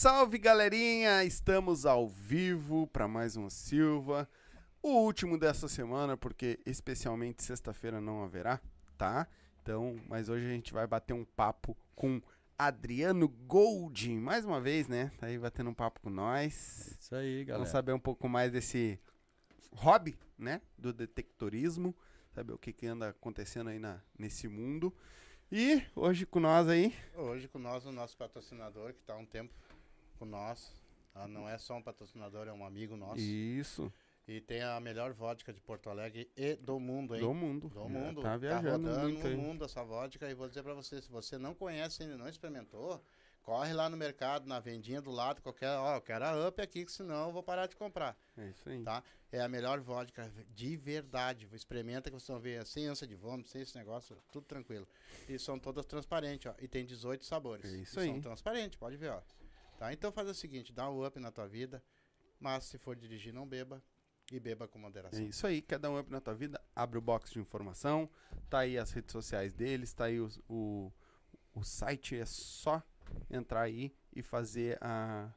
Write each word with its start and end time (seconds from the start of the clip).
Salve, 0.00 0.38
galerinha! 0.38 1.24
Estamos 1.24 1.84
ao 1.84 2.08
vivo 2.08 2.86
para 2.86 3.08
mais 3.08 3.36
um 3.36 3.50
Silva. 3.50 4.30
O 4.80 4.90
último 4.90 5.36
dessa 5.36 5.66
semana, 5.66 6.16
porque 6.16 6.60
especialmente 6.64 7.42
sexta-feira 7.42 8.00
não 8.00 8.22
haverá, 8.22 8.60
tá? 8.96 9.26
Então, 9.60 10.00
mas 10.08 10.28
hoje 10.28 10.46
a 10.46 10.50
gente 10.50 10.72
vai 10.72 10.86
bater 10.86 11.14
um 11.14 11.24
papo 11.24 11.76
com 11.96 12.22
Adriano 12.56 13.26
Gold, 13.26 14.08
mais 14.20 14.44
uma 14.44 14.60
vez, 14.60 14.86
né? 14.86 15.10
Tá 15.18 15.26
aí 15.26 15.36
batendo 15.36 15.70
um 15.70 15.74
papo 15.74 16.00
com 16.00 16.10
nós. 16.10 16.96
Isso 17.00 17.16
aí, 17.16 17.44
galera. 17.44 17.58
Vamos 17.58 17.70
saber 17.70 17.92
um 17.92 17.98
pouco 17.98 18.28
mais 18.28 18.52
desse 18.52 19.00
hobby, 19.72 20.16
né? 20.38 20.62
Do 20.78 20.92
detectorismo. 20.92 21.92
Saber 22.36 22.52
o 22.52 22.58
que, 22.58 22.72
que 22.72 22.86
anda 22.86 23.08
acontecendo 23.08 23.68
aí 23.68 23.80
na, 23.80 24.00
nesse 24.16 24.46
mundo. 24.46 24.94
E 25.50 25.82
hoje 25.96 26.24
com 26.24 26.38
nós 26.38 26.68
aí. 26.68 26.94
Hoje 27.16 27.48
com 27.48 27.58
nós 27.58 27.84
o 27.84 27.90
nosso 27.90 28.16
patrocinador, 28.16 28.92
que 28.92 29.00
está 29.00 29.14
há 29.14 29.16
um 29.16 29.26
tempo 29.26 29.52
com 30.18 30.24
nós. 30.24 30.72
Ah, 31.14 31.26
não 31.26 31.48
é 31.48 31.56
só 31.58 31.76
um 31.76 31.82
patrocinador, 31.82 32.46
é 32.48 32.52
um 32.52 32.64
amigo 32.64 32.96
nosso. 32.96 33.20
Isso. 33.20 33.92
E 34.26 34.40
tem 34.42 34.62
a 34.62 34.78
melhor 34.78 35.12
vodka 35.14 35.52
de 35.52 35.60
Porto 35.60 35.88
Alegre 35.88 36.30
e 36.36 36.54
do 36.56 36.78
mundo, 36.78 37.14
hein? 37.14 37.20
Do 37.22 37.32
mundo. 37.32 37.68
Do 37.70 37.88
mundo. 37.88 38.20
Tá 38.22 38.36
viajando 38.36 38.86
rodando 38.88 39.00
muito 39.08 39.26
no 39.28 39.38
mundo 39.38 39.64
essa 39.64 39.82
vodka. 39.82 40.30
E 40.30 40.34
vou 40.34 40.46
dizer 40.48 40.62
pra 40.62 40.74
você, 40.74 41.00
se 41.00 41.10
você 41.10 41.38
não 41.38 41.54
conhece 41.54 42.02
ainda, 42.02 42.18
não 42.18 42.28
experimentou, 42.28 43.02
corre 43.42 43.72
lá 43.72 43.88
no 43.88 43.96
mercado, 43.96 44.46
na 44.46 44.60
vendinha 44.60 45.00
do 45.00 45.10
lado, 45.10 45.40
qualquer... 45.40 45.70
Ó, 45.78 45.94
eu 45.96 46.00
quero 46.02 46.26
a 46.26 46.46
Up 46.48 46.60
aqui, 46.60 46.84
que 46.84 46.92
senão 46.92 47.28
eu 47.28 47.32
vou 47.32 47.42
parar 47.42 47.66
de 47.66 47.74
comprar, 47.74 48.14
É 48.36 48.48
isso 48.50 48.68
aí. 48.68 48.82
tá? 48.82 49.02
É 49.32 49.40
a 49.40 49.48
melhor 49.48 49.80
vodka 49.80 50.30
de 50.54 50.76
verdade. 50.76 51.48
Experimenta 51.54 52.10
que 52.10 52.14
vocês 52.14 52.28
vão 52.28 52.38
ver, 52.38 52.66
sem 52.66 52.86
ânsia 52.86 53.06
de 53.06 53.14
vômito, 53.14 53.48
sem 53.48 53.62
esse 53.62 53.76
negócio, 53.76 54.16
tudo 54.30 54.44
tranquilo. 54.44 54.86
E 55.26 55.38
são 55.38 55.58
todas 55.58 55.86
transparentes, 55.86 56.50
ó. 56.50 56.54
E 56.60 56.68
tem 56.68 56.84
18 56.84 57.24
sabores. 57.24 57.64
É 57.72 57.76
isso 57.78 57.98
E 57.98 58.02
aí. 58.02 58.08
São 58.10 58.20
transparentes, 58.20 58.78
pode 58.78 58.96
ver, 58.98 59.10
ó. 59.12 59.22
Tá? 59.78 59.92
Então 59.92 60.10
faz 60.12 60.28
o 60.28 60.34
seguinte, 60.34 60.72
dá 60.72 60.90
um 60.90 61.06
up 61.06 61.18
na 61.20 61.30
tua 61.30 61.46
vida, 61.46 61.82
mas 62.38 62.64
se 62.64 62.76
for 62.78 62.94
dirigir, 62.96 63.32
não 63.32 63.46
beba. 63.46 63.82
E 64.30 64.38
beba 64.38 64.68
com 64.68 64.78
É 64.78 64.82
moderação. 64.82 65.24
isso 65.24 65.46
aí, 65.46 65.62
quer 65.62 65.78
dar 65.78 65.88
um 65.90 65.98
up 65.98 66.10
na 66.10 66.20
tua 66.20 66.34
vida? 66.34 66.60
Abre 66.76 66.98
o 66.98 67.00
box 67.00 67.30
de 67.32 67.38
informação, 67.38 68.10
tá 68.50 68.58
aí 68.58 68.76
as 68.76 68.90
redes 68.90 69.10
sociais 69.12 69.54
deles, 69.54 69.94
tá 69.94 70.04
aí 70.04 70.20
os- 70.20 70.38
o, 70.46 70.92
o 71.54 71.62
site, 71.64 72.14
é 72.14 72.26
só 72.26 72.82
entrar 73.30 73.62
aí 73.62 73.90
e 74.14 74.20
fazer 74.22 74.76
a. 74.82 75.32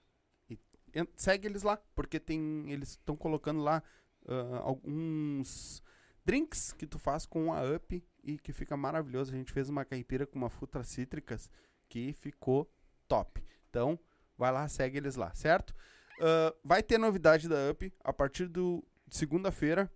e 0.49 0.59
en- 0.93 1.07
segue 1.15 1.47
eles 1.47 1.63
lá, 1.63 1.77
porque 1.95 2.19
tem. 2.19 2.69
Eles 2.69 2.89
estão 2.89 3.15
colocando 3.15 3.61
lá 3.61 3.81
ah, 4.27 4.57
alguns 4.63 5.81
drinks 6.25 6.73
que 6.73 6.85
tu 6.85 6.99
faz 6.99 7.25
com 7.25 7.53
a 7.53 7.61
Up 7.75 8.03
e 8.23 8.37
que 8.37 8.51
fica 8.51 8.75
maravilhoso. 8.75 9.33
A 9.33 9.37
gente 9.37 9.53
fez 9.53 9.69
uma 9.69 9.85
caipira 9.85 10.27
com 10.27 10.37
uma 10.37 10.49
frutas 10.49 10.87
cítricas 10.89 11.49
que 11.87 12.11
ficou 12.11 12.69
top. 13.07 13.41
Então, 13.69 13.97
vai 14.41 14.51
lá, 14.51 14.67
segue 14.67 14.97
eles 14.97 15.15
lá, 15.15 15.31
certo? 15.35 15.73
Ah, 16.19 16.53
vai 16.63 16.81
ter 16.81 16.97
novidade 16.97 17.47
da 17.47 17.69
Up 17.71 17.93
a 18.03 18.11
partir 18.11 18.47
do 18.47 18.83
segunda-feira, 19.09 19.87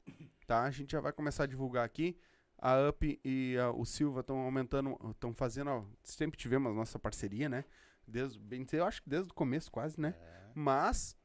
tá? 0.46 0.62
A 0.64 0.70
gente 0.72 0.92
já 0.92 1.00
vai 1.02 1.12
começar 1.12 1.44
a 1.44 1.48
divulgar 1.48 1.84
aqui. 1.84 2.16
A 2.60 2.90
Up 2.90 3.20
e 3.24 3.58
a- 3.58 3.72
o 3.72 3.86
Silva 3.86 4.20
estão 4.22 4.38
aumentando, 4.38 4.98
estão 5.12 5.34
fazendo, 5.34 5.70
ó, 5.72 5.84
sempre 6.04 6.38
tivemos 6.38 6.72
a 6.72 6.76
nossa 6.76 7.00
parceria, 7.00 7.50
né? 7.50 7.66
Desde, 8.08 8.40
bem 8.40 8.66
eu 8.72 8.86
acho 8.86 9.02
que 9.02 9.10
desde 9.10 9.32
o 9.32 9.34
começo 9.34 9.72
quase, 9.72 10.00
né? 10.00 10.14
É. 10.18 10.52
Mas 10.54 11.18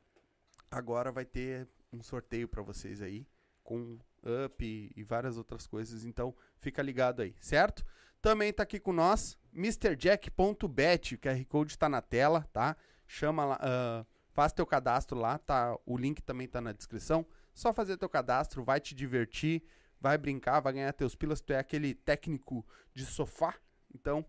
agora 0.71 1.13
vai 1.13 1.25
ter 1.27 1.69
um 1.93 2.03
sorteio 2.03 2.49
pra 2.49 2.63
vocês 2.63 3.03
aí 3.03 3.27
com 3.63 3.99
Up 4.47 4.65
e, 4.65 4.91
e 4.97 5.03
várias 5.05 5.37
outras 5.37 5.67
coisas, 5.67 6.05
então 6.07 6.35
fica 6.59 6.83
ligado 6.83 7.21
aí, 7.23 7.35
certo? 7.39 7.85
Também 8.23 8.51
tá 8.53 8.63
aqui 8.63 8.81
com 8.81 8.93
nós 8.93 9.37
MrJack.bet, 9.53 11.15
o 11.15 11.19
QR 11.19 11.45
Code 11.47 11.79
tá 11.79 11.89
na 11.89 12.01
tela, 12.03 12.47
tá? 12.53 12.77
Chama 13.13 13.45
lá, 13.45 13.59
ah, 13.61 14.07
faz 14.31 14.53
teu 14.53 14.65
cadastro 14.65 15.19
lá, 15.19 15.37
tá? 15.37 15.77
O 15.85 15.99
link 15.99 16.23
também 16.23 16.47
tá 16.47 16.61
na 16.61 16.71
descrição. 16.71 17.27
Só 17.53 17.73
fazer 17.73 17.97
teu 17.97 18.09
cadastro, 18.09 18.63
vai 18.63 18.79
te 18.79 18.95
divertir, 18.95 19.65
vai 20.01 20.17
brincar, 20.17 20.61
vai 20.61 20.75
ganhar 20.75 20.93
teus 20.93 21.17
pilas, 21.17 21.41
tu 21.41 21.53
é 21.53 21.59
aquele 21.59 21.93
técnico 21.93 22.65
de 22.95 23.05
sofá, 23.05 23.57
então 23.93 24.25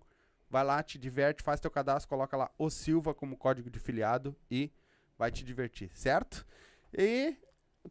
vai 0.50 0.64
lá, 0.64 0.82
te 0.82 0.98
diverte, 0.98 1.44
faz 1.44 1.60
teu 1.60 1.70
cadastro, 1.70 2.10
coloca 2.10 2.36
lá 2.36 2.50
o 2.58 2.72
Silva 2.72 3.14
como 3.14 3.38
código 3.38 3.70
de 3.70 3.78
filiado 3.78 4.36
e 4.50 4.72
vai 5.16 5.32
te 5.32 5.46
divertir, 5.46 5.92
certo? 5.94 6.44
E 6.92 7.38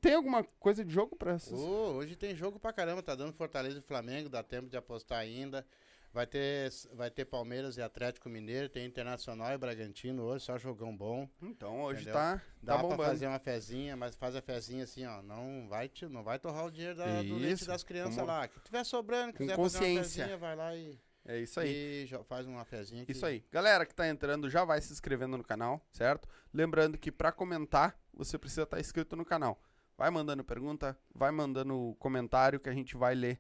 tem 0.00 0.14
alguma 0.16 0.42
coisa 0.58 0.84
de 0.84 0.92
jogo 0.92 1.14
pra 1.14 1.34
essas? 1.34 1.56
Ô, 1.56 1.92
hoje 1.94 2.16
tem 2.16 2.34
jogo 2.34 2.58
pra 2.58 2.72
caramba, 2.72 3.00
tá 3.00 3.14
dando 3.14 3.32
Fortaleza 3.32 3.78
e 3.78 3.82
Flamengo, 3.82 4.28
dá 4.28 4.42
tempo 4.42 4.68
de 4.68 4.76
apostar 4.76 5.20
ainda. 5.20 5.64
Vai 6.12 6.26
ter, 6.26 6.70
vai 6.92 7.08
ter 7.08 7.24
Palmeiras 7.24 7.76
e 7.76 7.82
Atlético 7.82 8.28
Mineiro, 8.28 8.68
tem 8.68 8.84
Internacional 8.84 9.52
e 9.52 9.58
Bragantino 9.58 10.24
hoje, 10.24 10.44
só 10.44 10.58
jogão 10.58 10.96
bom. 10.96 11.28
Então 11.40 11.82
hoje 11.82 12.00
Entendeu? 12.02 12.14
tá, 12.14 12.42
Dá 12.60 12.72
tá 12.72 12.78
pra 12.80 12.88
bombando. 12.88 13.08
fazer 13.10 13.26
uma 13.28 13.38
fezinha, 13.38 13.96
mas 13.96 14.16
faz 14.16 14.34
a 14.34 14.42
fezinha 14.42 14.82
assim, 14.82 15.06
ó. 15.06 15.22
Não 15.22 15.68
vai, 15.68 15.88
te, 15.88 16.06
não 16.06 16.24
vai 16.24 16.38
torrar 16.40 16.66
o 16.66 16.70
dinheiro 16.70 16.96
da, 16.96 17.22
do 17.22 17.36
leite 17.36 17.64
das 17.64 17.84
crianças 17.84 18.16
como- 18.16 18.26
lá. 18.26 18.48
Que 18.48 18.58
tiver 18.58 18.82
sobrando, 18.84 19.34
quiser 19.34 19.54
fazer 19.56 19.78
uma 19.78 20.02
fezinha, 20.02 20.36
vai 20.36 20.56
lá 20.56 20.74
e, 20.74 20.98
É 21.24 21.38
isso 21.38 21.60
aí. 21.60 22.08
e 22.10 22.24
faz 22.24 22.44
uma 22.44 22.64
fezinha. 22.64 23.04
que- 23.06 23.12
Isso 23.12 23.24
aí. 23.24 23.44
Galera 23.52 23.86
que 23.86 23.94
tá 23.94 24.08
entrando, 24.08 24.50
já 24.50 24.64
vai 24.64 24.80
se 24.80 24.92
inscrevendo 24.92 25.36
no 25.38 25.44
canal, 25.44 25.80
certo? 25.92 26.28
Lembrando 26.52 26.98
que 26.98 27.12
pra 27.12 27.30
comentar, 27.30 27.96
você 28.12 28.36
precisa 28.36 28.64
estar 28.64 28.80
inscrito 28.80 29.14
no 29.14 29.24
canal. 29.24 29.62
Vai 29.96 30.10
mandando 30.10 30.42
pergunta, 30.42 30.98
vai 31.14 31.30
mandando 31.30 31.94
comentário 32.00 32.58
que 32.58 32.68
a 32.68 32.74
gente 32.74 32.96
vai 32.96 33.14
ler 33.14 33.38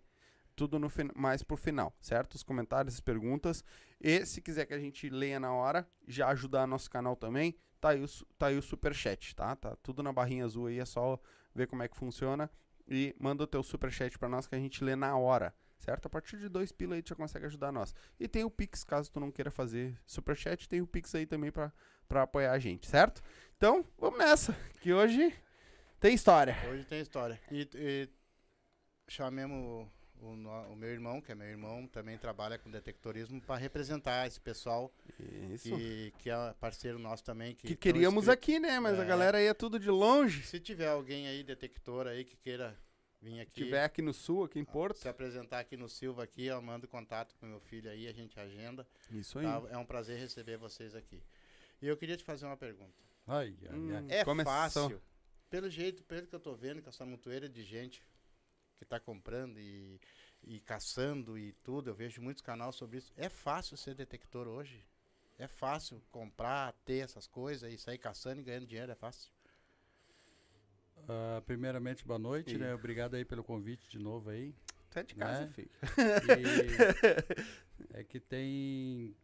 tudo 0.56 0.78
no 0.78 0.90
mais 1.14 1.42
pro 1.42 1.56
final, 1.56 1.94
certo? 2.00 2.34
Os 2.34 2.42
comentários, 2.42 2.94
as 2.94 3.00
perguntas. 3.00 3.64
E 4.00 4.24
se 4.26 4.40
quiser 4.40 4.66
que 4.66 4.74
a 4.74 4.78
gente 4.78 5.08
leia 5.08 5.40
na 5.40 5.52
hora, 5.52 5.88
já 6.06 6.28
ajudar 6.28 6.66
nosso 6.66 6.90
canal 6.90 7.16
também, 7.16 7.56
tá 7.80 7.90
aí 7.90 8.02
o, 8.02 8.06
tá 8.38 8.46
aí 8.46 8.58
o 8.58 8.62
superchat, 8.62 9.34
tá? 9.34 9.56
Tá 9.56 9.76
tudo 9.82 10.02
na 10.02 10.12
barrinha 10.12 10.44
azul 10.44 10.66
aí, 10.66 10.78
é 10.78 10.84
só 10.84 11.18
ver 11.54 11.66
como 11.66 11.82
é 11.82 11.88
que 11.88 11.96
funciona. 11.96 12.50
E 12.88 13.14
manda 13.18 13.44
o 13.44 13.46
teu 13.46 13.62
superchat 13.62 14.18
pra 14.18 14.28
nós 14.28 14.46
que 14.46 14.54
a 14.54 14.58
gente 14.58 14.82
lê 14.82 14.96
na 14.96 15.16
hora, 15.16 15.54
certo? 15.78 16.06
A 16.06 16.10
partir 16.10 16.38
de 16.38 16.48
dois 16.48 16.72
pila 16.72 16.96
aí 16.96 17.02
tu 17.02 17.10
já 17.10 17.14
consegue 17.14 17.46
ajudar 17.46 17.70
nós. 17.70 17.94
E 18.18 18.26
tem 18.26 18.44
o 18.44 18.50
Pix, 18.50 18.82
caso 18.82 19.10
tu 19.10 19.20
não 19.20 19.30
queira 19.30 19.50
fazer 19.50 19.96
superchat, 20.04 20.68
tem 20.68 20.80
o 20.80 20.86
Pix 20.86 21.14
aí 21.14 21.24
também 21.24 21.52
pra, 21.52 21.72
pra 22.08 22.22
apoiar 22.22 22.52
a 22.52 22.58
gente, 22.58 22.88
certo? 22.88 23.22
Então, 23.56 23.84
vamos 23.96 24.18
nessa, 24.18 24.56
que 24.80 24.92
hoje 24.92 25.32
tem 26.00 26.14
história. 26.14 26.56
Hoje 26.70 26.84
tem 26.84 27.00
história. 27.00 27.40
E, 27.50 27.68
e 27.74 28.08
chamemos 29.06 29.86
o, 30.22 30.72
o 30.72 30.76
meu 30.76 30.90
irmão, 30.90 31.20
que 31.20 31.32
é 31.32 31.34
meu 31.34 31.46
irmão, 31.46 31.86
também 31.86 32.16
trabalha 32.18 32.58
com 32.58 32.70
detectorismo, 32.70 33.40
para 33.40 33.56
representar 33.56 34.26
esse 34.26 34.40
pessoal 34.40 34.92
Isso. 35.52 35.68
que, 35.74 36.12
que 36.18 36.30
é 36.30 36.54
parceiro 36.60 36.98
nosso 36.98 37.24
também. 37.24 37.54
Que, 37.54 37.68
Que 37.68 37.76
queríamos 37.76 38.24
inscrito. 38.28 38.32
aqui, 38.32 38.58
né? 38.60 38.78
Mas 38.80 38.98
a 38.98 39.02
É. 39.02 39.06
galera 39.06 39.38
aí 39.38 39.46
é 39.46 39.54
tudo 39.54 39.78
de 39.78 39.90
longe. 39.90 40.42
Se 40.44 40.60
tiver 40.60 40.88
alguém 40.88 41.26
aí, 41.26 41.42
detector 41.42 42.06
aí, 42.06 42.24
que 42.24 42.36
queira 42.36 42.76
vir 43.20 43.40
aqui. 43.40 43.50
Se 43.52 43.64
tiver 43.64 43.84
aqui 43.84 44.00
no 44.02 44.12
sul, 44.14 44.44
aqui 44.44 44.58
em 44.58 44.64
Porto. 44.64 44.96
Se 44.98 45.08
apresentar 45.08 45.60
aqui 45.60 45.76
no 45.76 45.88
Silva 45.88 46.22
aqui, 46.24 46.46
eu 46.46 46.60
mando 46.62 46.86
contato 46.88 47.34
com 47.38 47.46
meu 47.46 47.60
filho 47.60 47.90
aí, 47.90 48.06
a 48.08 48.12
gente 48.12 48.38
agenda. 48.38 48.86
Isso 49.10 49.38
aí. 49.38 49.44
tá? 49.46 49.62
É 49.70 49.76
um 49.76 49.84
prazer 49.84 50.18
receber 50.18 50.56
vocês 50.56 50.94
aqui. 50.94 51.22
E 51.82 51.86
eu 51.86 51.96
queria 51.96 52.16
te 52.16 52.24
fazer 52.24 52.46
uma 52.46 52.56
pergunta. 52.56 52.92
Ai, 53.26 53.54
ai, 53.70 53.76
Hum. 53.78 53.96
ai. 53.96 54.06
É 54.20 54.24
Começou. 54.24 54.52
fácil, 54.52 55.02
pelo 55.48 55.68
jeito, 55.68 56.02
pelo 56.04 56.26
que 56.26 56.34
eu 56.34 56.40
tô 56.40 56.54
vendo, 56.54 56.80
com 56.82 56.88
essa 56.88 57.04
montoeira 57.04 57.48
de 57.48 57.62
gente 57.62 58.02
que 58.80 58.84
tá 58.86 58.98
comprando 58.98 59.58
e, 59.60 60.00
e 60.42 60.58
caçando 60.60 61.38
e 61.38 61.52
tudo, 61.62 61.90
eu 61.90 61.94
vejo 61.94 62.22
muitos 62.22 62.42
canais 62.42 62.74
sobre 62.74 62.96
isso. 62.96 63.12
É 63.14 63.28
fácil 63.28 63.76
ser 63.76 63.94
detector 63.94 64.48
hoje? 64.48 64.82
É 65.38 65.46
fácil 65.46 66.02
comprar, 66.10 66.72
ter 66.84 67.04
essas 67.04 67.26
coisas 67.26 67.70
e 67.72 67.76
sair 67.78 67.98
caçando 67.98 68.40
e 68.40 68.44
ganhando 68.44 68.66
dinheiro? 68.66 68.90
É 68.90 68.94
fácil? 68.94 69.30
Ah, 71.08 71.42
primeiramente, 71.44 72.04
boa 72.06 72.18
noite, 72.18 72.54
E- 72.54 72.58
né? 72.58 72.74
Obrigado 72.74 73.14
aí 73.16 73.24
pelo 73.24 73.44
convite 73.44 73.86
de 73.88 73.98
novo 73.98 74.30
aí. 74.30 74.54
É 74.94 75.02
de 75.02 75.14
casa, 75.14 75.42
Né? 75.42 75.48
filho. 75.48 75.70
E 76.26 77.94
é 77.94 78.02
que 78.02 78.18
tem. 78.18 79.14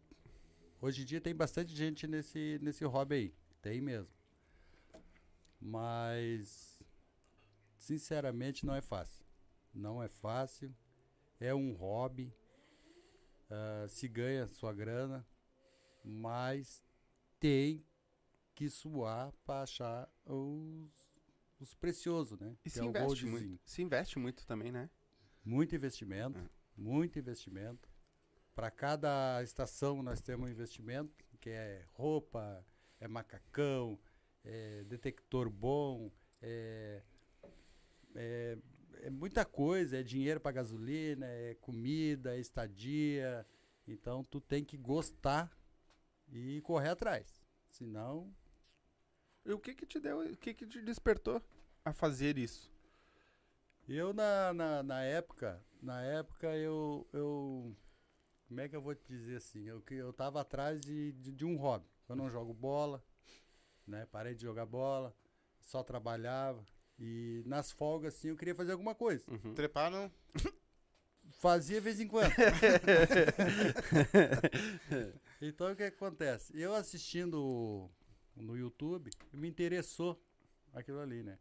Hoje 0.81 1.03
em 1.03 1.05
dia 1.05 1.21
tem 1.21 1.35
bastante 1.35 1.75
gente 1.75 2.07
nesse, 2.07 2.59
nesse 2.63 2.85
hobby 2.85 3.15
aí. 3.15 3.35
Tem 3.63 3.81
mesmo. 3.81 4.09
Mas. 5.61 6.83
Sinceramente, 7.79 8.65
não 8.67 8.75
é 8.75 8.81
fácil. 8.81 9.26
Não 9.77 10.03
é 10.03 10.09
fácil. 10.09 10.75
É 11.39 11.55
um 11.55 11.73
hobby. 11.75 12.33
ah, 13.51 13.87
se 13.89 14.09
ganha 14.09 14.47
sua 14.49 14.73
grana. 14.73 15.27
Mas 16.03 16.83
tem 17.39 17.85
que 18.55 18.69
suar 18.71 19.33
para 19.45 19.63
achar 19.63 20.11
os, 20.25 21.21
os 21.61 21.75
preciosos, 21.75 22.39
né? 22.39 22.57
E 22.65 22.71
se 22.71 22.81
é 22.81 22.85
investe 22.85 23.27
muito. 23.27 23.61
Se 23.65 23.83
investe 23.83 24.19
muito 24.19 24.47
também, 24.47 24.73
né? 24.73 24.89
Muito 25.45 25.75
investimento, 25.77 26.39
É. 26.39 26.49
muito 26.77 27.19
investimento. 27.19 27.89
Para 28.55 28.71
cada 28.71 29.43
estação 29.43 30.03
nós 30.03 30.21
temos 30.23 30.49
um 30.49 30.53
investimento, 30.53 31.13
que 31.41 31.51
é 31.51 31.85
roupa, 31.93 32.65
é 32.99 33.07
macacão, 33.07 33.99
é 34.43 34.83
detector 34.85 35.51
bom, 35.51 36.11
é, 36.41 37.03
é, 38.15 38.59
é 39.03 39.11
muita 39.11 39.45
coisa, 39.45 39.99
é 39.99 40.03
dinheiro 40.03 40.41
para 40.41 40.53
gasolina, 40.53 41.27
é 41.27 41.55
comida, 41.57 42.37
é 42.37 42.41
estadia. 42.41 43.47
Então 43.87 44.25
tu 44.25 44.41
tem 44.41 44.65
que 44.65 44.77
gostar 44.77 45.51
e 46.29 46.61
correr 46.63 46.91
atrás. 46.91 47.43
Senão, 47.69 48.35
E 49.45 49.53
o 49.53 49.59
que 49.59 49.75
que 49.75 49.87
te 49.87 50.01
deu, 50.01 50.21
o 50.21 50.37
que 50.37 50.53
que 50.55 50.67
te 50.67 50.81
despertou 50.83 51.41
a 51.85 51.93
fazer 51.93 52.37
isso? 52.39 52.73
eu 53.89 54.13
na, 54.13 54.53
na, 54.53 54.83
na 54.83 55.03
época, 55.03 55.65
na 55.81 56.03
época 56.03 56.49
eu, 56.57 57.07
eu. 57.13 57.77
Como 58.49 58.61
é 58.61 58.69
que 58.69 58.77
eu 58.77 58.83
vou 58.83 58.95
te 58.95 59.07
dizer 59.07 59.37
assim? 59.37 59.65
Eu, 59.65 59.81
que 59.83 59.95
eu 59.95 60.13
tava 60.13 60.41
atrás 60.41 60.81
de, 60.81 61.13
de, 61.13 61.33
de 61.33 61.45
um 61.45 61.57
hobby. 61.57 61.87
Eu 62.09 62.17
não 62.17 62.29
jogo 62.31 62.53
bola, 62.55 63.03
né? 63.87 64.07
Parei 64.07 64.35
de 64.35 64.43
jogar 64.43 64.67
bola, 64.67 65.15
só 65.61 65.83
trabalhava. 65.83 66.65
E 66.99 67.43
nas 67.45 67.73
folgas, 67.73 68.15
assim, 68.15 68.29
eu 68.29 68.37
queria 68.37 68.55
fazer 68.55 68.73
alguma 68.73 68.95
coisa. 68.95 69.31
Uhum. 69.31 69.55
Trepar 69.55 69.91
não. 69.91 70.11
Fazia 71.31 71.77
de 71.77 71.85
vez 71.85 72.01
em 72.01 72.09
quando. 72.09 72.33
então 75.41 75.73
o 75.73 75.77
que 75.77 75.83
acontece? 75.83 76.59
Eu 76.59 76.75
assistindo 76.75 77.91
no 78.35 78.57
YouTube, 78.57 79.11
me 79.33 79.49
interessou 79.49 80.21
aquilo 80.73 81.01
ali, 81.01 81.23
né? 81.23 81.39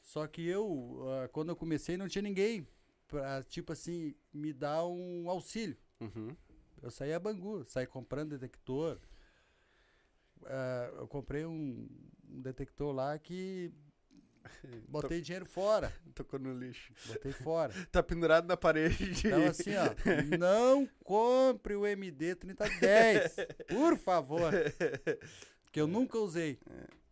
Só 0.00 0.26
que 0.26 0.46
eu, 0.46 1.04
ah, 1.08 1.28
quando 1.28 1.50
eu 1.50 1.56
comecei, 1.56 1.96
não 1.96 2.08
tinha 2.08 2.22
ninguém 2.22 2.66
pra, 3.06 3.42
tipo 3.42 3.72
assim, 3.72 4.14
me 4.32 4.52
dar 4.52 4.86
um 4.86 5.28
auxílio. 5.28 5.76
Uhum. 6.00 6.34
Eu 6.80 6.90
saí 6.90 7.12
a 7.12 7.18
Bangu, 7.18 7.64
saí 7.64 7.86
comprando 7.86 8.38
detector. 8.38 9.00
Ah, 10.46 10.92
eu 10.96 11.08
comprei 11.08 11.44
um, 11.44 11.88
um 12.30 12.40
detector 12.40 12.92
lá 12.92 13.18
que 13.18 13.72
botei 14.88 15.20
dinheiro 15.20 15.46
fora. 15.46 15.92
Tocou 16.14 16.38
no 16.38 16.52
lixo. 16.52 16.92
Botei 17.06 17.32
fora. 17.32 17.72
Tá 17.90 18.02
pendurado 18.02 18.46
na 18.46 18.56
parede. 18.56 19.12
Então, 19.26 19.44
assim, 19.46 19.70
ó, 19.76 19.88
não 20.38 20.86
compre 21.04 21.74
o 21.74 21.86
MD 21.86 22.34
3010, 22.34 23.36
por 23.68 23.96
favor. 23.96 24.52
Que 25.72 25.80
eu 25.80 25.86
nunca 25.86 26.18
usei. 26.18 26.58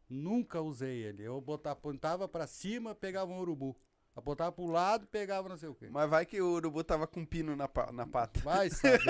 Nunca 0.08 0.60
usei 0.60 1.02
ele. 1.04 1.22
Eu 1.24 1.40
botava, 1.40 1.72
apontava 1.72 2.28
pra 2.28 2.46
cima, 2.46 2.94
pegava 2.94 3.30
um 3.32 3.38
urubu. 3.40 3.76
Apontava 4.14 4.50
pro 4.52 4.66
lado, 4.66 5.06
pegava 5.08 5.48
não 5.48 5.56
sei 5.58 5.68
o 5.68 5.74
quê. 5.74 5.88
Mas 5.90 6.08
vai 6.08 6.24
que 6.24 6.40
o 6.40 6.52
urubu 6.52 6.82
tava 6.82 7.06
com 7.06 7.24
pino 7.24 7.54
na, 7.54 7.68
pa- 7.68 7.92
na 7.92 8.06
pata. 8.06 8.40
Vai 8.40 8.70
saber. 8.70 9.00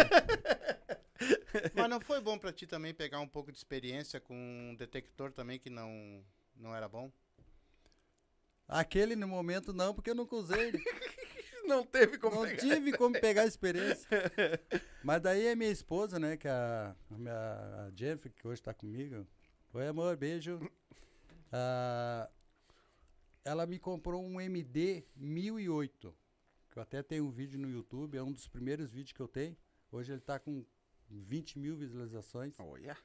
Mas 1.75 1.89
não 1.89 2.01
foi 2.01 2.21
bom 2.21 2.37
pra 2.39 2.53
ti 2.53 2.67
também 2.67 2.93
pegar 2.93 3.21
um 3.21 3.29
pouco 3.29 3.51
de 3.53 3.57
experiência 3.59 4.21
com 4.21 4.35
um 4.35 4.75
detector 4.75 5.33
também 5.33 5.59
que 5.59 5.71
não, 5.71 6.23
não 6.57 6.75
era 6.75 6.89
bom? 6.89 7.11
Aquele 8.69 9.15
no 9.15 9.29
momento 9.29 9.73
não, 9.73 9.95
porque 9.95 10.11
eu 10.11 10.15
nunca 10.15 10.37
usei. 10.37 10.73
Não 11.67 11.85
teve 11.85 12.17
como 12.17 12.37
não 12.37 12.43
pegar. 12.45 12.59
tive 12.59 12.93
como 12.93 13.21
pegar 13.21 13.43
a 13.43 13.47
experiência. 13.47 14.09
Mas 15.03 15.21
daí 15.21 15.49
a 15.49 15.57
minha 15.57 15.69
esposa, 15.69 16.17
né, 16.17 16.37
que 16.37 16.47
é 16.47 16.51
a, 16.53 16.95
a 17.11 17.19
minha 17.19 17.35
a 17.35 17.91
Jennifer, 17.93 18.33
que 18.33 18.47
hoje 18.47 18.63
tá 18.63 18.73
comigo. 18.73 19.27
Oi, 19.75 19.89
amor, 19.89 20.17
beijo. 20.17 20.61
Ah, 21.51 22.31
ela 23.45 23.67
me 23.67 23.81
comprou 23.81 24.23
um 24.23 24.41
MD 24.41 25.05
1008. 25.17 26.17
Que 26.71 26.79
eu 26.79 26.83
até 26.85 27.03
tenho 27.03 27.25
um 27.25 27.33
vídeo 27.33 27.59
no 27.59 27.69
YouTube, 27.69 28.17
é 28.17 28.23
um 28.23 28.33
dos 28.33 28.47
primeiros 28.47 28.93
vídeos 28.93 29.13
que 29.13 29.21
eu 29.21 29.29
tenho. 29.29 29.57
Hoje 29.91 30.13
ele 30.13 30.21
tá 30.21 30.39
com 30.39 30.65
20 31.11 31.59
mil 31.59 31.77
visualizações. 31.77 32.55
Olha. 32.61 32.97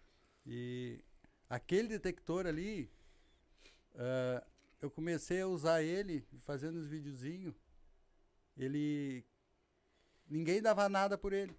E 0.46 1.04
aquele 1.50 1.88
detector 1.88 2.46
ali, 2.46 2.92
ah, 3.96 4.46
eu 4.82 4.90
comecei 4.90 5.42
a 5.42 5.48
usar 5.48 5.84
ele 5.84 6.26
fazendo 6.44 6.78
os 6.78 6.88
videozinhos. 6.88 7.54
Ele. 8.58 9.24
Ninguém 10.30 10.62
dava 10.62 10.90
nada 10.90 11.18
por 11.18 11.34
ele. 11.34 11.56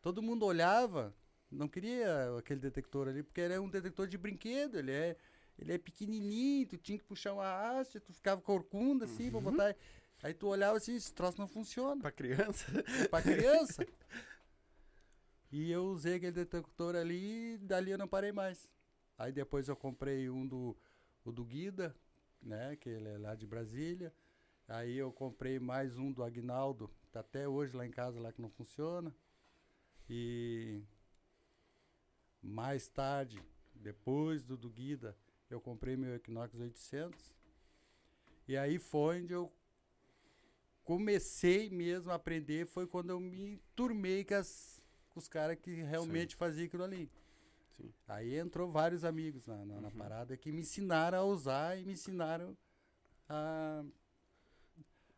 Todo 0.00 0.22
mundo 0.22 0.44
olhava, 0.44 1.14
não 1.50 1.68
queria 1.68 2.36
aquele 2.38 2.60
detector 2.60 3.08
ali, 3.08 3.22
porque 3.22 3.40
ele 3.40 3.54
é 3.54 3.60
um 3.60 3.68
detector 3.68 4.06
de 4.08 4.18
brinquedo, 4.18 4.78
ele 4.78 4.90
é, 4.90 5.16
ele 5.58 5.72
é 5.72 5.78
pequenininho, 5.78 6.66
tu 6.66 6.76
tinha 6.76 6.98
que 6.98 7.04
puxar 7.04 7.32
uma 7.34 7.44
haste, 7.46 8.00
tu 8.00 8.12
ficava 8.12 8.40
corcunda 8.40 9.04
assim 9.04 9.30
pra 9.30 9.40
botar. 9.40 9.76
Aí 10.22 10.34
tu 10.34 10.48
olhava 10.48 10.76
assim, 10.76 10.94
esse 10.94 11.12
troço 11.12 11.38
não 11.38 11.48
funciona 11.48 12.00
Pra 12.00 12.12
criança. 12.12 12.66
pra 13.10 13.22
criança. 13.22 13.86
e 15.50 15.70
eu 15.70 15.84
usei 15.86 16.16
aquele 16.16 16.32
detector 16.32 16.94
ali 16.94 17.54
e 17.54 17.58
dali 17.58 17.90
eu 17.90 17.98
não 17.98 18.08
parei 18.08 18.32
mais. 18.32 18.68
Aí 19.18 19.32
depois 19.32 19.68
eu 19.68 19.76
comprei 19.76 20.28
um 20.28 20.46
do, 20.46 20.76
o 21.24 21.30
do 21.32 21.44
Guida, 21.44 21.94
né? 22.42 22.76
Que 22.76 22.88
ele 22.88 23.08
é 23.08 23.18
lá 23.18 23.34
de 23.34 23.46
Brasília. 23.46 24.12
Aí 24.68 24.96
eu 24.96 25.12
comprei 25.12 25.58
mais 25.58 25.96
um 25.98 26.10
do 26.12 26.22
Agnaldo, 26.22 26.90
tá 27.10 27.20
até 27.20 27.48
hoje 27.48 27.76
lá 27.76 27.86
em 27.86 27.90
casa 27.90 28.20
lá 28.20 28.32
que 28.32 28.40
não 28.40 28.50
funciona. 28.50 29.14
E 30.08 30.82
mais 32.42 32.88
tarde, 32.88 33.40
depois 33.74 34.44
do 34.44 34.56
do 34.56 34.68
Guida, 34.70 35.16
eu 35.50 35.60
comprei 35.60 35.96
meu 35.96 36.14
Equinox 36.14 36.58
800. 36.58 37.34
E 38.48 38.56
aí 38.56 38.78
foi 38.78 39.22
onde 39.22 39.32
eu 39.32 39.52
comecei 40.84 41.70
mesmo 41.70 42.10
a 42.10 42.14
aprender 42.14 42.66
foi 42.66 42.86
quando 42.86 43.10
eu 43.10 43.20
me 43.20 43.60
turmei 43.74 44.24
com, 44.24 44.34
as- 44.34 44.82
com 45.10 45.18
os 45.20 45.28
caras 45.28 45.56
que 45.60 45.74
realmente 45.82 46.34
faziam 46.34 46.66
aquilo 46.66 46.82
ali. 46.84 47.10
Sim. 47.76 47.92
Aí 48.06 48.36
entrou 48.36 48.70
vários 48.70 49.04
amigos 49.04 49.46
na, 49.46 49.64
na, 49.64 49.80
na 49.80 49.90
parada 49.90 50.36
que 50.36 50.52
me 50.52 50.60
ensinaram 50.60 51.18
a 51.18 51.24
usar 51.24 51.78
e 51.78 51.84
me 51.84 51.92
ensinaram 51.92 52.56
a, 53.28 53.84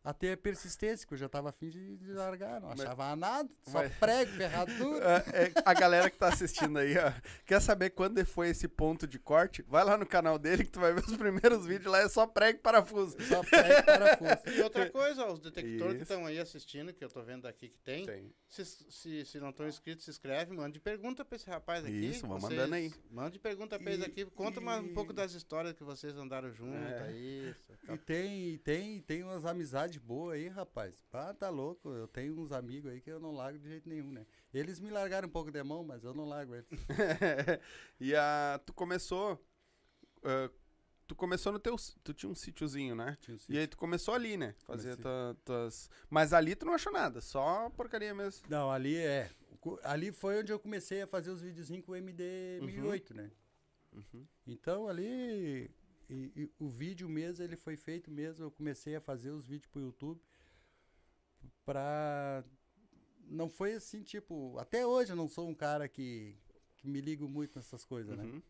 a 0.04 0.12
ter 0.12 0.36
persistência, 0.36 1.06
que 1.06 1.14
eu 1.14 1.18
já 1.18 1.26
estava 1.26 1.48
afim 1.48 1.70
de, 1.70 1.96
de 1.96 2.12
largar, 2.12 2.60
não 2.60 2.68
Mas- 2.68 2.80
achava 2.80 3.16
nada, 3.16 3.48
só 3.62 3.78
mas- 3.78 3.92
prego, 3.96 4.32
ferradura. 4.32 5.24
É, 5.34 5.44
é, 5.46 5.52
a 5.64 5.72
galera 5.74 6.10
que 6.10 6.18
tá 6.18 6.28
assistindo 6.28 6.78
aí, 6.78 6.94
ó, 6.98 7.10
quer 7.46 7.60
saber 7.60 7.90
quando 7.90 8.24
foi 8.26 8.48
esse 8.50 8.68
ponto 8.68 9.06
de 9.06 9.18
corte? 9.18 9.62
Vai 9.62 9.82
lá 9.84 9.96
no 9.96 10.04
canal 10.06 10.38
dele 10.38 10.64
que 10.64 10.70
tu 10.70 10.78
vai 10.80 10.92
ver 10.92 11.02
os 11.04 11.16
primeiros 11.16 11.64
vídeos 11.66 11.90
lá, 11.90 12.00
é 12.00 12.08
só 12.08 12.26
prego 12.26 12.58
e 12.58 12.62
parafuso. 12.62 13.16
Só 13.22 13.42
prego, 13.42 13.82
parafuso. 13.86 14.56
E 14.58 14.60
outra 14.62 14.90
coisa, 14.90 15.24
ó, 15.24 15.32
os 15.32 15.40
detectores 15.40 15.96
que 15.96 16.02
Isso. 16.02 16.12
estão 16.12 16.26
aí 16.26 16.38
assistindo, 16.38 16.92
que 16.92 17.02
eu 17.04 17.08
tô 17.08 17.22
vendo 17.22 17.46
aqui 17.48 17.70
que 17.70 17.78
tem, 17.78 18.04
Tem. 18.04 18.30
se, 18.46 18.64
se, 18.64 19.24
se 19.24 19.40
não 19.40 19.48
estão 19.50 19.66
inscritos, 19.66 20.04
se 20.04 20.10
inscreve, 20.10 20.52
mande 20.54 20.78
pergunta 20.78 21.24
pra 21.24 21.36
esse 21.36 21.48
rapaz 21.48 21.84
aqui. 21.84 21.94
Isso, 22.10 22.26
vão 22.26 22.38
Vocês- 22.38 22.52
mandando 22.52 22.74
aí. 22.74 22.92
Mande 23.10 23.38
pergunta 23.38 23.78
pra 23.78 23.90
eles 23.92 24.04
E- 24.04 24.08
aqui, 24.10 24.24
conta 24.26 24.60
uma- 24.60 24.80
um 24.80 24.86
e- 24.86 24.92
pouco 24.92 25.12
das 25.14 25.32
histórias 25.32 25.72
que 25.74 25.82
vocês 25.82 26.14
andaram 26.16 26.52
juntos, 26.52 26.90
É. 26.92 27.02
aí. 27.08 27.54
E 27.88 27.96
tem, 27.98 28.58
tem, 28.58 29.00
tem 29.00 29.22
umas 29.22 29.44
amizades 29.46 29.93
boas 29.98 30.34
aí, 30.36 30.48
rapaz. 30.48 31.04
Ah, 31.12 31.32
tá 31.34 31.48
louco. 31.50 31.88
Eu 31.90 32.06
tenho 32.08 32.38
uns 32.38 32.52
amigos 32.52 32.90
aí 32.90 33.00
que 33.00 33.10
eu 33.10 33.20
não 33.20 33.32
largo 33.32 33.58
de 33.58 33.68
jeito 33.68 33.88
nenhum, 33.88 34.10
né? 34.10 34.26
Eles 34.52 34.78
me 34.80 34.90
largaram 34.90 35.28
um 35.28 35.30
pouco 35.30 35.50
de 35.50 35.62
mão, 35.62 35.82
mas 35.84 36.04
eu 36.04 36.14
não 36.14 36.24
largo 36.26 36.54
eles. 36.54 36.66
e 38.00 38.14
a, 38.14 38.60
tu 38.64 38.72
começou. 38.72 39.38
ah, 40.22 40.50
tu 41.06 41.14
começou 41.14 41.52
no 41.52 41.58
teu. 41.58 41.76
Tu 42.02 42.14
tinha 42.14 42.30
um 42.30 42.34
sítiozinho, 42.34 42.94
né? 42.94 43.16
Tinha 43.20 43.34
um 43.34 43.36
E 43.36 43.40
sítio. 43.40 43.58
aí 43.60 43.66
tu 43.66 43.76
começou 43.76 44.14
ali, 44.14 44.36
né? 44.36 44.54
Fazer 44.64 44.96
Comecei. 44.96 45.02
tua- 45.02 45.36
tuas. 45.44 45.90
Mas 46.08 46.32
ali 46.32 46.54
tu 46.56 46.64
não 46.66 46.74
achou 46.74 46.92
nada, 46.92 47.20
só 47.20 47.68
porcaria 47.70 48.14
mesmo. 48.14 48.46
Não, 48.48 48.70
ali 48.70 48.96
é. 48.96 49.30
Ali 49.82 50.12
foi 50.12 50.40
onde 50.40 50.52
eu 50.52 50.58
comecei 50.58 51.02
a 51.02 51.06
fazer 51.06 51.30
os 51.30 51.40
videozinhos 51.40 51.84
com 51.86 51.92
o 51.92 51.96
MD 51.96 52.60
1008, 52.62 53.14
né? 53.14 53.30
Uhum. 53.92 54.26
Então 54.46 54.88
ali. 54.88 55.70
E- 56.08 56.32
e 56.36 56.50
o 56.58 56.68
vídeo 56.68 57.08
mesmo, 57.08 57.44
ele 57.44 57.56
foi 57.56 57.76
feito 57.76 58.10
mesmo. 58.10 58.44
Eu 58.44 58.50
comecei 58.50 58.94
a 58.96 59.00
fazer 59.00 59.30
os 59.30 59.46
vídeos 59.46 59.66
pro 59.70 59.80
YouTube. 59.82 60.20
Pra. 61.64 62.44
Não 63.26 63.48
foi 63.48 63.74
assim, 63.74 64.02
tipo. 64.02 64.58
Até 64.58 64.86
hoje 64.86 65.12
eu 65.12 65.16
não 65.16 65.28
sou 65.28 65.48
um 65.48 65.54
cara 65.54 65.88
que, 65.88 66.36
que 66.76 66.86
me 66.86 67.00
ligo 67.00 67.28
muito 67.28 67.56
nessas 67.56 67.84
coisas, 67.84 68.16
né? 68.16 68.24
Uhum. 68.24 68.42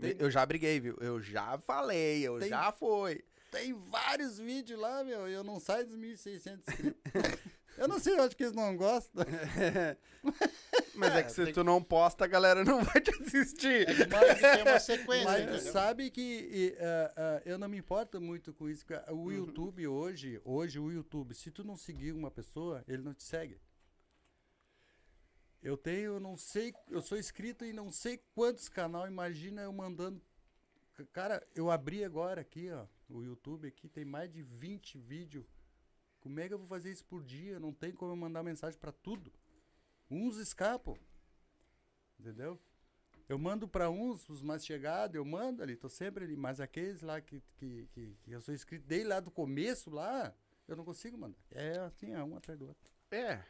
Tem- 0.00 0.16
Eu 0.18 0.30
já 0.30 0.44
briguei, 0.46 0.78
viu? 0.80 0.96
Eu 1.00 1.20
já 1.20 1.58
falei, 1.58 2.22
eu 2.26 2.38
Tem- 2.38 2.48
já 2.48 2.70
foi. 2.72 3.24
Tem 3.50 3.72
vários 3.74 4.38
vídeos 4.38 4.80
lá, 4.80 5.04
meu, 5.04 5.28
e 5.28 5.32
eu 5.32 5.44
não 5.44 5.60
saio 5.60 5.86
dos 5.86 5.96
1.600 5.96 6.66
inscritos. 6.68 7.02
eu 7.78 7.88
não 7.88 7.98
sei, 7.98 8.14
eu 8.18 8.22
acho 8.22 8.36
que 8.36 8.42
eles 8.44 8.54
não 8.54 8.76
gostam. 8.76 9.24
Mas 10.94 11.14
é, 11.14 11.18
É, 11.18 11.22
que 11.24 11.32
se 11.32 11.44
tem- 11.44 11.52
tu 11.54 11.64
não 11.64 11.82
posta, 11.82 12.24
a 12.24 12.28
galera 12.28 12.64
não 12.64 12.82
vai 12.84 13.00
te 13.00 13.10
assistir. 13.22 13.86
Mas 14.10 14.40
tem 14.40 14.62
uma 14.62 14.78
sequência, 14.78 15.24
Mas 15.24 15.44
tu 15.46 15.54
entendeu? 15.54 15.72
sabe 15.72 16.10
que 16.10 16.20
e, 16.22 16.76
ah, 16.78 17.12
ah, 17.16 17.42
eu 17.44 17.58
não 17.58 17.68
me 17.68 17.78
importo 17.78 18.20
muito 18.20 18.52
com 18.52 18.68
isso. 18.68 18.84
O 19.08 19.12
Uhum. 19.14 19.32
YouTube 19.32 19.86
hoje, 19.88 20.40
hoje 20.44 20.78
o 20.78 20.90
YouTube, 20.92 21.34
se 21.34 21.50
tu 21.50 21.64
não 21.64 21.76
seguir 21.76 22.12
uma 22.12 22.30
pessoa, 22.30 22.84
ele 22.86 23.02
não 23.02 23.14
te 23.14 23.24
segue. 23.24 23.58
Eu 25.62 25.76
tenho, 25.76 26.18
não 26.18 26.36
sei, 26.36 26.74
eu 26.90 27.00
sou 27.00 27.16
inscrito 27.16 27.64
em 27.64 27.72
não 27.72 27.90
sei 27.90 28.20
quantos 28.34 28.68
canal, 28.68 29.06
imagina 29.06 29.62
eu 29.62 29.72
mandando. 29.72 30.20
Cara, 31.12 31.44
eu 31.54 31.70
abri 31.70 32.04
agora 32.04 32.40
aqui, 32.40 32.70
ó, 32.70 32.84
o 33.08 33.22
YouTube 33.22 33.66
aqui, 33.68 33.88
tem 33.88 34.04
mais 34.04 34.30
de 34.30 34.42
20 34.42 34.98
vídeos. 34.98 35.44
Como 36.22 36.38
é 36.38 36.46
que 36.46 36.54
eu 36.54 36.58
vou 36.58 36.68
fazer 36.68 36.90
isso 36.90 37.04
por 37.04 37.22
dia? 37.22 37.58
Não 37.58 37.72
tem 37.72 37.92
como 37.92 38.12
eu 38.12 38.16
mandar 38.16 38.44
mensagem 38.44 38.78
pra 38.78 38.92
tudo. 38.92 39.32
Uns 40.08 40.36
escapam. 40.36 40.96
Entendeu? 42.18 42.58
Eu 43.28 43.38
mando 43.38 43.66
pra 43.66 43.90
uns, 43.90 44.28
os 44.28 44.40
mais 44.40 44.64
chegados, 44.64 45.16
eu 45.16 45.24
mando 45.24 45.62
ali, 45.62 45.74
tô 45.74 45.88
sempre 45.88 46.24
ali. 46.24 46.36
Mas 46.36 46.60
aqueles 46.60 47.02
lá 47.02 47.20
que, 47.20 47.42
que, 47.56 47.88
que, 47.92 48.16
que 48.22 48.30
eu 48.30 48.40
sou 48.40 48.54
inscrito 48.54 48.86
desde 48.86 49.08
lá 49.08 49.18
do 49.18 49.30
começo 49.32 49.90
lá, 49.90 50.32
eu 50.68 50.76
não 50.76 50.84
consigo 50.84 51.18
mandar. 51.18 51.38
É 51.50 51.78
assim, 51.80 52.12
é 52.12 52.22
um 52.22 52.36
atrás 52.36 52.58
do 52.58 52.68
outro. 52.68 52.92
É. 53.10 53.42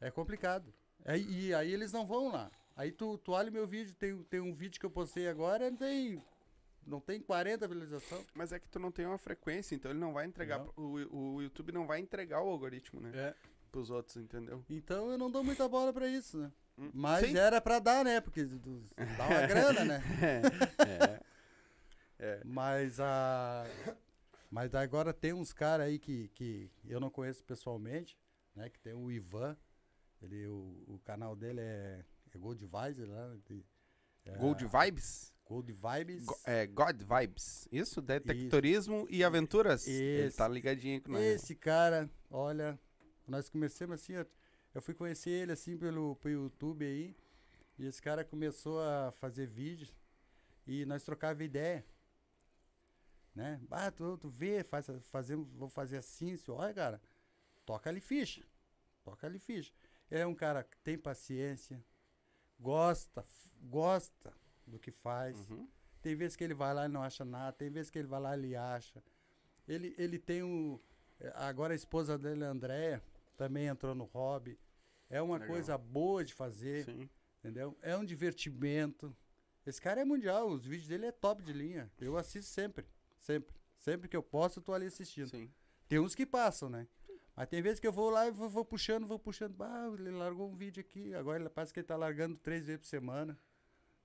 É 0.00 0.10
complicado. 0.10 0.72
É, 1.04 1.18
e 1.18 1.52
aí 1.52 1.72
eles 1.72 1.90
não 1.90 2.06
vão 2.06 2.30
lá. 2.30 2.50
Aí 2.76 2.92
tu, 2.92 3.18
tu 3.18 3.32
olha 3.32 3.50
meu 3.50 3.66
vídeo, 3.66 3.94
tem, 3.94 4.22
tem 4.24 4.40
um 4.40 4.54
vídeo 4.54 4.78
que 4.78 4.86
eu 4.86 4.90
postei 4.90 5.28
agora, 5.28 5.70
não 5.70 5.76
tem, 5.76 6.22
não 6.86 7.00
tem 7.00 7.20
40 7.20 7.66
visualizações. 7.66 8.26
Mas 8.34 8.52
é 8.52 8.58
que 8.58 8.68
tu 8.68 8.78
não 8.78 8.90
tem 8.90 9.06
uma 9.06 9.18
frequência, 9.18 9.74
então 9.74 9.90
ele 9.90 10.00
não 10.00 10.12
vai 10.12 10.26
entregar. 10.26 10.58
Não. 10.58 10.72
O, 10.76 11.36
o 11.36 11.42
YouTube 11.42 11.72
não 11.72 11.86
vai 11.86 12.00
entregar 12.00 12.42
o 12.42 12.48
algoritmo, 12.48 13.00
né? 13.00 13.10
É. 13.14 13.34
Pros 13.70 13.90
outros, 13.90 14.16
entendeu? 14.16 14.64
Então 14.70 15.10
eu 15.10 15.18
não 15.18 15.30
dou 15.30 15.42
muita 15.42 15.68
bola 15.68 15.92
pra 15.92 16.06
isso, 16.06 16.38
né? 16.38 16.52
Hum, 16.78 16.90
Mas 16.92 17.26
sim. 17.26 17.36
era 17.36 17.60
pra 17.60 17.78
dar, 17.78 18.04
né? 18.04 18.20
Porque 18.20 18.44
dá 18.44 19.26
uma 19.26 19.46
grana, 19.46 19.84
né? 19.84 20.02
É. 22.18 22.26
é. 22.26 22.42
Mas 22.44 23.00
a. 23.00 23.64
Mas 24.50 24.74
agora 24.74 25.12
tem 25.12 25.32
uns 25.32 25.52
caras 25.52 25.86
aí 25.86 25.98
que, 25.98 26.28
que 26.28 26.70
eu 26.84 27.00
não 27.00 27.10
conheço 27.10 27.42
pessoalmente, 27.42 28.16
né? 28.54 28.68
Que 28.68 28.78
tem 28.78 28.94
o 28.94 29.10
Ivan. 29.10 29.56
Ele, 30.22 30.46
o, 30.46 30.84
o 30.86 31.00
canal 31.04 31.34
dele 31.36 31.60
é, 31.60 32.04
é 32.32 32.38
Gold 32.38 32.64
Visor, 32.64 33.08
né? 33.08 33.38
é, 34.24 34.36
Gold 34.38 34.64
Vibes? 34.64 35.33
Gold 35.44 35.72
Vibes. 35.72 36.24
Go- 36.24 36.40
é, 36.44 36.66
God 36.66 37.02
Vibes. 37.02 37.68
Isso? 37.70 38.00
Detectorismo 38.00 39.06
e 39.10 39.22
aventuras? 39.22 39.86
Ele 39.86 40.28
Isso. 40.28 40.36
tá 40.38 40.48
ligadinho 40.48 41.00
com 41.02 41.12
nós. 41.12 41.22
Esse 41.22 41.54
cara, 41.54 42.10
olha, 42.30 42.78
nós 43.28 43.48
começamos 43.48 43.94
assim, 43.94 44.14
eu 44.74 44.82
fui 44.82 44.94
conhecer 44.94 45.30
ele 45.30 45.52
assim 45.52 45.76
pelo, 45.76 46.16
pelo 46.16 46.44
YouTube 46.44 46.84
aí, 46.84 47.14
e 47.78 47.86
esse 47.86 48.00
cara 48.00 48.24
começou 48.24 48.80
a 48.80 49.12
fazer 49.12 49.46
vídeos 49.46 49.94
e 50.66 50.84
nós 50.86 51.02
trocava 51.02 51.44
ideia. 51.44 51.84
Né? 53.34 53.60
Ah, 53.70 53.90
tu, 53.90 54.16
tu 54.16 54.28
vê, 54.30 54.62
faz, 54.62 54.86
fazemos, 55.10 55.48
vou 55.52 55.68
fazer 55.68 55.98
assim, 55.98 56.36
se 56.36 56.50
olha, 56.50 56.72
cara, 56.72 57.02
toca 57.66 57.90
ali 57.90 58.00
ficha. 58.00 58.42
Toca 59.02 59.26
ali 59.26 59.38
ficha. 59.38 59.72
É 60.10 60.24
um 60.26 60.34
cara 60.34 60.62
que 60.64 60.78
tem 60.78 60.96
paciência, 60.96 61.84
gosta, 62.58 63.24
gosta 63.60 64.32
do 64.66 64.78
que 64.78 64.90
faz. 64.90 65.48
Uhum. 65.50 65.68
Tem 66.02 66.14
vezes 66.14 66.36
que 66.36 66.44
ele 66.44 66.54
vai 66.54 66.74
lá 66.74 66.84
e 66.86 66.88
não 66.88 67.02
acha 67.02 67.24
nada, 67.24 67.52
tem 67.52 67.70
vezes 67.70 67.90
que 67.90 67.98
ele 67.98 68.08
vai 68.08 68.20
lá 68.20 68.36
e 68.36 68.40
ele 68.40 68.56
acha. 68.56 69.02
Ele, 69.66 69.94
ele 69.96 70.18
tem 70.18 70.42
um. 70.42 70.78
eh, 71.20 71.32
Agora 71.36 71.72
a 71.72 71.76
esposa 71.76 72.18
dele, 72.18 72.44
a 72.44 72.50
Andréia, 72.50 73.02
também 73.36 73.66
entrou 73.66 73.94
no 73.94 74.04
hobby. 74.04 74.58
É 75.08 75.22
uma 75.22 75.34
Legal. 75.36 75.48
coisa 75.48 75.78
boa 75.78 76.24
de 76.24 76.34
fazer, 76.34 76.84
Sim. 76.84 77.08
entendeu? 77.38 77.76
É 77.80 77.96
um 77.96 78.04
divertimento. 78.04 79.16
Esse 79.66 79.80
cara 79.80 80.00
é 80.02 80.04
mundial, 80.04 80.48
os 80.50 80.66
vídeos 80.66 80.88
dele 80.88 81.06
é 81.06 81.12
top 81.12 81.42
de 81.42 81.52
linha. 81.52 81.90
Eu 81.98 82.16
assisto 82.18 82.50
sempre, 82.50 82.84
sempre. 83.18 83.54
Sempre 83.76 84.08
que 84.08 84.16
eu 84.16 84.22
posso, 84.22 84.58
eu 84.58 84.62
tô 84.62 84.72
ali 84.72 84.86
assistindo. 84.86 85.28
Sim. 85.30 85.50
Tem 85.88 85.98
uns 85.98 86.14
que 86.14 86.26
passam, 86.26 86.68
né? 86.68 86.86
Mas 87.36 87.48
tem 87.48 87.60
vezes 87.60 87.80
que 87.80 87.86
eu 87.86 87.92
vou 87.92 88.10
lá 88.10 88.26
e 88.26 88.30
vou, 88.30 88.48
vou 88.48 88.64
puxando, 88.64 89.06
vou 89.06 89.18
puxando. 89.18 89.60
Ah, 89.62 89.90
ele 89.98 90.10
largou 90.10 90.48
um 90.50 90.54
vídeo 90.54 90.80
aqui. 90.80 91.12
Agora 91.14 91.40
ele 91.40 91.48
parece 91.50 91.72
que 91.72 91.80
ele 91.80 91.86
tá 91.86 91.96
largando 91.96 92.36
três 92.36 92.66
vezes 92.66 92.80
por 92.80 92.86
semana. 92.86 93.38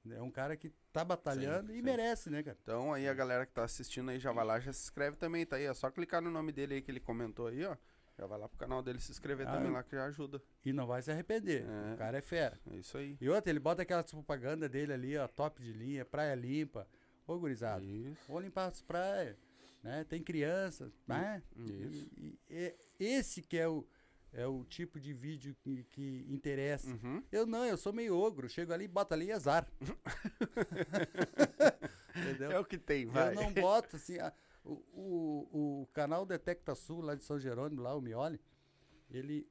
É 0.10 0.22
um 0.22 0.32
cara 0.32 0.56
que 0.56 0.72
tá 0.94 1.03
batalhando 1.03 1.68
Sim, 1.68 1.74
e 1.74 1.77
sim. 1.77 1.82
merece, 1.84 2.29
né, 2.29 2.41
cara? 2.41 2.58
Então 2.63 2.94
aí 2.94 3.08
a 3.08 3.13
galera 3.13 3.46
que 3.46 3.51
tá 3.53 3.63
assistindo 3.63 4.10
aí 4.10 4.20
já 4.20 4.32
vai 4.32 4.46
lá, 4.46 4.60
já 4.60 4.72
se 4.72 4.84
inscreve 4.84 5.18
também, 5.18 5.46
tá 5.46 5.58
aí. 5.58 5.65
É 5.65 5.74
só 5.74 5.89
clicar 5.91 6.22
no 6.22 6.32
nome 6.32 6.51
dele 6.51 6.75
aí 6.75 6.82
que 6.82 6.89
ele 6.89 7.00
comentou 7.00 7.48
aí, 7.48 7.63
ó. 7.65 7.75
Já 8.18 8.25
vai 8.25 8.38
lá 8.38 8.50
pro 8.50 8.58
canal 8.58 8.82
dele 8.82 9.00
se 9.00 9.12
inscrever 9.12 9.48
Ah, 9.48 9.53
também 9.53 9.72
lá 9.72 9.82
que 9.84 9.96
já 9.96 10.06
ajuda. 10.06 10.41
E 10.65 10.74
não 10.74 10.86
vai 10.86 11.01
se 11.01 11.10
arrepender. 11.12 11.65
É. 11.65 11.94
O 11.94 11.98
cara 11.98 12.18
é 12.18 12.22
fera. 12.22 12.60
É 12.70 12.75
isso 12.75 12.98
aí. 12.98 13.18
E 13.22 13.29
outra, 13.29 13.50
ele 13.50 13.60
bota 13.60 13.82
aquela 13.82 14.03
propaganda 14.03 14.68
dele 14.68 14.91
ali, 14.91 15.18
ó, 15.18 15.25
top 15.27 15.62
de 15.63 15.72
linha, 15.72 16.03
praia 16.03 16.36
limpa. 16.36 16.86
Ô, 17.25 17.38
gurizada, 17.39 17.84
Isso. 17.86 18.18
vou 18.27 18.39
limpar 18.41 18.65
as 18.68 18.82
praias, 18.82 19.38
né? 19.84 20.03
Tem 20.03 20.22
criança, 20.22 20.91
né? 21.08 21.41
Isso. 21.56 22.10
E, 22.18 22.39
e- 22.50 22.75
e- 23.00 23.06
esse 23.06 23.41
que 23.41 23.58
é 23.58 23.68
o, 23.70 23.86
é 24.31 24.45
o 24.48 24.63
tipo 24.63 25.00
de 25.00 25.13
vídeo 25.13 25.55
que, 25.59 25.83
que 25.86 26.25
interessa. 26.29 26.89
Uhum. 26.89 27.24
Eu 27.31 27.45
não, 27.45 27.65
eu 27.65 27.77
sou 27.77 27.91
meio 27.93 28.17
ogro. 28.17 28.48
Chego 28.50 28.74
ali, 28.74 28.88
bota 28.88 29.15
ali 29.15 29.27
e 29.27 29.31
azar. 29.31 29.67
Entendeu? 32.15 32.51
É 32.51 32.59
o 32.59 32.65
que 32.65 32.77
tem, 32.77 33.05
vai. 33.05 33.31
Eu 33.31 33.36
não 33.41 33.53
boto 33.53 33.95
assim. 33.95 34.17
a- 34.19 34.33
o, 34.63 34.74
o, 34.93 35.81
o 35.83 35.88
canal 35.93 36.25
Detecta 36.25 36.75
Sul, 36.75 37.01
lá 37.01 37.15
de 37.15 37.24
São 37.24 37.39
Jerônimo, 37.39 37.81
lá, 37.81 37.95
o 37.95 38.01
Mioli, 38.01 38.39
ele. 39.09 39.48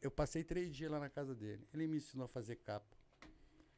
Eu 0.00 0.10
passei 0.10 0.42
três 0.42 0.74
dias 0.74 0.90
lá 0.90 0.98
na 0.98 1.10
casa 1.10 1.34
dele. 1.34 1.66
Ele 1.74 1.86
me 1.86 1.98
ensinou 1.98 2.24
a 2.24 2.28
fazer 2.28 2.56
capa. 2.56 2.96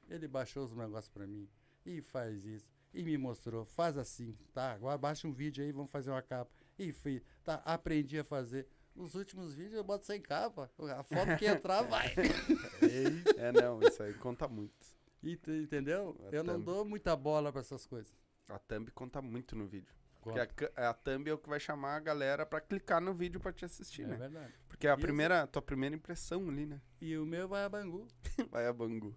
Ele 0.09 0.29
baixou 0.29 0.65
os 0.65 0.73
negócios 0.73 1.09
pra 1.09 1.27
mim. 1.27 1.49
E 1.85 2.01
faz 2.01 2.45
isso. 2.45 2.71
E 2.95 3.03
me 3.03 3.19
mostrou. 3.19 3.65
Faz 3.65 3.97
assim. 3.97 4.37
Tá, 4.53 4.73
agora 4.73 4.97
baixa 4.97 5.27
um 5.27 5.33
vídeo 5.33 5.65
aí, 5.65 5.73
vamos 5.73 5.91
fazer 5.91 6.11
uma 6.11 6.23
capa. 6.23 6.53
E 6.79 6.93
fiz. 6.93 7.23
Tá, 7.43 7.55
aprendi 7.65 8.19
a 8.21 8.25
fazer. 8.25 8.69
Os 8.95 9.15
últimos 9.15 9.55
vídeos 9.55 9.75
eu 9.75 9.85
boto 9.85 10.05
sem 10.05 10.21
capa. 10.21 10.71
A 10.97 11.03
foto 11.03 11.37
que 11.39 11.47
entrar 11.47 11.83
vai. 11.83 12.15
É, 13.39 13.53
não, 13.53 13.81
isso 13.83 14.03
aí 14.03 14.13
conta 14.15 14.47
muito. 14.49 14.75
E 15.23 15.37
tu 15.37 15.51
entendeu? 15.51 16.17
A 16.31 16.35
Eu 16.35 16.45
não 16.45 16.55
thumb. 16.55 16.65
dou 16.65 16.85
muita 16.85 17.15
bola 17.17 17.51
pra 17.53 17.61
essas 17.61 17.87
coisas. 17.87 18.13
A 18.49 18.59
thumb 18.59 18.91
conta 18.91 19.23
muito 19.23 19.57
no 19.57 19.67
vídeo. 19.67 19.95
Porque 20.21 20.39
Conta. 20.39 20.43
a, 20.43 20.47
ca- 20.47 20.91
a 20.91 20.95
thumb 20.95 21.29
é 21.29 21.33
o 21.35 21.39
que 21.39 21.49
vai 21.49 21.59
chamar 21.59 21.97
a 21.97 22.01
galera 22.01 22.45
pra 22.47 22.61
clicar 22.61 23.01
no 23.01 23.13
vídeo 23.15 23.41
pra 23.41 23.53
te 23.53 23.65
assistir, 23.65 24.03
É 24.03 24.07
né? 24.07 24.17
verdade. 24.17 24.53
Porque 24.69 24.87
é 24.87 24.91
a 24.91 24.97
primeira, 24.97 25.47
tua 25.47 25.63
primeira 25.63 25.97
impressão 25.97 26.49
ali, 26.49 26.67
né? 26.67 26.81
E 27.01 27.17
o 27.17 27.25
meu 27.27 27.49
vai 27.49 27.65
a 27.65 27.69
Bangu. 27.69 28.07
Vai 28.51 28.67
a 28.67 28.73
Bangu. 28.73 29.17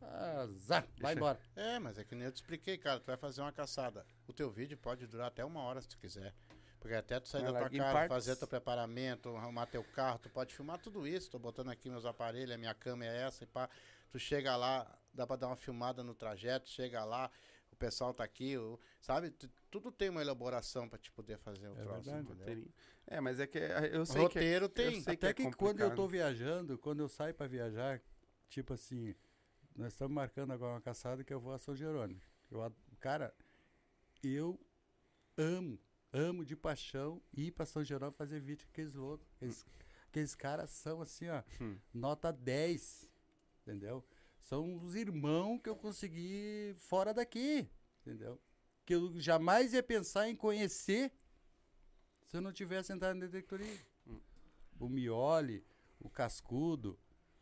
Azar, 0.00 0.82
vai 0.82 0.90
Deixa- 0.96 1.12
embora. 1.14 1.40
É, 1.56 1.78
mas 1.78 1.98
é 1.98 2.04
que 2.04 2.14
nem 2.14 2.24
eu 2.26 2.32
te 2.32 2.36
expliquei, 2.36 2.78
cara. 2.78 3.00
Tu 3.00 3.06
vai 3.06 3.16
fazer 3.16 3.40
uma 3.40 3.52
caçada. 3.52 4.06
O 4.26 4.32
teu 4.32 4.50
vídeo 4.50 4.76
pode 4.78 5.06
durar 5.06 5.26
até 5.28 5.44
uma 5.44 5.60
hora 5.62 5.80
se 5.80 5.88
tu 5.88 5.98
quiser. 5.98 6.32
Porque 6.80 6.94
até 6.94 7.18
tu 7.18 7.28
sair 7.28 7.42
Vai 7.42 7.52
da 7.52 7.68
tua 7.68 7.78
casa, 7.78 7.92
partes. 7.92 8.08
fazer 8.14 8.36
teu 8.36 8.46
preparamento, 8.48 9.34
arrumar 9.36 9.66
teu 9.66 9.82
carro, 9.82 10.18
tu 10.18 10.30
pode 10.30 10.54
filmar 10.54 10.78
tudo 10.78 11.06
isso. 11.06 11.30
Tô 11.30 11.38
botando 11.38 11.70
aqui 11.70 11.90
meus 11.90 12.04
aparelhos, 12.04 12.54
a 12.54 12.58
minha 12.58 12.74
câmera 12.74 13.12
é 13.16 13.22
essa 13.22 13.44
e 13.44 13.46
pá. 13.46 13.68
Tu 14.10 14.18
chega 14.18 14.56
lá, 14.56 14.86
dá 15.12 15.26
pra 15.26 15.36
dar 15.36 15.48
uma 15.48 15.56
filmada 15.56 16.02
no 16.04 16.14
trajeto, 16.14 16.68
chega 16.70 17.04
lá, 17.04 17.30
o 17.72 17.76
pessoal 17.76 18.14
tá 18.14 18.22
aqui, 18.24 18.56
o- 18.56 18.78
sabe? 19.00 19.30
Tu- 19.30 19.50
tudo 19.70 19.90
tem 19.92 20.08
uma 20.08 20.20
elaboração 20.22 20.88
pra 20.88 20.98
te 20.98 21.10
poder 21.12 21.36
fazer 21.38 21.68
o 21.68 21.72
É 21.78 21.82
troço, 21.82 22.10
verdade. 22.10 22.32
entendeu? 22.32 22.72
É, 23.06 23.20
mas 23.20 23.40
é 23.40 23.46
que 23.46 23.58
é- 23.58 23.90
eu 23.92 24.06
sei 24.06 24.16
que. 24.28 24.38
Roteiro 24.38 24.64
eu 24.66 24.68
tem. 24.68 25.00
sei 25.02 25.14
Até 25.14 25.28
é 25.30 25.34
que, 25.34 25.50
quando 25.52 25.80
eu 25.80 25.94
tô 25.94 26.06
viajando, 26.06 26.78
quando 26.78 27.00
eu 27.00 27.08
saio 27.08 27.34
pra 27.34 27.46
viajar, 27.46 28.00
tipo 28.48 28.72
assim, 28.72 29.14
nós 29.76 29.92
estamos 29.92 30.14
marcando 30.14 30.52
agora 30.52 30.74
uma 30.74 30.80
caçada 30.80 31.22
que 31.24 31.34
eu 31.34 31.40
vou 31.40 31.52
a 31.52 31.58
São 31.58 31.74
Jerônimo. 31.74 32.20
Eu, 32.50 32.72
cara, 33.00 33.34
eu 34.22 34.58
amo, 35.36 35.78
amo 36.12 36.44
de 36.44 36.56
paixão 36.56 37.20
ir 37.36 37.52
pra 37.52 37.66
São 37.66 37.84
Jerônimo 37.84 38.16
fazer 38.16 38.40
vídeo 38.40 38.66
com 38.66 38.70
aqueles 38.72 38.94
loucos. 38.94 39.26
Aqueles, 39.36 39.66
aqueles 40.08 40.34
caras 40.34 40.70
são 40.70 41.00
assim, 41.02 41.28
ó, 41.28 41.42
Hum. 41.60 41.76
nota 41.92 42.32
10, 42.32 43.08
entendeu? 43.62 44.04
São 44.40 44.76
os 44.82 44.94
irmãos 44.94 45.60
que 45.60 45.68
eu 45.68 45.76
consegui 45.76 46.74
fora 46.78 47.12
daqui, 47.12 47.68
entendeu? 48.00 48.40
Que 48.86 48.94
eu 48.94 49.20
jamais 49.20 49.72
ia 49.74 49.82
pensar 49.82 50.28
em 50.28 50.34
conhecer 50.36 51.12
se 52.24 52.36
eu 52.36 52.40
não 52.40 52.52
tivesse 52.52 52.92
entrado 52.92 53.14
no 53.16 53.20
detectoria. 53.28 53.76
Hum. 54.06 54.20
O 54.78 54.88
Mioli, 54.88 55.64
o 56.00 56.08
Cascudo, 56.08 56.98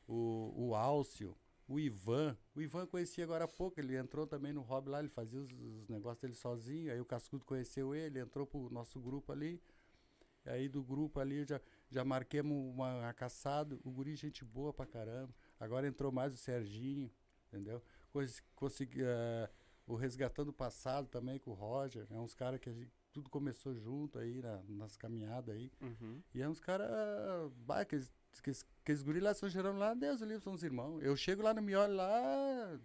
o, 0.09 0.53
o 0.69 0.75
Álcio, 0.75 1.37
o 1.69 1.79
Ivan. 1.81 2.37
O 2.55 2.61
Ivan 2.61 2.81
eu 2.81 2.87
conheci 2.87 3.23
agora 3.23 3.45
há 3.45 3.49
pouco, 3.49 3.79
ele 3.81 3.97
entrou 3.97 4.27
também 4.27 4.53
no 4.53 4.61
hobby 4.63 4.89
lá, 4.91 5.01
ele 5.01 5.09
fazia 5.09 5.41
os, 5.41 5.51
os 5.53 5.89
negócios 5.89 6.21
dele 6.21 6.35
sozinho. 6.35 6.93
Aí 6.93 7.01
o 7.01 7.05
Cascudo 7.05 7.45
conheceu 7.45 7.95
ele, 7.95 8.19
entrou 8.21 8.47
pro 8.47 8.71
nosso 8.71 9.01
grupo 9.01 9.33
ali. 9.33 9.61
Aí 10.45 10.69
do 10.69 10.83
grupo 10.83 11.19
ali 11.19 11.45
já, 11.45 11.61
já 11.91 12.05
marquemos 12.05 12.57
uma, 12.73 12.99
uma 13.01 13.13
caçada. 13.13 13.77
O 13.83 13.91
guri, 13.91 14.15
gente 14.15 14.45
boa 14.45 14.73
pra 14.73 14.87
caramba. 14.87 15.35
Agora 15.59 15.89
entrou 15.89 16.13
mais 16.13 16.33
o 16.35 16.37
Serginho, 16.37 17.11
entendeu? 17.49 17.83
Cons- 18.13 18.43
Consegui, 18.55 19.03
eh, 19.03 19.51
o 19.87 19.97
Resgatando 19.97 20.49
o 20.51 20.53
Passado 20.53 21.09
também 21.09 21.39
com 21.41 21.51
o 21.51 21.55
Roger. 21.55 22.07
É 22.11 22.15
uns 22.15 22.33
caras 22.33 22.61
que 22.61 22.69
a 22.69 22.73
gente, 22.73 22.93
tudo 23.13 23.29
começou 23.29 23.75
junto 23.75 24.21
aí 24.21 24.41
na- 24.41 24.63
nas 24.69 24.97
caminhadas 24.97 25.53
aí. 25.57 25.73
Uhum. 25.81 26.23
E 26.33 26.41
é 26.41 26.49
uns 26.49 26.61
caras. 26.61 26.89
Aqueles, 28.39 28.63
aqueles, 28.63 28.77
aqueles 28.83 29.03
guris 29.03 29.23
lá 29.23 29.35
são 29.35 29.49
gerando 29.49 29.79
lá, 29.79 29.95
Deus 29.95 30.23
ali, 30.23 30.41
são 30.41 30.53
os 30.53 30.63
irmãos. 30.63 31.03
Eu 31.03 31.17
chego 31.17 31.43
lá 31.43 31.53
no 31.53 31.63
Mioli 31.63 31.95
lá. 31.95 32.81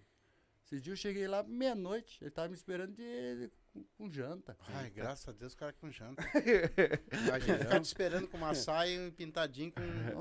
Esses 0.65 0.81
dias 0.81 0.97
eu 0.97 1.01
cheguei 1.01 1.27
lá 1.27 1.43
meia-noite. 1.43 2.17
Ele 2.21 2.31
tava 2.31 2.49
me 2.49 2.55
esperando 2.55 2.93
de, 2.93 3.51
com, 3.97 4.11
janta. 4.11 4.55
Ai, 4.75 4.89
graças 4.95 5.27
a 5.27 5.31
Deus 5.31 5.53
o 5.53 5.57
cara 5.57 5.73
com 5.73 5.89
janta. 5.91 6.23
Te 7.81 7.85
esperando 7.85 8.27
com 8.27 8.37
uma 8.37 8.53
saia 8.53 8.95
e 8.95 9.07
um 9.07 9.11
pintadinho 9.11 9.71
com. 9.71 9.81
É- 9.81 10.13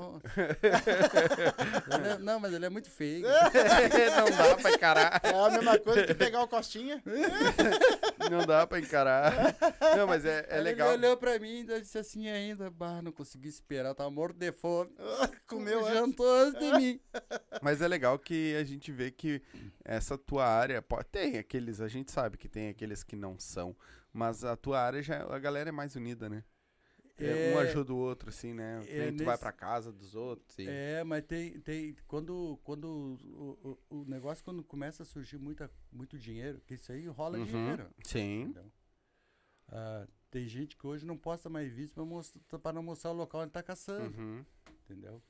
não, 2.19 2.39
mas 2.39 2.53
ele 2.53 2.65
é 2.65 2.69
muito 2.69 2.89
feio. 2.89 3.27
não 3.27 4.37
dá 4.37 4.55
pra 4.55 4.71
encarar. 4.71 5.21
É 5.23 5.29
a 5.29 5.49
mesma 5.49 5.77
coisa 5.79 6.05
que 6.05 6.13
pegar 6.13 6.43
o 6.43 6.47
Costinha. 6.47 7.01
Não 8.29 8.45
dá 8.45 8.65
pra 8.65 8.79
encarar. 8.79 9.55
Não, 9.97 10.07
mas 10.07 10.25
é, 10.25 10.45
é 10.49 10.61
legal. 10.61 10.93
Ele 10.93 11.05
olhou 11.05 11.17
pra 11.17 11.37
mim 11.39 11.61
e 11.61 11.81
disse 11.81 11.97
assim 11.97 12.29
ainda, 12.29 12.69
bah, 12.69 13.01
não 13.01 13.11
consegui 13.11 13.49
esperar, 13.49 13.93
tava 13.93 14.09
morto 14.09 14.37
de 14.37 14.51
fome. 14.51 14.91
Comeu 15.47 15.85
antes. 15.85 15.93
jantou 15.93 16.29
antes 16.29 16.59
de 16.59 16.71
mim. 16.77 16.99
Mas 17.61 17.81
é 17.81 17.87
legal 17.87 18.17
que 18.17 18.55
a 18.55 18.63
gente 18.63 18.91
vê 18.91 19.11
que 19.11 19.41
essa 19.95 20.17
tua 20.17 20.45
área. 20.45 20.81
pô, 20.81 21.03
Tem 21.03 21.37
aqueles, 21.37 21.81
a 21.81 21.87
gente 21.87 22.11
sabe 22.11 22.37
que 22.37 22.47
tem 22.49 22.69
aqueles 22.69 23.03
que 23.03 23.15
não 23.15 23.37
são. 23.39 23.75
Mas 24.13 24.43
a 24.43 24.55
tua 24.57 24.79
área 24.81 25.01
já. 25.01 25.23
A 25.33 25.39
galera 25.39 25.69
é 25.69 25.71
mais 25.71 25.95
unida, 25.95 26.29
né? 26.29 26.43
É, 27.17 27.53
um 27.53 27.59
É- 27.59 27.61
ajuda 27.61 27.93
o 27.93 27.97
outro, 27.97 28.29
assim, 28.29 28.53
né? 28.53 28.83
É 28.87 28.97
vai 28.97 29.11
nesse- 29.11 29.39
pra 29.39 29.51
casa 29.51 29.91
dos 29.91 30.15
outros. 30.15 30.57
E... 30.57 30.67
É, 30.67 31.03
mas 31.03 31.23
tem, 31.23 31.59
tem 31.59 31.95
quando, 32.07 32.59
quando 32.63 32.85
o, 32.85 33.77
o, 33.89 34.01
o 34.01 34.05
negócio 34.05 34.43
quando 34.43 34.63
começa 34.63 35.03
a 35.03 35.05
surgir 35.05 35.37
muita, 35.37 35.69
muito 35.91 36.17
dinheiro, 36.17 36.59
que 36.61 36.73
isso 36.73 36.91
aí 36.91 37.05
rola 37.07 37.37
Uhum. 37.37 37.45
dinheiro. 37.45 37.89
Sim. 38.03 38.41
Entendeu? 38.43 38.71
Ah, 39.69 40.07
tem 40.31 40.47
gente 40.47 40.75
que 40.75 40.87
hoje 40.87 41.05
não 41.05 41.17
posta 41.17 41.47
mais 41.49 41.71
vídeo 41.71 41.93
para 41.93 42.03
mostrar, 42.05 42.59
para 42.59 42.73
não 42.73 42.83
mostrar 42.83 43.11
o 43.11 43.15
local 43.15 43.41
onde 43.41 43.51
tá 43.51 43.61
caçando, 43.63 44.17
Uhum. 44.17 44.43
entendeu? 44.85 45.21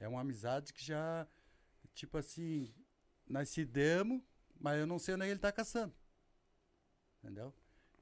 É 0.00 0.08
uma 0.08 0.20
amizade 0.22 0.72
que 0.72 0.84
já, 0.84 1.26
tipo 1.94 2.18
assim, 2.18 2.74
nós 3.26 3.48
se 3.48 3.64
demos, 3.64 4.22
mas 4.58 4.78
eu 4.78 4.86
não 4.86 4.98
sei 4.98 5.14
onde 5.14 5.24
ele 5.26 5.38
tá 5.38 5.50
caçando, 5.52 5.94
entendeu? 7.22 7.52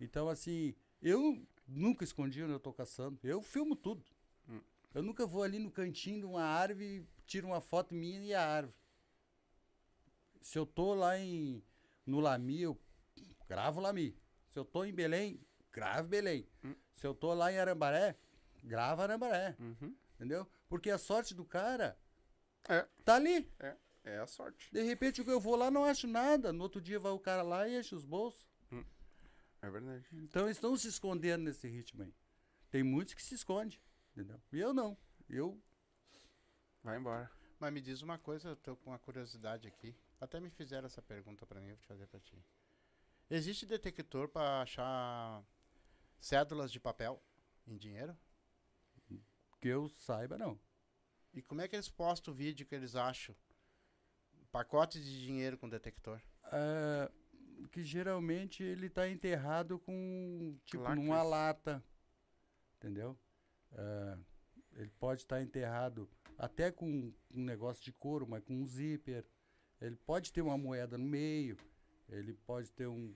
Então, 0.01 0.29
assim, 0.29 0.75
eu 1.01 1.45
nunca 1.67 2.05
escondi 2.05 2.43
onde 2.43 2.53
eu 2.53 2.61
tô 2.61 2.73
caçando, 2.73 3.19
eu 3.23 3.41
filmo 3.43 3.75
tudo. 3.75 4.05
Hum. 4.49 4.61
Eu 4.93 5.03
nunca 5.03 5.27
vou 5.27 5.43
ali 5.43 5.59
no 5.59 5.71
cantinho 5.71 6.21
de 6.21 6.27
uma 6.27 6.43
árvore 6.45 6.85
e 6.85 7.07
tiro 7.27 7.47
uma 7.49 7.61
foto 7.61 7.95
minha 7.95 8.21
e 8.23 8.35
a 8.35 8.47
árvore. 8.47 8.77
Se 10.41 10.59
eu 10.59 10.67
tô 10.67 10.95
lá 10.95 11.19
em, 11.19 11.63
no 12.05 12.21
Lami, 12.21 12.61
eu 12.63 12.79
gravo 13.49 13.81
Lami. 13.81 14.17
Se 14.49 14.59
eu 14.59 14.65
tô 14.65 14.85
em 14.85 14.93
Belém, 14.93 15.41
gravo 15.73 16.09
Belém. 16.09 16.47
Hum. 16.63 16.75
Se 16.93 17.07
eu 17.07 17.15
tô 17.15 17.33
lá 17.33 17.51
em 17.51 17.59
Arambaré, 17.59 18.17
gravo 18.63 19.03
Arambaré. 19.03 19.57
Uhum. 19.59 19.97
Entendeu? 20.15 20.47
Porque 20.69 20.91
a 20.91 20.99
sorte 20.99 21.35
do 21.35 21.45
cara 21.45 21.99
É. 22.69 22.87
tá 23.05 23.17
ali. 23.17 23.51
É 23.59 23.75
a 24.05 24.27
sorte. 24.27 24.73
De 24.73 24.83
repente 24.83 25.23
eu 25.27 25.40
vou 25.40 25.57
lá 25.57 25.71
não 25.71 25.85
acho 25.85 26.07
nada. 26.07 26.53
No 26.53 26.62
outro 26.62 26.81
dia 26.81 26.99
vai 26.99 27.12
o 27.12 27.19
cara 27.19 27.43
lá 27.43 27.67
e 27.69 27.79
enche 27.79 27.95
os 27.95 28.05
bolsos. 28.05 28.47
É 29.62 29.71
verdade. 29.71 30.07
Então 30.12 30.45
eles 30.45 30.59
estão 30.59 30.77
se 30.77 30.88
escondendo 30.88 31.45
nesse 31.45 31.67
ritmo 31.67 32.03
aí. 32.03 32.14
Tem 32.71 32.83
muitos 32.83 33.14
que 33.14 33.23
se 33.23 33.35
escondem. 33.35 33.81
Entendeu? 34.12 34.40
E 34.53 34.61
eu 34.61 34.75
não. 34.75 34.97
Eu. 35.29 35.59
Vai 36.83 36.99
embora. 36.99 37.31
Mas 37.59 37.73
me 37.73 37.81
diz 37.81 38.03
uma 38.03 38.19
coisa, 38.19 38.51
eu 38.51 38.57
tô 38.57 38.77
com 38.77 38.90
uma 38.90 38.99
curiosidade 38.99 39.67
aqui. 39.67 39.97
Até 40.21 40.38
me 40.38 40.51
fizeram 40.51 40.85
essa 40.87 41.01
pergunta 41.01 41.47
pra 41.47 41.61
mim, 41.61 41.69
eu 41.69 41.77
vou 41.77 41.81
te 41.81 41.87
fazer 41.87 42.07
pra 42.07 42.21
ti. 42.21 42.45
Existe 43.31 43.64
detector 43.64 44.29
pra 44.29 44.61
achar 44.61 45.43
cédulas 46.21 46.71
de 46.71 46.79
papel 46.79 47.23
em 47.67 47.77
dinheiro? 47.79 48.14
Que 49.61 49.69
eu 49.69 49.88
saiba, 49.88 50.37
não. 50.37 50.61
E 51.33 51.40
como 51.40 51.62
é 51.62 51.69
que 51.69 51.75
eles 51.75 51.88
postam 51.88 52.35
o 52.35 52.37
vídeo 52.37 52.67
que 52.67 52.75
eles 52.75 52.95
acham? 52.95 53.35
Pacotes 54.55 55.05
de 55.05 55.25
dinheiro 55.25 55.59
com 55.59 55.69
detector. 55.69 56.21
Ah, 56.45 57.11
que 57.73 57.83
geralmente 57.83 58.62
ele 58.62 58.88
tá 58.88 59.09
enterrado 59.09 59.81
com 59.81 60.57
tipo 60.64 60.85
Lacres. 60.85 61.05
numa 61.05 61.25
lata, 61.25 61.83
entendeu? 62.77 63.19
Ah, 63.73 64.17
ele 64.75 64.93
pode 65.01 65.23
estar 65.23 65.43
enterrado 65.43 66.09
até 66.38 66.71
com 66.71 66.87
um 66.88 67.43
negócio 67.45 67.83
de 67.83 67.93
couro, 67.93 68.29
mas 68.29 68.45
com 68.45 68.55
um 68.55 68.64
zíper. 68.64 69.25
Ele 69.81 69.97
pode 69.97 70.33
ter 70.33 70.40
uma 70.40 70.57
moeda 70.57 70.97
no 70.97 71.05
meio. 71.05 71.57
Ele 72.09 72.33
pode 72.33 72.71
ter 72.71 72.87
um 72.87 73.12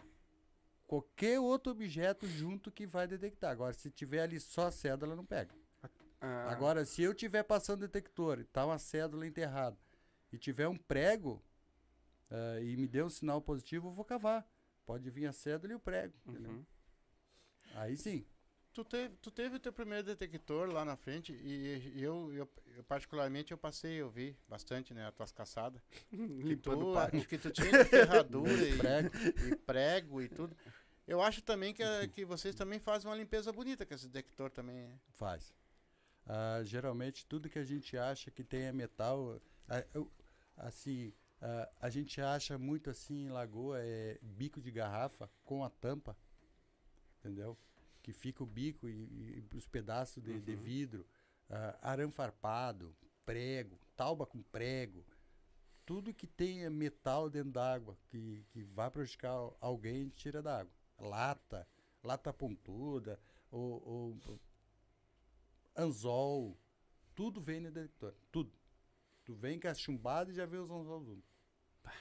qualquer 0.88 1.38
outro 1.38 1.70
objeto 1.70 2.27
junto 2.27 2.72
que 2.72 2.85
vai 2.85 3.07
detectar. 3.07 3.53
Agora, 3.53 3.72
se 3.74 3.92
tiver 3.92 4.22
ali 4.22 4.40
só 4.40 4.66
a 4.66 4.70
cédula, 4.72 5.14
não 5.14 5.24
pega. 5.24 5.55
Ah, 6.20 6.51
Agora, 6.51 6.85
se 6.85 7.01
eu 7.01 7.14
tiver 7.14 7.44
passando 7.44 7.87
detector 7.87 8.40
e 8.40 8.44
tá 8.44 8.66
uma 8.66 8.77
cédula 8.81 9.24
enterrada 9.24 9.79
e 10.32 10.38
tiver 10.38 10.68
um 10.68 10.76
prego 10.76 11.42
ah, 12.30 12.60
e 12.60 12.76
me 12.76 12.86
der 12.88 13.04
um 13.04 13.10
sinal 13.10 13.40
positivo, 13.40 13.88
eu 13.88 13.92
vou 13.92 14.04
cavar. 14.04 14.46
Pode 14.86 15.10
vir 15.10 15.26
a 15.26 15.32
cédula 15.32 15.72
e 15.72 15.76
o 15.76 15.80
prego. 15.80 16.14
uhum. 16.26 16.64
Aí 17.74 17.96
sim. 17.96 18.24
Tu 18.72 18.84
teve, 18.84 19.16
tu 19.16 19.30
teve 19.30 19.56
o 19.56 19.60
teu 19.60 19.72
primeiro 19.72 20.04
detector 20.04 20.68
lá 20.70 20.84
na 20.84 20.96
frente 20.96 21.32
e, 21.32 21.94
e 21.96 22.02
eu, 22.02 22.32
eu, 22.32 22.48
eu 22.76 22.84
particularmente, 22.84 23.50
eu 23.50 23.58
passei, 23.58 23.94
eu 23.96 24.08
vi 24.08 24.36
bastante, 24.48 24.94
né, 24.94 25.06
as 25.06 25.14
tuas 25.14 25.32
caçadas. 25.32 25.82
Que 26.10 26.56
tu, 26.56 26.70
que 27.28 27.38
tu 27.38 27.50
tinha 27.50 27.70
de 27.72 27.84
ferradura 27.84 28.52
e, 28.68 28.76
pregos. 28.78 29.42
e 29.42 29.56
prego 29.56 30.22
e 30.22 30.28
tudo. 30.28 30.56
Eu 31.06 31.20
acho 31.20 31.42
também 31.42 31.74
que, 31.74 31.82
a- 31.82 32.06
que 32.06 32.24
vocês 32.24 32.54
também 32.54 32.78
fazem 32.78 33.10
uma 33.10 33.16
limpeza 33.16 33.50
bonita 33.52 33.84
com 33.84 33.94
esse 33.94 34.06
detector 34.08 34.50
também. 34.50 34.86
né? 34.86 34.98
Faz. 35.14 35.52
Ah, 36.26 36.60
geralmente, 36.62 37.26
tudo 37.26 37.48
que 37.48 37.58
a 37.58 37.64
gente 37.64 37.96
acha 37.96 38.30
que 38.30 38.44
tenha 38.44 38.72
metal, 38.72 39.40
ah, 39.68 39.84
eu- 39.92 40.10
assim, 40.59 41.12
ah, 41.40 41.68
a 41.81 41.90
gente 41.90 42.21
acha 42.21 42.59
muito 42.59 42.90
assim 42.90 43.27
em 43.27 43.31
lagoa, 43.31 43.79
é 43.81 44.18
bico 44.23 44.61
de 44.61 44.71
garrafa 44.71 45.31
com 45.44 45.64
a 45.64 45.71
tampa, 45.71 46.16
entendeu? 47.21 47.57
Que 48.03 48.12
fica 48.12 48.42
o 48.42 48.47
bico 48.47 48.88
e, 48.88 49.44
e 49.53 49.57
os 49.57 49.66
pedaços 49.66 50.23
de, 50.23 50.40
de 50.40 50.53
Uhum. 50.53 50.61
vidro, 50.61 51.07
ah, 51.51 51.79
arame 51.83 52.12
farpado, 52.12 52.94
prego, 53.25 53.79
tauba 53.97 54.27
com 54.27 54.42
prego, 54.42 55.05
tudo 55.85 56.12
que 56.12 56.27
tenha 56.27 56.68
metal 56.71 57.31
dentro 57.31 57.53
d'água, 57.53 57.97
que, 58.11 58.44
que 58.51 58.62
vai 58.64 58.90
prejudicar 58.90 59.33
alguém, 59.61 59.94
a 60.03 60.05
gente 60.05 60.16
tira 60.16 60.42
da 60.42 60.61
água. 60.61 60.73
Lata, 60.99 61.66
lata 62.03 62.33
pontuda, 62.33 63.18
ou, 63.51 63.83
ou 63.87 64.40
anzol, 65.77 66.59
tudo 67.14 67.40
vem 67.40 67.61
no 67.61 67.71
detector, 67.71 68.14
tudo. 68.31 68.53
Tu 69.28 69.34
vem 69.34 69.58
cachumbado 69.58 70.30
e 70.30 70.34
já 70.34 70.46
vê 70.46 70.56
os. 70.56 70.70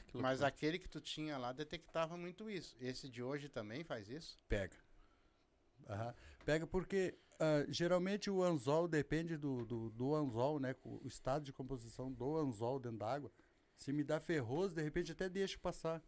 Que 0.08 0.18
Mas 0.18 0.42
aquele 0.42 0.80
que 0.80 0.88
tu 0.88 1.02
tinha 1.02 1.38
lá 1.38 1.52
detectava 1.52 2.16
muito 2.16 2.50
isso. 2.50 2.78
Esse 2.80 3.10
de 3.10 3.22
hoje 3.22 3.50
também 3.50 3.84
faz 3.84 4.08
isso? 4.08 4.38
Pega. 4.48 4.78
Aham. 5.90 6.16
Pega 6.46 6.66
porque 6.66 7.18
ah, 7.38 7.66
geralmente 7.68 8.30
o 8.30 8.42
anzol 8.42 8.88
depende 8.88 9.36
do, 9.36 9.66
do, 9.66 9.90
do 9.90 10.16
anzol, 10.16 10.58
né? 10.58 10.74
O 10.86 11.06
estado 11.06 11.44
de 11.44 11.52
composição 11.52 12.10
do 12.10 12.38
anzol 12.38 12.80
dentro 12.80 13.00
d'água. 13.00 13.30
Se 13.76 13.92
me 13.92 14.06
dá 14.06 14.22
ferroso, 14.22 14.74
de 14.74 14.82
repente 14.82 15.12
até 15.12 15.28
deixo 15.28 15.60
passar. 15.60 16.02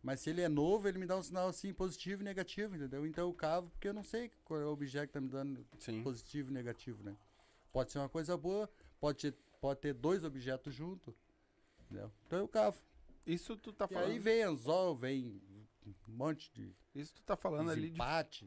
Mas 0.00 0.20
se 0.20 0.30
ele 0.30 0.42
é 0.42 0.48
novo, 0.48 0.86
ele 0.86 0.98
me 0.98 1.06
dá 1.06 1.16
um 1.16 1.24
sinal 1.24 1.48
assim 1.48 1.74
positivo 1.74 2.22
e 2.22 2.24
negativo, 2.24 2.76
entendeu? 2.76 3.04
Então 3.04 3.26
eu 3.26 3.34
cavo 3.34 3.68
porque 3.70 3.88
eu 3.88 3.94
não 3.94 4.04
sei 4.04 4.30
qual 4.44 4.60
é 4.60 4.64
o 4.64 4.70
objeto 4.70 5.08
que 5.08 5.14
tá 5.14 5.20
me 5.20 5.28
dando 5.28 5.66
Sim. 5.80 6.04
positivo 6.04 6.50
e 6.50 6.54
negativo, 6.54 7.02
né? 7.02 7.16
Pode 7.72 7.90
ser 7.90 7.98
uma 7.98 8.08
coisa 8.08 8.36
boa, 8.36 8.70
pode 9.00 9.34
pode 9.62 9.80
ter 9.80 9.94
dois 9.94 10.24
objetos 10.24 10.74
juntos, 10.74 11.14
entendeu? 11.84 12.10
Então 12.26 12.38
eu 12.40 12.48
cavo. 12.48 12.76
Isso 13.24 13.56
tu 13.56 13.72
tá 13.72 13.86
E 13.88 13.94
falando. 13.94 14.10
aí 14.10 14.18
vem 14.18 14.42
anzol, 14.42 14.96
vem 14.96 15.40
um 15.86 16.12
monte 16.12 16.52
de 16.52 16.74
Isso 16.94 17.14
tu 17.14 17.22
tá 17.22 17.36
falando 17.36 17.70
ali 17.70 17.90
de 17.90 17.96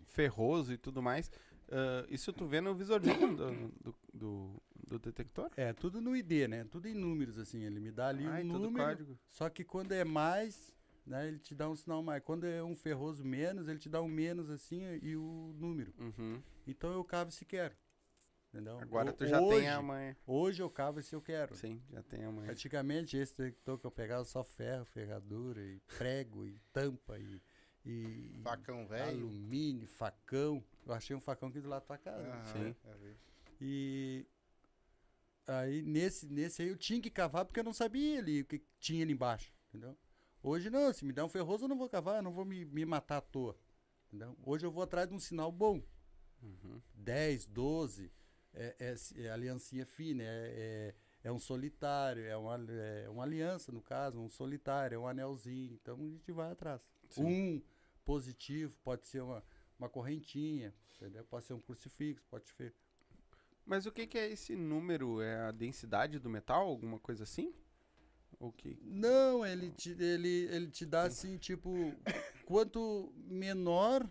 ferroso 0.05 0.73
e 0.73 0.77
tudo 0.77 1.01
mais. 1.01 1.31
Ah, 1.71 2.05
isso 2.09 2.31
tu 2.33 2.45
vê 2.45 2.59
no 2.61 2.75
visorzinho 2.75 3.35
do, 3.35 3.69
do, 3.81 3.95
do, 4.13 4.61
do 4.87 4.99
detector? 4.99 5.49
É, 5.55 5.71
tudo 5.73 6.01
no 6.01 6.15
ID, 6.15 6.47
né? 6.49 6.65
Tudo 6.65 6.87
em 6.87 6.93
números, 6.93 7.37
assim. 7.39 7.63
Ele 7.63 7.79
me 7.79 7.91
dá 7.91 8.09
ali 8.09 8.25
Ah, 8.27 8.41
um 8.41 8.59
número. 8.59 8.85
código. 8.85 9.19
Só 9.29 9.49
que 9.49 9.63
quando 9.63 9.93
é 9.93 10.03
mais, 10.03 10.73
né? 11.07 11.27
Ele 11.29 11.39
te 11.39 11.55
dá 11.55 11.69
um 11.69 11.75
sinal 11.75 12.03
mais. 12.03 12.21
Quando 12.21 12.45
é 12.45 12.61
um 12.63 12.75
ferroso 12.75 13.23
menos, 13.23 13.67
ele 13.69 13.79
te 13.79 13.87
dá 13.89 14.01
um 14.01 14.07
menos, 14.09 14.49
assim, 14.49 14.81
e 15.01 15.15
o 15.15 15.53
número. 15.57 15.93
Uhum. 15.97 16.41
Então 16.67 16.91
eu 16.91 17.03
cavo 17.03 17.31
se 17.31 17.45
quero. 17.45 17.73
Entendeu? 18.55 18.79
Agora 18.79 19.09
O- 19.09 19.13
tu 19.13 19.27
já 19.27 19.41
hoje, 19.41 19.49
tem 19.59 19.67
a 19.67 19.81
manha. 19.81 20.17
Hoje 20.25 20.63
eu 20.63 20.69
cavo 20.69 21.01
se 21.01 21.13
eu 21.13 21.21
quero. 21.21 21.53
Sim, 21.55 21.81
já 21.91 22.01
tem 22.03 22.23
a 22.23 22.31
manha. 22.31 22.49
Antigamente, 22.49 23.17
esse 23.17 23.37
detector 23.37 23.77
que 23.77 23.85
eu 23.85 23.91
pegava 23.91 24.23
só 24.23 24.45
ferro, 24.45 24.85
ferradura, 24.85 25.61
e 25.61 25.81
prego, 25.97 26.45
e 26.47 26.57
tampa, 26.71 27.19
e, 27.19 27.41
e 27.85 28.39
Facão 28.41 28.87
velho. 28.87 29.09
alumínio, 29.27 29.85
facão. 29.89 30.63
Eu 30.85 30.93
achei 30.93 31.13
um 31.13 31.19
facão 31.19 31.49
aqui 31.49 31.59
do 31.59 31.67
lado 31.67 31.81
da 31.81 31.85
tua 31.87 31.97
casa. 31.97 32.25
Aham, 32.29 32.45
Sim. 32.45 32.75
eu 32.85 32.97
vi. 32.99 33.17
E 33.59 34.25
aí 35.47 35.81
nesse, 35.81 36.25
nesse 36.25 36.61
aí 36.61 36.69
eu 36.69 36.77
tinha 36.77 37.01
que 37.01 37.09
cavar 37.09 37.43
porque 37.45 37.59
eu 37.59 37.63
não 37.63 37.73
sabia 37.73 38.19
ali 38.19 38.41
o 38.41 38.45
que 38.45 38.63
tinha 38.79 39.03
ali 39.03 39.11
embaixo, 39.13 39.53
entendeu? 39.69 39.97
Hoje 40.41 40.69
não, 40.69 40.93
se 40.93 41.03
me 41.03 41.11
der 41.11 41.23
um 41.25 41.29
ferroso 41.29 41.65
eu 41.65 41.69
não 41.69 41.77
vou 41.77 41.89
cavar, 41.89 42.17
eu 42.17 42.23
não 42.23 42.31
vou 42.31 42.45
me, 42.45 42.63
me 42.63 42.85
matar 42.85 43.17
à 43.17 43.21
toa. 43.21 43.57
Entendeu? 44.07 44.37
Hoje 44.43 44.65
eu 44.65 44.71
vou 44.71 44.81
atrás 44.83 45.09
de 45.09 45.13
um 45.13 45.19
sinal 45.19 45.51
bom. 45.51 45.83
Uhum. 46.41 46.79
10, 46.93 47.47
12, 47.47 48.11
é, 48.55 48.75
é, 48.79 49.21
é 49.23 49.29
aliancinha 49.29 49.85
fina, 49.85 50.23
é, 50.23 50.25
é, 50.25 50.95
é 51.25 51.31
um 51.31 51.39
solitário, 51.39 52.25
é 52.25 52.35
uma, 52.37 52.55
é 52.71 53.09
uma 53.09 53.23
aliança, 53.23 53.71
no 53.71 53.81
caso, 53.81 54.19
um 54.19 54.29
solitário, 54.29 54.95
é 54.95 54.99
um 54.99 55.07
anelzinho. 55.07 55.73
Então 55.81 55.95
a 55.95 56.03
gente 56.03 56.31
vai 56.31 56.51
atrás. 56.51 56.81
Sim. 57.09 57.23
Um 57.23 57.61
positivo 58.03 58.75
pode 58.83 59.07
ser 59.07 59.21
uma, 59.21 59.43
uma 59.77 59.89
correntinha, 59.89 60.73
entendeu? 60.95 61.23
Pode 61.25 61.45
ser 61.45 61.53
um 61.53 61.59
crucifixo, 61.59 62.25
pode 62.29 62.47
ser. 62.49 62.73
Mas 63.65 63.85
o 63.85 63.91
que, 63.91 64.07
que 64.07 64.17
é 64.17 64.29
esse 64.29 64.55
número? 64.55 65.21
É 65.21 65.47
a 65.47 65.51
densidade 65.51 66.19
do 66.19 66.29
metal? 66.29 66.67
Alguma 66.67 66.99
coisa 66.99 67.23
assim? 67.23 67.53
O 68.39 68.51
que? 68.51 68.77
Não, 68.83 69.45
ele 69.45 69.71
te, 69.71 69.91
ele, 69.91 70.47
ele 70.51 70.67
te 70.67 70.85
dá 70.85 71.03
assim, 71.03 71.37
tipo, 71.37 71.93
quanto 72.45 73.11
menor 73.15 74.07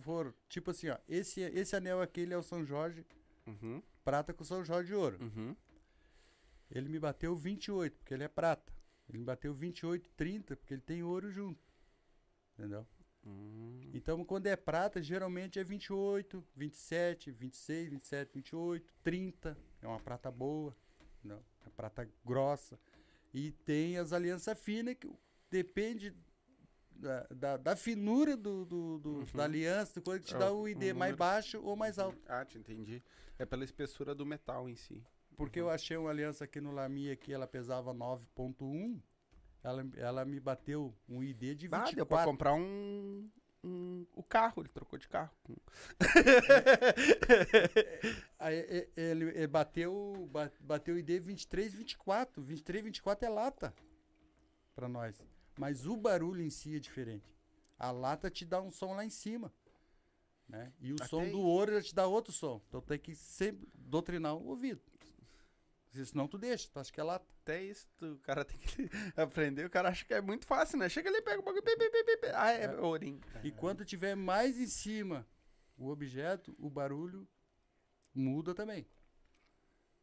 for, 0.00 0.34
tipo 0.48 0.70
assim, 0.70 0.88
ó, 0.88 0.98
esse, 1.08 1.40
esse 1.40 1.76
anel 1.76 2.00
aqui 2.00 2.20
ele 2.20 2.34
é 2.34 2.38
o 2.38 2.42
São 2.42 2.64
Jorge, 2.64 3.04
Uhum. 3.46 3.82
prata 4.04 4.32
com 4.32 4.44
São 4.44 4.64
Jorge 4.64 4.88
de 4.88 4.94
ouro. 4.94 5.18
Uhum. 5.20 5.54
Ele 6.70 6.88
me 6.88 6.98
bateu 6.98 7.36
28, 7.36 7.98
porque 7.98 8.14
ele 8.14 8.24
é 8.24 8.28
prata. 8.28 8.72
Ele 9.08 9.18
me 9.18 9.24
bateu 9.24 9.52
28, 9.54 10.10
30, 10.16 10.56
porque 10.56 10.74
ele 10.74 10.80
tem 10.80 11.02
ouro 11.02 11.30
junto. 11.30 11.60
Entendeu? 12.58 12.86
Hum. 13.26 13.80
Então, 13.92 14.24
quando 14.24 14.46
é 14.46 14.56
prata, 14.56 15.02
geralmente 15.02 15.58
é 15.58 15.64
28, 15.64 16.44
27, 16.54 17.30
26, 17.30 17.90
27, 17.90 18.30
28, 18.34 18.94
30. 19.02 19.58
É 19.82 19.86
uma 19.86 20.00
prata 20.00 20.30
boa, 20.30 20.76
não, 21.22 21.42
é 21.66 21.70
prata 21.70 22.08
grossa. 22.24 22.78
E 23.32 23.50
tem 23.50 23.98
as 23.98 24.12
alianças 24.12 24.58
finas, 24.58 24.94
que 24.94 25.10
depende 25.50 26.14
da, 26.96 27.26
da, 27.30 27.56
da 27.56 27.76
finura 27.76 28.36
do, 28.36 28.64
do- 28.64 28.98
do- 28.98 29.10
Uhum. 29.18 29.24
da 29.34 29.44
aliança, 29.44 30.00
coisa 30.00 30.20
que 30.20 30.26
te 30.28 30.34
É 30.34 30.38
dá 30.38 30.52
o- 30.52 30.68
ID 30.68 30.76
o 30.76 30.80
mais 30.80 30.92
número. 31.12 31.16
baixo 31.16 31.60
ou 31.62 31.76
mais 31.76 31.98
alto. 31.98 32.18
Ah, 32.28 32.44
te 32.44 32.58
entendi. 32.58 33.02
É 33.38 33.44
pela 33.44 33.64
espessura 33.64 34.14
do 34.14 34.24
metal 34.24 34.68
em 34.68 34.76
si. 34.76 35.02
Porque 35.36 35.60
eu 35.60 35.68
achei 35.68 35.96
uma 35.96 36.10
aliança 36.10 36.44
aqui 36.44 36.60
no 36.60 36.70
Lami, 36.70 37.10
aqui, 37.10 37.32
ela 37.32 37.46
pesava 37.46 37.92
9.1, 37.92 39.00
ela, 39.62 39.84
ela 39.96 40.24
me 40.24 40.38
bateu 40.38 40.94
um 41.08 41.22
ID 41.22 41.40
de 41.56 41.66
24. 41.66 41.88
Ah, 41.88 41.92
deu 41.96 42.06
pra 42.06 42.24
comprar 42.24 42.54
um, 42.54 43.28
um- 43.64 44.06
O 44.14 44.22
carro, 44.22 44.62
ele 44.62 44.68
trocou 44.68 44.96
de 44.98 45.08
carro. 45.08 45.32
Aí, 48.38 48.58
e- 48.60 48.88
ele, 48.96 49.24
ele 49.30 49.46
bateu, 49.46 50.28
ba- 50.30 50.50
bateu 50.60 50.94
o 50.94 50.98
ID 50.98 51.20
23, 51.20 51.74
24. 51.74 52.42
23, 52.42 52.84
24 52.84 53.26
é 53.26 53.28
lata 53.28 53.74
pra 54.74 54.88
nós. 54.88 55.16
Mas 55.58 55.86
o 55.86 55.96
barulho 55.96 56.42
em 56.42 56.50
si 56.50 56.76
é 56.76 56.78
diferente. 56.78 57.32
A 57.78 57.90
lata 57.90 58.30
te 58.30 58.44
dá 58.44 58.60
um 58.60 58.70
som 58.70 58.94
lá 58.94 59.04
em 59.04 59.10
cima. 59.10 59.52
Né? 60.48 60.72
E 60.80 60.92
o 60.92 60.96
Até 60.96 61.06
som 61.06 61.28
do 61.30 61.40
ouro 61.40 61.72
já 61.72 61.82
te 61.82 61.94
dá 61.94 62.06
outro 62.06 62.32
som. 62.32 62.60
Então 62.68 62.80
tem 62.80 62.98
que 62.98 63.14
sempre 63.14 63.68
doutrinar 63.74 64.34
o 64.36 64.46
ouvido. 64.46 64.80
Senão 66.06 66.26
tu 66.26 66.36
deixa, 66.36 66.68
tu 66.72 66.78
acha 66.80 66.92
que 66.92 67.00
é 67.00 67.04
lata. 67.04 67.24
Até 67.42 67.62
isso 67.62 67.86
tu- 67.96 68.14
o 68.14 68.18
cara 68.18 68.44
tem 68.44 68.58
que 68.58 68.88
aprender. 69.16 69.64
O 69.64 69.70
cara 69.70 69.90
acha 69.90 70.04
que 70.04 70.12
é 70.12 70.20
muito 70.20 70.44
fácil, 70.44 70.76
né? 70.78 70.88
Chega 70.88 71.08
ali, 71.08 71.22
pega 71.22 71.38
o 71.40 71.44
bagulho. 71.44 71.62
Ah, 72.34 72.50
é, 72.50 72.64
É. 72.64 72.80
ourinho. 72.80 73.20
E 73.44 73.50
quando 73.52 73.84
tiver 73.84 74.14
mais 74.16 74.58
em 74.58 74.66
cima 74.66 75.26
o 75.76 75.88
objeto, 75.88 76.54
o 76.58 76.68
barulho 76.68 77.28
muda 78.12 78.54
também. 78.54 78.86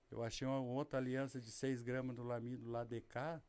Eu 0.10 0.24
achei 0.24 0.46
uma 0.48 0.60
outra 0.62 0.98
aliança 1.00 1.40
de 1.42 1.52
6 1.52 1.82
gramas 1.82 2.16
do 2.16 2.24
lamido 2.24 2.70
lá 2.70 2.84
DK, 2.84 3.42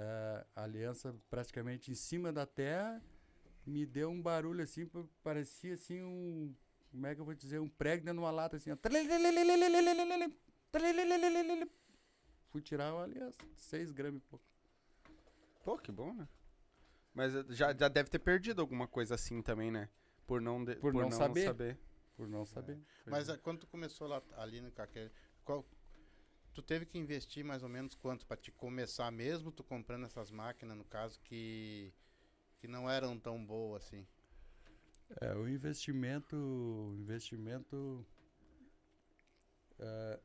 eh, 0.00 0.46
a 0.56 0.62
aliança 0.64 1.14
praticamente 1.28 1.90
em 1.90 1.94
cima 1.94 2.32
da 2.32 2.46
terra, 2.46 3.02
me 3.66 3.84
deu 3.84 4.08
um 4.10 4.20
barulho 4.22 4.62
assim, 4.62 4.86
pa- 4.86 5.04
parecia 5.22 5.74
assim 5.74 6.02
um, 6.02 6.54
como 6.90 7.06
é 7.06 7.14
que 7.14 7.20
eu 7.20 7.24
vou 7.24 7.34
dizer, 7.34 7.58
um 7.60 7.68
prego 7.68 8.04
dentro 8.04 8.18
de 8.20 8.24
uma 8.24 8.30
lata 8.30 8.56
assim, 8.56 8.70
ó. 8.72 8.76
Fui 12.48 12.60
tirar 12.62 12.92
uma 12.94 13.04
aliança, 13.04 13.38
6 13.56 13.92
gramas 13.92 14.20
e 14.22 14.24
pouco. 14.24 14.44
Pô, 15.64 15.78
que 15.78 15.92
bom, 15.92 16.12
né? 16.14 16.26
Mas 17.14 17.34
eh, 17.34 17.44
já, 17.50 17.74
já 17.76 17.88
deve 17.88 18.08
ter 18.08 18.18
perdido 18.18 18.60
alguma 18.60 18.88
coisa 18.88 19.14
assim 19.14 19.42
também, 19.42 19.70
né? 19.70 19.88
Por 20.26 20.40
não, 20.40 20.64
de- 20.64 20.76
Por 20.76 20.92
não 20.94 21.10
saber. 21.10 21.44
saber. 21.44 21.78
Por 22.16 22.26
não 22.28 22.44
saber. 22.46 22.78
Mas 23.06 23.28
ah, 23.28 23.38
quando 23.38 23.60
tu 23.60 23.66
começou 23.66 24.06
lá 24.08 24.22
ali 24.38 24.60
no 24.60 24.70
Caqueiro, 24.72 25.10
qual 25.44 25.64
tu 26.60 26.66
teve 26.66 26.84
que 26.84 26.98
investir 26.98 27.42
mais 27.42 27.62
ou 27.62 27.68
menos 27.68 27.94
quanto 27.94 28.26
pra 28.26 28.36
te 28.36 28.52
começar 28.52 29.10
mesmo, 29.10 29.50
tu 29.50 29.64
comprando 29.64 30.04
essas 30.04 30.30
máquinas 30.30 30.76
no 30.76 30.84
caso 30.84 31.18
que 31.20 31.92
que 32.58 32.68
não 32.68 32.90
eram 32.90 33.18
tão 33.18 33.42
boas 33.42 33.82
assim. 33.82 34.06
É, 35.22 35.34
o 35.34 35.48
investimento, 35.48 36.36
o 36.36 36.94
investimento 36.98 38.06
é, 39.78 40.20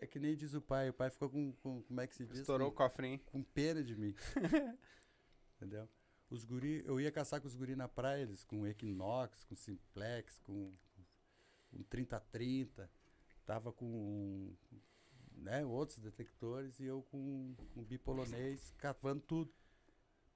é 0.00 0.06
que 0.08 0.18
nem 0.18 0.34
diz 0.34 0.54
o 0.54 0.60
pai, 0.60 0.90
o 0.90 0.92
pai 0.92 1.08
ficou 1.10 1.30
com, 1.30 1.52
com 1.52 1.82
como 1.82 2.00
é 2.00 2.06
que 2.08 2.16
se 2.16 2.26
diz? 2.26 2.40
Estourou 2.40 2.68
o 2.68 2.72
com, 2.72 2.78
cofrinho. 2.78 3.20
com 3.20 3.44
pena 3.44 3.84
de 3.84 3.94
mim. 3.94 4.14
Entendeu? 5.56 5.88
Os 6.28 6.44
guri, 6.44 6.82
eu 6.84 7.00
ia 7.00 7.12
caçar 7.12 7.40
com 7.40 7.46
os 7.46 7.54
guri 7.54 7.76
na 7.76 7.86
praia, 7.86 8.22
eles 8.22 8.42
com 8.42 8.66
Equinox, 8.66 9.44
com 9.44 9.54
Simplex, 9.54 10.40
com, 10.40 10.76
com 11.70 11.82
3030, 11.84 12.90
tava 13.46 13.72
com 13.72 14.52
né, 15.36 15.64
outros 15.64 16.00
detectores 16.00 16.80
e 16.80 16.84
eu 16.84 17.02
com 17.04 17.54
um 17.76 17.84
bipolonês 17.84 18.74
cavando 18.76 19.22
tudo. 19.22 19.54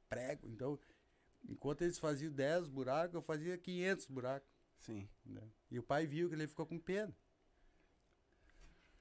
Prego. 0.08 0.46
Então, 0.46 0.78
enquanto 1.48 1.82
eles 1.82 1.98
faziam 1.98 2.32
10 2.32 2.68
buracos, 2.68 3.14
eu 3.14 3.22
fazia 3.22 3.58
500 3.58 4.06
buracos. 4.06 4.48
Sim. 4.78 5.08
né? 5.26 5.42
E 5.70 5.78
o 5.78 5.82
pai 5.82 6.06
viu 6.06 6.28
que 6.28 6.34
ele 6.34 6.46
ficou 6.46 6.64
com 6.64 6.78
pena. 6.78 7.14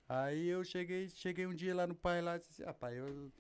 Aí 0.08 0.48
eu 0.48 0.64
cheguei, 0.64 1.08
cheguei 1.10 1.46
um 1.46 1.54
dia 1.54 1.76
lá 1.76 1.86
no 1.86 1.96
pai 1.96 2.22
lá 2.22 2.36
e 2.36 2.40
disse 2.40 2.64
assim, 2.64 2.70
ah 2.70 2.74
pai, 2.74 3.00
eu, 3.00 3.32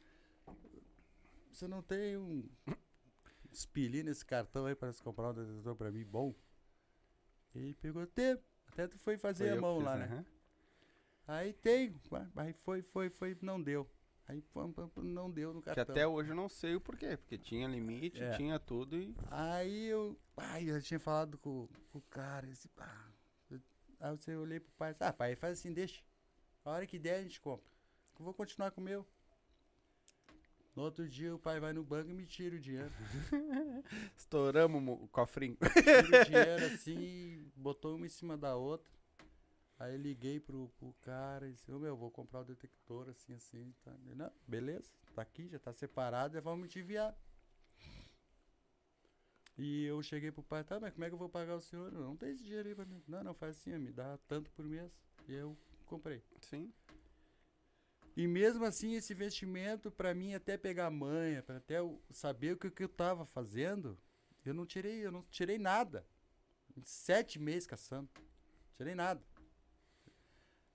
você 1.51 1.67
não 1.67 1.81
tem 1.81 2.15
um 2.15 2.47
espelhinho 3.51 4.05
nesse 4.05 4.23
cartão 4.23 4.67
aí 4.67 4.75
para 4.75 4.93
comprar 4.93 5.31
um 5.31 5.33
detetor 5.33 5.75
para 5.75 5.91
mim 5.91 6.05
bom? 6.05 6.35
E 7.55 7.59
ele 7.59 7.73
pegou, 7.73 8.05
tem, 8.05 8.37
até 8.67 8.87
tu 8.87 8.99
foi 8.99 9.17
fazer 9.17 9.49
Foi 9.49 9.57
a 9.57 9.61
mão 9.61 9.77
fiz, 9.77 9.85
lá, 9.85 9.97
né? 9.97 10.05
aham. 10.05 10.25
Aí 11.31 11.53
tem, 11.53 11.95
aí 12.37 12.53
foi, 12.53 12.81
foi, 12.81 13.09
foi, 13.09 13.37
não 13.41 13.61
deu. 13.61 13.87
Aí 14.27 14.41
pam, 14.53 14.71
pam, 14.71 14.87
pam, 14.89 15.03
não 15.03 15.29
deu 15.29 15.53
no 15.53 15.59
Que 15.61 15.65
cartão. 15.67 15.93
até 15.93 16.07
hoje 16.07 16.29
eu 16.31 16.35
não 16.35 16.49
sei 16.49 16.75
o 16.75 16.81
porquê. 16.81 17.15
Porque 17.17 17.37
tinha 17.37 17.67
limite, 17.67 18.21
É. 18.21 18.35
tinha 18.35 18.59
tudo 18.59 18.97
e. 18.97 19.15
Aí 19.29 19.85
eu. 19.87 20.19
Ai, 20.37 20.69
eu 20.69 20.81
tinha 20.81 20.99
falado 20.99 21.37
com, 21.37 21.67
com 21.91 21.99
o 21.99 22.01
cara. 22.03 22.47
Esse, 22.49 22.69
ah, 22.77 23.07
eu- 23.51 23.61
aí 23.99 24.17
eu 24.27 24.41
olhei 24.41 24.59
pro 24.59 24.71
pai 24.73 24.89
e 24.91 24.93
disse, 24.93 25.03
ah, 25.03 25.13
pai, 25.13 25.35
faz 25.35 25.59
assim, 25.59 25.71
deixa. 25.73 26.01
A 26.65 26.71
hora 26.71 26.87
que 26.87 26.97
der, 26.99 27.15
a 27.19 27.21
gente 27.23 27.39
compra. 27.41 27.65
Eu 28.19 28.25
vou 28.25 28.33
continuar 28.33 28.71
com 28.71 28.81
o 28.81 28.83
meu. 28.83 29.05
No 30.75 30.83
outro 30.83 31.07
dia, 31.07 31.33
o 31.35 31.39
pai 31.39 31.59
vai 31.59 31.73
no 31.73 31.83
banco 31.83 32.09
e 32.09 32.13
me 32.13 32.25
tira 32.25 32.55
o 32.55 32.59
dinheiro. 32.59 32.91
Estouramos 34.15 34.81
mo- 34.81 35.03
o 35.03 35.07
cofrinho. 35.07 35.57
Tira 35.73 36.21
o 36.21 36.25
dinheiro 36.25 36.65
assim, 36.73 37.51
botou 37.55 37.95
uma 37.95 38.05
em 38.05 38.09
cima 38.09 38.37
da 38.37 38.55
outra. 38.55 38.91
Aí 39.79 39.95
liguei 39.95 40.41
pro, 40.41 40.67
pro 40.77 40.93
cara 41.01 41.47
e 41.47 41.53
disse, 41.53 41.71
ô 41.71 41.79
meu, 41.79 41.95
vou 41.95 42.11
comprar 42.11 42.41
o 42.41 42.45
detector 42.45 43.07
assim, 43.07 43.33
assim. 43.33 43.73
Tá. 43.81 43.95
Ele, 44.05 44.15
não, 44.15 44.31
beleza, 44.45 44.91
tá 45.15 45.21
aqui, 45.21 45.47
já 45.47 45.57
tá 45.57 45.71
separado, 45.71 46.33
já 46.33 46.41
vamos 46.41 46.69
te 46.69 46.79
enviar. 46.79 47.17
E 49.57 49.85
eu 49.85 50.01
cheguei 50.03 50.31
pro 50.31 50.43
pai, 50.43 50.63
tá, 50.63 50.79
mas 50.79 50.93
como 50.93 51.05
é 51.05 51.07
que 51.07 51.13
eu 51.13 51.19
vou 51.19 51.29
pagar 51.29 51.55
o 51.55 51.61
senhor? 51.61 51.91
Não 51.91 52.15
tem 52.15 52.31
esse 52.31 52.43
dinheiro 52.43 52.67
aí 52.67 52.75
pra 52.75 52.85
mim. 52.85 53.01
Não, 53.07 53.23
não, 53.23 53.33
faz 53.33 53.57
assim, 53.57 53.77
me 53.77 53.91
dá 53.91 54.17
tanto 54.27 54.51
por 54.51 54.65
mês. 54.65 54.91
E 55.27 55.33
eu 55.33 55.57
comprei. 55.85 56.23
Sim. 56.41 56.73
E 58.15 58.27
mesmo 58.27 58.65
assim, 58.65 58.95
esse 58.95 59.13
investimento, 59.13 59.89
pra 59.89 60.13
mim, 60.13 60.33
até 60.33 60.57
pegar 60.57 60.89
manha, 60.89 61.41
pra 61.41 61.57
até 61.57 61.77
saber 62.09 62.53
o 62.53 62.57
que, 62.57 62.69
que 62.69 62.83
eu 62.83 62.89
tava 62.89 63.25
fazendo, 63.25 63.97
eu 64.45 64.53
não 64.53 64.65
tirei, 64.65 65.05
eu 65.05 65.11
não 65.11 65.21
tirei 65.21 65.57
nada. 65.57 66.05
Sete 66.83 67.39
meses 67.39 67.65
caçando. 67.65 68.09
Tirei 68.75 68.95
nada. 68.95 69.21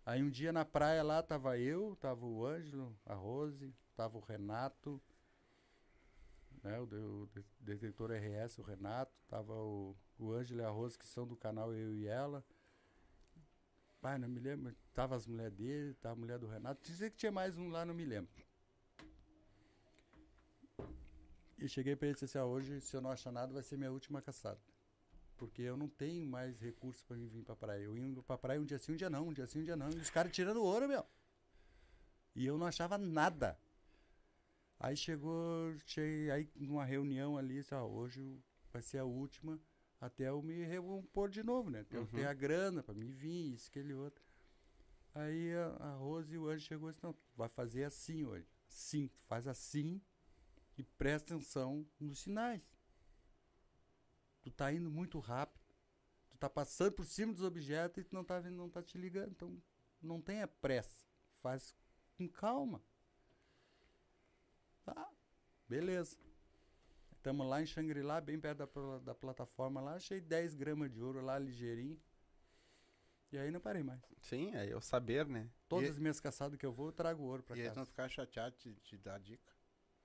Aí 0.07 0.23
um 0.23 0.29
dia 0.29 0.53
na 0.53 0.65
praia 0.65 1.03
lá 1.03 1.23
tava 1.23 1.59
eu, 1.59 1.97
tava 1.97 2.27
o 2.27 2.45
Ângelo, 2.45 2.95
a 3.07 3.15
Rose, 3.15 3.75
tava 3.97 4.19
o 4.19 4.21
Renato, 4.21 5.01
né, 6.63 6.79
o, 6.79 6.85
o 6.85 7.27
de- 7.33 7.45
detetor 7.59 8.11
RS, 8.11 8.59
o 8.59 8.63
Renato, 8.63 9.13
tava 9.29 9.55
o, 9.55 9.97
o 10.19 10.33
Ângelo 10.33 10.61
e 10.61 10.65
a 10.65 10.69
Rose, 10.71 10.99
que 10.99 11.07
são 11.07 11.27
do 11.27 11.37
canal 11.37 11.73
Eu 11.75 11.95
e 11.95 12.07
Ela. 12.07 12.45
Pai, 14.01 14.19
não 14.19 14.29
me 14.29 14.39
lembro. 14.39 14.75
Tava 14.93 15.17
as 15.17 15.27
mulheres 15.27 15.57
dele, 15.57 15.95
tava 15.95 16.15
a 16.15 16.19
mulher 16.19 16.39
do 16.39 16.47
Renato. 16.47 16.83
Dizia 16.83 17.11
que 17.11 17.17
tinha 17.17 17.33
mais 17.33 17.57
um 17.57 17.71
lá, 17.71 17.87
não 17.87 17.95
me 17.95 18.05
lembro. 18.05 18.31
E 21.59 21.67
cheguei 21.67 21.97
pra 21.97 22.09
ele 22.09 22.13
e 22.13 22.15
disse 22.15 22.27
assim, 22.27 22.37
ah, 22.39 22.45
hoje, 22.45 22.79
se 22.83 22.95
eu 22.95 23.01
não 23.01 23.11
achar 23.11 23.33
nada, 23.33 23.55
vai 23.55 23.63
ser 23.63 23.79
minha 23.79 23.91
última 23.91 24.21
caçada. 24.21 24.61
Porque 25.37 25.63
eu 25.63 25.77
não 25.77 25.89
tenho 25.89 26.27
mais 26.27 26.59
recursos 26.61 27.05
mim 27.11 27.27
vir 27.27 27.43
pra 27.43 27.57
praia. 27.57 27.83
Eu 27.83 27.97
ia 27.97 28.23
pra 28.23 28.39
praia 28.39 28.61
um 28.61 28.65
dia 28.65 28.79
sim, 28.79 28.93
um 28.93 28.97
dia 28.97 29.11
não, 29.11 29.29
um 29.29 29.33
dia 29.33 29.47
sim, 29.47 29.61
um 29.61 29.65
dia 29.65 29.77
não. 29.77 29.91
E 29.91 29.97
os 29.97 30.11
caras 30.11 30.33
tirando 30.33 30.63
ouro, 30.63 30.89
meu. 30.89 31.05
E 32.35 32.47
eu 32.47 32.57
não 32.57 32.67
achava 32.67 32.97
nada. 32.97 33.59
Aí 34.79 34.97
chegou, 34.97 35.75
cheguei, 35.87 36.31
aí 36.31 36.49
numa 36.57 36.85
reunião 36.85 37.37
ali, 37.39 37.55
disse, 37.55 37.75
ó, 37.75 37.85
hoje 37.87 38.43
vai 38.73 38.83
ser 38.83 38.99
a 38.99 39.05
última 39.05 39.61
até 40.01 40.29
eu 40.29 40.43
me 40.43 40.65
recompor 40.65 41.31
de 41.31 41.43
novo, 41.43 41.71
né? 41.71 41.81
Até 41.81 41.97
eu 41.97 42.03
Uhum. 42.03 42.07
ter 42.09 42.27
a 42.27 42.35
grana 42.35 42.83
pra 42.83 42.95
me 42.95 43.11
vir, 43.11 43.55
isso, 43.55 43.71
aquele 43.71 43.95
outro. 43.95 44.23
Aí 45.15 45.55
a, 45.55 45.69
a 45.77 45.95
Rose 45.95 46.35
e 46.35 46.39
o 46.39 46.49
Anjo 46.49 46.67
chegou 46.67 46.89
e 46.89 46.93
disse, 46.93 47.03
não, 47.03 47.13
tu 47.15 47.23
vai 47.37 47.49
fazer 47.49 47.85
assim 47.85 48.25
hoje. 48.25 48.47
Sim, 48.69 49.09
tu 49.09 49.21
faz 49.23 49.47
assim 49.47 50.01
e 50.77 50.83
presta 50.83 51.35
atenção 51.35 51.87
nos 51.99 52.19
sinais. 52.19 52.61
Tu 54.45 54.51
tá 54.53 54.73
indo 54.73 54.89
muito 54.91 55.19
rápido. 55.19 55.65
Tu 56.31 56.37
tá 56.39 56.49
passando 56.49 56.93
por 56.93 57.05
cima 57.05 57.33
dos 57.33 57.43
objetos 57.43 57.99
e 58.03 58.05
tu 58.05 58.15
não 58.15 58.23
tá 58.25 58.39
vendo, 58.39 58.57
não 58.57 58.69
tá 58.71 58.83
te 58.83 58.97
ligando. 58.99 59.31
Então, 59.33 59.63
não 60.01 60.21
tenha 60.21 60.47
pressa. 60.47 61.05
Faz 61.41 61.75
com 62.17 62.29
calma. 62.29 62.81
Tá, 64.85 65.11
beleza. 65.69 66.17
Estamos 67.17 67.47
lá 67.49 67.63
em 67.63 67.67
Xangri-Lá, 67.67 68.21
bem 68.21 68.39
perto 68.39 68.59
da, 68.67 68.99
da 68.99 69.15
plataforma 69.15 69.81
lá. 69.81 69.95
Achei 69.95 70.21
10 70.21 70.55
gramas 70.55 70.93
de 70.93 71.01
ouro 71.01 71.23
lá, 71.23 71.39
ligeirinho. 71.39 71.99
E 73.33 73.39
aí 73.39 73.51
não 73.51 73.61
parei 73.61 73.83
mais. 73.83 74.01
Sim, 74.21 74.55
é 74.55 74.71
eu 74.71 74.81
saber, 74.81 75.27
né? 75.27 75.51
Todas 75.69 75.89
E- 75.89 75.93
as 75.93 75.99
minhas 75.99 76.21
caçadas 76.21 76.59
que 76.59 76.67
eu 76.67 76.73
vou, 76.73 76.89
eu 76.89 76.93
trago 76.93 77.23
ouro 77.23 77.43
pra 77.43 77.57
e 77.57 77.61
eles 77.61 77.69
casa. 77.71 77.81
não 77.81 77.87
ficar 77.87 78.09
chateados 78.11 78.61
de 78.63 78.75
te 78.77 78.99
dar 78.99 79.19
dica. 79.19 79.51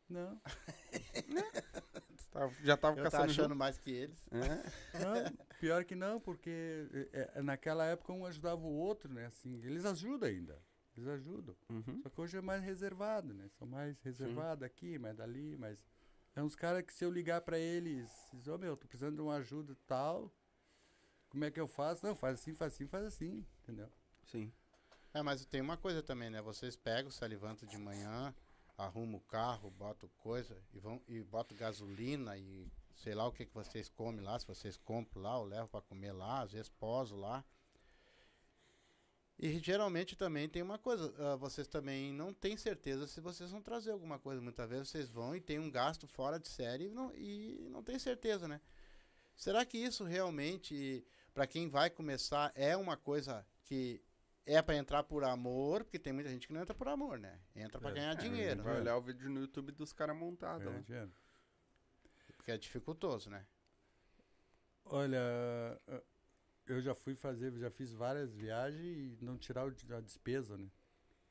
Não. 0.08 0.42
Tá- 2.32 2.48
Já 2.64 2.78
tava 2.78 3.00
Eu 3.00 3.04
caçando 3.04 3.24
achando 3.26 3.44
junto? 3.50 3.56
mais 3.56 3.78
que 3.78 3.92
eles. 3.92 4.24
É? 4.32 5.00
Não, 5.00 5.48
pior 5.60 5.84
que 5.84 5.96
não, 5.96 6.20
porque 6.20 6.88
é, 7.12 7.32
é, 7.36 7.42
naquela 7.42 7.86
época 7.86 8.14
um 8.14 8.26
ajudava 8.26 8.62
o 8.62 8.72
outro, 8.72 9.12
né? 9.12 9.26
Assim, 9.26 9.56
eles 9.64 9.86
ajudam 9.86 10.30
ainda. 10.30 10.62
Eles 10.96 11.08
ajudam. 11.08 11.56
Uhum. 11.70 12.02
Só 12.04 12.10
que 12.10 12.22
hoje 12.22 12.38
é 12.38 12.42
mais 12.42 12.62
reservado, 12.64 13.34
né? 13.34 13.48
São 13.58 13.68
mais 13.68 14.00
reservados 14.02 14.64
aqui, 14.64 15.00
mais 15.00 15.16
dali, 15.16 15.58
mas. 15.58 15.84
É 16.36 16.44
uns 16.44 16.56
caras 16.56 16.84
que 16.84 16.94
se 16.94 17.04
eu 17.04 17.12
ligar 17.12 17.42
pra 17.42 17.58
eles, 17.58 18.12
diz, 18.34 18.48
ô 18.48 18.58
meu, 18.58 18.78
tô 18.78 18.88
precisando 18.88 19.16
de 19.16 19.22
uma 19.22 19.36
ajuda 19.38 19.74
e 19.74 19.76
tal. 19.88 20.32
Como 21.30 21.44
é 21.44 21.52
que 21.52 21.60
eu 21.60 21.68
faço? 21.68 22.06
Não, 22.06 22.16
faz 22.16 22.40
assim, 22.40 22.54
faz 22.54 22.74
assim, 22.74 22.88
faz 22.88 23.06
assim, 23.06 23.46
entendeu? 23.64 23.90
Sim. 24.26 24.52
É, 25.14 25.22
mas 25.24 25.44
tem 25.46 25.60
uma 25.62 25.76
coisa 25.78 26.04
também, 26.04 26.30
né? 26.30 26.42
Vocês 26.42 26.76
pegam, 26.76 27.10
se 27.10 27.28
levantam 27.28 27.68
de 27.68 27.78
manhã, 27.78 28.34
arrumam 28.80 29.18
o 29.18 29.22
carro, 29.22 29.70
botam 29.72 30.10
coisa 30.20 30.58
e 30.74 30.80
vão 30.80 31.02
e 31.08 31.22
botam 31.22 31.58
gasolina 31.58 32.38
e 32.38 32.66
sei 32.96 33.14
lá 33.14 33.28
o 33.28 33.32
que, 33.32 33.46
que 33.46 33.54
vocês 33.54 33.90
comem 33.90 34.22
lá, 34.22 34.40
se 34.40 34.48
vocês 34.48 34.78
compram 34.78 35.22
lá 35.22 35.38
ou 35.38 35.46
levam 35.46 35.68
para 35.68 35.82
comer 35.82 36.14
lá, 36.14 36.42
às 36.42 36.54
vezes 36.54 36.70
posam 36.70 37.20
lá. 37.20 37.44
E 39.38 39.58
geralmente 39.60 40.16
também 40.18 40.50
tem 40.50 40.62
uma 40.62 40.78
coisa, 40.78 41.14
ah, 41.18 41.36
vocês 41.36 41.68
também 41.68 42.14
não 42.14 42.34
têm 42.34 42.58
certeza 42.58 43.08
se 43.08 43.22
vocês 43.22 43.52
vão 43.52 43.62
trazer 43.62 43.92
alguma 43.92 44.20
coisa. 44.20 44.42
Muitas 44.42 44.70
vezes 44.70 44.90
vocês 44.90 45.10
vão 45.10 45.36
e 45.36 45.42
tem 45.42 45.60
um 45.60 45.72
gasto 45.72 46.08
fora 46.08 46.40
de 46.40 46.48
série 46.48 46.86
e 46.86 46.90
não, 46.90 47.14
e 47.16 47.68
não 47.72 47.84
tem 47.84 47.98
certeza, 48.00 48.48
né? 48.48 48.60
Será 49.36 49.66
que 49.66 49.78
isso 49.78 50.04
realmente, 50.04 51.06
para 51.34 51.48
quem 51.48 51.70
vai 51.70 51.90
começar, 51.90 52.52
é 52.54 52.76
uma 52.76 52.98
coisa 52.98 53.46
que 53.64 54.02
é 54.56 54.62
para 54.62 54.76
entrar 54.76 55.04
por 55.04 55.24
amor? 55.24 55.84
Porque 55.84 56.00
tem 56.00 56.12
muita 56.14 56.30
gente 56.30 56.48
que 56.48 56.54
não 56.54 56.62
entra 56.62 56.74
por 56.74 56.88
amor, 56.88 57.20
né? 57.20 57.40
Entra 57.56 57.80
para 57.80 57.92
É, 57.92 57.94
ganhar 57.94 58.12
é, 58.12 58.16
dinheiro, 58.16 58.64
Vai 58.64 58.74
né? 58.76 58.80
olhar 58.82 58.98
o 58.98 59.02
vídeo 59.02 59.30
no 59.30 59.42
YouTube 59.42 59.72
dos 59.72 59.94
caras 59.94 60.16
montados. 60.16 60.66
É, 60.66 60.70
né? 60.70 60.84
dinheiro. 60.86 61.12
porque 62.36 62.52
é 62.52 62.58
dificultoso, 62.58 63.30
né? 63.30 63.46
Olha, 64.86 65.20
eu 66.66 66.82
já 66.82 66.96
fui 66.96 67.16
fazer, 67.16 67.52
já 67.60 67.70
fiz 67.70 67.92
várias 67.94 68.34
viagens 68.34 69.22
e 69.22 69.24
não 69.24 69.38
tirar 69.38 69.64
a 69.68 70.02
despesa, 70.02 70.58
né? 70.58 70.70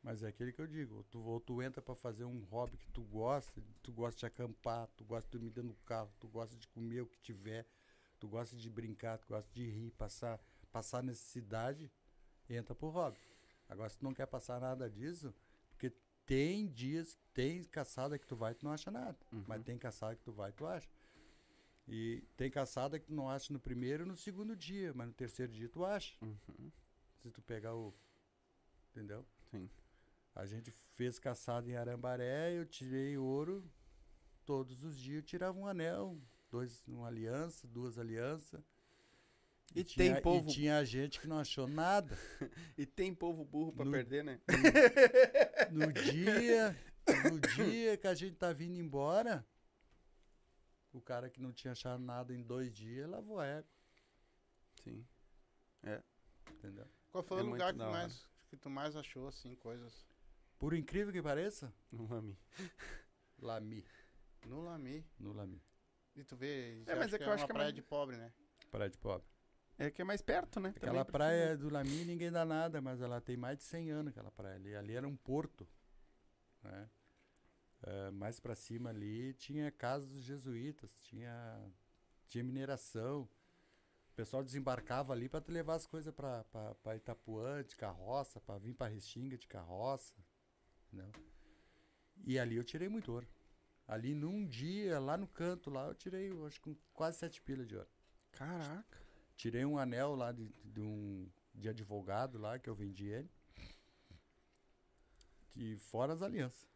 Mas 0.02 0.22
é 0.22 0.28
aquele 0.28 0.52
que 0.52 0.60
eu 0.60 0.66
digo, 0.66 0.96
ou 0.96 1.04
tu, 1.04 1.20
ou 1.20 1.40
tu 1.40 1.60
entra 1.60 1.82
pra 1.82 1.94
fazer 1.94 2.24
um 2.24 2.44
hobby 2.44 2.76
que 2.78 2.88
tu 2.90 3.02
gosta, 3.02 3.60
tu 3.82 3.92
gosta 3.92 4.18
de 4.20 4.26
acampar, 4.26 4.86
tu 4.96 5.04
gosta 5.04 5.28
de 5.28 5.32
dormir 5.32 5.50
dentro 5.50 5.70
do 5.70 5.76
carro, 5.84 6.12
tu 6.20 6.28
gosta 6.28 6.56
de 6.56 6.68
comer 6.68 7.00
o 7.00 7.06
que 7.06 7.18
tiver, 7.18 7.66
tu 8.18 8.28
gosta 8.28 8.56
de 8.56 8.70
brincar, 8.70 9.18
tu 9.18 9.26
gosta 9.26 9.50
de 9.52 9.66
rir, 9.68 9.90
passar, 9.92 10.40
passar 10.70 11.02
necessidade, 11.02 11.90
entra 12.56 12.74
pro 12.74 12.88
hobby. 12.88 13.18
Agora, 13.68 13.88
se 13.88 13.98
tu 13.98 14.04
não 14.04 14.14
quer 14.14 14.26
passar 14.26 14.60
nada 14.60 14.88
disso, 14.88 15.34
porque 15.70 15.92
tem 16.24 16.66
dias, 16.66 17.18
tem 17.34 17.64
caçada 17.64 18.18
que 18.18 18.26
tu 18.26 18.36
vai 18.36 18.52
e 18.52 18.54
tu 18.54 18.64
não 18.64 18.72
acha 18.72 18.90
nada. 18.90 19.18
Mas 19.46 19.62
tem 19.62 19.78
caçada 19.78 20.16
que 20.16 20.22
tu 20.22 20.32
vai 20.32 20.50
e 20.50 20.52
tu 20.52 20.66
acha. 20.66 20.88
E 21.86 22.22
tem 22.36 22.50
caçada 22.50 22.98
que 22.98 23.06
tu 23.06 23.14
não 23.14 23.30
acha 23.30 23.52
no 23.52 23.58
primeiro 23.58 24.04
e 24.04 24.06
no 24.06 24.16
segundo 24.16 24.54
dia, 24.54 24.92
mas 24.94 25.06
no 25.06 25.14
terceiro 25.14 25.50
dia 25.52 25.68
tu 25.68 25.84
acha. 25.84 26.14
Uhum. 26.22 26.70
Se 27.16 27.30
tu 27.30 27.40
pegar 27.42 27.74
o. 27.74 27.94
Entendeu? 28.90 29.24
Sim. 29.50 29.70
A 30.34 30.44
gente 30.46 30.70
fez 30.94 31.18
caçada 31.18 31.68
em 31.68 31.76
Arambaré, 31.76 32.52
eu 32.58 32.66
tirei 32.66 33.16
ouro. 33.16 33.64
Todos 34.44 34.84
os 34.84 34.98
dias 34.98 35.16
eu 35.16 35.22
tirava 35.22 35.58
um 35.58 35.66
anel, 35.66 36.18
dois, 36.50 36.86
uma 36.86 37.06
aliança, 37.06 37.66
duas 37.66 37.98
alianças. 37.98 38.62
E 39.74 39.84
tinha, 39.84 40.14
tem 40.14 40.22
povo- 40.22 40.48
E 40.50 40.52
tinha 40.54 40.84
gente 40.84 41.20
que 41.20 41.26
não 41.28 41.38
achou 41.38 41.66
nada. 41.68 42.16
E 42.76 42.86
tem 42.86 43.14
povo 43.14 43.44
burro 43.44 43.72
pra 43.72 43.84
No- 43.84 43.90
perder, 43.92 44.24
né? 44.24 44.40
No 45.70 45.92
dia, 45.92 46.76
no 47.30 47.38
dia 47.54 47.96
que 47.96 48.06
a 48.06 48.14
gente 48.14 48.36
tá 48.36 48.52
vindo 48.52 48.78
embora, 48.78 49.46
o 50.92 51.00
cara 51.00 51.28
que 51.28 51.40
não 51.40 51.52
tinha 51.52 51.72
achado 51.72 52.02
nada 52.02 52.34
em 52.34 52.42
dois 52.42 52.72
dias 52.72 53.08
lavou 53.08 53.38
a 53.38 53.46
égua, 53.46 53.70
Sim. 54.82 55.06
entendeu? 56.50 56.86
Qual 57.10 57.22
foi 57.22 57.38
É 57.40 57.42
o 57.42 57.46
lugar 57.46 57.72
que, 57.72 57.78
mais, 57.78 58.26
que 58.48 58.56
tu 58.56 58.70
mais 58.70 58.96
achou, 58.96 59.28
assim, 59.28 59.54
coisas? 59.56 60.06
Por 60.58 60.74
incrível 60.74 61.12
que 61.12 61.22
pareça, 61.22 61.72
No 61.92 62.06
Lami. 62.08 62.38
Lami, 63.38 63.84
No 64.46 64.60
Lami. 64.62 65.04
no 65.18 65.32
Lami. 65.32 65.62
E 66.16 66.24
tu 66.24 66.36
vê, 66.36 66.82
É, 66.86 66.94
mas 66.96 67.12
é 67.12 67.18
que 67.18 67.24
eu 67.24 67.28
é 67.30 67.34
acho 67.34 67.42
uma 67.42 67.46
que 67.46 67.52
é 67.52 67.54
praia 67.54 67.66
mais- 67.66 67.74
de 67.74 67.82
pobre, 67.82 68.16
né? 68.16 68.32
Praia 68.70 68.90
de 68.90 68.98
pobre. 68.98 69.26
É 69.78 69.90
que 69.90 70.02
é 70.02 70.04
mais 70.04 70.20
perto, 70.20 70.58
né? 70.58 70.70
Aquela 70.70 71.04
Também 71.04 71.12
praia 71.12 71.56
do 71.56 71.70
Lami 71.70 72.04
ninguém 72.04 72.32
dá 72.32 72.44
nada, 72.44 72.80
mas 72.80 73.00
ela 73.00 73.20
tem 73.20 73.36
mais 73.36 73.58
de 73.58 73.64
100 73.64 73.90
anos, 73.90 74.10
aquela 74.10 74.30
praia 74.30 74.56
ali. 74.56 74.74
Ali 74.74 74.94
era 74.94 75.06
um 75.06 75.16
porto, 75.16 75.68
né? 76.62 76.90
É, 77.84 78.10
mais 78.10 78.40
pra 78.40 78.56
cima 78.56 78.90
ali 78.90 79.34
tinha 79.34 79.70
casas 79.70 80.08
dos 80.08 80.24
jesuítas, 80.24 81.00
tinha, 81.02 81.72
tinha 82.26 82.42
mineração. 82.42 83.22
O 84.10 84.14
pessoal 84.16 84.42
desembarcava 84.42 85.12
ali 85.12 85.28
para 85.28 85.44
levar 85.46 85.76
as 85.76 85.86
coisas 85.86 86.12
pra 86.12 86.96
Itapuã 86.96 87.62
de 87.62 87.76
carroça, 87.76 88.40
para 88.40 88.58
vir 88.58 88.74
pra 88.74 88.88
Restinga 88.88 89.38
de 89.38 89.46
carroça, 89.46 90.12
entendeu? 90.88 91.12
E 92.26 92.36
ali 92.36 92.56
eu 92.56 92.64
tirei 92.64 92.88
muito 92.88 93.12
ouro. 93.12 93.28
Ali 93.86 94.12
num 94.12 94.44
dia, 94.44 94.98
lá 94.98 95.16
no 95.16 95.28
canto, 95.28 95.70
lá 95.70 95.86
eu 95.86 95.94
tirei, 95.94 96.32
acho 96.44 96.60
que 96.60 96.76
quase 96.92 97.18
sete 97.18 97.40
pilas 97.40 97.68
de 97.68 97.76
ouro. 97.76 97.88
Caraca. 98.32 99.07
Tirei 99.38 99.64
um 99.64 99.78
anel 99.78 100.16
lá 100.16 100.32
de, 100.32 100.48
de 100.64 100.80
um 100.80 101.30
de 101.54 101.68
advogado 101.68 102.38
lá 102.38 102.58
que 102.58 102.68
eu 102.68 102.74
vendi 102.74 103.06
ele. 103.06 103.30
Que 105.52 105.76
fora 105.76 106.12
as 106.12 106.22
alianças. 106.22 106.68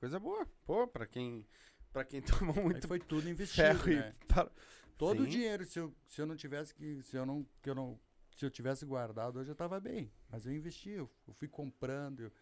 Coisa 0.00 0.18
boa. 0.18 0.44
Pô, 0.64 0.88
pra 0.88 1.06
quem, 1.06 1.46
pra 1.92 2.04
quem 2.04 2.20
tomou 2.22 2.56
Aí 2.56 2.62
muito 2.64 2.88
foi 2.88 2.98
tudo 2.98 3.28
investido, 3.28 3.78
ferro 3.78 3.86
né? 4.00 4.14
Para... 4.26 4.50
Todo 4.98 5.20
o 5.22 5.24
Sim. 5.26 5.30
dinheiro, 5.30 5.64
se 5.64 5.78
eu, 5.78 5.94
se 6.06 6.20
eu 6.20 6.26
não 6.26 6.34
tivesse 6.34 6.74
que. 6.74 7.00
Se 7.04 7.16
eu 7.16 7.24
não, 7.24 7.46
que 7.62 7.70
eu 7.70 7.74
não. 7.74 8.00
Se 8.32 8.44
eu 8.44 8.50
tivesse 8.50 8.84
guardado 8.84 9.38
hoje 9.38 9.50
eu 9.50 9.54
tava 9.54 9.78
bem. 9.78 10.12
Mas 10.28 10.44
eu 10.44 10.52
investi, 10.52 10.90
eu, 10.90 11.08
eu 11.28 11.34
fui 11.34 11.46
comprando 11.46 12.20
eu- 12.20 12.32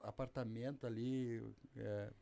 apartamento 0.00 0.84
ali, 0.84 1.40
é, 1.76 2.12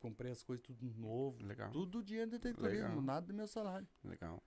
comprei 0.00 0.32
as 0.32 0.42
coisas 0.42 0.64
tudo 0.66 0.86
novo. 0.98 1.44
Legal. 1.44 1.70
Tudo 1.70 2.02
dinheiro 2.02 2.30
de 2.30 2.38
deteitorismo, 2.38 2.88
Legal. 2.88 3.02
nada 3.02 3.26
do 3.26 3.34
meu 3.34 3.46
salário. 3.46 3.86
Legal. 4.02 4.42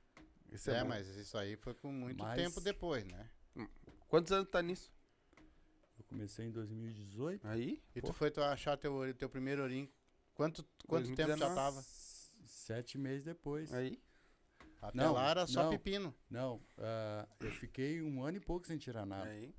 Isso 0.51 0.71
é, 0.71 0.79
É, 0.79 0.83
mas 0.83 1.07
isso 1.15 1.38
aí 1.38 1.55
foi 1.55 1.73
com 1.73 1.91
muito 1.91 2.23
Mas- 2.23 2.35
tempo 2.41 2.59
depois, 2.62 3.05
né? 3.05 3.29
Quantos 4.07 4.31
anos 4.31 4.49
tá 4.49 4.62
nisso? 4.62 4.91
Eu 5.97 6.03
comecei 6.05 6.45
em 6.47 6.51
2018. 6.51 7.47
Aí? 7.47 7.81
E 7.95 8.01
Pô. 8.01 8.07
tu 8.07 8.13
foi 8.13 8.31
tu 8.31 8.41
achar 8.41 8.77
teu, 8.77 9.13
teu 9.15 9.29
primeiro 9.29 9.62
ourinho. 9.62 9.89
Quanto, 10.33 10.65
quanto 10.88 11.07
tempo 11.15 11.17
já 11.21 11.35
2019. 11.35 11.55
tava? 11.55 11.81
Sete 12.45 12.97
meses 12.97 13.25
depois. 13.25 13.73
Aí? 13.73 14.01
Até 14.81 14.97
Não, 14.97 15.13
lá 15.13 15.29
era 15.29 15.45
só 15.45 15.63
não. 15.63 15.69
pepino. 15.71 16.15
Não, 16.29 16.62
ah, 16.77 17.27
eu 17.41 17.51
fiquei 17.51 18.01
um 18.01 18.23
ano 18.23 18.38
e 18.38 18.39
pouco 18.39 18.65
sem 18.65 18.77
tirar 18.77 19.05
nada. 19.05 19.29
Aí. 19.29 19.53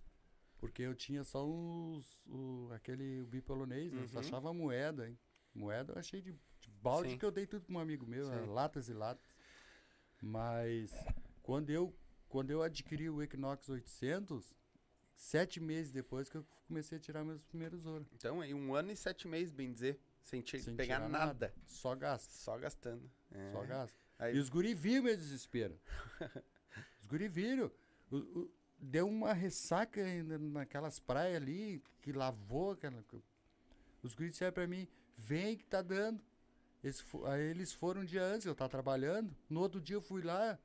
Porque 0.58 0.82
eu 0.82 0.94
tinha 0.94 1.22
só 1.24 1.46
os, 1.46 2.26
o, 2.26 2.70
aquele 2.72 3.24
bipolonês, 3.26 3.92
né? 3.92 4.02
Eu 4.02 4.08
só 4.08 4.18
Uhum. 4.18 4.24
achava 4.24 4.52
moeda, 4.52 5.08
hein? 5.08 5.18
Moeda 5.54 5.92
eu 5.92 5.98
achei 5.98 6.20
de, 6.22 6.32
de 6.58 6.70
balde 6.82 7.10
Sim. 7.10 7.18
que 7.18 7.24
eu 7.24 7.30
dei 7.30 7.46
tudo 7.46 7.64
pra 7.66 7.74
um 7.74 7.78
amigo 7.78 8.06
meu, 8.06 8.26
latas 8.50 8.88
e 8.88 8.92
latas. 8.94 9.24
Mas 10.20 10.92
quando 11.42 11.70
eu, 11.70 11.94
quando 12.28 12.50
eu 12.50 12.62
adquiri 12.62 13.08
o 13.08 13.22
Equinox 13.22 13.68
800, 13.68 14.54
sete 15.16 15.60
meses 15.60 15.90
depois 15.92 16.28
que 16.28 16.36
eu 16.36 16.46
comecei 16.66 16.98
a 16.98 17.00
tirar 17.00 17.24
meus 17.24 17.44
primeiros 17.44 17.84
ouros. 17.86 18.06
Então, 18.14 18.40
aí 18.40 18.54
um 18.54 18.74
ano 18.74 18.92
e 18.92 18.96
sete 18.96 19.26
meses, 19.26 19.52
bem 19.52 19.72
dizer. 19.72 19.98
Sem, 20.22 20.44
Sem 20.46 20.76
pegar 20.76 20.96
tirar 20.96 21.08
nada. 21.08 21.54
Só 21.66 21.94
gasto, 21.94 22.30
Só 22.30 22.56
gastando. 22.58 23.10
É. 23.32 23.52
só 23.52 23.64
gasto. 23.64 23.98
Aí- 24.18 24.36
E 24.36 24.38
os 24.38 24.48
guri 24.50 24.74
viram 24.74 25.04
meu 25.04 25.16
desespero. 25.16 25.80
os 27.00 27.06
guri 27.06 27.26
viram. 27.26 27.70
O- 28.10 28.16
o- 28.16 28.50
deu 28.78 29.08
uma 29.08 29.32
ressaca 29.32 30.02
ainda 30.02 30.38
naquelas 30.38 30.98
praias 31.00 31.36
ali, 31.36 31.82
que 32.02 32.12
lavou 32.12 32.72
aquela... 32.72 33.02
Os 34.02 34.14
guris 34.14 34.32
disseram 34.32 34.52
pra 34.52 34.66
mim, 34.66 34.86
vem 35.16 35.56
que 35.56 35.64
tá 35.64 35.80
dando. 35.82 36.22
Eles, 36.82 37.04
aí 37.26 37.42
eles 37.42 37.72
foram 37.72 38.02
um 38.02 38.04
dia 38.04 38.22
antes, 38.22 38.46
eu 38.46 38.54
tava 38.54 38.70
trabalhando. 38.70 39.34
No 39.48 39.60
outro 39.60 39.80
dia 39.80 39.96
eu 39.96 40.00
fui 40.00 40.22
lá, 40.22 40.58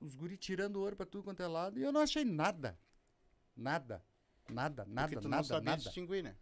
os 0.00 0.14
guris 0.14 0.38
tirando 0.38 0.76
ouro 0.76 0.96
pra 0.96 1.06
tudo 1.06 1.24
quanto 1.24 1.42
é 1.42 1.46
lado, 1.46 1.78
e 1.78 1.82
eu 1.82 1.92
não 1.92 2.00
achei 2.00 2.24
nada. 2.24 2.78
Nada. 3.56 4.02
Nada, 4.50 4.86
nada, 4.86 5.08
porque 5.08 5.20
tu 5.20 5.28
nada, 5.28 5.42
não 5.42 5.44
sabia 5.44 5.70
nada. 5.72 5.82
distinguir, 5.82 6.22
né? 6.22 6.34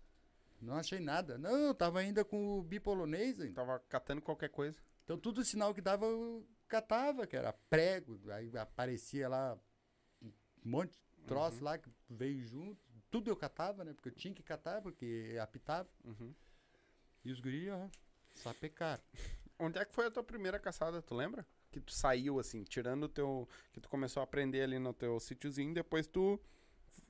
Não 0.60 0.74
achei 0.74 1.00
nada. 1.00 1.36
Não, 1.36 1.56
eu 1.56 1.74
tava 1.74 1.98
ainda 1.98 2.24
com 2.24 2.58
o 2.58 2.62
bipolonês 2.62 3.40
ainda. 3.40 3.54
Tava 3.54 3.80
catando 3.88 4.22
qualquer 4.22 4.48
coisa. 4.48 4.76
Então 5.04 5.18
tudo 5.18 5.44
sinal 5.44 5.74
que 5.74 5.80
dava 5.80 6.06
eu 6.06 6.46
catava, 6.68 7.26
que 7.26 7.36
era 7.36 7.52
prego, 7.52 8.20
aí 8.30 8.50
aparecia 8.56 9.28
lá 9.28 9.58
um 10.22 10.30
monte 10.64 10.92
de 10.92 11.26
troço 11.26 11.62
lá 11.62 11.76
que 11.78 11.90
veio 12.08 12.44
junto. 12.46 12.80
Tudo 13.10 13.28
eu 13.28 13.36
catava, 13.36 13.84
né? 13.84 13.92
Porque 13.92 14.08
eu 14.08 14.14
tinha 14.14 14.34
que 14.34 14.42
catar, 14.42 14.80
porque 14.82 15.36
apitava. 15.40 15.88
Uhum. 16.04 16.34
E 17.24 17.32
os 17.32 17.40
guris, 17.40 17.68
ó, 17.70 17.88
sapecaram. 18.40 19.02
Onde 19.58 19.78
é 19.78 19.84
que 19.84 19.94
foi 19.94 20.06
a 20.06 20.10
tua 20.10 20.22
primeira 20.22 20.58
caçada, 20.58 21.00
tu 21.02 21.14
lembra? 21.14 21.46
Que 21.70 21.80
tu 21.80 21.92
saiu, 21.92 22.38
assim, 22.38 22.62
tirando 22.62 23.04
o 23.04 23.08
teu... 23.08 23.48
Que 23.72 23.80
tu 23.80 23.88
começou 23.88 24.20
a 24.20 24.24
aprender 24.24 24.62
ali 24.62 24.78
no 24.78 24.92
teu 24.92 25.18
sítiozinho, 25.20 25.72
depois 25.74 26.06
tu 26.06 26.38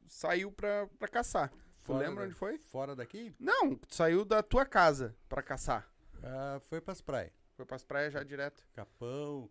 saiu 0.06 0.50
pra, 0.52 0.86
pra 0.98 1.08
caçar. 1.08 1.50
Tu 1.50 1.56
Fora 1.92 1.98
lembra 2.00 2.22
da- 2.24 2.26
onde 2.28 2.34
foi? 2.34 2.58
Fora 2.58 2.94
daqui? 2.96 3.34
Não, 3.38 3.74
tu 3.76 3.94
saiu 3.94 4.24
da 4.24 4.42
tua 4.42 4.64
casa 4.64 5.16
pra 5.28 5.42
caçar. 5.42 5.88
Ah, 6.22 6.58
foi 6.68 6.80
pras 6.80 7.00
praias. 7.00 7.32
Foi 7.54 7.64
pras 7.64 7.84
praias 7.84 8.12
já 8.12 8.22
direto? 8.22 8.66
Capão, 8.72 9.50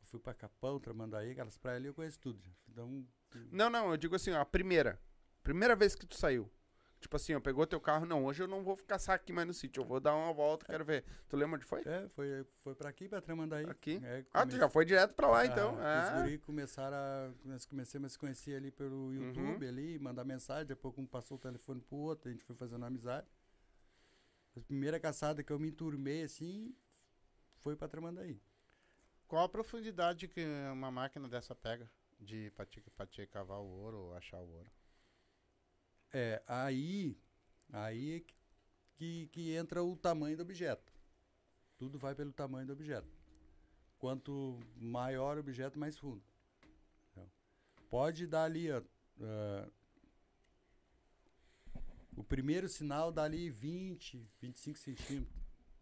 eu 0.00 0.06
fui 0.06 0.18
pra 0.20 0.34
Capão, 0.34 0.78
Tramandaí, 0.80 1.30
aquelas 1.32 1.56
praias 1.58 1.78
ali 1.78 1.88
eu 1.88 1.94
conheço 1.94 2.18
tudo. 2.20 2.40
Então, 2.68 3.06
Não, 3.50 3.70
não, 3.70 3.90
eu 3.90 3.96
digo 3.96 4.14
assim, 4.16 4.30
ó, 4.32 4.40
a 4.40 4.44
primeira. 4.46 5.00
Primeira 5.42 5.76
vez 5.76 5.94
que 5.94 6.06
tu 6.06 6.16
saiu. 6.16 6.50
Tipo 7.06 7.14
assim, 7.18 7.34
ó, 7.36 7.40
pegou 7.40 7.64
teu 7.64 7.80
carro, 7.80 8.04
não, 8.04 8.24
hoje 8.24 8.42
eu 8.42 8.48
não 8.48 8.64
vou 8.64 8.76
caçar 8.78 9.14
aqui 9.14 9.32
mais 9.32 9.46
no 9.46 9.54
sítio, 9.54 9.80
eu 9.80 9.86
vou 9.86 10.00
dar 10.00 10.12
uma 10.16 10.32
volta, 10.32 10.66
quero 10.66 10.84
ver. 10.84 11.04
Tu 11.28 11.36
lembra 11.36 11.54
onde 11.54 11.64
foi? 11.64 11.80
é, 11.86 12.08
foi, 12.08 12.44
foi 12.64 12.74
pra 12.74 12.88
aqui, 12.88 13.08
pra 13.08 13.20
Tramandaí. 13.20 13.64
Aqui? 13.64 14.00
É, 14.02 14.24
Ah, 14.32 14.44
tu 14.44 14.56
já 14.56 14.68
foi 14.68 14.84
direto 14.84 15.14
pra 15.14 15.28
lá, 15.28 15.46
então. 15.46 15.78
Ah, 15.78 16.00
Os 16.02 16.10
Ah, 16.10 16.20
guri 16.22 16.38
começaram 16.38 16.96
a. 16.96 17.32
Nós 17.44 17.64
começamos 17.64 18.06
a 18.06 18.08
se 18.08 18.18
conhecer 18.18 18.56
ali 18.56 18.72
pelo 18.72 19.14
YouTube, 19.14 19.68
ali, 19.68 20.00
mandar 20.00 20.24
mensagem, 20.24 20.66
depois 20.66 20.98
um 20.98 21.06
passou 21.06 21.36
o 21.36 21.40
telefone 21.40 21.80
pro 21.80 21.96
outro, 21.96 22.28
a 22.28 22.32
gente 22.32 22.42
foi 22.42 22.56
fazendo 22.56 22.84
amizade. 22.84 23.28
A 24.56 24.60
primeira 24.62 24.98
caçada 24.98 25.44
que 25.44 25.52
eu 25.52 25.60
me 25.60 25.68
enturmei 25.68 26.24
assim 26.24 26.74
foi 27.58 27.76
pra 27.76 27.86
Tramandaí. 27.86 28.42
Qual 29.28 29.44
a 29.44 29.48
profundidade 29.48 30.26
que 30.26 30.44
uma 30.72 30.90
máquina 30.90 31.28
dessa 31.28 31.54
pega 31.54 31.88
de 32.18 32.50
pra 32.56 32.66
te, 32.66 32.80
pra 32.80 33.06
te 33.06 33.24
cavar 33.28 33.60
o 33.60 33.64
ouro 33.64 33.96
ou 33.96 34.16
achar 34.16 34.40
o 34.40 34.48
ouro? 34.50 34.68
É, 36.12 36.42
aí. 36.46 37.16
Aí 37.72 38.16
é 38.16 38.24
que, 38.96 39.28
que, 39.28 39.52
entra 39.52 39.82
o 39.82 39.96
tamanho 39.96 40.36
do 40.36 40.42
objeto. 40.42 40.92
Tudo 41.76 41.98
vai 41.98 42.14
pelo 42.14 42.32
tamanho 42.32 42.66
do 42.66 42.72
objeto. 42.72 43.08
Quanto 43.98 44.60
maior 44.76 45.36
o 45.36 45.40
objeto, 45.40 45.78
mais 45.78 45.98
fundo. 45.98 46.22
Então, 47.10 47.30
pode 47.90 48.26
dar 48.26 48.44
ali, 48.44 48.70
ah, 48.70 49.68
o 52.16 52.24
primeiro 52.24 52.68
sinal 52.68 53.12
dá 53.12 53.24
ali 53.24 53.50
20, 53.50 54.26
25 54.40 54.78
centímetros, 54.78 55.36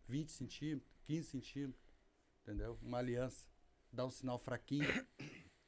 20 0.09 0.33
centímetros, 0.33 0.93
15 1.05 1.29
centímetros. 1.29 1.95
Entendeu? 2.43 2.79
Uma 2.83 2.99
aliança. 2.99 3.49
Dá 3.93 4.05
um 4.05 4.11
sinal 4.11 4.39
fraquinho. 4.39 4.89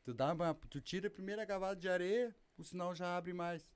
tu, 0.02 0.12
dá 0.12 0.32
uma, 0.32 0.54
tu 0.54 0.80
tira 0.80 1.06
a 1.06 1.10
primeira 1.10 1.46
cavada 1.46 1.80
de 1.80 1.88
areia, 1.88 2.34
o 2.58 2.64
sinal 2.64 2.94
já 2.94 3.16
abre 3.16 3.32
mais. 3.32 3.75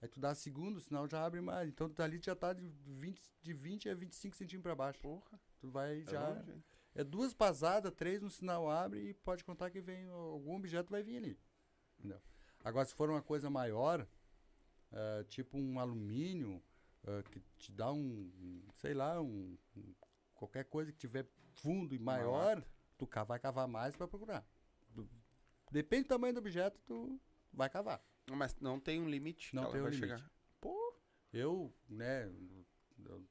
Aí 0.00 0.08
tu 0.08 0.20
dá 0.20 0.30
a 0.30 0.34
segunda, 0.34 0.78
o 0.78 0.80
sinal 0.80 1.08
já 1.08 1.24
abre 1.24 1.40
mais. 1.40 1.68
Então 1.68 1.88
tu 1.88 2.02
ali 2.02 2.20
já 2.22 2.34
tá 2.36 2.52
de 2.52 2.68
20, 2.68 3.20
de 3.42 3.52
20 3.52 3.88
a 3.88 3.94
25 3.94 4.36
centímetros 4.36 4.62
pra 4.62 4.74
baixo. 4.74 5.00
porra. 5.00 5.40
Tu 5.58 5.70
vai 5.70 6.00
é 6.00 6.04
já. 6.04 6.30
hein? 6.48 6.62
É 6.94 7.04
duas 7.04 7.32
pasadas, 7.34 7.92
três, 7.94 8.22
um 8.22 8.30
sinal 8.30 8.70
abre 8.70 9.00
e 9.10 9.14
pode 9.14 9.44
contar 9.44 9.70
que 9.70 9.80
vem 9.80 10.06
algum 10.08 10.56
objeto 10.56 10.90
vai 10.90 11.02
vir 11.02 11.16
ali. 11.18 11.38
Entendeu? 11.98 12.20
Agora, 12.64 12.86
se 12.86 12.94
for 12.94 13.08
uma 13.10 13.22
coisa 13.22 13.48
maior, 13.50 14.06
eh, 14.92 15.24
tipo 15.28 15.56
um 15.58 15.78
alumínio, 15.78 16.62
eh, 17.06 17.22
que 17.30 17.40
te 17.58 17.70
dá 17.72 17.92
um, 17.92 18.62
sei 18.76 18.94
lá, 18.94 19.20
um, 19.20 19.56
um- 19.76 19.94
qualquer 20.34 20.64
coisa 20.64 20.90
que 20.92 20.98
tiver 20.98 21.26
fundo 21.54 21.94
e 21.94 21.98
maior, 21.98 22.62
tu 22.98 23.08
vai 23.26 23.38
cavar 23.38 23.68
mais 23.68 23.94
para 23.96 24.08
procurar. 24.08 24.46
Depende 25.70 26.04
do 26.04 26.08
tamanho 26.08 26.32
do 26.34 26.38
objeto, 26.38 26.80
tu 26.86 27.20
vai 27.52 27.68
cavar. 27.68 28.02
Mas 28.30 28.56
não 28.60 28.80
tem 28.80 29.00
um 29.00 29.08
limite 29.08 29.54
Não 29.54 29.62
que 29.62 29.66
ela 29.68 29.72
tem 29.72 29.80
um 29.80 29.84
vai 29.84 29.92
limite. 29.92 30.08
chegar. 30.18 30.30
Pô, 30.60 30.94
Eu, 31.32 31.72
né, 31.88 32.30
eu- 33.04 33.24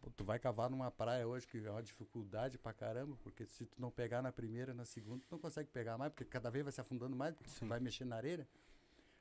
Pô, 0.00 0.10
tu 0.10 0.24
vai 0.24 0.38
cavar 0.38 0.70
numa 0.70 0.90
praia 0.90 1.28
hoje 1.28 1.46
que 1.46 1.58
é 1.58 1.70
uma 1.70 1.82
dificuldade 1.82 2.56
pra 2.56 2.72
caramba, 2.72 3.16
porque 3.22 3.44
se 3.44 3.66
tu 3.66 3.80
não 3.82 3.90
pegar 3.90 4.22
na 4.22 4.32
primeira, 4.32 4.72
na 4.72 4.86
segunda, 4.86 5.22
tu 5.22 5.30
não 5.30 5.38
consegue 5.38 5.68
pegar 5.70 5.98
mais, 5.98 6.10
porque 6.10 6.24
cada 6.24 6.50
vez 6.50 6.64
vai 6.64 6.72
se 6.72 6.80
afundando 6.80 7.14
mais, 7.14 7.34
porque 7.34 7.50
tu 7.50 7.58
Sim. 7.58 7.68
vai 7.68 7.78
mexer 7.80 8.06
na 8.06 8.16
areia. 8.16 8.48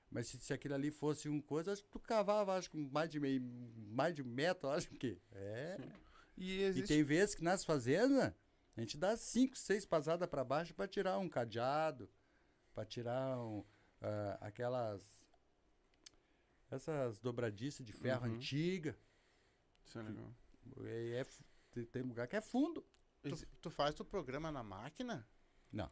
Mas 0.10 0.28
se, 0.28 0.38
se 0.38 0.54
aquilo 0.54 0.76
ali 0.76 0.90
fosse 0.90 1.28
um 1.28 1.42
coisa, 1.42 1.74
acho 1.74 1.84
que 1.84 1.90
tu 1.90 2.00
cavava, 2.00 2.56
acho 2.58 2.72
que 2.72 2.78
mais 2.78 3.10
de 3.10 3.20
meio, 3.20 3.42
mais 3.92 4.16
de 4.16 4.22
um 4.22 4.26
metro, 4.26 4.70
acho 4.70 4.90
que. 4.92 5.18
É. 5.34 5.78
e 6.38 6.52
E 6.60 6.62
existe... 6.64 6.88
tem 6.88 7.04
vezes 7.04 7.36
que 7.36 7.44
nas 7.44 7.66
fazendas, 7.66 8.34
a 8.78 8.80
gente 8.80 8.98
dá 8.98 9.18
cinco, 9.18 9.58
seis 9.58 9.86
pasadas 9.86 10.30
pra 10.30 10.46
baixo 10.46 10.74
pra 10.74 10.88
tirar 10.88 11.18
um 11.20 11.28
cadeado, 11.28 12.10
pra 12.74 12.86
tirar 12.86 13.38
um, 13.38 13.66
ah, 14.02 14.38
aquelas. 14.42 15.02
Essas 16.72 17.20
dobradiças 17.20 17.86
de 17.86 17.92
ferro 17.94 18.28
Uhum. 18.28 18.36
antiga. 18.36 18.96
Isso 19.84 19.98
é 19.98 20.04
legal. 20.04 20.32
É 21.16 21.24
fu- 21.24 21.44
tem- 21.92 22.04
lugar 22.04 22.28
que 22.28 22.36
é 22.36 22.42
fundo. 22.42 22.86
Tu, 23.24 23.36
tu 23.60 23.70
faz 23.72 24.00
o 24.00 24.06
programa 24.06 24.52
na 24.52 24.62
máquina? 24.64 25.28
Não. 25.72 25.90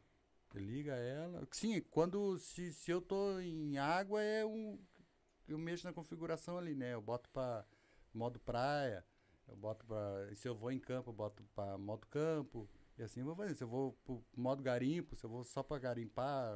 Você 0.50 0.60
liga 0.60 0.96
ela. 0.96 1.46
Sim, 1.52 1.82
quando. 1.82 2.38
Se, 2.38 2.72
se 2.72 2.92
eu 2.92 3.02
tô 3.02 3.40
em 3.40 3.78
água, 3.78 4.22
é 4.22 4.46
um. 4.46 4.80
Eu 5.48 5.58
mexo 5.58 5.86
na 5.88 5.94
configuração 5.94 6.58
ali, 6.58 6.76
né? 6.76 6.94
Eu 6.94 7.02
boto 7.02 7.30
pra 7.32 7.66
modo 8.14 8.40
praia. 8.40 9.04
Eu 9.48 9.56
boto 9.56 9.86
pra. 9.86 10.34
Se 10.36 10.48
eu 10.48 10.56
vou 10.56 10.72
em 10.72 10.80
campo, 10.80 11.10
eu 11.10 11.14
boto 11.14 11.44
pra 11.56 11.78
modo 11.78 12.06
campo. 12.08 12.70
E 12.98 13.04
assim 13.04 13.22
eu 13.22 13.26
vou 13.26 13.36
fazer. 13.36 13.56
Se 13.56 13.64
eu 13.64 13.68
vou 13.68 13.94
pro 14.06 14.24
modo 14.36 14.62
garimpo, 14.64 15.16
se 15.16 15.24
eu 15.26 15.30
vou 15.30 15.44
só 15.44 15.64
pra 15.64 15.80
garimpar, 15.80 16.54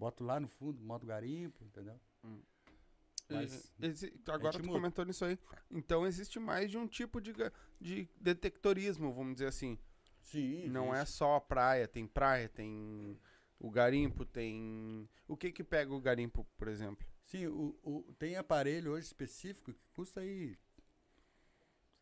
boto 0.00 0.24
lá 0.24 0.40
no 0.40 0.48
fundo, 0.48 0.82
modo 0.82 1.06
garimpo, 1.06 1.62
entendeu? 1.62 2.00
Mas 3.28 3.70
E- 3.78 3.86
exi- 3.86 4.12
agora 4.26 4.58
tu 4.58 4.64
muda. 4.64 4.72
comentou 4.78 5.04
nisso 5.04 5.24
aí. 5.24 5.38
Então 5.70 6.06
existe 6.06 6.40
mais 6.40 6.70
de 6.70 6.78
um 6.78 6.86
tipo 6.88 7.20
de, 7.20 7.32
de 7.80 8.08
detectorismo, 8.18 9.12
vamos 9.12 9.34
dizer 9.34 9.46
assim. 9.48 9.78
Sim. 10.22 10.68
Não 10.68 10.94
é 10.94 11.04
só 11.04 11.36
a 11.36 11.40
praia, 11.40 11.86
tem 11.86 12.06
praia, 12.06 12.48
tem 12.48 13.16
o 13.58 13.70
garimpo, 13.70 14.24
tem. 14.24 15.08
O 15.28 15.36
que 15.36 15.52
que 15.52 15.62
pega 15.62 15.92
o 15.94 16.00
garimpo, 16.00 16.44
por 16.56 16.66
exemplo? 16.66 17.06
Sim, 17.26 17.46
o, 17.46 17.78
o- 17.84 18.14
tem 18.18 18.36
aparelho 18.36 18.92
hoje 18.92 19.06
específico 19.06 19.72
que 19.72 19.84
custa 19.94 20.20
aí, 20.20 20.56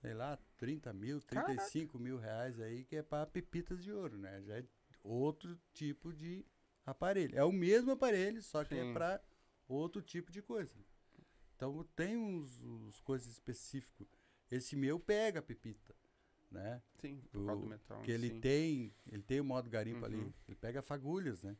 sei 0.00 0.14
lá, 0.14 0.38
30 0.56 0.92
mil, 0.94 1.20
35 1.20 1.98
mil 1.98 2.16
reais 2.16 2.58
aí, 2.60 2.84
que 2.84 2.96
é 2.96 3.02
para 3.02 3.26
pepitas 3.26 3.82
de 3.84 3.92
ouro, 3.92 4.16
né? 4.16 4.40
Já 4.42 4.58
é 4.58 4.64
outro 5.04 5.58
tipo 5.74 6.10
de 6.12 6.46
aparelho. 6.90 7.38
É 7.38 7.44
o 7.44 7.52
mesmo 7.52 7.90
aparelho, 7.92 8.42
só 8.42 8.64
que 8.64 8.74
Sim. 8.74 8.90
é 8.90 8.92
para 8.92 9.20
outro 9.66 10.00
tipo 10.02 10.30
de 10.32 10.40
coisa. 10.42 10.74
Então 11.56 11.84
tem 11.96 12.16
uns, 12.16 12.62
uns 12.62 13.00
coisas 13.00 13.28
específicas. 13.32 14.06
Esse 14.50 14.76
meu 14.76 14.98
pega 14.98 15.40
a 15.40 15.42
pepita, 15.42 15.94
né? 16.50 16.82
Sim, 17.00 17.20
por 17.30 17.44
causa 17.44 17.62
do 17.62 17.68
metal. 17.68 18.00
que 18.02 18.10
ele 18.10 18.30
sim. 18.30 18.40
tem, 18.40 18.94
ele 19.06 19.22
tem 19.22 19.40
o 19.40 19.44
modo 19.44 19.68
garimpo 19.68 20.04
ali, 20.04 20.16
Uhum. 20.16 20.32
ele 20.46 20.56
pega 20.56 20.80
fagulhas, 20.82 21.42
né? 21.42 21.56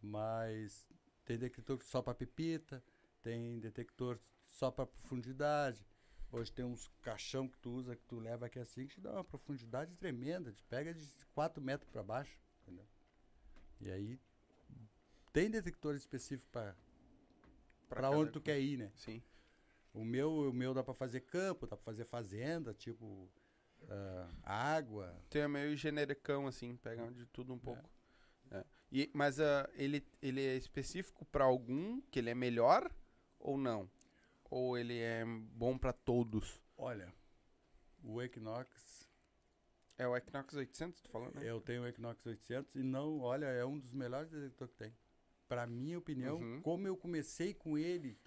Mas 0.00 0.86
tem 1.24 1.36
detector 1.38 1.82
só 1.82 2.00
para 2.00 2.14
pepita, 2.14 2.82
tem 3.22 3.58
detector 3.58 4.18
só 4.46 4.70
para 4.70 4.86
profundidade. 4.86 5.84
Hoje 6.30 6.52
tem 6.52 6.64
uns 6.64 6.88
caixão 7.02 7.48
que 7.48 7.58
tu 7.58 7.70
usa, 7.70 7.96
que 7.96 8.04
tu 8.04 8.18
leva 8.20 8.46
aqui 8.46 8.58
assim, 8.58 8.86
que 8.86 8.94
te 8.96 9.00
dá 9.00 9.12
uma 9.12 9.24
profundidade 9.24 9.94
tremenda, 9.96 10.52
te 10.52 10.62
pega 10.64 10.92
de 10.94 11.06
4 11.34 11.62
metros 11.62 11.90
para 11.90 12.02
baixo, 12.02 12.38
entendeu? 12.62 12.86
E 13.80 13.90
aí 13.90 14.20
tem 15.32 15.50
detector 15.50 15.94
específico 15.94 16.48
para 16.50 16.76
para 17.88 18.10
onde 18.10 18.32
tu 18.32 18.40
quer 18.40 18.60
ir, 18.60 18.76
né? 18.76 18.92
Sim. 18.94 19.22
O 19.94 20.04
meu, 20.04 20.50
o 20.50 20.52
meu 20.52 20.74
dá 20.74 20.84
para 20.84 20.92
fazer 20.92 21.20
campo, 21.20 21.66
dá 21.66 21.76
para 21.76 21.84
fazer 21.84 22.04
fazenda, 22.04 22.74
tipo 22.74 23.28
ah, 23.88 24.28
água, 24.42 25.14
Tem 25.30 25.42
é 25.42 25.48
meio 25.48 25.76
genericão, 25.76 26.46
assim, 26.46 26.76
pega 26.76 27.10
de 27.10 27.26
tudo 27.26 27.52
um 27.52 27.58
pouco. 27.58 27.88
É. 28.50 28.64
E, 28.90 29.10
mas 29.14 29.38
ah, 29.40 29.68
ele, 29.74 30.06
ele 30.20 30.44
é 30.44 30.56
específico 30.56 31.24
pra 31.26 31.44
algum, 31.44 32.00
que 32.02 32.18
ele 32.18 32.30
é 32.30 32.34
melhor 32.34 32.90
ou 33.38 33.56
não? 33.56 33.90
Ou 34.50 34.76
ele 34.76 34.98
é 34.98 35.24
bom 35.24 35.76
pra 35.78 35.92
todos? 35.92 36.60
Olha, 36.76 37.12
o 38.02 38.22
Equinox, 38.22 39.08
É 39.98 40.06
o 40.06 40.16
Equinox 40.16 40.54
800, 40.54 41.00
tu 41.00 41.10
falou, 41.10 41.30
né? 41.32 41.40
eu 41.42 41.60
tenho 41.60 41.82
o 41.82 41.86
Equinox 41.86 42.24
800 42.24 42.76
e 42.76 42.82
não, 42.82 43.20
olha, 43.20 43.46
é 43.46 43.64
um 43.64 43.78
dos 43.78 43.92
melhores 43.92 44.30
detectores 44.30 44.72
que 44.72 44.78
tem. 44.78 44.94
Pra 45.48 45.66
minha 45.66 45.98
opinião, 45.98 46.36
Uhum. 46.38 46.60
como 46.62 46.86
eu 46.86 46.96
comecei 46.96 47.54
com 47.54 47.78
ele 47.78 48.18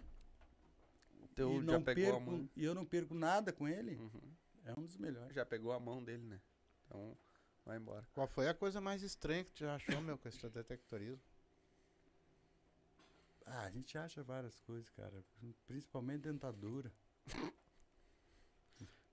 Teu 1.36 1.54
e, 1.62 1.66
já 1.66 1.72
não 1.72 1.84
perco, 1.84 2.20
mão. 2.20 2.50
e 2.56 2.66
eu 2.66 2.74
não 2.76 2.84
perco 2.86 3.14
nada 3.14 3.54
com 3.54 3.68
ele, 3.68 3.96
Uhum. 3.96 4.34
é 4.66 4.74
um 4.78 4.84
dos 4.84 4.98
melhores. 4.98 5.34
Já 5.36 5.46
pegou 5.46 5.72
a 5.72 5.80
mão 5.80 6.04
dele, 6.04 6.24
né? 6.24 6.42
Então, 6.86 7.16
vai 7.64 7.78
embora. 7.78 8.06
Qual 8.14 8.28
foi 8.28 8.50
a 8.50 8.54
coisa 8.54 8.82
mais 8.82 9.04
estranha 9.04 9.44
que 9.46 9.52
tu 9.52 9.60
já 9.60 9.76
achou, 9.76 10.02
meu, 10.02 10.18
com 10.18 10.28
esse 10.28 10.50
detectorismo? 10.50 11.22
Ah, 13.46 13.64
a 13.64 13.70
gente 13.70 13.98
acha 13.98 14.24
várias 14.24 14.60
coisas, 14.60 14.90
cara, 14.90 15.24
principalmente 15.68 16.22
dentadura. 16.24 16.92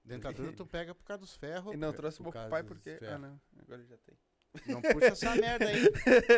Dentadura 0.04 0.52
tu 0.52 0.64
pega 0.66 0.94
por 0.94 1.04
causa 1.04 1.20
dos 1.20 1.36
ferros. 1.36 1.74
E 1.74 1.76
não 1.76 1.92
trouxe 1.92 2.22
pro 2.22 2.32
pai 2.32 2.62
porque... 2.62 2.98
Ah, 3.02 3.18
não. 3.18 3.40
Agora 3.60 3.80
ele 3.80 3.88
já 3.88 3.98
tem. 3.98 4.16
Não 4.66 4.80
puxa 4.82 5.06
essa 5.08 5.34
merda 5.36 5.66
aí. 5.68 5.84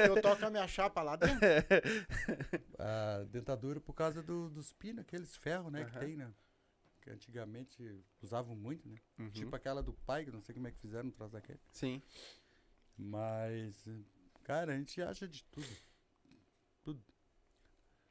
Eu 0.09 0.21
toco 0.21 0.45
a 0.45 0.51
minha 0.51 0.67
chapa 0.69 1.03
lá 1.03 1.17
dentro. 1.17 1.39
A 2.79 3.25
dentadura 3.25 3.81
por 3.81 3.93
causa 3.95 4.23
do- 4.23 4.49
dos 4.51 4.73
pinos, 4.73 5.01
aqueles 5.03 5.37
ferros, 5.37 5.71
né, 5.73 5.85
que 5.85 5.91
Aham. 5.91 6.01
tem, 6.01 6.17
né? 6.17 6.33
Que 7.03 7.11
antigamente 7.11 8.03
usavam 8.23 8.55
muito, 8.57 8.89
né? 8.89 8.97
Uhum. 9.19 9.31
Tipo 9.31 9.55
aquela 9.57 9.83
do 9.83 9.93
pai, 9.93 10.25
que 10.25 10.31
não 10.31 10.41
sei 10.41 10.55
como 10.55 10.67
é 10.69 10.71
que 10.71 10.79
fizeram 10.79 11.05
no 11.07 11.13
troço 11.13 11.33
daquele. 11.33 11.61
Sim. 11.73 12.03
Mas, 12.97 13.85
cara, 14.45 14.73
a 14.75 14.77
gente 14.77 15.01
acha 15.03 15.27
de 15.27 15.43
tudo. 15.45 15.67
Tudo. 16.83 17.03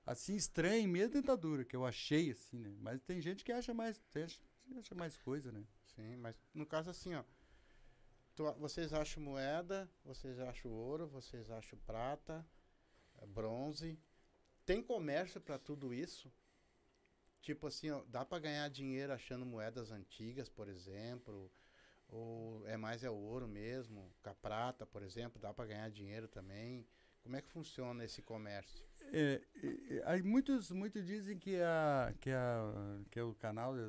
Assim, 0.05 0.36
estranho 0.36 0.88
mesmo 0.89 1.14
dentadura, 1.14 1.64
que 1.64 1.76
eu 1.76 1.86
achei 1.86 2.32
assim, 2.32 2.57
né? 2.60 2.74
Mas 2.80 3.01
tem 3.01 3.22
gente 3.22 3.43
que 3.43 3.51
acha 3.51 3.74
mais. 3.74 3.99
tem 4.12 4.28
gente- 4.28 4.41
acha 4.80 4.95
mais 4.95 5.16
coisa, 5.18 5.51
né? 5.51 5.64
Sim, 5.95 6.16
mas 6.18 6.36
no 6.53 6.66
caso 6.66 6.89
assim, 6.89 7.14
ó. 7.16 7.24
Vocês 8.57 8.93
acham 8.93 9.21
moeda, 9.21 9.89
vocês 10.03 10.39
acham 10.39 10.71
ouro, 10.71 11.07
vocês 11.07 11.49
acham 11.49 11.77
prata, 11.79 12.45
eh, 13.21 13.25
bronze. 13.25 13.99
Tem 14.65 14.81
comércio 14.81 15.41
para 15.41 15.57
tudo 15.57 15.93
isso? 15.93 16.31
Tipo 17.41 17.67
assim, 17.67 17.89
ó, 17.89 18.03
dá 18.07 18.25
para 18.25 18.39
ganhar 18.39 18.69
dinheiro 18.69 19.13
achando 19.13 19.45
moedas 19.45 19.91
antigas, 19.91 20.49
por 20.49 20.67
exemplo? 20.67 21.51
Ou 22.07 22.67
é 22.67 22.75
mais 22.77 23.03
é 23.03 23.09
o 23.09 23.15
ouro 23.15 23.47
mesmo? 23.47 24.13
Com 24.21 24.29
a 24.29 24.35
prata, 24.35 24.85
por 24.85 25.03
exemplo, 25.03 25.39
dá 25.39 25.53
para 25.53 25.65
ganhar 25.65 25.89
dinheiro 25.89 26.27
também? 26.27 26.85
Como 27.21 27.35
é 27.35 27.41
que 27.41 27.49
funciona 27.49 28.03
esse 28.03 28.21
comércio? 28.21 28.83
É, 29.11 29.41
é, 29.63 30.17
é, 30.17 30.21
muitos, 30.21 30.71
muitos 30.71 31.05
dizem 31.05 31.37
que, 31.37 31.59
a, 31.61 32.13
que, 32.19 32.31
a, 32.31 33.01
que 33.11 33.19
é 33.19 33.23
o 33.23 33.35
canal 33.35 33.75
é 33.77 33.87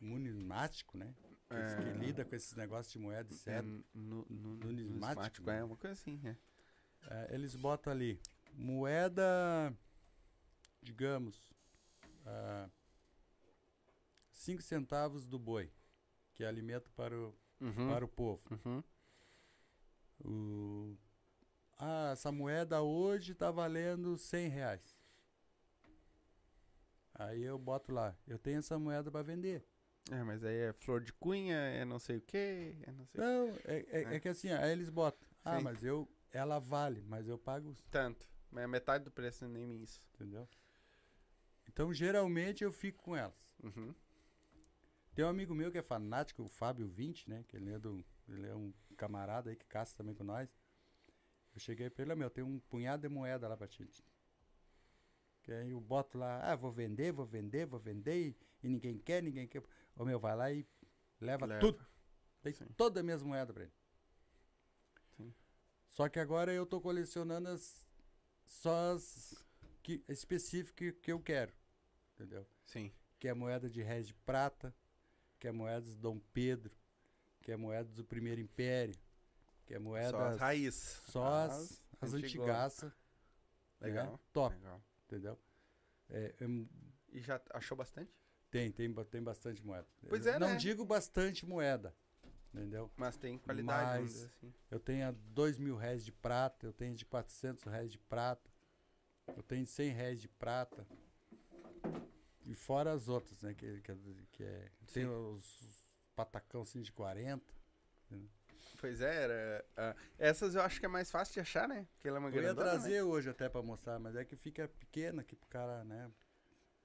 numismático, 0.00 0.96
né? 0.96 1.14
Que, 1.48 1.54
É. 1.54 1.76
que 1.76 1.98
lida 1.98 2.24
com 2.24 2.34
esses 2.34 2.54
negócios 2.56 2.92
de 2.92 2.98
moeda 2.98 3.30
e 3.32 3.34
É, 3.34 3.38
cédula. 3.38 3.84
no, 3.94 4.26
no, 4.28 4.56
Numismático, 4.56 4.72
numismático, 4.90 5.50
é 5.50 5.62
uma 5.64 5.76
coisa 5.76 5.92
assim, 5.92 6.20
é. 6.26 6.36
É, 7.08 7.34
eles 7.34 7.54
botam 7.54 7.92
ali 7.92 8.20
moeda, 8.52 9.72
digamos, 10.82 11.40
5 14.32 14.60
centavos 14.62 15.28
do 15.28 15.38
boi, 15.38 15.72
que 16.34 16.42
é 16.42 16.46
alimento 16.48 16.90
para 16.92 17.16
o, 17.16 17.34
Uhum. 17.60 17.88
para 17.88 18.04
o 18.04 18.08
povo. 18.08 18.42
Uhum. 18.64 18.82
O- 20.24 20.96
ah, 21.78 22.10
essa 22.12 22.32
moeda 22.32 22.82
hoje 22.82 23.32
está 23.32 23.50
valendo 23.52 24.16
100 24.18 24.48
reais. 24.48 24.96
Aí 27.14 27.42
eu 27.42 27.58
boto 27.58 27.92
lá, 27.92 28.16
eu 28.26 28.38
tenho 28.38 28.58
essa 28.58 28.78
moeda 28.78 29.10
para 29.10 29.22
vender. 29.22 29.64
É, 30.10 30.22
mas 30.22 30.44
aí 30.44 30.56
é 30.56 30.72
flor 30.72 31.00
de 31.00 31.12
cunha, 31.12 31.56
é 31.56 31.84
não 31.84 31.98
sei 31.98 32.18
o 32.18 32.20
que, 32.20 32.36
é 32.86 32.92
não 32.92 33.06
sei 33.06 33.20
Não, 33.20 33.48
é, 33.64 33.76
é- 33.88 34.02
É. 34.12 34.14
é 34.16 34.20
que 34.20 34.28
assim, 34.28 34.50
aí 34.50 34.70
eles 34.70 34.88
botam. 34.88 35.28
Ah, 35.44 35.58
Sim. 35.58 35.64
mas 35.64 35.82
eu, 35.82 36.08
ela 36.32 36.58
vale, 36.60 37.02
mas 37.08 37.26
eu 37.28 37.36
pago, 37.38 37.74
tanto. 37.90 38.28
Mas 38.50 38.64
é 38.64 38.66
metade 38.66 39.04
do 39.04 39.10
preço 39.10 39.46
nem 39.48 39.82
isso. 39.82 40.00
entendeu? 40.14 40.48
Então, 41.68 41.92
geralmente 41.92 42.62
eu 42.64 42.72
fico 42.72 43.02
com 43.02 43.16
elas. 43.16 43.54
Uhum. 43.62 43.92
Tem 45.14 45.24
um 45.24 45.28
amigo 45.28 45.54
meu 45.54 45.70
que 45.72 45.78
é 45.78 45.82
fanático, 45.82 46.42
o 46.42 46.48
Fábio 46.48 46.86
20, 46.86 47.28
né? 47.28 47.44
Que 47.48 47.56
ele 47.56 47.72
é, 47.72 47.78
do, 47.78 48.04
ele 48.28 48.46
é 48.46 48.54
um 48.54 48.72
camarada 48.96 49.50
aí 49.50 49.56
que 49.56 49.66
caça 49.66 49.96
também 49.96 50.14
com 50.14 50.22
nós. 50.24 50.48
Eu 51.54 51.60
cheguei 51.60 51.90
pra 51.90 52.02
ele, 52.02 52.12
"Ó, 52.12 52.16
meu, 52.16 52.30
tem 52.30 52.44
um 52.44 52.58
punhado 52.60 53.02
de 53.02 53.08
moeda 53.12 53.48
lá 53.48 53.56
pra 53.56 53.66
ti. 53.66 53.86
Que 55.42 55.52
aí 55.52 55.70
eu 55.70 55.80
boto 55.80 56.18
lá, 56.18 56.40
ah, 56.52 56.56
vou 56.56 56.70
vender, 56.70 57.12
vou 57.12 57.24
vender, 57.26 57.66
vou 57.66 57.78
vender, 57.80 58.34
e 58.62 58.68
ninguém 58.68 58.98
quer, 58.98 59.22
ninguém 59.22 59.46
quer. 59.46 59.62
Ô 59.96 60.04
meu, 60.04 60.18
vai 60.20 60.36
lá 60.36 60.52
e 60.52 60.66
leva, 61.20 61.46
Leva. 61.46 61.60
tudo. 61.60 61.84
Tem 62.42 62.52
Sim. 62.52 62.66
todas 62.76 62.98
as 63.00 63.04
minhas 63.04 63.22
moedas 63.22 63.52
pra 63.54 63.64
ele. 63.64 63.72
Sim. 65.16 65.34
Só 65.88 66.08
que 66.08 66.18
agora 66.20 66.52
eu 66.52 66.66
tô 66.66 66.80
colecionando 66.80 67.48
as, 67.48 67.86
só 68.44 68.92
as 68.94 69.44
que, 69.82 70.04
específicas 70.08 70.94
que 71.02 71.10
eu 71.12 71.20
quero. 71.20 71.52
Entendeu? 72.14 72.46
Sim. 72.64 72.92
que 73.18 73.28
é 73.28 73.34
moeda 73.34 73.68
de 73.70 73.82
réis 73.82 74.06
de 74.06 74.14
prata, 74.14 74.74
que 75.38 75.48
é 75.48 75.52
moedas 75.52 75.88
de 75.90 75.96
Dom 75.98 76.18
Pedro, 76.32 76.74
que 77.42 77.50
é 77.50 77.56
moedas 77.56 77.94
do 77.94 78.04
Primeiro 78.04 78.40
Império, 78.40 78.94
que 79.64 79.74
é 79.74 79.78
moedas 79.78 80.10
Só 80.12 80.26
as 80.28 80.38
raiz. 80.38 80.74
só 81.08 81.24
as, 81.26 81.82
as 82.00 82.12
antigona. 82.14 82.52
antigaças. 82.52 82.92
Legal. 83.80 84.12
né? 84.12 84.18
Top, 84.32 84.54
Legal. 84.54 84.82
entendeu? 85.06 85.38
É, 86.08 86.46
mu- 86.46 86.68
E 87.10 87.20
já 87.20 87.40
achou 87.50 87.76
bastante? 87.76 88.10
Tem, 88.56 88.70
tem, 88.70 89.04
tem 89.04 89.22
bastante 89.22 89.64
moeda. 89.64 89.86
Pois 90.08 90.26
é, 90.26 90.38
Não 90.38 90.48
né? 90.50 90.56
digo 90.56 90.84
bastante 90.84 91.44
moeda, 91.44 91.94
entendeu? 92.54 92.90
Mas 92.96 93.16
tem 93.16 93.36
qualidade, 93.38 94.02
Mas- 94.02 94.24
assim. 94.24 94.52
Eu 94.70 94.80
tenho 94.80 95.12
dois 95.12 95.58
mil 95.58 95.76
réis 95.76 96.04
de 96.04 96.12
prata, 96.12 96.66
eu 96.66 96.72
tenho 96.72 96.94
de 96.94 97.04
400 97.04 97.64
réis 97.64 97.92
de 97.92 97.98
prata, 97.98 98.50
eu 99.36 99.42
tenho 99.42 99.66
100 99.66 99.90
réis 99.92 100.20
de 100.20 100.28
prata. 100.28 100.86
E 102.46 102.54
fora 102.54 102.92
as 102.92 103.08
outras, 103.08 103.42
né? 103.42 103.52
Que, 103.54 103.80
que, 103.82 103.94
que 104.32 104.44
é, 104.44 104.70
tem 104.92 105.04
Sim. 105.04 105.08
os, 105.08 106.10
patacão 106.14 106.62
assim 106.62 106.80
de 106.80 106.92
40. 106.92 107.44
Pois 108.78 109.00
é, 109.00 109.22
era, 109.24 109.64
ah, 109.76 109.96
essas 110.18 110.54
eu 110.54 110.62
acho 110.62 110.78
que 110.78 110.86
é 110.86 110.88
mais 110.88 111.10
fácil 111.10 111.34
de 111.34 111.40
achar, 111.40 111.68
né? 111.68 111.86
Porque 111.94 112.08
ela 112.08 112.18
é 112.18 112.20
uma 112.20 112.30
Eu 112.30 112.42
ia 112.42 112.54
né? 112.54 112.54
trazer 112.54 113.02
hoje 113.02 113.28
até 113.28 113.48
pra 113.48 113.62
mostrar, 113.62 113.98
mas 113.98 114.14
é 114.16 114.24
que 114.24 114.36
fica 114.36 114.68
pequena 114.68 115.22
aqui 115.22 115.34
pro 115.34 115.48
cara, 115.48 115.82
né? 115.84 116.10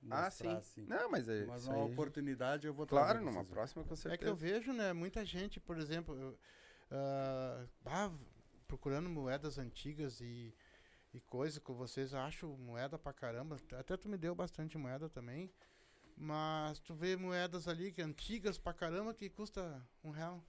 Ah, 0.10 0.30
sim. 0.32 0.48
assim. 0.48 0.86
Não, 0.86 1.12
mas 1.12 1.28
é 1.30 1.46
Mas 1.46 1.68
numa 1.68 1.86
aí- 1.86 1.92
oportunidade 1.92 2.66
eu 2.66 2.74
vou 2.74 2.86
trazer 2.86 3.04
Claro, 3.06 3.20
numa 3.26 3.42
vocês 3.42 3.48
próxima 3.54 3.84
com 3.84 3.94
É 3.94 3.98
certeza. 3.98 4.18
que 4.24 4.28
eu 4.28 4.36
vejo, 4.36 4.74
né, 4.74 4.94
muita 4.94 5.24
gente, 5.24 5.60
por 5.60 5.78
exemplo, 5.78 6.16
eu, 6.16 6.38
ah, 7.86 8.12
procurando 8.68 9.10
moedas 9.10 9.58
antigas 9.58 10.20
e, 10.22 10.54
e 11.14 11.20
coisa 11.22 11.60
com 11.60 11.74
vocês, 11.74 12.14
eu 12.14 12.20
acho 12.20 12.48
moeda 12.58 12.98
pra 12.98 13.14
caramba. 13.14 13.58
Até 13.78 13.96
tu 13.98 14.10
me 14.10 14.18
deu 14.18 14.34
bastante 14.34 14.78
moeda 14.78 15.10
também. 15.10 15.52
Mas 16.18 16.80
tu 16.80 16.94
vê 16.94 17.16
moedas 17.16 17.68
ali 17.68 17.92
que 17.92 18.02
antigas 18.02 18.58
pra 18.58 18.74
caramba 18.74 19.14
que 19.14 19.30
custa 19.30 19.82
um 20.04 20.12
real. 20.12 20.44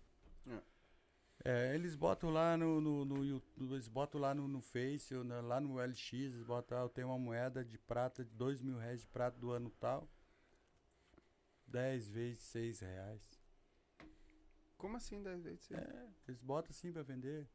É, 1.45 1.75
eles 1.75 1.97
botam 1.97 2.31
lá 2.31 2.57
no, 2.57 2.81
no, 2.81 3.05
no 3.05 3.25
YouTube, 3.25 3.73
eles 3.73 3.89
botam 3.89 4.21
lá 4.21 4.33
no, 4.33 4.47
no 4.47 4.61
Face, 4.61 5.13
ou 5.15 5.25
na- 5.25 5.41
lá 5.41 5.61
no 5.61 5.81
LX, 5.81 6.13
eles 6.13 6.45
botam, 6.45 6.79
ah, 6.79 6.83
eu 6.83 6.89
tenho 6.89 7.09
uma 7.09 7.19
moeda 7.19 7.65
de 7.65 7.77
prata, 7.79 8.25
de 8.25 8.31
dois 8.35 8.61
mil 8.63 8.79
reais 8.79 9.01
de 9.01 9.07
prata 9.09 9.39
do 9.39 9.51
ano 9.51 9.69
tal. 9.81 10.09
10 11.67 12.09
vezes 12.09 12.41
6 12.45 12.81
reais. 12.81 13.23
Como 14.77 14.97
assim? 14.97 15.23
dez 15.23 15.43
vezes 15.43 15.63
seis? 15.63 15.81
É, 15.81 16.09
eles 16.29 16.43
botam 16.43 16.71
assim 16.71 16.93
pra 16.93 17.03
vender. 17.03 17.49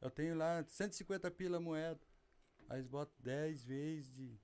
Eu 0.00 0.10
tenho 0.10 0.36
lá 0.36 0.62
150 0.66 1.30
pila 1.30 1.58
moeda. 1.58 2.00
Aí 2.68 2.78
eles 2.78 2.86
botam 2.86 3.14
10 3.18 3.64
vezes 3.64 4.12
de. 4.12 4.38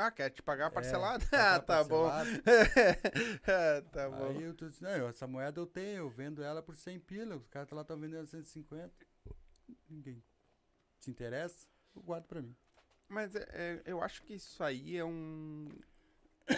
Ah, 0.00 0.12
quer 0.12 0.30
te 0.30 0.40
pagar 0.42 0.70
parcelado? 0.70 1.24
É, 1.32 1.36
ah, 1.36 1.58
tá 1.60 1.82
bom. 1.82 2.08
parcelado. 2.08 2.30
Ah, 3.48 3.82
tá 3.90 4.08
bom. 4.08 4.26
Aí 4.28 4.42
eu 4.42 4.54
tô 4.54 4.68
dizendo, 4.68 4.96
não, 4.96 5.08
essa 5.08 5.26
moeda 5.26 5.60
eu 5.60 5.66
tenho, 5.66 5.96
eu 5.96 6.08
vendo 6.08 6.40
ela 6.40 6.62
por 6.62 6.76
100 6.76 7.00
pila. 7.00 7.34
Os 7.36 7.48
caras 7.48 7.68
lá 7.72 7.82
estão 7.82 7.98
vendendo 7.98 8.28
150. 8.28 8.92
Ninguém 9.90 10.22
se 11.00 11.10
interessa, 11.10 11.66
eu 11.96 12.02
guardo 12.02 12.26
pra 12.26 12.40
mim. 12.40 12.54
Mas 13.08 13.34
é- 13.34 13.48
é, 13.52 13.82
eu 13.86 14.00
acho 14.00 14.22
que 14.22 14.34
isso 14.34 14.62
aí 14.62 14.96
é 14.96 15.04
um. 15.04 15.66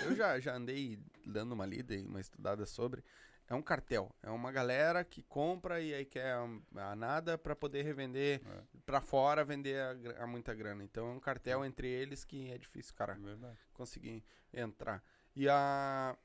Eu 0.04 0.14
já, 0.14 0.38
já 0.38 0.54
andei 0.54 0.98
dando 1.24 1.52
uma 1.52 1.64
lida 1.64 1.94
e 1.94 2.04
uma 2.04 2.20
estudada 2.20 2.66
sobre. 2.66 3.02
É 3.50 3.54
um 3.54 3.60
cartel. 3.62 4.14
É 4.22 4.30
uma 4.30 4.52
galera 4.52 5.04
que 5.04 5.24
compra 5.24 5.80
e 5.80 5.92
aí 5.92 6.04
quer 6.04 6.34
a, 6.34 6.90
a 6.92 6.94
nada 6.94 7.36
pra 7.36 7.56
poder 7.56 7.82
revender 7.82 8.40
É. 8.46 8.62
pra 8.86 9.00
fora, 9.00 9.44
vender 9.44 9.76
a, 9.80 10.22
a 10.22 10.26
muita 10.26 10.54
grana. 10.54 10.84
Então 10.84 11.08
é 11.08 11.12
um 11.12 11.18
cartel 11.18 11.64
entre 11.64 11.88
eles 11.88 12.24
que 12.24 12.48
é 12.52 12.56
difícil, 12.56 12.94
cara, 12.94 13.18
É 13.42 13.56
conseguir 13.74 14.24
entrar. 14.54 15.02
E 15.34 15.48
a. 15.48 16.16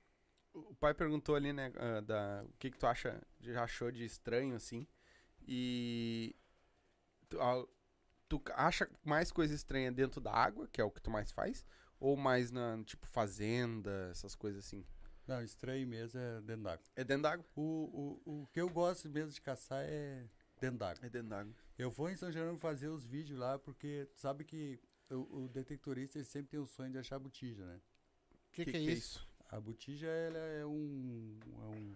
O 0.53 0.73
pai 0.75 0.93
perguntou 0.93 1.35
ali, 1.35 1.51
né, 1.51 1.73
ah, 1.75 1.99
da, 2.01 2.43
o 2.45 2.53
que, 2.57 2.69
que 2.71 2.77
tu 2.77 2.87
acha, 2.87 3.21
já 3.41 3.63
achou 3.63 3.91
de 3.91 4.05
estranho, 4.05 4.55
assim. 4.55 4.87
E. 5.41 6.35
Tu, 7.27 7.41
ah, 7.41 7.65
tu 8.29 8.41
acha 8.53 8.87
mais 9.03 9.31
coisa 9.31 9.53
estranha 9.53 9.91
dentro 9.91 10.21
da 10.21 10.31
água, 10.31 10.67
que 10.71 10.79
é 10.79 10.83
o 10.83 10.91
que 10.91 11.01
tu 11.01 11.09
mais 11.09 11.31
faz? 11.31 11.65
Ou 11.99 12.15
mais 12.15 12.51
na, 12.51 12.81
tipo, 12.83 13.07
fazenda, 13.07 14.09
essas 14.11 14.35
coisas 14.35 14.63
assim? 14.65 14.85
Não, 15.27 15.41
estranho 15.41 15.87
mesmo 15.87 16.19
é 16.19 16.41
dentro 16.41 16.63
d'água. 16.63 16.85
É 16.95 17.03
dentro 17.03 17.23
d'água? 17.23 17.45
O, 17.55 18.21
o, 18.25 18.41
o 18.43 18.47
que 18.47 18.61
eu 18.61 18.69
gosto 18.69 19.09
mesmo 19.09 19.31
de 19.31 19.41
caçar 19.41 19.83
é 19.83 20.27
dentro 20.59 20.77
d'água. 20.79 21.05
É 21.05 21.09
dentro 21.09 21.29
d'água. 21.29 21.53
Eu 21.77 21.89
vou 21.89 22.09
em 22.09 22.15
São 22.15 22.31
Gerônimo 22.31 22.59
fazer 22.59 22.87
os 22.89 23.03
vídeos 23.05 23.39
lá, 23.39 23.57
porque 23.57 24.07
tu 24.13 24.19
sabe 24.19 24.43
que 24.43 24.79
o, 25.09 25.45
o 25.45 25.49
detectorista 25.49 26.17
ele 26.17 26.25
sempre 26.25 26.49
tem 26.51 26.59
o 26.59 26.65
sonho 26.67 26.91
de 26.91 26.97
achar 26.99 27.17
botija, 27.19 27.65
né? 27.65 27.81
O 28.49 28.51
que, 28.51 28.65
que, 28.65 28.77
é 28.77 28.79
isso? 28.79 29.27
A 29.49 29.59
botija 29.59 30.07
ela 30.07 30.37
é 30.37 30.65
um, 30.65 31.39
é 31.43 31.65
um, 31.75 31.95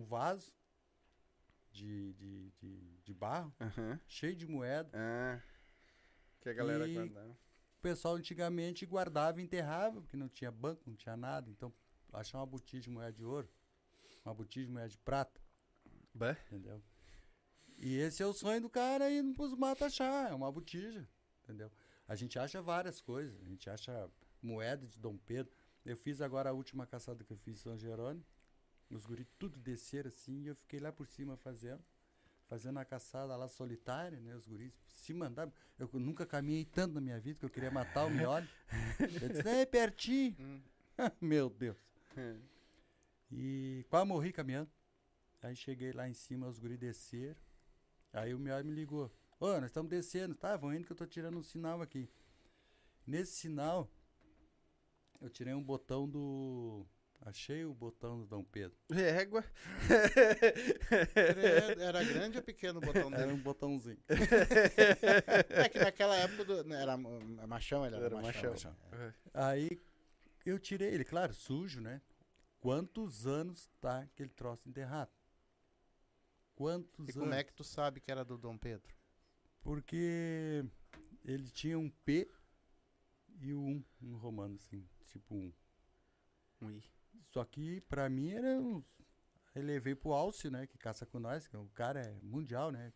um 0.00 0.04
vaso 0.04 0.52
de, 1.70 2.14
de, 2.14 2.50
de, 2.52 2.98
de 3.04 3.14
barro, 3.14 3.54
Aham. 3.60 4.00
cheio 4.08 4.34
de 4.34 4.46
moeda. 4.46 4.90
Ah. 4.94 5.40
Que 6.40 6.48
a 6.48 6.54
galera 6.54 6.88
E- 6.88 6.94
guardava. 6.94 7.30
O 7.78 7.82
pessoal 7.86 8.16
antigamente 8.16 8.84
guardava 8.84 9.40
e 9.40 9.44
enterrava, 9.44 10.00
porque 10.00 10.16
não 10.16 10.28
tinha 10.28 10.50
banco, 10.50 10.82
não 10.86 10.96
tinha 10.96 11.16
nada. 11.16 11.48
Então, 11.50 11.72
achar 12.20 12.38
uma 12.38 12.46
botija 12.46 12.82
de 12.82 12.90
moeda 12.90 13.12
de 13.12 13.24
ouro, 13.24 13.48
uma 14.24 14.34
botija 14.34 14.66
de 14.66 14.72
moeda 14.72 14.88
de 14.88 14.98
prata, 14.98 15.40
Bah. 16.14 16.36
entendeu? 16.46 16.82
E 17.78 17.96
esse 17.96 18.22
é 18.22 18.26
o 18.26 18.32
sonho 18.32 18.60
do 18.60 18.70
cara 18.70 19.10
ir 19.10 19.22
pros 19.34 19.54
matos 19.54 19.82
achar, 19.82 20.30
é 20.30 20.34
uma 20.34 20.50
botija, 20.50 21.06
entendeu? 21.44 21.70
A 22.08 22.16
gente 22.16 22.38
acha 22.38 22.62
várias 22.62 23.00
coisas, 23.00 23.38
a 23.42 23.44
gente 23.44 23.68
acha 23.68 24.10
moeda 24.40 24.86
de 24.86 24.98
Dom 24.98 25.16
Pedro. 25.18 25.52
Eu 25.84 25.96
fiz 25.96 26.20
agora 26.20 26.50
a 26.50 26.52
última 26.52 26.86
caçada 26.86 27.22
que 27.22 27.32
eu 27.32 27.36
fiz 27.36 27.56
em 27.58 27.62
São 27.62 27.78
Jerônimo, 27.78 28.24
os 28.90 29.04
guris 29.04 29.26
tudo 29.38 29.58
desceram 29.58 30.08
assim, 30.08 30.42
e 30.42 30.46
eu 30.46 30.54
fiquei 30.54 30.80
lá 30.80 30.92
por 30.92 31.06
cima 31.06 31.36
fazendo, 31.36 31.84
fazendo 32.46 32.78
a 32.78 32.84
caçada 32.84 33.36
lá 33.36 33.48
solitária, 33.48 34.18
né, 34.20 34.34
os 34.34 34.46
guris 34.46 34.72
se 34.88 35.12
mandaram. 35.12 35.52
Eu 35.78 35.88
nunca 35.94 36.24
caminhei 36.24 36.64
tanto 36.64 36.94
na 36.94 37.00
minha 37.00 37.20
vida 37.20 37.38
que 37.38 37.44
eu 37.44 37.50
queria 37.50 37.70
matar 37.70 38.06
o 38.06 38.10
miolho. 38.10 38.48
Eu 39.22 39.28
disse, 39.28 39.48
é 39.48 39.66
pertinho. 39.66 40.36
Hum. 40.40 40.62
Meu 41.20 41.50
Deus. 41.50 41.76
E 43.30 43.84
quase 43.88 44.06
morri 44.06 44.32
caminhando. 44.32 44.70
Aí 45.42 45.54
cheguei 45.54 45.92
lá 45.92 46.08
em 46.08 46.14
cima, 46.14 46.48
os 46.48 46.58
guri 46.58 46.76
desceram. 46.76 47.40
Aí 48.12 48.34
o 48.34 48.38
meu 48.38 48.62
me 48.64 48.72
ligou. 48.72 49.10
Ô, 49.38 49.48
nós 49.54 49.66
estamos 49.66 49.90
descendo. 49.90 50.34
Tá, 50.34 50.56
vão 50.56 50.72
indo 50.74 50.86
que 50.86 50.92
eu 50.92 50.96
tô 50.96 51.06
tirando 51.06 51.36
um 51.38 51.42
sinal 51.42 51.82
aqui. 51.82 52.08
Nesse 53.06 53.32
sinal, 53.32 53.90
eu 55.20 55.28
tirei 55.28 55.52
um 55.54 55.62
botão 55.62 56.08
do. 56.08 56.86
Achei 57.20 57.64
o 57.64 57.74
botão 57.74 58.18
do 58.20 58.26
Dom 58.26 58.44
Pedro. 58.44 58.76
Égua. 58.92 59.44
Era, 61.14 61.82
era 61.82 62.04
grande 62.04 62.36
ou 62.38 62.42
pequeno 62.42 62.78
o 62.78 62.80
botão 62.82 63.08
Era 63.08 63.18
dele? 63.18 63.32
um 63.32 63.38
botãozinho. 63.42 63.98
É 65.48 65.68
que 65.68 65.78
naquela 65.78 66.14
época 66.16 66.44
do, 66.44 66.64
né, 66.64 66.80
era 66.82 66.96
ma- 66.96 67.46
machão, 67.46 67.84
ele 67.86 67.96
era, 67.96 68.06
Era 68.06 68.20
machão. 68.20 68.50
machão. 68.50 68.76
Aí 69.34 69.80
eu 70.50 70.58
tirei 70.58 70.94
ele, 70.94 71.04
claro, 71.04 71.34
sujo, 71.34 71.80
né? 71.80 72.00
Quantos 72.60 73.26
anos 73.26 73.68
tá 73.80 74.00
aquele 74.00 74.30
troço 74.30 74.68
enterrado? 74.68 75.10
Quantos 76.54 77.08
E 77.08 77.12
anos? 77.12 77.14
como 77.14 77.34
é 77.34 77.44
que 77.44 77.52
tu 77.52 77.62
sabe 77.62 78.00
que 78.00 78.10
era 78.10 78.24
do 78.24 78.38
Dom 78.38 78.56
Pedro? 78.56 78.94
Porque 79.60 80.64
ele 81.24 81.50
tinha 81.50 81.78
um 81.78 81.90
P 81.90 82.30
e 83.40 83.52
o 83.52 83.60
um, 83.60 83.84
um 84.02 84.16
romano, 84.16 84.54
assim, 84.54 84.88
tipo 85.06 85.34
um. 85.34 85.52
Ui. 86.62 86.82
Só 87.20 87.44
que 87.44 87.80
pra 87.82 88.08
mim 88.08 88.30
era 88.32 88.58
um. 88.60 88.82
Aí 89.54 89.62
levei 89.62 89.94
pro 89.94 90.12
Alcio, 90.12 90.50
né? 90.50 90.66
Que 90.66 90.78
caça 90.78 91.04
com 91.06 91.18
nós, 91.18 91.46
que 91.46 91.56
o 91.56 91.68
cara 91.74 92.00
é 92.00 92.18
mundial, 92.22 92.70
né? 92.70 92.92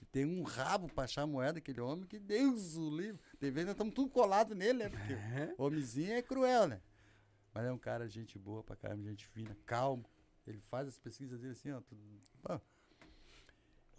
E 0.00 0.06
tem 0.06 0.24
um 0.24 0.42
rabo 0.42 0.88
pra 0.88 1.04
achar 1.04 1.26
moeda, 1.26 1.58
aquele 1.58 1.80
homem, 1.80 2.06
que 2.06 2.18
Deus 2.18 2.76
o 2.76 2.90
livre. 2.90 3.20
De 3.40 3.50
vez 3.50 3.66
nós 3.66 3.74
estamos 3.74 3.94
tudo 3.94 4.10
colado 4.10 4.54
nele, 4.54 4.80
né? 4.84 4.88
Porque 4.88 5.14
o 5.58 5.64
homenzinho 5.66 6.12
é 6.12 6.22
cruel, 6.22 6.66
né? 6.66 6.80
Mas 7.52 7.64
é 7.66 7.72
um 7.72 7.78
cara, 7.78 8.08
gente 8.08 8.38
boa 8.38 8.62
pra 8.62 8.76
caramba, 8.76 9.02
gente 9.04 9.26
fina, 9.26 9.54
calmo. 9.66 10.04
Ele 10.46 10.58
faz 10.60 10.88
as 10.88 10.98
pesquisas 10.98 11.40
dele 11.40 11.52
assim, 11.52 11.70
ó. 11.70 11.80
Tudo... 11.80 12.00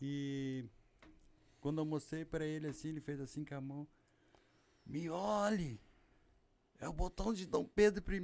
E 0.02 0.66
quando 1.62 1.80
eu 1.80 1.86
mostrei 1.86 2.26
pra 2.26 2.46
ele 2.46 2.68
assim, 2.68 2.90
ele 2.90 3.00
fez 3.02 3.20
assim 3.22 3.46
com 3.46 3.56
a 3.56 3.62
mão. 3.62 3.88
Me 4.86 5.10
olhe! 5.10 5.80
É 6.80 6.90
o 6.90 6.94
botão 6.94 7.34
de 7.34 7.46
Dom 7.46 7.64
Pedro 7.66 8.04
I. 8.14 8.20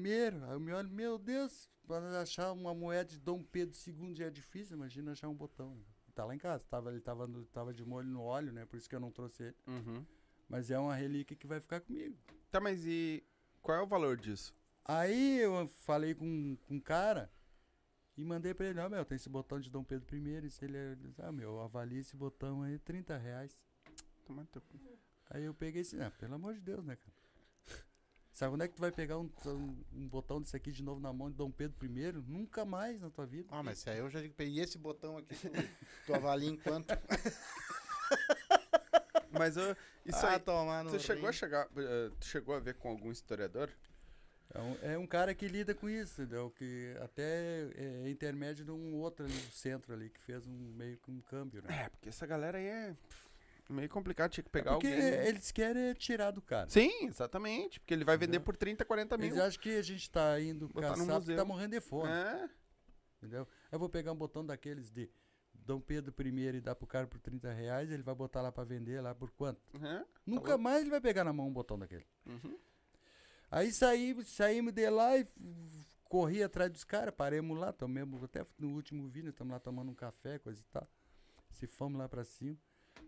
Aí 0.45 0.51
eu 0.51 0.59
me 0.59 0.73
olho, 0.73 0.89
meu 0.89 1.17
Deus, 1.17 1.69
para 1.87 2.21
achar 2.21 2.51
uma 2.51 2.73
moeda 2.73 3.09
de 3.11 3.19
Dom 3.19 3.41
Pedro 3.41 3.73
II 3.87 4.13
já 4.13 4.25
é 4.25 4.29
difícil, 4.29 4.75
imagina 4.75 5.13
achar 5.13 5.29
um 5.29 5.35
botão. 5.35 5.77
Tá 6.13 6.25
lá 6.25 6.35
em 6.35 6.39
casa, 6.39 6.65
tava, 6.69 6.91
ele 6.91 6.99
tava, 6.99 7.25
no- 7.25 7.45
tava 7.45 7.73
de 7.73 7.85
molho 7.85 8.09
no 8.09 8.21
óleo, 8.21 8.51
né? 8.51 8.65
Por 8.65 8.75
isso 8.75 8.89
que 8.89 8.95
eu 8.95 8.99
não 8.99 9.11
trouxe 9.11 9.43
ele. 9.43 9.55
Uhum. 9.67 10.05
Mas 10.49 10.69
é 10.69 10.77
uma 10.77 10.93
relíquia 10.93 11.37
que 11.37 11.47
vai 11.47 11.61
ficar 11.61 11.79
comigo. 11.79 12.17
Tá, 12.51 12.59
mas 12.59 12.83
e 12.85 13.23
qual 13.61 13.77
é 13.77 13.81
o 13.81 13.87
valor 13.87 14.17
disso? 14.17 14.53
Aí 14.91 15.37
eu 15.41 15.67
falei 15.81 16.15
com, 16.15 16.57
com 16.67 16.73
um 16.73 16.79
cara 16.79 17.31
e 18.17 18.23
mandei 18.23 18.55
pra 18.55 18.65
ele, 18.65 18.79
ó, 18.79 18.89
meu, 18.89 19.05
tem 19.05 19.17
esse 19.17 19.29
botão 19.29 19.59
de 19.59 19.69
Dom 19.69 19.83
Pedro 19.83 20.17
I. 20.17 20.47
E 20.47 20.49
se 20.49 20.65
ele, 20.65 20.77
ele 20.77 20.95
disse, 20.95 21.21
ah, 21.21 21.31
meu, 21.31 21.59
avalia 21.59 21.99
esse 21.99 22.15
botão 22.15 22.63
aí, 22.63 22.79
30 22.79 23.15
reais. 23.15 23.61
Toma 24.25 24.43
teu 24.51 24.63
cu. 24.63 24.79
Aí 25.29 25.43
eu 25.43 25.53
peguei 25.53 25.83
esse, 25.83 26.01
ah, 26.01 26.09
pelo 26.17 26.33
amor 26.33 26.55
de 26.55 26.61
Deus, 26.61 26.83
né, 26.83 26.95
cara? 26.95 27.13
Sabe 28.31 28.55
onde 28.55 28.65
é 28.65 28.67
que 28.67 28.73
tu 28.73 28.81
vai 28.81 28.91
pegar 28.91 29.19
um, 29.19 29.29
um, 29.45 29.85
um 29.93 30.07
botão 30.07 30.41
desse 30.41 30.55
aqui 30.55 30.71
de 30.71 30.81
novo 30.81 30.99
na 30.99 31.13
mão 31.13 31.29
de 31.29 31.37
Dom 31.37 31.51
Pedro 31.51 31.85
I? 31.85 32.11
Nunca 32.25 32.65
mais 32.65 32.99
na 32.99 33.11
tua 33.11 33.27
vida. 33.27 33.47
Ah, 33.51 33.61
mas 33.61 33.77
se 33.77 33.91
aí 33.91 33.99
eu 33.99 34.09
já 34.09 34.19
digo, 34.19 34.33
e 34.41 34.59
esse 34.59 34.79
botão 34.79 35.17
aqui, 35.17 35.35
tu, 35.35 35.49
tu 36.07 36.13
avalia 36.15 36.49
em 36.49 36.57
quanto? 36.57 36.87
Mas 39.31 39.55
eu, 39.55 39.75
isso 40.03 40.25
ah, 40.25 40.31
aí, 40.31 40.39
tomar 40.39 40.83
no 40.83 40.89
tu 40.89 40.99
chegou 40.99 41.27
a 41.27 41.31
rim. 41.31 41.37
chegar, 41.37 41.69
eh, 41.77 42.11
tu 42.19 42.25
chegou 42.25 42.55
a 42.55 42.59
ver 42.59 42.73
com 42.73 42.89
algum 42.89 43.11
historiador? 43.11 43.69
É 44.53 44.59
um, 44.59 44.77
é 44.93 44.97
um 44.97 45.05
cara 45.05 45.33
que 45.35 45.47
lida 45.47 45.75
com 45.75 45.87
isso, 45.89 46.21
entendeu? 46.21 46.49
Que 46.51 46.95
até 47.01 47.69
é 47.75 48.09
intermédio 48.09 48.65
de 48.65 48.71
um 48.71 48.95
outro 48.95 49.25
ali 49.25 49.33
do 49.33 49.51
centro 49.51 49.93
ali, 49.93 50.09
que 50.09 50.19
fez 50.21 50.45
um 50.47 50.73
meio 50.75 50.97
que 50.97 51.11
um 51.11 51.21
câmbio, 51.21 51.61
né? 51.61 51.83
É, 51.85 51.89
porque 51.89 52.09
essa 52.09 52.25
galera 52.25 52.57
aí 52.57 52.65
é 52.65 52.95
meio 53.69 53.87
complicado, 53.87 54.31
tinha 54.31 54.43
que 54.43 54.49
pegar 54.49 54.71
Porque 54.71 54.87
alguém. 54.87 54.99
né? 55.01 55.27
eles 55.27 55.51
querem 55.51 55.93
tirar 55.93 56.31
do 56.31 56.41
cara. 56.41 56.67
Sim, 56.67 57.05
exatamente, 57.05 57.79
porque 57.79 57.93
ele 57.93 58.03
vai 58.03 58.17
vender 58.17 58.37
Entendeu? 58.37 58.45
por 58.45 58.57
30, 58.57 58.83
40 58.83 59.17
mil. 59.19 59.27
Eles 59.27 59.39
acham 59.39 59.61
que 59.61 59.77
a 59.77 59.81
gente 59.83 60.09
tá 60.09 60.41
indo 60.41 60.67
Botar 60.67 60.89
caçar 60.95 61.19
porque 61.19 61.35
tá 61.35 61.45
morrendo 61.45 61.75
de 61.75 61.81
fome, 61.81 62.09
É, 62.09 62.49
entendeu? 63.17 63.47
Eu 63.71 63.77
vou 63.77 63.87
pegar 63.87 64.11
um 64.11 64.15
botão 64.15 64.43
daqueles 64.43 64.89
de 64.89 65.07
Dom 65.53 65.79
Pedro 65.79 66.11
I 66.25 66.55
e 66.55 66.61
dar 66.61 66.73
pro 66.73 66.87
cara 66.87 67.05
por 67.05 67.19
30 67.19 67.51
reais, 67.53 67.91
ele 67.91 68.01
vai 68.01 68.15
botar 68.15 68.41
lá 68.41 68.51
pra 68.51 68.63
vender 68.63 68.99
lá 69.01 69.13
por 69.13 69.29
quanto? 69.29 69.61
é, 69.75 70.03
Nunca 70.25 70.49
louco. 70.49 70.63
mais 70.63 70.81
ele 70.81 70.89
vai 70.89 70.99
pegar 70.99 71.23
na 71.23 71.31
mão 71.31 71.47
um 71.47 71.53
botão 71.53 71.77
daquele. 71.77 72.07
uhum. 72.25 72.57
Aí 73.51 73.71
saímos, 73.71 74.27
saímos 74.29 74.73
de 74.73 74.89
lá 74.89 75.17
e 75.17 75.25
corri 76.05 76.43
atrás 76.43 76.71
dos 76.71 76.83
caras, 76.83 77.13
paremos 77.15 77.57
lá, 77.57 77.71
tomamos, 77.73 78.23
até 78.23 78.45
no 78.57 78.69
último 78.75 79.07
vídeo, 79.09 79.29
estamos 79.29 79.51
lá 79.51 79.59
tomando 79.59 79.91
um 79.91 79.95
café, 79.95 80.37
coisa 80.39 80.61
e 80.61 80.65
tal. 80.65 80.87
Se 81.51 81.65
fomos 81.67 81.97
lá 81.99 82.07
pra 82.07 82.23
cima. 82.23 82.57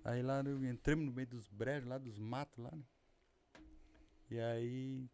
Aí 0.03 0.21
lá 0.23 0.41
entramos 0.67 1.05
no 1.05 1.11
meio 1.11 1.27
dos 1.27 1.47
brejos, 1.47 1.87
lá 1.87 1.97
dos 1.97 2.17
matos 2.17 2.57
lá, 2.63 2.71
né? 2.71 2.83
E 4.29 4.39
aí 4.39 5.09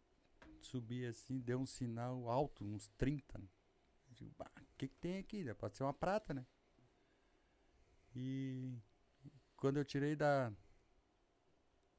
subi 0.60 1.04
assim, 1.04 1.38
deu 1.40 1.58
um 1.58 1.66
sinal 1.66 2.28
alto, 2.30 2.64
uns 2.64 2.88
30, 2.96 3.38
né? 3.38 3.46
Digo, 4.12 4.32
"Bah, 4.38 4.50
o 4.56 4.76
que, 4.76 4.88
que 4.88 4.96
tem 4.96 5.18
aqui? 5.18 5.38
Deve- 5.44 5.54
Pode 5.54 5.76
ser 5.76 5.82
uma 5.82 5.92
prata, 5.94 6.32
né? 6.32 6.46
E 8.14 8.74
quando 9.56 9.76
eu 9.78 9.84
tirei 9.84 10.16
da. 10.16 10.52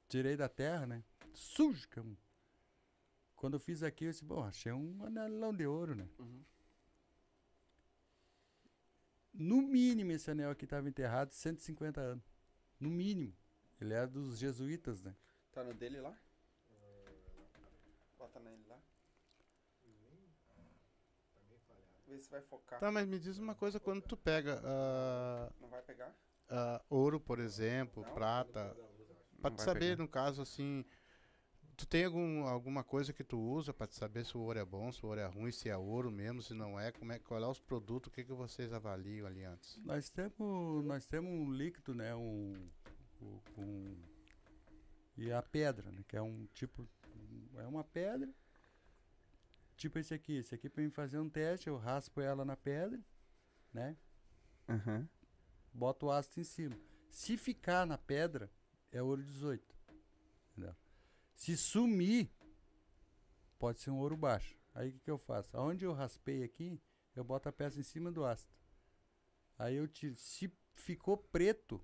Tirei 0.08 0.36
da 0.36 0.50
terra, 0.50 0.88
né? 0.88 1.04
Sujo, 1.34 1.88
um 1.98 2.16
quando 3.40 3.54
eu 3.54 3.60
fiz 3.60 3.82
aqui, 3.84 4.04
eu 4.04 4.12
disse, 4.12 4.24
bom, 4.26 4.44
achei 4.44 4.70
um 4.72 5.02
anelão 5.06 5.54
de 5.56 5.66
ouro, 5.66 5.96
né? 5.96 6.10
Uhum. 6.20 6.44
No 9.34 9.62
mínimo, 9.62 10.12
esse 10.12 10.30
anel 10.30 10.50
aqui 10.52 10.66
estava 10.66 10.90
enterrado 10.90 11.32
150 11.32 12.02
anos. 12.02 12.24
No 12.78 12.90
mínimo. 12.90 13.34
Ele 13.80 13.94
era 13.94 14.06
dos 14.08 14.38
jesuítas, 14.38 15.02
né? 15.02 15.16
Tá 15.54 15.64
no 15.64 15.74
dele 15.74 16.02
lá? 16.02 16.14
Bota 18.18 18.40
nele 18.42 18.64
lá. 18.68 18.78
Vê 22.08 22.20
se 22.20 22.30
vai 22.30 22.42
focar. 22.42 22.80
Tá, 22.80 22.92
mas 22.92 23.08
me 23.08 23.18
diz 23.20 23.38
uma 23.38 23.56
coisa, 23.56 23.80
quando 23.80 24.02
tu 24.02 24.18
pega 24.18 24.60
ah, 24.66 25.50
Não 25.62 25.70
vai 25.70 25.82
pegar? 25.84 26.14
ah, 26.50 26.82
ouro, 26.90 27.20
por 27.22 27.40
exemplo, 27.40 28.04
Não? 28.04 28.14
prata, 28.14 28.76
pra 29.40 29.50
Não 29.50 29.56
tu 29.56 29.58
vai 29.58 29.66
saber, 29.66 29.80
pegar. 29.92 29.98
no 30.04 30.08
caso, 30.10 30.42
assim, 30.42 30.84
tu 31.80 31.88
tem 31.88 32.04
algum, 32.06 32.44
alguma 32.46 32.84
coisa 32.84 33.14
que 33.14 33.24
tu 33.24 33.40
usa 33.40 33.74
pra 33.74 33.88
te 33.88 33.96
saber 33.96 34.26
se 34.26 34.38
o 34.38 34.42
ouro 34.42 34.60
é 34.60 34.66
bom, 34.66 34.92
se 34.92 35.04
o 35.06 35.08
ouro 35.10 35.22
é 35.22 35.26
ruim, 35.28 35.52
se 35.52 35.70
é 35.70 35.78
ouro 35.78 36.12
mesmo, 36.12 36.42
se 36.42 36.54
não 36.54 36.80
é, 36.80 36.92
como 36.92 37.12
é, 37.14 37.20
qual 37.20 37.42
é 37.42 37.48
os 37.48 37.60
produtos, 37.60 38.10
o 38.10 38.12
que, 38.12 38.24
que 38.24 38.34
vocês 38.34 38.74
avaliam 38.74 39.26
ali 39.26 39.44
antes? 39.44 39.78
Nós 39.84 40.10
temos, 40.10 40.84
nós 40.86 41.06
temos 41.06 41.32
um 41.32 41.52
líquido, 41.52 41.96
né? 41.96 42.14
Um, 42.16 42.70
o- 43.22 43.42
com 43.56 43.96
e 45.18 45.32
a 45.32 45.42
pedra, 45.42 45.92
né? 45.92 46.04
Que 46.08 46.16
é 46.18 46.22
um 46.22 46.46
tipo, 46.54 46.88
é 47.58 47.66
uma 47.68 47.84
pedra. 47.84 48.30
Tipo 49.78 50.00
esse 50.00 50.14
aqui. 50.14 50.38
Esse 50.38 50.54
aqui 50.56 50.70
para 50.70 50.84
mim 50.84 50.90
fazer 50.90 51.20
um 51.20 51.30
teste, 51.30 51.68
eu 51.68 51.78
raspo 51.78 52.20
ela 52.22 52.44
na 52.46 52.56
pedra, 52.58 53.00
né? 53.74 53.96
Uhum. 54.68 55.08
boto 55.74 56.06
o 56.08 56.12
ácido 56.12 56.42
em 56.42 56.44
cima. 56.44 56.78
Se 57.10 57.36
ficar 57.38 57.86
na 57.88 57.98
pedra, 57.98 58.52
é 58.92 59.02
ouro 59.02 59.24
18. 59.24 59.76
Se 61.40 61.56
sumir, 61.56 62.30
pode 63.58 63.80
ser 63.80 63.92
um 63.92 63.98
ouro 63.98 64.18
baixo. 64.18 64.58
Aí 64.76 64.90
o 64.90 64.92
que, 64.92 65.00
que 65.00 65.10
eu 65.10 65.18
faço? 65.18 65.58
Onde 65.58 65.86
eu 65.86 65.94
raspei 65.94 66.44
aqui, 66.44 66.78
eu 67.16 67.24
boto 67.24 67.48
a 67.48 67.52
peça 67.54 67.80
em 67.80 67.84
cima 67.84 68.12
do 68.12 68.26
ácido. 68.26 68.54
Aí 69.58 69.78
eu 69.78 69.88
tiro. 69.88 70.16
Se 70.18 70.52
ficou 70.74 71.16
preto, 71.16 71.82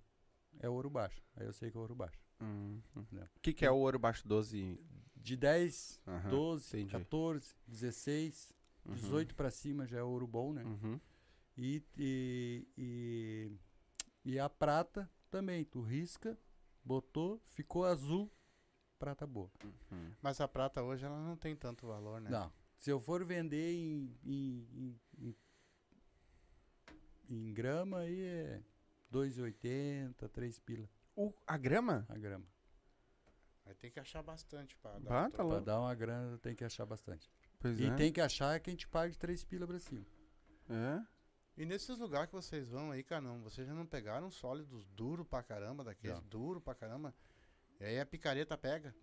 é 0.60 0.68
ouro 0.68 0.89
baixo. 0.89 1.24
Aí 1.38 1.45
eu 1.45 1.53
sei 1.53 1.72
que 1.72 1.78
é 1.78 1.80
ouro 1.80 1.95
baixo. 1.95 2.20
Uhum. 2.41 2.82
Não. 3.10 3.24
O 3.24 3.39
que, 3.41 3.53
que 3.53 3.66
é 3.66 3.72
o 3.72 3.78
ouro 3.78 3.97
baixo 3.97 4.28
12? 4.28 4.78
De 5.16 5.38
10, 5.38 6.01
Aham, 6.06 6.30
12, 6.30 6.68
entendi. 6.78 6.91
14, 6.91 7.56
16, 7.66 8.53
Uhum. 8.86 8.93
18 8.93 9.36
pra 9.36 9.49
cima 9.49 9.88
já 9.88 9.99
é 9.99 10.03
ouro 10.03 10.28
bom, 10.28 10.51
né? 10.51 10.64
Uhum. 10.66 10.99
E, 11.58 11.82
e, 11.97 12.68
e, 12.78 13.51
e 14.26 14.38
a 14.38 14.49
prata 14.49 15.10
também, 15.32 15.64
tu 15.64 15.82
risca, 15.82 16.38
botou, 16.84 17.41
ficou 17.53 17.86
azul, 17.86 18.30
prata 18.95 19.25
boa. 19.27 19.49
Uhum. 19.63 20.11
Mas 20.21 20.39
a 20.41 20.47
prata 20.47 20.81
hoje, 20.81 21.05
ela 21.05 21.17
não 21.17 21.35
tem 21.35 21.55
tanto 21.55 21.87
valor, 21.87 22.19
né? 22.21 22.29
Não, 22.29 22.51
se 22.77 22.89
eu 22.89 22.99
for 22.99 23.23
vender 23.23 23.73
em, 23.73 24.17
em, 24.23 24.99
em, 25.17 25.35
em, 27.29 27.53
grama, 27.53 27.99
aí 27.99 28.21
é 28.21 28.61
2,80, 29.11 30.29
3 30.29 30.59
pila 30.59 30.89
O, 31.15 31.33
a 31.45 31.57
grama? 31.57 32.05
a 32.09 32.17
grama. 32.17 32.45
Aí 33.65 33.73
tem 33.73 33.89
que 33.89 33.99
achar 33.99 34.21
bastante 34.21 34.75
pra 34.77 34.99
dar. 34.99 35.27
Um 35.27 35.31
tá. 35.31 35.43
Pra 35.43 35.59
dar 35.59 35.79
uma 35.79 35.95
grana 35.95 36.37
tem 36.37 36.55
que 36.55 36.63
achar 36.63 36.85
bastante. 36.85 37.29
Pois 37.59 37.79
e 37.79 37.85
é. 37.85 37.95
tem 37.95 38.11
que 38.11 38.21
achar 38.21 38.59
que 38.59 38.69
a 38.69 38.73
gente 38.73 38.87
pague 38.87 39.17
3 39.17 39.43
pila 39.43 39.65
pra 39.65 39.79
cima. 39.79 40.05
É? 40.69 41.03
E 41.57 41.65
nesses 41.65 41.97
lugares 41.97 42.27
que 42.29 42.35
vocês 42.35 42.67
vão 42.67 42.91
aí, 42.91 43.01
Canão, 43.01 43.41
vocês 43.41 43.65
já 43.65 43.73
não 43.73 43.85
pegaram 43.85 44.29
sólidos 44.29 44.85
duro 44.89 45.23
pra 45.23 45.41
caramba, 45.41 45.83
daqueles 45.83 46.19
duro 46.23 46.59
pra 46.59 46.75
caramba? 46.75 47.13
E 47.80 47.86
aí 47.86 47.99
a 47.99 48.05
picareta 48.05 48.57
pega. 48.57 48.95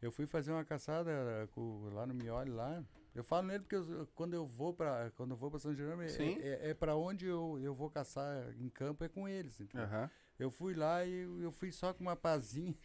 Eu 0.00 0.12
fui 0.12 0.26
fazer 0.26 0.52
uma 0.52 0.64
caçada 0.64 1.48
com- 1.52 1.88
lá 1.92 2.06
no 2.06 2.14
Mioli, 2.14 2.50
lá, 2.50 2.84
Eu 3.14 3.24
falo 3.24 3.46
nele 3.46 3.60
porque 3.60 3.76
eu- 3.76 4.06
quando 4.14 4.34
eu 4.34 4.46
vou 4.46 4.74
para 4.74 5.10
quando 5.12 5.30
eu 5.30 5.36
vou 5.38 5.50
para 5.50 5.58
São 5.58 5.74
Jerônimo 5.74 6.02
é, 6.02 6.08
é, 6.38 6.68
é 6.70 6.74
para 6.74 6.94
onde 6.96 7.24
eu, 7.24 7.58
eu 7.62 7.74
vou 7.74 7.90
caçar 7.90 8.54
em 8.60 8.68
campo 8.68 9.02
é 9.04 9.08
com 9.08 9.26
eles. 9.26 9.58
entendeu? 9.58 9.86
Aham. 9.86 10.10
Eu 10.38 10.50
fui 10.50 10.74
lá 10.74 11.02
e 11.02 11.10
eu, 11.22 11.40
eu 11.40 11.50
fui 11.50 11.72
só 11.72 11.94
com 11.94 12.02
uma 12.02 12.14
pazinha. 12.14 12.76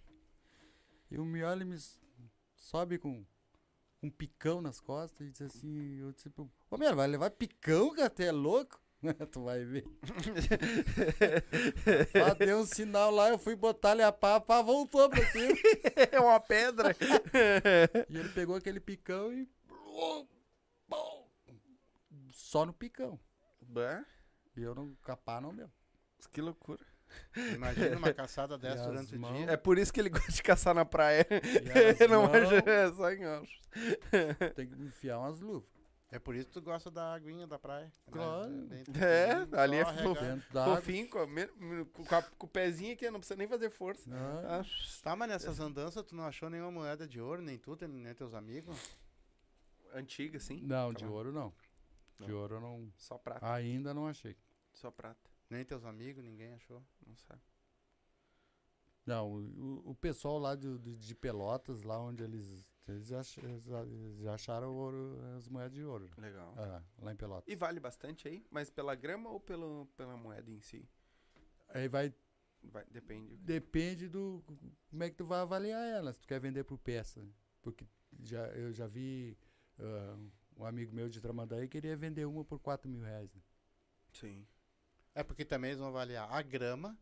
E 1.10 1.18
o 1.20 1.26
Mioli 1.26 1.66
me 1.66 1.76
sobe 2.56 2.98
com 2.98 3.26
um 4.02 4.10
picão 4.10 4.62
nas 4.62 4.80
costas 4.80 5.28
e 5.28 5.32
diz 5.32 5.42
assim, 5.42 6.00
eu 6.00 6.14
disse, 6.14 6.30
pro- 6.30 6.50
ô 6.70 6.78
meu, 6.78 6.96
vai 6.96 7.08
levar 7.08 7.30
picão, 7.32 7.94
cara, 7.94 8.10
tu 8.10 8.22
é 8.22 8.32
louco? 8.32 8.82
tu 9.32 9.44
vai 9.46 9.64
ver. 9.64 9.84
Pá, 12.14 12.34
deu 12.36 12.60
um 12.60 12.66
sinal 12.66 13.12
lá, 13.12 13.30
eu 13.30 13.38
fui 13.38 13.56
botar-lhe 13.56 14.04
a 14.04 14.12
pá, 14.12 14.36
a 14.36 14.40
pá 14.42 14.62
voltou 14.62 15.10
pra 15.10 15.26
cima. 15.32 15.54
É 16.12 16.20
uma 16.20 16.40
pedra. 16.40 16.96
e 18.10 18.18
ele 18.18 18.30
pegou 18.30 18.56
aquele 18.56 18.80
picão 18.80 19.32
e... 19.34 19.48
Só 22.34 22.66
no 22.66 22.74
picão. 22.74 23.20
Bah, 23.62 24.04
E 24.56 24.62
eu 24.62 24.76
não, 24.76 24.96
capar 25.04 25.42
não 25.42 25.56
deu. 25.56 25.70
que 26.32 26.42
loucura. 26.42 26.80
Imagina 27.56 27.98
uma 27.98 28.14
caçada 28.14 28.58
dessa 28.58 28.86
durante 28.88 29.16
o 29.16 29.20
mãos- 29.20 29.38
dia. 29.38 29.52
É 29.52 29.58
por 29.58 29.78
isso 29.78 29.92
que 29.92 30.00
ele 30.00 30.10
gosta 30.10 30.32
de 30.32 30.44
caçar 30.44 30.74
na 30.74 30.86
praia. 30.86 31.28
E 32.00 32.08
não 32.08 32.24
mãos, 32.24 32.52
é 32.66 32.92
só 32.94 33.12
em 33.12 33.20
tem 34.56 34.68
que 34.70 34.82
enfiar 34.82 35.20
umas 35.20 35.40
luvas. 35.40 35.70
É 36.14 36.20
por 36.20 36.36
isso 36.36 36.48
que 36.48 36.54
tu 36.54 36.62
gosta 36.62 36.92
da 36.92 37.14
aguinha 37.14 37.48
da 37.48 37.58
praia. 37.58 37.92
Claro. 38.12 38.52
É, 38.74 39.46
tranquilinho, 39.46 39.60
ali 39.60 39.78
é 39.78 39.86
só 39.86 39.94
fofo. 40.04 40.22
Fofinho, 40.76 41.10
com, 41.10 41.20
a 42.16 42.22
com, 42.38 42.46
o 42.46 42.50
pezinho 42.50 42.94
aqui, 42.94 43.10
não 43.10 43.20
precisa 43.20 43.38
nem 43.38 43.48
fazer 43.48 43.70
força. 43.70 44.10
Ah, 44.14 44.60
Ah, 44.60 44.66
Tá, 45.02 45.16
mas 45.16 45.30
nessas 45.30 45.60
andanças 45.62 46.04
tu 46.06 46.14
não 46.14 46.26
achou 46.26 46.50
nenhuma 46.50 46.70
moeda 46.72 47.08
de 47.08 47.22
ouro, 47.22 47.42
nem 47.42 47.58
tu, 47.58 47.78
nem 47.88 48.14
teus 48.14 48.34
amigos? 48.34 48.78
antiga, 49.94 50.40
sim. 50.40 50.62
Não, 50.62 50.92
Tá 50.94 51.00
de 51.00 51.06
ouro 51.06 51.32
não. 51.32 51.54
De 52.20 52.28
Não. 52.30 52.38
ouro 52.38 52.56
eu 52.56 52.62
não. 52.62 52.94
Só 52.98 53.18
prata. 53.18 53.50
Ainda 53.54 53.94
não 53.94 54.06
achei. 54.08 54.36
Só 54.74 54.92
prata. 54.92 55.30
Nem 55.50 55.64
teus 55.66 55.84
amigos, 55.86 56.24
ninguém 56.24 56.54
achou. 56.54 56.82
Não 57.06 57.16
sabe. 57.16 57.42
Não, 59.06 59.32
o, 59.34 59.92
o 59.92 59.96
pessoal 59.96 60.38
lá 60.38 60.56
de, 60.56 60.78
de, 60.78 60.96
de 60.96 61.16
Pelotas, 61.16 61.84
lá 61.84 62.00
onde 62.00 62.24
eles. 62.24 62.66
Eles 62.88 63.12
ach- 63.12 63.38
eles 63.38 64.26
acharam 64.28 64.74
ouro, 64.74 65.18
as 65.38 65.48
moedas 65.48 65.74
de 65.74 65.84
ouro. 65.84 66.10
Legal. 66.18 66.54
Ah, 66.58 66.82
lá 67.00 67.14
em 67.14 67.16
Pelotas. 67.16 67.52
E 67.52 67.56
vale 67.56 67.80
bastante 67.80 68.28
aí? 68.28 68.46
Mas 68.50 68.70
pela 68.70 68.96
grama 68.96 69.30
ou 69.30 69.40
pelo, 69.40 69.86
pela 69.96 70.18
moeda 70.18 70.50
em 70.52 70.60
si? 70.60 70.88
Aí 71.70 71.88
vai. 71.88 72.14
Vai, 72.64 72.86
depende. 72.92 73.38
Depende 73.38 74.08
do. 74.10 74.44
Como 74.90 75.04
é 75.04 75.10
que 75.10 75.16
tu 75.16 75.26
vai 75.26 75.40
avaliar 75.40 75.84
ela, 75.88 76.12
se 76.14 76.20
tu 76.20 76.28
quer 76.28 76.40
vender 76.40 76.64
por 76.64 76.78
peça. 76.78 77.26
Porque 77.62 77.88
já, 78.20 78.48
eu 78.50 78.72
já 78.74 78.88
vi 78.88 79.38
ah, 79.80 80.18
um 80.58 80.66
amigo 80.66 80.94
meu 80.94 81.08
de 81.10 81.22
Tramandaí 81.22 81.68
queria 81.68 81.96
vender 81.96 82.26
uma 82.26 82.44
por 82.44 82.60
4 82.60 82.90
mil 82.90 83.02
reais. 83.02 83.34
né? 83.34 83.42
Sim. 84.14 84.46
É 85.16 85.24
porque 85.24 85.46
também 85.46 85.70
eles 85.72 85.80
vão 85.80 85.90
avaliar 85.90 86.32
a 86.32 86.42
grama 86.42 86.98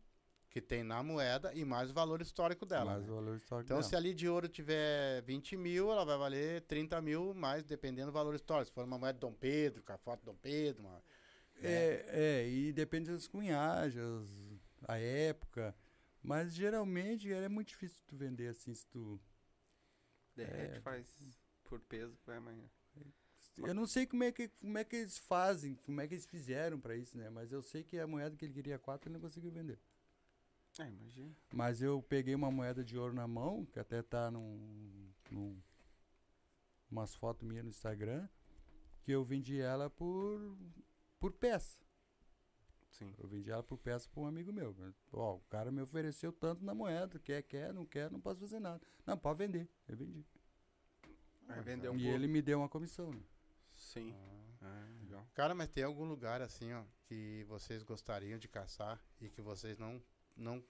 que 0.50 0.60
tem 0.60 0.82
na 0.82 1.02
moeda 1.02 1.54
e 1.54 1.64
mais 1.64 1.90
o 1.90 1.94
valor 1.94 2.20
histórico 2.20 2.66
dela. 2.66 2.92
Mais 2.92 3.06
né? 3.06 3.10
o 3.12 3.14
valor 3.14 3.36
histórico 3.36 3.66
Então, 3.66 3.76
dela. 3.78 3.88
se 3.88 3.94
ali 3.96 4.12
de 4.12 4.28
ouro 4.28 4.48
tiver 4.48 5.22
20 5.22 5.56
mil, 5.56 5.90
ela 5.90 6.04
vai 6.04 6.18
valer 6.18 6.62
30 6.62 7.00
mil, 7.00 7.32
mais 7.32 7.64
dependendo 7.64 8.10
do 8.10 8.12
valor 8.12 8.34
histórico. 8.34 8.66
Se 8.66 8.72
for 8.74 8.84
uma 8.84 8.98
moeda 8.98 9.14
de 9.14 9.20
Dom 9.20 9.32
Pedro, 9.32 9.82
com 9.82 9.92
a 9.92 9.98
foto 9.98 10.20
de 10.20 10.26
Dom 10.26 10.36
Pedro, 10.36 10.82
uma, 10.82 11.02
É, 11.62 12.04
é, 12.08 12.48
e 12.48 12.72
depende 12.72 13.10
das 13.10 13.28
cunhagens, 13.28 14.28
a 14.88 14.98
época. 14.98 15.74
Mas 16.22 16.52
geralmente 16.52 17.32
é 17.32 17.48
muito 17.48 17.68
difícil 17.68 18.02
tu 18.06 18.16
vender 18.16 18.48
assim, 18.48 18.74
se 18.74 18.86
tu. 18.88 19.20
Derrete, 20.34 20.78
É. 20.78 20.80
faz 20.80 21.06
por 21.64 21.80
peso 21.80 22.16
que 22.16 22.26
vai 22.26 22.36
amanhã. 22.38 22.64
Eu 23.58 23.74
não 23.74 23.86
sei 23.86 24.06
como 24.06 24.24
é 24.24 24.32
que, 24.32 24.48
como 24.48 24.78
é 24.78 24.84
que 24.84 24.96
eles 24.96 25.18
fazem, 25.18 25.74
como 25.76 26.00
é 26.00 26.08
que 26.08 26.14
eles 26.14 26.26
fizeram 26.26 26.80
pra 26.80 26.96
isso, 26.96 27.16
né? 27.18 27.28
Mas 27.30 27.52
eu 27.52 27.62
sei 27.62 27.82
que 27.84 27.98
a 27.98 28.06
moeda 28.06 28.34
que 28.36 28.44
ele 28.46 28.54
queria 28.54 28.78
4 28.78 29.08
ele 29.08 29.14
não 29.14 29.20
conseguiu 29.20 29.50
vender. 29.50 29.78
Ah, 30.80 30.88
imagina. 30.88 31.36
Mas 31.52 31.82
eu 31.82 32.02
peguei 32.02 32.34
uma 32.34 32.50
moeda 32.50 32.82
de 32.82 32.96
ouro 32.96 33.12
na 33.12 33.28
mão, 33.28 33.66
que 33.66 33.78
até 33.78 34.02
tá 34.02 34.30
num. 34.30 35.12
num 35.30 35.60
umas 36.90 37.14
fotos 37.14 37.46
minhas 37.46 37.64
no 37.64 37.70
Instagram, 37.70 38.26
que 39.02 39.12
eu 39.12 39.22
vendi 39.22 39.60
ela 39.60 39.90
por. 39.90 40.56
por 41.18 41.32
peça. 41.32 41.78
Sim. 42.88 43.14
Eu 43.18 43.28
vendi 43.28 43.50
ela 43.50 43.62
por 43.62 43.76
peça 43.76 44.08
pra 44.08 44.22
um 44.22 44.26
amigo 44.26 44.52
meu. 44.52 44.74
Ó, 45.12 45.36
o 45.36 45.40
cara 45.50 45.70
me 45.70 45.82
ofereceu 45.82 46.32
tanto 46.32 46.64
na 46.64 46.74
moeda, 46.74 47.18
quer, 47.18 47.42
quer, 47.42 47.74
não 47.74 47.84
quer, 47.84 48.10
não 48.10 48.20
posso 48.20 48.40
fazer 48.40 48.58
nada. 48.58 48.80
Não, 49.06 49.18
pode 49.18 49.38
vender. 49.38 49.68
Eu 49.86 49.96
vendi. 49.96 50.24
Aí 51.46 51.62
vendeu 51.62 51.92
um 51.92 51.96
e 51.96 52.04
pouco. 52.04 52.14
ele 52.14 52.26
me 52.26 52.40
deu 52.40 52.58
uma 52.58 52.68
comissão. 52.68 53.10
Né? 53.10 53.22
Sim. 53.74 54.14
Ah, 54.62 54.88
legal. 54.98 55.26
Cara, 55.34 55.54
mas 55.54 55.68
tem 55.68 55.84
algum 55.84 56.04
lugar 56.04 56.40
assim, 56.40 56.72
ó, 56.72 56.84
que 57.04 57.44
vocês 57.48 57.82
gostariam 57.82 58.38
de 58.38 58.48
caçar 58.48 59.02
e 59.20 59.28
que 59.28 59.42
vocês 59.42 59.78
não 59.78 60.02
não 60.36 60.62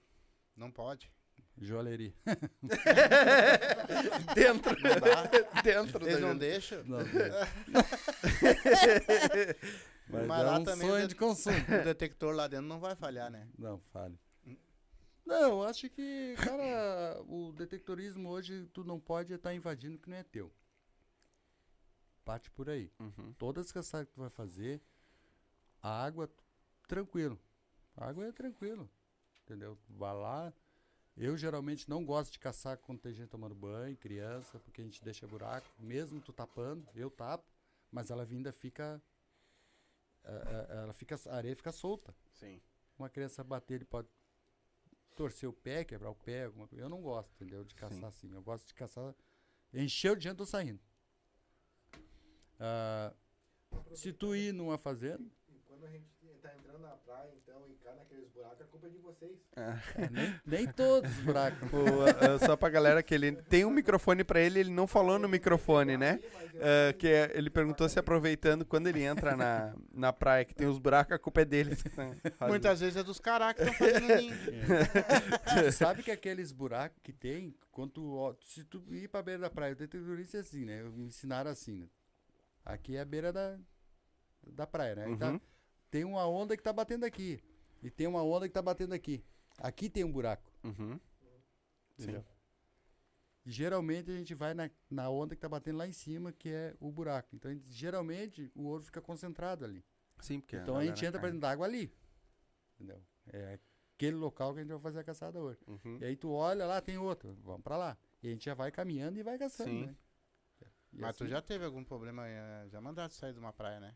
não 0.55 0.71
pode? 0.71 1.11
Joalheria. 1.57 2.13
Dentro. 4.35 4.75
Não. 4.81 5.61
Dentro 5.63 6.05
Eles 6.05 6.19
da 6.21 6.27
não 6.27 6.37
deixam. 6.37 6.83
Não, 6.85 6.99
mas, 10.09 10.27
Mas 10.27 10.41
é 10.41 10.43
lá 10.43 10.59
um 10.59 10.63
também 10.63 10.87
sonho 10.89 11.07
de- 11.07 11.15
consumo. 11.15 11.55
O 11.81 11.83
detector 11.83 12.33
lá 12.35 12.47
dentro 12.47 12.67
não 12.67 12.79
vai 12.79 12.95
falhar, 12.95 13.29
né? 13.31 13.47
Não, 13.57 13.79
fale. 13.91 14.17
Não, 15.25 15.49
eu 15.49 15.63
acho 15.63 15.89
que, 15.89 16.35
cara, 16.37 17.21
o 17.27 17.51
detectorismo 17.53 18.29
hoje 18.29 18.67
tu 18.73 18.83
não 18.83 18.99
pode 18.99 19.33
estar 19.33 19.53
invadindo 19.53 19.95
o 19.95 19.99
que 19.99 20.09
não 20.09 20.17
é 20.17 20.23
teu. 20.23 20.51
Parte 22.25 22.49
por 22.51 22.69
aí. 22.69 22.91
Uhum. 22.99 23.33
Todas 23.37 23.67
as 23.67 23.71
caçadas 23.71 24.07
que 24.07 24.13
tu 24.13 24.21
vai 24.21 24.29
fazer, 24.29 24.81
a 25.81 26.03
água, 26.03 26.29
tranquilo. 26.87 27.39
A 27.95 28.09
água 28.09 28.25
é 28.25 28.31
tranquilo. 28.31 28.89
Entendeu? 29.43 29.77
Vai 29.89 30.13
lá. 30.13 30.53
Eu 31.17 31.35
geralmente 31.37 31.89
não 31.89 32.05
gosto 32.05 32.31
de 32.31 32.39
caçar 32.39 32.77
quando 32.77 32.99
tem 32.99 33.13
gente 33.13 33.29
tomando 33.29 33.53
banho, 33.53 33.97
criança, 33.97 34.59
porque 34.59 34.81
a 34.81 34.83
gente 34.83 35.03
deixa 35.03 35.27
buraco, 35.27 35.67
mesmo 35.77 36.21
tu 36.21 36.31
tapando, 36.31 36.87
eu 36.95 37.09
tapo, 37.11 37.45
mas 37.91 38.09
ela 38.09 38.23
ainda 38.23 38.51
fica. 38.53 39.01
eh, 40.23 40.67
eh, 40.69 40.77
Ela 40.83 40.93
fica. 40.93 41.19
A 41.29 41.35
areia 41.35 41.55
fica 41.55 41.71
solta. 41.71 42.15
Sim. 42.31 42.61
Uma 42.97 43.09
criança 43.09 43.43
bater, 43.43 43.75
ele 43.75 43.85
pode 43.85 44.07
torcer 45.15 45.49
o 45.49 45.53
pé, 45.53 45.83
quebrar 45.83 46.09
o 46.11 46.15
pé, 46.15 46.45
alguma 46.45 46.67
coisa. 46.67 46.83
Eu 46.83 46.89
não 46.89 47.01
gosto, 47.01 47.31
entendeu? 47.33 47.63
De 47.65 47.75
caçar 47.75 47.99
Sim. 47.99 48.05
assim. 48.05 48.33
Eu 48.33 48.41
gosto 48.41 48.65
de 48.67 48.73
caçar. 48.73 49.13
Encheu 49.73 50.15
de 50.15 50.23
gente, 50.23 50.37
tô 50.37 50.45
saindo. 50.45 50.79
Ah, 52.59 53.13
se 53.93 54.13
tu 54.13 54.35
ir 54.35 54.53
numa 54.53 54.77
fazenda, 54.77 55.23
quando 55.81 55.89
a 55.89 55.93
gente 55.93 56.05
tá 56.43 56.53
entrando 56.55 56.79
na 56.79 56.89
praia, 56.89 57.31
então, 57.43 57.67
e 57.69 57.73
cai 57.83 57.95
naqueles 57.95 58.27
buracos, 58.29 58.61
a 58.61 58.65
culpa 58.65 58.85
é 58.87 58.89
de 58.91 58.97
vocês. 58.99 59.37
é, 59.55 60.09
nem, 60.11 60.39
nem 60.45 60.67
todos 60.67 61.09
os 61.11 61.19
buracos. 61.23 61.59
O, 61.73 62.03
ah, 62.05 62.39
só 62.45 62.55
pra 62.55 62.69
galera 62.69 63.01
que 63.01 63.13
ele 63.15 63.31
tem 63.33 63.65
um 63.65 63.71
microfone 63.71 64.23
pra 64.23 64.39
ele, 64.39 64.59
ele 64.59 64.69
não 64.69 64.85
falou 64.85 65.17
no 65.17 65.27
microfone, 65.27 65.97
né? 65.97 66.19
Ah, 66.59 66.93
que 66.93 67.07
é- 67.07 67.31
ele 67.35 67.49
perguntou 67.49 67.87
se 67.89 67.97
aproveitando 67.97 68.63
quando 68.65 68.87
ele 68.87 69.01
entra 69.03 69.35
na, 69.35 69.75
na 69.91 70.13
praia 70.13 70.45
que 70.45 70.53
tem 70.53 70.67
os 70.67 70.77
buracos, 70.77 71.13
a 71.13 71.19
culpa 71.19 71.41
é 71.41 71.45
dele. 71.45 71.75
Muitas 72.47 72.79
vezes 72.79 72.97
é 72.97 73.03
dos 73.03 73.19
caras 73.19 73.53
que 73.53 73.61
estão 73.63 73.73
fazendo 73.75 74.15
ninho. 74.15 74.35
Tu 75.65 75.71
sabe 75.71 76.03
que 76.03 76.11
aqueles 76.11 76.51
buracos 76.51 76.99
que 77.01 77.11
tem, 77.13 77.55
quando 77.71 77.91
tu, 77.91 78.15
ó, 78.15 78.35
se 78.41 78.63
tu 78.63 78.83
ir 78.89 79.07
pra 79.09 79.21
beira 79.23 79.41
da 79.41 79.49
praia, 79.49 79.73
o 79.73 79.75
detetorista 79.75 80.37
é 80.37 80.41
assim, 80.41 80.65
né? 80.65 80.83
Me 80.83 81.05
ensinaram 81.05 81.49
assim, 81.49 81.79
né? 81.79 81.87
Aqui 82.65 82.95
é 82.95 83.01
a 83.01 83.05
beira 83.05 83.33
da, 83.33 83.57
da 84.45 84.67
praia, 84.67 84.95
né? 84.95 85.15
Tá- 85.17 85.29
Uhum. 85.31 85.39
Tem 85.91 86.03
uma 86.05 86.25
onda 86.27 86.57
que 86.57 86.63
tá 86.63 86.73
batendo 86.73 87.05
aqui. 87.05 87.43
E 87.83 87.89
tem 87.91 88.07
uma 88.07 88.23
onda 88.23 88.47
que 88.47 88.53
tá 88.53 88.61
batendo 88.61 88.93
aqui. 88.93 89.23
Aqui 89.57 89.89
tem 89.89 90.03
um 90.03 90.11
buraco. 90.11 90.51
Uhum. 90.63 90.99
Entendeu? 91.99 92.23
E 93.45 93.51
geralmente 93.51 94.09
a 94.11 94.15
gente 94.15 94.33
vai 94.33 94.53
na, 94.53 94.69
na 94.89 95.09
onda 95.09 95.35
que 95.35 95.41
tá 95.41 95.49
batendo 95.49 95.77
lá 95.79 95.87
em 95.87 95.91
cima, 95.91 96.31
que 96.31 96.49
é 96.49 96.75
o 96.79 96.91
buraco. 96.91 97.35
Então, 97.35 97.49
a 97.51 97.53
gente- 97.53 97.69
geralmente, 97.71 98.51
o 98.55 98.63
ouro 98.65 98.83
fica 98.83 99.01
concentrado 99.01 99.65
ali. 99.65 99.83
Sim, 100.19 100.39
porque 100.39 100.55
então 100.57 100.75
a 100.77 100.81
gente 100.85 100.89
galera 101.01 101.07
entra 101.07 101.19
pra 101.19 101.21
cai. 101.21 101.31
dentro 101.31 101.41
d'água 101.41 101.65
ali. 101.65 101.93
Entendeu? 102.75 103.03
É 103.33 103.59
aquele 103.95 104.15
local 104.15 104.53
que 104.53 104.59
a 104.59 104.61
gente 104.63 104.71
vai 104.71 104.79
fazer 104.79 104.99
a 104.99 105.03
caçada 105.03 105.39
hoje. 105.41 105.59
Uhum. 105.67 105.97
E 105.99 106.05
aí 106.05 106.15
tu 106.15 106.31
olha 106.31 106.65
lá, 106.67 106.79
tem 106.81 106.97
outro, 106.97 107.35
vamos 107.41 107.63
pra 107.63 107.77
lá. 107.77 107.97
E 108.21 108.27
a 108.27 108.31
gente 108.31 108.45
já 108.45 108.53
vai 108.53 108.71
caminhando 108.71 109.19
e 109.19 109.23
vai 109.23 109.37
caçando, 109.37 109.69
Sim. 109.71 109.85
né? 109.87 109.95
E 110.93 110.99
Mas 110.99 111.15
tu 111.15 111.23
assim, 111.23 111.31
já 111.31 111.41
teve 111.41 111.65
algum 111.65 111.83
problema, 111.83 112.27
eh, 112.27 112.67
já 112.69 112.79
mandaram 112.81 113.09
sair 113.09 113.33
de 113.33 113.39
uma 113.39 113.53
praia, 113.53 113.79
né? 113.79 113.95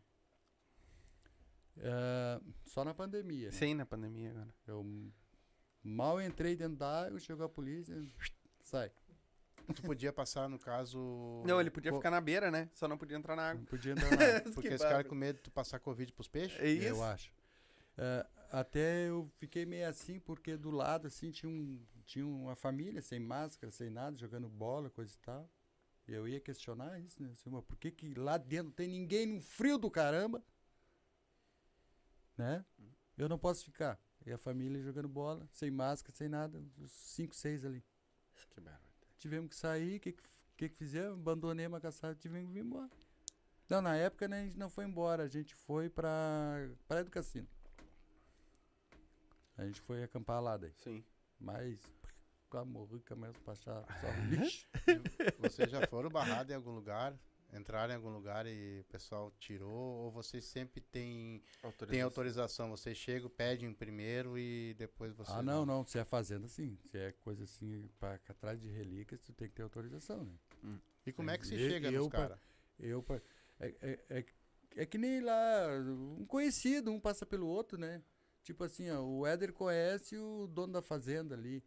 É, 1.78 2.40
só 2.64 2.84
na 2.84 2.94
pandemia. 2.94 3.46
né? 3.46 3.52
Sim, 3.52 3.74
na 3.74 3.86
pandemia 3.86 4.30
agora. 4.30 4.54
Eu 4.66 4.84
mal 5.82 6.20
entrei 6.20 6.56
dentro 6.56 6.76
da 6.76 7.06
água, 7.06 7.18
chegou 7.20 7.44
a 7.46 7.48
polícia, 7.48 7.94
sai. 8.62 8.90
Tu 9.74 9.82
podia 9.82 10.12
passar, 10.12 10.48
no 10.48 10.58
caso... 10.60 11.42
Não, 11.44 11.60
ele 11.60 11.70
podia 11.70 11.90
co- 11.90 11.96
ficar 11.98 12.10
na 12.10 12.20
beira, 12.20 12.50
né? 12.52 12.70
Só 12.72 12.86
não 12.86 12.96
podia 12.96 13.16
entrar 13.16 13.34
na 13.34 13.50
água. 13.50 13.58
Não 13.60 13.66
podia 13.66 13.92
entrar 13.92 14.10
na 14.16 14.16
água. 14.38 14.52
Porque 14.52 14.68
Que 14.68 14.74
esse 14.74 14.84
cara 14.84 15.02
com 15.02 15.14
medo 15.14 15.36
de 15.38 15.42
tu 15.42 15.50
passar 15.50 15.80
Covid 15.80 16.12
pros 16.12 16.28
peixes? 16.28 16.58
É 16.60 16.68
isso? 16.68 16.86
Eu 16.88 17.02
acho. 17.02 17.32
É, 17.98 18.26
até 18.52 19.08
eu 19.08 19.28
fiquei 19.38 19.66
meio 19.66 19.88
assim, 19.88 20.20
porque 20.20 20.56
do 20.56 20.70
lado, 20.70 21.08
assim, 21.08 21.32
tinha, 21.32 21.50
um, 21.50 21.84
tinha 22.04 22.24
uma 22.24 22.54
família 22.54 23.02
sem 23.02 23.18
máscara, 23.18 23.72
sem 23.72 23.90
nada, 23.90 24.16
jogando 24.16 24.48
bola, 24.48 24.88
coisa 24.88 25.12
e 25.12 25.18
tal. 25.18 25.50
E 26.06 26.12
eu 26.12 26.28
ia 26.28 26.38
questionar 26.38 27.00
isso, 27.00 27.20
né? 27.20 27.30
Assim, 27.32 27.50
mas 27.50 27.64
por 27.64 27.76
que, 27.76 27.90
que 27.90 28.14
lá 28.14 28.38
dentro 28.38 28.70
tem 28.72 28.86
ninguém 28.86 29.26
no 29.26 29.40
frio 29.40 29.76
do 29.78 29.90
caramba? 29.90 30.40
Né? 32.36 32.64
Eu 33.16 33.28
não 33.28 33.38
posso 33.38 33.64
ficar. 33.64 33.98
E 34.24 34.32
a 34.32 34.38
família 34.38 34.82
jogando 34.82 35.08
bola, 35.08 35.46
sem 35.52 35.70
máscara, 35.70 36.14
sem 36.16 36.28
nada, 36.28 36.62
os 36.78 36.90
cinco, 36.90 37.34
seis 37.34 37.64
ali. 37.64 37.82
Que 38.50 38.60
barulho. 38.60 38.82
Tivemos 39.18 39.50
que 39.50 39.56
sair, 39.56 39.96
o 39.96 40.00
que, 40.00 40.12
que, 40.56 40.68
que, 40.68 40.76
fizemos? 40.76 41.18
Abandonei 41.18 41.66
uma 41.66 41.80
caçada, 41.80 42.14
tivemos 42.14 42.48
que 42.48 42.54
vir 42.54 42.64
embora. 42.64 42.90
Não, 43.68 43.80
na 43.80 43.96
época 43.96 44.28
né, 44.28 44.40
a 44.40 44.44
gente 44.44 44.58
não 44.58 44.68
foi 44.68 44.84
embora, 44.84 45.22
a 45.22 45.28
gente 45.28 45.54
foi 45.54 45.88
pra 45.88 46.68
Praia 46.86 47.04
do 47.04 47.10
Cassino. 47.10 47.48
A 49.56 49.64
gente 49.64 49.80
foi 49.80 50.02
acampar 50.02 50.42
lá 50.42 50.56
daí. 50.56 50.72
Sim. 50.76 51.04
Mas, 51.38 51.80
com 52.50 52.58
a 52.58 52.64
morrica 52.64 53.16
mesmo, 53.16 53.40
pra 53.42 53.54
achar 53.54 53.84
só 54.00 54.08
lixo. 54.28 54.68
Vocês 55.38 55.70
já 55.70 55.86
foram 55.86 56.10
barrados 56.10 56.52
em 56.52 56.54
algum 56.56 56.72
lugar? 56.72 57.16
Entraram 57.56 57.92
em 57.92 57.96
algum 57.96 58.10
lugar 58.10 58.46
e 58.46 58.80
o 58.80 58.84
pessoal 58.84 59.30
tirou? 59.38 59.70
Ou 60.04 60.10
vocês 60.10 60.44
sempre 60.44 60.80
têm 60.80 61.42
tem 61.88 62.00
autorização? 62.02 62.70
Vocês 62.70 62.96
chegam, 62.96 63.28
pedem 63.30 63.72
primeiro 63.72 64.38
e 64.38 64.74
depois 64.78 65.12
vocês. 65.14 65.36
Ah, 65.36 65.42
não, 65.42 65.64
não. 65.64 65.84
Se 65.84 65.98
é 65.98 66.04
fazenda, 66.04 66.46
sim. 66.48 66.78
Se 66.82 66.98
é 66.98 67.12
coisa 67.12 67.44
assim, 67.44 67.88
pra 67.98 68.14
atrás 68.28 68.60
de 68.60 68.68
relíquias, 68.68 69.20
tu 69.22 69.32
tem 69.32 69.48
que 69.48 69.54
ter 69.54 69.62
autorização, 69.62 70.24
né? 70.62 70.78
E 71.06 71.12
como 71.12 71.30
é 71.30 71.38
que 71.38 71.46
se 71.46 71.54
E- 71.54 71.70
chega 71.70 71.90
eu 71.90 72.02
nos 72.04 72.12
caras? 72.12 72.38
Eu, 72.78 73.02
pa- 73.02 73.20
é, 73.58 73.74
é, 73.80 74.04
é, 74.18 74.24
é 74.82 74.86
que 74.86 74.98
nem 74.98 75.20
lá, 75.20 75.68
um 76.18 76.26
conhecido, 76.26 76.90
um 76.90 77.00
passa 77.00 77.24
pelo 77.24 77.46
outro, 77.46 77.78
né? 77.78 78.02
Tipo 78.42 78.64
assim, 78.64 78.90
ó, 78.90 79.00
o 79.02 79.26
Éder 79.26 79.52
conhece 79.52 80.16
o 80.18 80.46
dono 80.46 80.72
da 80.74 80.82
fazenda 80.82 81.34
ali. 81.34 81.64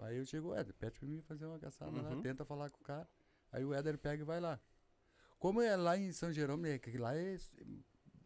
Aí 0.00 0.16
eu 0.18 0.24
chego, 0.24 0.54
Éder, 0.54 0.74
pede 0.74 0.98
pra 0.98 1.08
mim 1.08 1.20
fazer 1.22 1.46
uma 1.46 1.58
caçada 1.58 2.00
lá, 2.02 2.10
Uhum. 2.10 2.22
tenta 2.22 2.44
falar 2.44 2.70
com 2.70 2.78
o 2.80 2.84
cara. 2.84 3.08
Aí 3.52 3.64
o 3.64 3.72
Éder 3.74 3.98
pega 3.98 4.22
e 4.22 4.24
vai 4.26 4.40
lá. 4.40 4.60
Como 5.40 5.60
é 5.62 5.74
lá 5.74 5.96
em 5.96 6.12
São 6.12 6.30
Jerônimo, 6.30 6.66
é 6.68 6.78
que 6.78 6.96
lá 6.98 7.16
é, 7.16 7.36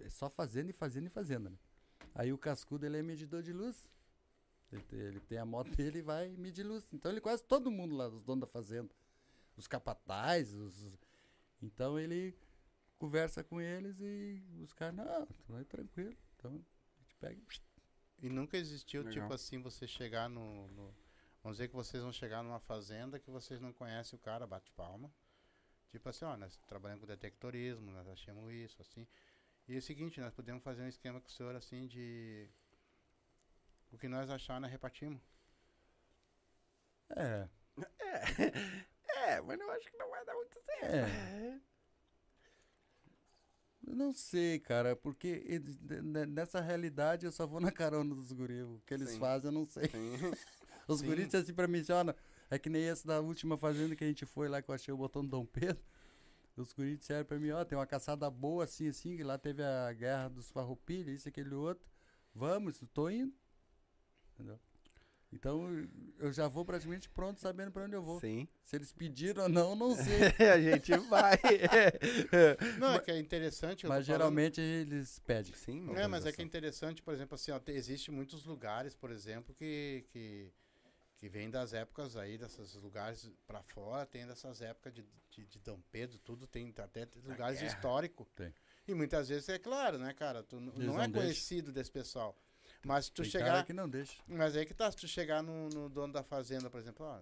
é 0.01 0.11
só 0.11 0.29
fazenda 0.29 0.69
e 0.69 0.73
fazenda 0.75 1.07
e 1.07 1.11
fazenda, 1.11 1.49
né? 1.49 1.57
Aí 2.15 2.33
o 2.33 2.37
cascudo, 2.37 2.85
ele 2.85 2.99
é 2.99 3.03
medidor 3.03 3.41
de 3.43 3.53
luz. 3.53 3.89
Ele 4.73 4.83
tem, 4.83 4.99
ele 4.99 5.21
tem 5.21 5.39
a 5.39 5.45
moto 5.45 5.71
dele 5.77 6.01
e 6.01 6.03
vai 6.03 6.29
medir 6.31 6.65
luz. 6.65 6.85
Então 6.93 7.11
ele 7.11 7.21
conhece 7.21 7.45
todo 7.45 7.71
mundo 7.71 7.95
lá, 7.95 8.09
os 8.09 8.25
donos 8.25 8.41
da 8.41 8.47
fazenda. 8.49 8.93
Os 9.57 9.69
capatais, 9.69 10.53
os... 10.55 10.99
Então 11.63 11.99
ele 11.99 12.37
conversa 12.99 13.45
com 13.45 13.61
eles 13.61 13.97
e 14.01 14.43
os 14.61 14.73
caras, 14.73 14.97
não, 14.97 15.27
tu 15.47 15.57
é 15.57 15.65
tranquilo. 15.65 16.17
Então 16.37 16.51
a 16.51 17.01
gente 17.01 17.15
pega 17.21 17.41
e 18.21 18.27
E 18.27 18.29
nunca 18.29 18.57
existiu, 18.57 19.03
Legal. 19.03 19.23
tipo 19.23 19.33
assim, 19.35 19.63
você 19.63 19.87
chegar 19.87 20.29
no, 20.29 20.67
no- 20.69 20.95
Vamos 21.45 21.59
dizer 21.59 21.69
que 21.69 21.77
vocês 21.77 22.03
vão 22.03 22.11
chegar 22.13 22.43
numa 22.43 22.59
fazenda 22.59 23.21
que 23.21 23.31
vocês 23.31 23.61
não 23.61 23.73
conhecem 23.73 24.19
o 24.19 24.21
cara, 24.21 24.47
bate 24.47 24.71
palma. 24.73 25.13
Tipo 25.95 26.09
assim, 26.09 26.25
ó, 26.25 26.37
nós 26.37 26.57
trabalhamos 26.67 27.03
com 27.03 27.07
detectorismo, 27.07 27.93
nós 27.93 28.09
achamos 28.09 28.53
isso, 28.53 28.83
assim. 28.83 29.07
E 29.69 29.77
é 29.77 29.79
o 29.79 29.83
seguinte, 29.83 30.21
nós 30.21 30.35
podemos 30.35 30.61
fazer 30.61 30.83
um 30.83 30.89
esquema 30.89 31.21
com 31.21 31.29
o 31.29 31.31
senhor, 31.31 31.55
assim, 31.55 31.87
de... 31.87 32.49
O 33.93 33.97
que 33.97 34.09
nós 34.09 34.29
achar, 34.29 34.61
nós 34.61 34.73
repartimos. 34.73 35.23
É, 37.11 37.49
É, 38.01 39.41
mas 39.47 39.61
eu 39.61 39.71
acho 39.71 39.89
que 39.89 39.97
não 39.97 40.11
vai 40.11 40.25
dar 40.25 40.35
muito 40.35 40.61
certo. 40.61 40.85
é. 40.85 41.61
Eu 43.87 43.95
não 43.95 44.13
sei, 44.13 44.59
cara, 44.59 44.97
porque 44.97 45.45
eles- 45.47 45.79
nessa 46.29 46.61
realidade 46.61 47.25
eu 47.25 47.31
só 47.31 47.47
vou 47.47 47.61
na 47.61 47.71
carona 47.71 48.17
dos 48.17 48.33
guris. 48.33 48.65
O 48.65 48.83
que 48.85 48.95
eles 48.95 49.11
Sim. 49.11 49.21
fazem 49.21 49.49
eu 49.49 49.53
não 49.53 49.65
sei. 49.65 49.89
Sim. 49.91 50.17
Os 50.89 50.99
Sim. 50.99 51.07
guris 51.07 51.33
assim 51.37 51.55
pra 51.55 51.69
mim, 51.69 51.79
assim, 51.79 51.93
ó, 51.93 52.03
é 52.51 52.59
que 52.59 52.69
nem 52.69 52.85
esse 52.87 53.07
da 53.07 53.21
última 53.21 53.57
fazenda 53.57 53.95
que 53.97 54.05
a 54.05 54.07
gente 54.07 54.25
foi 54.27 54.49
lá, 54.49 54.61
que 54.63 54.71
eu 54.71 54.75
achei 54.75 54.93
o 54.93 54.97
botão 54.97 55.23
do 55.25 55.29
Dom 55.31 55.45
Pedro. 55.47 55.83
Os 56.57 56.73
guris 56.73 56.99
disseram 56.99 57.25
pra 57.25 57.39
mim, 57.39 57.51
ó, 57.51 57.65
tem 57.65 57.77
uma 57.77 57.87
caçada 57.87 58.31
boa 58.31 58.63
assim, 58.65 58.89
assim, 58.89 59.17
que 59.17 59.25
lá 59.25 59.37
teve 59.37 59.63
a 59.63 59.93
guerra 59.93 60.29
dos 60.29 60.51
farroupilha, 60.53 61.11
isso, 61.11 61.29
aquele 61.29 61.53
outro. 61.55 61.85
Vamos, 62.33 62.81
tô 62.93 63.09
indo. 63.11 63.33
Entendeu? 64.35 64.59
Então, 65.33 65.67
eu 66.21 66.33
já 66.33 66.47
vou 66.47 66.65
praticamente 66.65 67.09
pronto, 67.11 67.41
sabendo 67.41 67.73
pra 67.73 67.85
onde 67.87 67.97
eu 67.97 68.03
vou. 68.03 68.21
Sim. 68.21 68.47
Se 68.63 68.77
eles 68.77 68.93
pediram 68.93 69.43
ou 69.45 69.49
não, 69.49 69.71
eu 69.71 69.77
não 69.77 69.97
sei. 69.97 70.21
a 70.49 70.61
gente 70.61 70.97
vai. 71.09 71.37
Não, 72.79 72.95
é 72.95 73.01
que 73.01 73.11
é 73.11 73.19
interessante... 73.19 73.83
Mas 73.85 73.89
falando- 73.89 74.05
geralmente 74.05 74.61
eles 74.61 75.19
pedem. 75.19 75.53
Sim, 75.55 75.91
É, 75.97 76.07
mas 76.07 76.25
é 76.25 76.31
que 76.31 76.41
é 76.41 76.45
interessante, 76.45 77.03
por 77.03 77.13
exemplo, 77.13 77.35
assim, 77.35 77.51
ó, 77.51 77.59
te- 77.59 77.73
existe 77.73 78.13
muitos 78.13 78.45
lugares, 78.45 78.95
por 78.95 79.11
exemplo, 79.11 79.53
que, 79.57 80.05
que, 80.13 80.53
que 81.25 81.29
vem 81.31 81.49
das 81.49 81.73
épocas 81.73 82.19
aí, 82.19 82.37
desses 82.37 82.75
lugares 82.75 83.33
pra 83.47 83.63
fora, 83.63 84.05
tem 84.05 84.27
dessas 84.27 84.61
épocas 84.61 84.93
de, 84.93 85.03
de, 85.31 85.47
de 85.47 85.59
Dom 85.59 85.81
Pedro, 85.91 86.19
tudo, 86.19 86.47
tem 86.47 86.71
até 86.77 87.09
lugares 87.25 87.63
históricos. 87.63 88.27
Tem. 88.37 88.53
E 88.87 88.93
muitas 88.93 89.31
vezes 89.31 89.49
é 89.49 89.59
claro, 89.59 89.97
né, 89.97 90.13
cara, 90.13 90.43
tu 90.43 90.57
Eles 90.57 90.75
não 90.75 91.01
é 91.01 91.07
não 91.07 91.13
deixam. 91.13 91.13
conhecido 91.23 91.73
desse 91.73 91.91
pessoal. 91.91 92.39
Mas 92.85 93.07
se 93.07 93.13
tu 93.13 93.23
Tem 93.23 93.31
chegar. 93.31 93.65
que 93.65 93.73
não 93.73 93.89
deixa. 93.89 94.21
Mas 94.27 94.55
aí 94.55 94.67
que 94.67 94.75
tá, 94.75 94.91
se 94.91 94.99
tu 94.99 95.09
chegar 95.09 95.43
no, 95.43 95.71
no 95.71 95.89
dono 95.89 96.13
da 96.13 96.23
fazenda, 96.23 96.69
por 96.69 96.79
exemplo, 96.79 97.07
ó, 97.07 97.19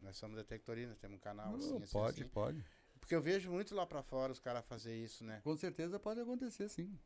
nós 0.00 0.16
somos 0.16 0.36
detectoristas, 0.36 0.90
nós 0.90 1.00
temos 1.00 1.16
um 1.16 1.20
canal 1.20 1.56
assim, 1.56 1.70
Não, 1.70 1.78
assim, 1.78 1.92
pode, 1.92 2.22
assim. 2.22 2.30
pode. 2.30 2.64
Porque 3.00 3.12
eu 3.16 3.20
vejo 3.20 3.50
muito 3.50 3.74
lá 3.74 3.84
pra 3.84 4.04
fora 4.04 4.30
os 4.30 4.38
caras 4.38 4.64
fazer 4.66 4.94
isso, 4.96 5.24
né? 5.24 5.40
Com 5.42 5.56
certeza 5.56 5.98
pode 5.98 6.20
acontecer, 6.20 6.68
sim. 6.68 6.96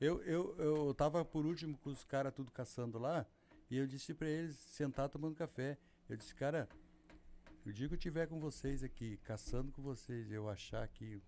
Eu, 0.00 0.22
eu, 0.22 0.56
eu 0.58 0.94
tava 0.94 1.24
por 1.24 1.44
último 1.44 1.76
com 1.78 1.90
os 1.90 2.04
caras 2.04 2.32
tudo 2.32 2.52
caçando 2.52 3.00
lá, 3.00 3.26
e 3.70 3.76
eu 3.76 3.86
disse 3.86 4.14
pra 4.14 4.28
eles 4.28 4.56
sentar 4.56 5.08
tomando 5.08 5.34
café. 5.34 5.78
Eu 6.08 6.16
disse, 6.16 6.34
cara, 6.34 6.68
o 7.64 7.72
dia 7.72 7.88
que 7.88 7.94
eu 7.94 7.98
tiver 7.98 8.26
com 8.26 8.38
vocês 8.38 8.82
aqui, 8.82 9.16
caçando 9.18 9.72
com 9.72 9.82
vocês, 9.82 10.30
eu 10.30 10.48
achar 10.48 10.82
aqui 10.82 11.20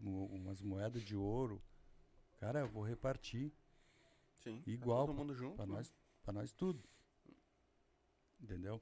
umas 0.00 0.62
moedas 0.62 1.02
de 1.02 1.16
ouro, 1.16 1.60
cara, 2.36 2.60
eu 2.60 2.68
vou 2.68 2.84
repartir 2.84 3.52
Sim. 4.34 4.62
igual 4.66 5.06
Todo 5.06 5.16
mundo 5.16 5.34
junto. 5.34 5.56
pra 5.56 5.66
né? 5.66 5.74
nós, 5.74 5.94
pra 6.22 6.32
nós 6.32 6.52
tudo. 6.52 6.82
Entendeu? 8.40 8.80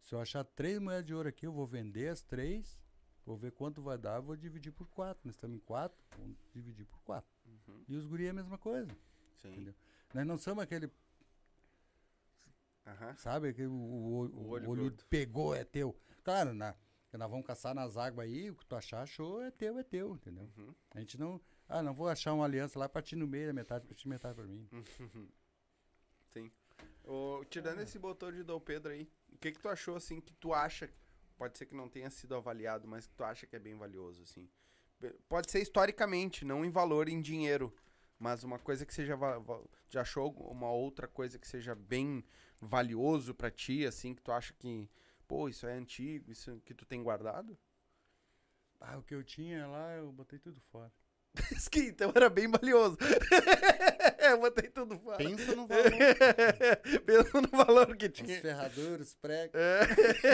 Se 0.00 0.14
eu 0.14 0.20
achar 0.20 0.44
três 0.44 0.78
moedas 0.78 1.04
de 1.04 1.14
ouro 1.14 1.28
aqui, 1.28 1.46
eu 1.46 1.52
vou 1.52 1.66
vender 1.66 2.08
as 2.08 2.22
três, 2.22 2.80
vou 3.24 3.36
ver 3.36 3.52
quanto 3.52 3.82
vai 3.82 3.98
dar, 3.98 4.20
vou 4.20 4.36
dividir 4.36 4.72
por 4.72 4.88
quatro. 4.88 5.22
Nós 5.24 5.34
estamos 5.34 5.56
em 5.56 5.60
quatro, 5.60 5.98
vamos 6.16 6.36
dividir 6.52 6.86
por 6.86 7.00
quatro. 7.00 7.30
Uhum. 7.46 7.84
E 7.88 7.96
os 7.96 8.06
guri 8.06 8.26
é 8.26 8.30
a 8.30 8.34
mesma 8.34 8.58
coisa. 8.58 8.96
Sim. 9.36 9.48
Entendeu? 9.50 9.74
Nós 10.14 10.26
não 10.26 10.36
somos 10.36 10.62
aquele, 10.62 10.90
Aham. 12.86 13.14
sabe, 13.16 13.48
aquele, 13.48 13.68
o, 13.68 13.72
o, 13.72 14.26
o 14.26 14.46
O 14.46 14.48
olho 14.50 14.70
olho, 14.70 14.82
gordo. 14.82 15.04
pegou, 15.10 15.54
é 15.54 15.64
teu. 15.64 15.96
Claro, 16.22 16.52
na, 16.54 16.74
nós 17.12 17.30
vamos 17.30 17.46
caçar 17.46 17.74
nas 17.74 17.96
águas 17.96 18.26
aí, 18.26 18.50
o 18.50 18.54
que 18.56 18.64
tu 18.66 18.76
achar, 18.76 19.02
achou, 19.02 19.42
é 19.42 19.50
teu, 19.50 19.78
é 19.78 19.82
teu, 19.82 20.14
entendeu? 20.14 20.48
Uhum. 20.56 20.74
A 20.92 21.00
gente 21.00 21.18
não, 21.18 21.40
ah, 21.68 21.82
não 21.82 21.94
vou 21.94 22.08
achar 22.08 22.32
uma 22.32 22.44
aliança 22.44 22.78
lá, 22.78 22.88
partir 22.88 23.16
no 23.16 23.26
meio, 23.26 23.52
metade, 23.54 23.86
partir 23.86 24.08
metade 24.08 24.34
pra 24.34 24.44
mim. 24.44 24.68
Sim. 26.32 26.50
Ô, 27.04 27.44
tirando 27.48 27.80
esse 27.80 27.98
botão 27.98 28.30
de 28.32 28.42
Dom 28.42 28.60
Pedro 28.60 28.92
aí, 28.92 29.08
o 29.32 29.38
que 29.38 29.52
que 29.52 29.58
tu 29.60 29.68
achou, 29.68 29.96
assim, 29.96 30.20
que 30.20 30.32
tu 30.34 30.52
acha, 30.52 30.90
pode 31.36 31.56
ser 31.56 31.66
que 31.66 31.74
não 31.74 31.88
tenha 31.88 32.10
sido 32.10 32.34
avaliado, 32.34 32.86
mas 32.86 33.06
que 33.06 33.14
tu 33.14 33.24
acha 33.24 33.46
que 33.46 33.56
é 33.56 33.58
bem 33.58 33.74
valioso, 33.76 34.22
assim? 34.22 34.48
Pode 35.28 35.50
ser 35.50 35.60
historicamente, 35.60 36.44
não 36.44 36.64
em 36.64 36.70
valor, 36.70 37.08
em 37.08 37.20
dinheiro, 37.20 37.74
mas 38.18 38.44
uma 38.44 38.58
coisa 38.58 38.86
que 38.86 38.94
seja, 38.94 39.18
já 39.88 40.00
achou 40.00 40.32
uma 40.50 40.70
outra 40.70 41.06
coisa 41.06 41.38
que 41.38 41.46
seja 41.46 41.74
bem 41.74 42.24
valioso 42.60 43.34
pra 43.34 43.50
ti, 43.50 43.84
assim, 43.84 44.14
que 44.14 44.22
tu 44.22 44.32
acha 44.32 44.54
que, 44.54 44.90
pô, 45.28 45.48
isso 45.48 45.66
é 45.66 45.72
antigo, 45.72 46.30
isso 46.30 46.60
que 46.64 46.74
tu 46.74 46.84
tem 46.86 47.02
guardado? 47.02 47.58
Ah, 48.80 48.98
o 48.98 49.02
que 49.02 49.14
eu 49.14 49.24
tinha 49.24 49.66
lá, 49.66 49.94
eu 49.94 50.12
botei 50.12 50.38
tudo 50.38 50.60
fora. 50.60 50.92
Que 51.70 51.80
então 51.80 52.12
era 52.14 52.28
bem 52.30 52.48
valioso. 52.48 52.96
Eu 54.18 54.40
botei 54.40 54.68
tudo 54.68 54.98
fora. 54.98 55.18
Pensa 55.18 55.54
no 55.54 55.66
valor. 55.66 55.84
Pensa 57.06 57.40
no 57.40 57.48
valor 57.48 57.96
que 57.96 58.06
Os 58.06 58.12
tinha. 58.12 58.40
ferradores, 58.40 59.14
pregos, 59.14 59.54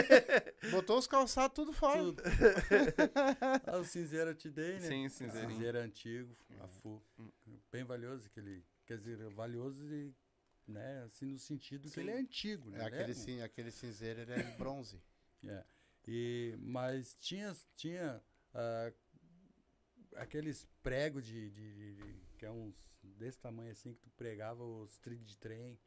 Botou 0.71 0.97
os 0.97 1.05
calçados 1.07 1.53
tudo 1.53 1.73
fora. 1.73 1.99
tudo. 1.99 2.23
ah, 3.67 3.77
o 3.77 3.83
cinzeiro 3.85 4.31
eu 4.31 4.35
te 4.35 4.49
dei, 4.49 4.73
né? 4.73 4.79
Sim, 4.81 5.09
cinzeirinho. 5.09 5.51
Cinzeiro 5.53 5.77
antigo, 5.79 6.35
a 6.61 6.67
full. 6.67 7.03
Bem 7.71 7.83
valioso 7.83 8.27
aquele. 8.27 8.63
Quer 8.85 8.97
dizer, 8.97 9.17
valioso 9.29 9.85
e, 9.93 10.13
né, 10.67 11.03
assim, 11.05 11.25
no 11.27 11.39
sentido 11.39 11.83
que 11.87 11.93
Sim. 11.93 12.01
ele 12.01 12.11
é 12.11 12.17
antigo, 12.17 12.69
né? 12.69 12.79
É, 12.83 12.87
Ele 12.87 12.95
aquele, 12.95 13.13
cin- 13.13 13.41
aquele 13.41 13.71
cinzeiro 13.71 14.21
ele 14.21 14.33
é 14.33 14.39
em 14.41 14.57
bronze. 14.57 15.01
É. 15.47 15.63
E, 16.07 16.55
mas 16.59 17.15
tinha, 17.19 17.55
tinha 17.75 18.21
ah, 18.53 18.91
aqueles 20.17 20.65
pregos 20.81 21.25
de, 21.25 21.49
de- 21.49 21.73
de- 21.73 21.95
de- 21.95 22.21
que 22.37 22.45
é 22.45 22.51
uns 22.51 22.75
desse 23.03 23.39
tamanho 23.39 23.71
assim 23.71 23.93
que 23.93 24.01
tu 24.01 24.09
pregava 24.11 24.63
os 24.63 24.97
trilhos 24.99 25.27
de 25.27 25.37
trem, 25.37 25.79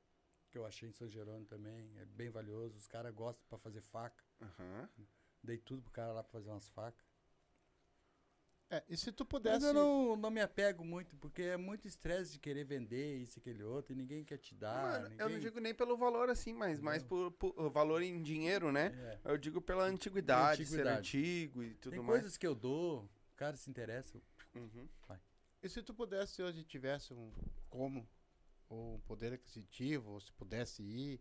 que 0.51 0.59
eu 0.59 0.65
achei 0.67 0.89
em 0.89 0.93
São 0.93 1.09
Jerônimo 1.09 1.47
também, 1.47 1.91
é 1.99 2.05
bem 2.05 2.31
valioso. 2.31 2.77
Os 2.79 2.87
caras 2.87 3.13
gostam 3.15 3.45
pra 3.49 3.59
fazer 3.59 3.81
faca. 3.81 4.25
Aham. 4.41 4.89
Dei 5.43 5.59
tudo 5.59 5.83
pro 5.83 5.93
cara 5.93 6.13
lá 6.13 6.23
pra 6.23 6.33
fazer 6.33 6.49
umas 6.51 6.69
facas. 6.69 7.05
É, 8.69 8.83
e 8.89 8.97
se 8.97 9.13
tu 9.13 9.23
Mas 9.23 9.29
pudesse. 9.31 9.65
eu 9.65 9.73
não, 9.73 10.17
não 10.17 10.29
me 10.29 10.41
apego 10.41 10.85
muito, 10.85 11.15
porque 11.19 11.41
é 11.43 11.57
muito 11.57 11.87
estresse 11.87 12.33
de 12.33 12.41
querer 12.41 12.65
vender 12.65 13.17
isso 13.19 13.39
e 13.39 13.41
aquele 13.41 13.63
outro, 13.63 13.93
e 13.93 13.97
ninguém 13.97 14.25
quer 14.25 14.39
te 14.39 14.57
dar. 14.57 14.83
Mano, 15.03 15.05
eu 15.15 15.19
não 15.19 15.27
ninguém- 15.27 15.41
digo 15.41 15.61
nem 15.61 15.73
pelo 15.73 15.97
valor 15.97 16.29
assim, 16.29 16.53
mas 16.53 16.81
mais 16.81 17.01
por, 17.05 17.31
por 17.31 17.71
valor 17.71 18.03
em 18.03 18.21
dinheiro, 18.21 18.73
né? 18.73 18.87
É. 19.25 19.31
Eu 19.33 19.39
digo 19.39 19.61
pela 19.61 19.85
antiguidade, 19.85 20.67
ser 20.67 20.81
Antiguidade. 20.81 20.99
antigo 20.99 21.63
e 21.63 21.75
tudo 21.75 21.93
Tem 21.93 22.01
mais. 22.01 22.11
coisas 22.23 22.37
que 22.37 22.45
eu 22.45 22.57
dou, 22.57 23.09
cara 23.37 23.57
se 23.57 23.71
interessa. 23.71 24.21
Uhum. 24.55 24.89
E 25.63 25.69
se 25.69 25.83
tu 25.83 25.95
pudesse 25.95 26.43
hoje 26.43 26.65
tivesse 26.65 27.13
um 27.13 27.33
como, 27.69 28.09
ou 28.69 28.95
um 28.95 29.01
poder 29.01 29.33
aquisitivo, 29.33 30.13
ou 30.13 30.21
se 30.21 30.33
pudesse 30.33 30.83
ir, 30.83 31.21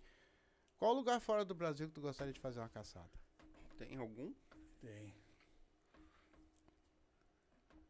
qual 0.77 0.93
lugar 0.93 1.19
fora 1.19 1.45
do 1.45 1.55
Brasil 1.55 1.87
que 1.87 1.93
tu 1.93 2.01
gostaria 2.01 2.33
de 2.33 2.39
fazer 2.39 2.59
uma 2.59 2.69
caçada? 2.69 3.09
Tem 3.77 3.97
algum? 3.97 4.33
Tem. 4.81 5.13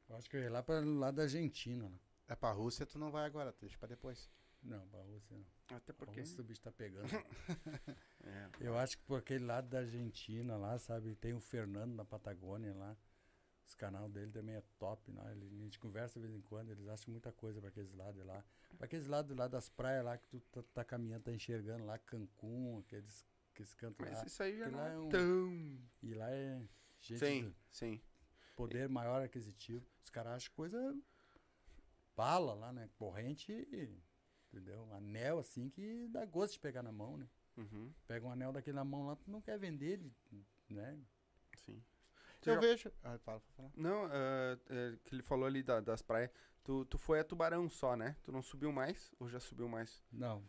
Eu 0.07 0.15
acho 0.15 0.29
que 0.29 0.37
eu 0.37 0.41
ia 0.41 0.51
lá 0.51 0.61
para 0.61 0.79
lá 0.81 1.11
da 1.11 1.23
Argentina. 1.23 1.89
Né? 1.89 1.99
É 2.27 2.35
pra 2.35 2.51
Rússia, 2.51 2.85
tu 2.85 2.97
não 2.97 3.11
vai 3.11 3.25
agora, 3.25 3.51
tu 3.51 3.61
deixa 3.61 3.77
pra 3.77 3.87
depois. 3.87 4.29
Não, 4.61 4.87
pra 4.87 5.01
Rússia 5.01 5.35
não. 5.35 5.77
Até 5.77 5.93
porque. 5.93 6.19
Rússia 6.19 6.41
o 6.41 6.43
bicho 6.43 6.61
tá 6.61 6.71
pegando. 6.71 7.09
É. 8.27 8.49
eu 8.59 8.75
acho 8.75 8.97
que 8.97 9.03
por 9.03 9.19
aquele 9.19 9.45
lado 9.45 9.69
da 9.69 9.79
Argentina 9.79 10.57
lá, 10.57 10.79
sabe? 10.79 11.13
Tem 11.13 11.35
o 11.35 11.39
Fernando 11.39 11.93
na 11.93 12.03
Patagônia 12.03 12.73
lá. 12.73 12.97
Os 13.67 13.73
canal 13.73 14.07
dele 14.07 14.31
também 14.31 14.55
é 14.55 14.63
top, 14.77 15.11
né? 15.11 15.31
Ele, 15.31 15.45
a 15.61 15.63
gente 15.63 15.79
conversa 15.79 16.19
de 16.19 16.25
vez 16.27 16.37
em 16.37 16.41
quando, 16.41 16.69
eles 16.71 16.87
acham 16.87 17.11
muita 17.11 17.31
coisa 17.31 17.59
pra 17.59 17.69
aqueles 17.69 17.91
lados 17.93 18.23
lá. 18.25 18.43
Pra 18.77 18.85
aqueles 18.85 19.07
lados 19.07 19.35
lá 19.35 19.47
das 19.47 19.69
praias 19.69 20.05
lá 20.05 20.17
que 20.17 20.27
tu 20.27 20.39
tá, 20.51 20.61
tá 20.73 20.83
caminhando, 20.83 21.23
tá 21.23 21.31
enxergando 21.31 21.83
lá, 21.85 21.97
Cancún, 21.97 22.79
aqueles, 22.79 23.25
aqueles 23.51 23.73
cantos 23.73 24.07
Mas 24.07 24.19
lá. 24.19 24.25
isso 24.25 24.43
aí 24.43 24.57
já 24.57 24.69
não 24.69 24.85
é 24.85 24.93
é 24.93 24.97
um- 24.99 25.09
tão. 25.09 25.79
E 26.03 26.13
lá 26.13 26.29
é 26.29 26.61
gente 26.99 27.19
Sim, 27.19 27.55
sim. 27.71 28.01
poder 28.55 28.87
maior 28.87 29.21
aquisitivo. 29.23 29.83
Os 29.99 30.09
caras 30.11 30.33
acham 30.33 30.53
coisa 30.53 30.95
bala 32.15 32.53
lá, 32.53 32.71
né? 32.71 32.89
Corrente, 32.97 33.51
entendeu? 34.53 34.91
Anel 34.93 35.39
assim 35.39 35.69
que 35.69 36.07
dá 36.09 36.23
gosto 36.25 36.53
de 36.53 36.59
pegar 36.59 36.83
na 36.83 36.91
mão, 36.91 37.17
né? 37.17 37.27
Uhum, 37.57 37.91
Pega 38.07 38.25
um 38.27 38.31
anel 38.31 38.51
daquele 38.51 38.75
na 38.75 38.83
mão 38.83 39.07
lá, 39.07 39.15
tu 39.15 39.31
não 39.31 39.41
quer 39.41 39.57
vender, 39.57 39.93
ele, 39.93 40.13
né? 40.69 40.99
sim. 41.57 41.81
Tu 42.45 42.49
Eu 42.51 42.55
já- 42.55 42.61
vejo. 42.61 42.91
Ah, 43.03 43.17
fala, 43.17 43.39
fala. 43.57 43.71
Não, 43.75 44.05
ah, 44.05 44.57
é, 44.69 44.97
que 45.03 45.15
ele 45.15 45.23
falou 45.23 45.45
ali 45.47 45.63
da- 45.63 45.79
das 45.81 46.01
praias. 46.01 46.29
Tu, 46.63 46.85
tu 46.85 46.97
foi 46.97 47.19
a 47.19 47.23
Tubarão 47.23 47.67
só, 47.69 47.95
né? 47.95 48.15
Tu 48.23 48.31
não 48.31 48.41
subiu 48.43 48.71
mais? 48.71 49.11
Ou 49.19 49.27
já 49.27 49.39
subiu 49.39 49.67
mais? 49.67 50.03
Não, 50.11 50.43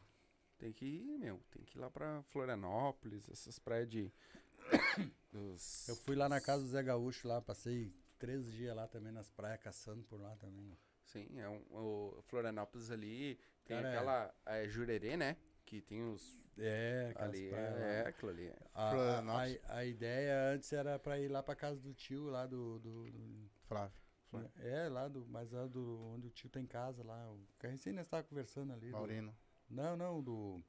Tem 0.58 0.72
que 0.72 0.84
ir, 0.86 1.18
meu. 1.18 1.38
Tem 1.50 1.62
que 1.64 1.76
ir 1.76 1.80
lá 1.80 1.90
pra 1.90 2.22
Florianópolis, 2.24 3.28
essas 3.30 3.58
praias 3.58 3.88
de. 3.88 4.10
dos- 5.32 5.88
eu 5.88 5.96
fui 5.96 6.16
lá 6.16 6.28
na 6.28 6.40
casa 6.40 6.62
do 6.62 6.68
Zé 6.68 6.82
Gaúcho 6.82 7.28
lá, 7.28 7.40
passei 7.42 7.92
três 8.18 8.50
dias 8.52 8.74
lá 8.74 8.86
também 8.88 9.12
nas 9.12 9.30
praias, 9.30 9.60
caçando 9.60 10.02
por 10.04 10.20
lá 10.20 10.34
também. 10.36 10.76
Sim, 11.04 11.28
é 11.38 11.48
um, 11.48 11.62
o 11.70 12.22
Florianópolis 12.26 12.90
ali. 12.90 13.38
Tem 13.64 13.76
Cara, 13.76 13.88
é- 13.88 13.94
aquela 13.96 14.34
é, 14.46 14.68
Jurerê, 14.68 15.16
né? 15.16 15.36
Que 15.64 15.80
tem 15.80 16.02
os. 16.02 16.42
É, 16.58 17.12
Ali, 17.16 17.48
praias 17.50 17.74
lá. 17.74 17.80
é, 17.86 18.00
é, 18.02 18.08
aquilo 18.08 18.30
ali. 18.30 18.52
A, 18.74 18.90
a, 18.90 19.18
a, 19.20 19.76
a 19.78 19.84
ideia 19.84 20.54
antes 20.54 20.72
era 20.72 20.98
pra 20.98 21.18
ir 21.18 21.28
lá 21.28 21.42
pra 21.42 21.54
casa 21.54 21.78
do 21.80 21.92
tio 21.92 22.24
lá 22.30 22.46
do- 22.46 22.78
do- 22.78 23.10
do 23.10 23.50
Flávio. 23.68 23.96
Flávio. 24.30 24.50
É, 24.58 24.88
lá 24.88 25.06
do. 25.08 25.26
Mas 25.26 25.50
lá 25.52 25.66
do. 25.66 26.00
Onde 26.14 26.26
o 26.28 26.30
tio 26.30 26.48
tem 26.48 26.64
casa 26.66 27.02
lá. 27.04 27.30
O 27.30 27.46
que 27.58 27.66
a 27.66 27.70
gente 27.70 27.88
ainda 27.88 28.00
estava 28.00 28.22
conversando 28.22 28.72
ali. 28.72 28.86
do- 28.86 28.92
Maurino. 28.92 29.36
não, 29.68 29.96
não, 29.96 30.22
do. 30.22 30.62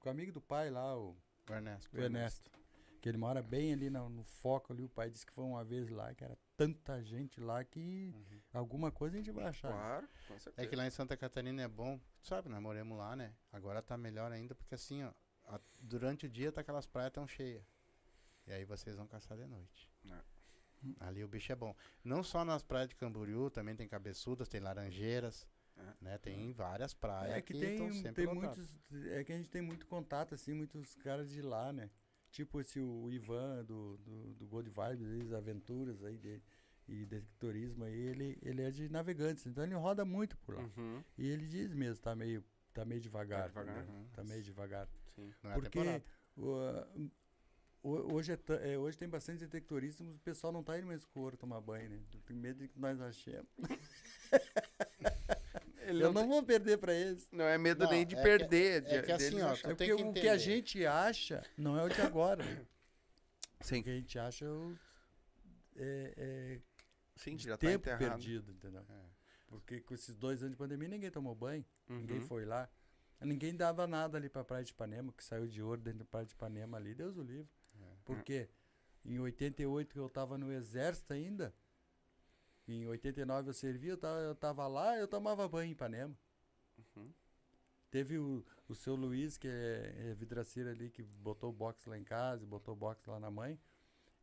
Com 0.00 0.08
o 0.08 0.12
amigo 0.12 0.32
do 0.32 0.40
pai 0.40 0.70
lá, 0.70 0.96
o, 0.98 1.16
O 1.48 1.52
Ernesto. 1.52 1.96
o 1.96 2.00
Ernesto. 2.00 2.50
Que 3.00 3.08
ele 3.08 3.18
mora 3.18 3.40
bem 3.42 3.72
ali 3.72 3.88
no, 3.88 4.08
no 4.08 4.24
foco 4.24 4.72
ali. 4.72 4.82
O 4.84 4.88
pai 4.88 5.08
disse 5.10 5.24
que 5.24 5.32
foi 5.32 5.44
uma 5.44 5.64
vez 5.64 5.88
lá, 5.88 6.12
que 6.14 6.24
era 6.24 6.36
tanta 6.56 7.00
gente 7.04 7.40
lá 7.40 7.62
que 7.62 8.12
Uhum. 8.14 8.40
alguma 8.52 8.90
coisa 8.90 9.14
a 9.16 9.18
gente 9.18 9.30
vai 9.30 9.44
achar. 9.44 9.70
Claro, 9.70 10.08
com 10.26 10.38
certeza. 10.38 10.66
É 10.66 10.68
que 10.68 10.74
lá 10.74 10.84
em 10.86 10.90
Santa 10.90 11.16
Catarina 11.16 11.62
é 11.62 11.68
bom, 11.68 12.00
sabe, 12.26 12.48
nós 12.48 12.60
moramos 12.60 12.96
lá, 12.98 13.14
né? 13.16 13.34
Agora 13.52 13.80
tá 13.82 13.96
melhor 13.96 14.32
ainda, 14.32 14.54
porque 14.54 14.74
assim, 14.74 15.02
ó, 15.04 15.12
a- 15.44 15.60
durante 15.80 16.26
o 16.26 16.28
dia 16.28 16.50
tá 16.52 16.60
aquelas 16.60 16.86
praias 16.86 17.12
tão 17.12 17.26
cheias. 17.26 17.64
E 18.46 18.52
aí 18.52 18.64
vocês 18.64 18.96
vão 18.96 19.06
caçar 19.06 19.36
de 19.36 19.46
noite. 19.46 19.88
É. 20.10 20.20
Ali 21.00 21.24
o 21.24 21.28
bicho 21.28 21.50
é 21.50 21.56
bom. 21.56 21.74
Não 22.04 22.22
só 22.22 22.44
nas 22.44 22.62
praias 22.62 22.88
de 22.88 22.94
Camboriú, 22.94 23.50
também 23.50 23.74
tem 23.74 23.88
cabeçudas, 23.88 24.48
tem 24.48 24.60
laranjeiras, 24.60 25.46
É. 25.76 25.94
né? 26.00 26.18
Tem 26.18 26.52
várias 26.52 26.94
praias 26.94 27.36
É 27.36 27.42
que 27.42 27.54
estão 27.54 27.88
tem, 27.88 28.02
sempre 28.02 28.24
tem 28.26 28.34
muitos. 28.34 28.80
É 29.12 29.24
que 29.24 29.32
a 29.32 29.36
gente 29.36 29.48
tem 29.48 29.62
muito 29.62 29.86
contato, 29.86 30.34
assim, 30.34 30.52
muitos 30.54 30.94
caras 30.96 31.30
de 31.30 31.42
lá, 31.42 31.72
né? 31.72 31.90
Tipo 32.30 32.60
esse 32.60 32.78
o 32.78 33.10
Ivan 33.10 33.64
do, 33.64 33.96
do, 33.98 34.34
do 34.34 34.46
Gold 34.46 34.68
Vibes, 34.70 35.08
aí, 35.10 35.22
as 35.22 35.32
aventuras 35.32 36.04
aí 36.04 36.18
de, 36.18 36.40
e 36.88 37.04
detectorismo 37.04 37.84
aí, 37.84 37.92
ele, 37.98 38.38
ele 38.42 38.62
é 38.62 38.70
de 38.70 38.88
navegantes, 38.88 39.44
então 39.46 39.64
ele 39.64 39.74
roda 39.74 40.04
muito 40.04 40.36
por 40.38 40.54
lá. 40.56 40.62
Uhum, 40.76 41.02
E 41.18 41.28
ele 41.28 41.46
diz 41.46 41.72
mesmo, 41.72 42.00
tá 42.02 42.14
meio, 42.14 42.44
tá 42.72 42.84
meio 42.84 43.00
devagar. 43.00 43.42
Tá 43.42 43.48
devagar. 43.48 43.82
entendeu? 43.84 44.06
Tá 44.12 44.24
meio 44.24 44.42
devagar. 44.42 44.88
sim. 45.14 45.32
Não 45.42 45.50
é 45.50 45.54
Porque 45.54 45.78
o, 46.36 47.10
ho- 47.82 48.14
hoje, 48.14 48.32
é 48.32 48.72
é, 48.72 48.78
hoje 48.78 48.96
tem 48.98 49.08
bastante 49.08 49.40
detectorismo, 49.40 50.10
o 50.12 50.18
pessoal 50.20 50.52
não 50.52 50.62
tá 50.62 50.76
indo 50.78 50.86
mais 50.86 51.06
ouro 51.14 51.36
tomar 51.36 51.60
banho, 51.60 51.88
né? 51.90 51.98
Tem 52.26 52.36
medo 52.36 52.58
de 52.60 52.68
que 52.68 52.78
nós 52.78 53.00
achemos. 53.00 53.48
Ele 55.88 56.02
Eu 56.02 56.12
não, 56.12 56.22
não 56.22 56.28
vou 56.28 56.42
perder 56.42 56.78
pra 56.78 56.92
eles. 56.92 57.28
não 57.30 57.44
é 57.44 57.56
medo 57.56 57.84
Não, 57.84 57.90
nem 57.92 58.04
de 58.04 58.16
é 58.16 58.18
que- 58.18 58.24
perder. 58.24 58.82
é 58.82 59.00
de, 59.00 59.02
que 59.06 59.12
assim, 59.12 59.40
ó, 59.40 59.52
É 59.52 59.56
porque 59.68 59.86
que 59.86 59.92
o 60.02 60.12
que 60.12 60.28
a 60.28 60.36
gente 60.36 60.84
acha 60.84 61.42
não 61.56 61.78
é 61.78 61.84
o 61.84 61.88
de 61.88 62.00
agora. 62.00 62.44
né? 62.44 62.66
Sim, 63.60 63.80
O 63.80 63.84
que 63.84 63.90
a 63.90 63.94
gente 63.94 64.18
acha 64.18 64.44
é, 64.44 64.48
o- 64.48 64.74
é- 65.76 66.14
é 66.16 66.60
sim, 67.16 67.36
já 67.38 67.52
tá 67.56 67.66
tempo 67.66 67.88
enterrado. 67.88 67.98
perdido, 68.12 68.52
entendeu? 68.52 68.84
É. 68.88 69.04
Porque 69.48 69.80
com 69.80 69.94
esses 69.94 70.14
dois 70.16 70.40
anos 70.42 70.52
de 70.52 70.56
pandemia 70.56 70.88
ninguém 70.88 71.10
tomou 71.10 71.34
banho, 71.34 71.64
ninguém 71.88 72.18
Uhum. 72.18 72.26
foi 72.26 72.44
lá. 72.44 72.68
Ninguém 73.20 73.56
dava 73.56 73.86
nada 73.86 74.18
ali 74.18 74.28
pra 74.28 74.44
Praia 74.44 74.62
de 74.64 74.72
Ipanema, 74.72 75.12
que 75.12 75.24
saiu 75.24 75.46
de 75.48 75.62
ouro 75.62 75.80
dentro 75.80 76.00
da 76.00 76.04
Praia 76.04 76.26
de 76.26 76.34
Ipanema 76.34 76.76
ali, 76.76 76.94
Deus 76.94 77.16
o 77.16 77.22
livre. 77.22 77.48
É. 77.80 77.96
Porque 78.04 78.48
em 79.04 79.18
88 79.18 79.92
que 79.94 79.98
eu 79.98 80.08
tava 80.10 80.36
no 80.36 80.52
exército 80.52 81.12
ainda, 81.12 81.54
em 82.68 82.86
89 82.86 83.48
eu 83.50 83.54
servia, 83.54 83.92
eu 83.92 83.96
tava, 83.96 84.18
eu 84.20 84.34
tava 84.34 84.66
lá, 84.66 84.98
eu 84.98 85.06
tomava 85.08 85.48
banho 85.48 85.68
em 85.68 85.72
Ipanema. 85.72 86.14
Uhum. 86.96 87.10
Teve 87.90 88.18
o, 88.18 88.44
o 88.68 88.74
seu 88.74 88.94
Luiz, 88.96 89.38
que 89.38 89.46
é, 89.48 90.10
é 90.10 90.14
vidraceiro 90.14 90.68
ali, 90.68 90.90
que 90.90 91.02
botou 91.02 91.48
o 91.50 91.52
box 91.52 91.86
lá 91.86 91.96
em 91.96 92.04
casa, 92.04 92.44
botou 92.44 92.74
o 92.74 92.76
box 92.76 93.06
lá 93.06 93.18
na 93.20 93.30
mãe. 93.30 93.58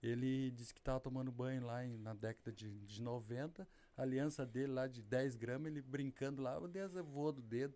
Ele 0.03 0.51
disse 0.51 0.73
que 0.73 0.81
tava 0.81 0.99
tomando 0.99 1.31
banho 1.31 1.65
lá 1.65 1.83
em- 1.85 1.97
na 1.97 2.13
década 2.13 2.51
de, 2.51 2.79
de 2.81 3.01
90. 3.01 3.65
A 3.95 4.01
aliança 4.01 4.45
dele 4.45 4.73
lá 4.73 4.85
de 4.85 5.01
10 5.01 5.35
gramas, 5.37 5.71
ele 5.71 5.81
brincando 5.81 6.41
lá, 6.41 6.59
o 6.59 6.65
aliança 6.65 7.01
voou 7.01 7.31
do 7.31 7.41
dedo. 7.41 7.73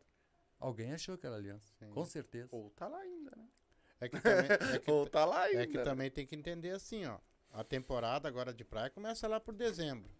Alguém 0.60 0.92
achou 0.94 1.16
aquela 1.16 1.38
aliança, 1.38 1.74
Sim. 1.80 1.90
com 1.92 2.04
certeza. 2.04 2.50
Ou 2.52 2.70
tá 2.72 2.88
lá 2.88 3.00
ainda, 3.00 3.32
né? 3.36 3.48
É 4.02 4.10
que 4.10 4.20
também, 4.20 4.52
é 4.76 4.80
que, 4.80 4.92
Ou 4.92 5.08
tá 5.08 5.24
lá 5.26 5.44
ainda. 5.44 5.64
é 5.64 5.68
que 5.68 5.78
né? 5.78 5.84
também 5.84 6.12
tem 6.12 6.26
que 6.26 6.36
entender 6.36 6.72
assim, 6.72 7.06
ó. 7.06 7.18
A 7.54 7.64
temporada 7.64 8.28
agora 8.28 8.54
de 8.54 8.66
praia 8.66 8.90
começa 8.90 9.28
lá 9.28 9.40
por 9.40 9.54
dezembro. 9.56 10.12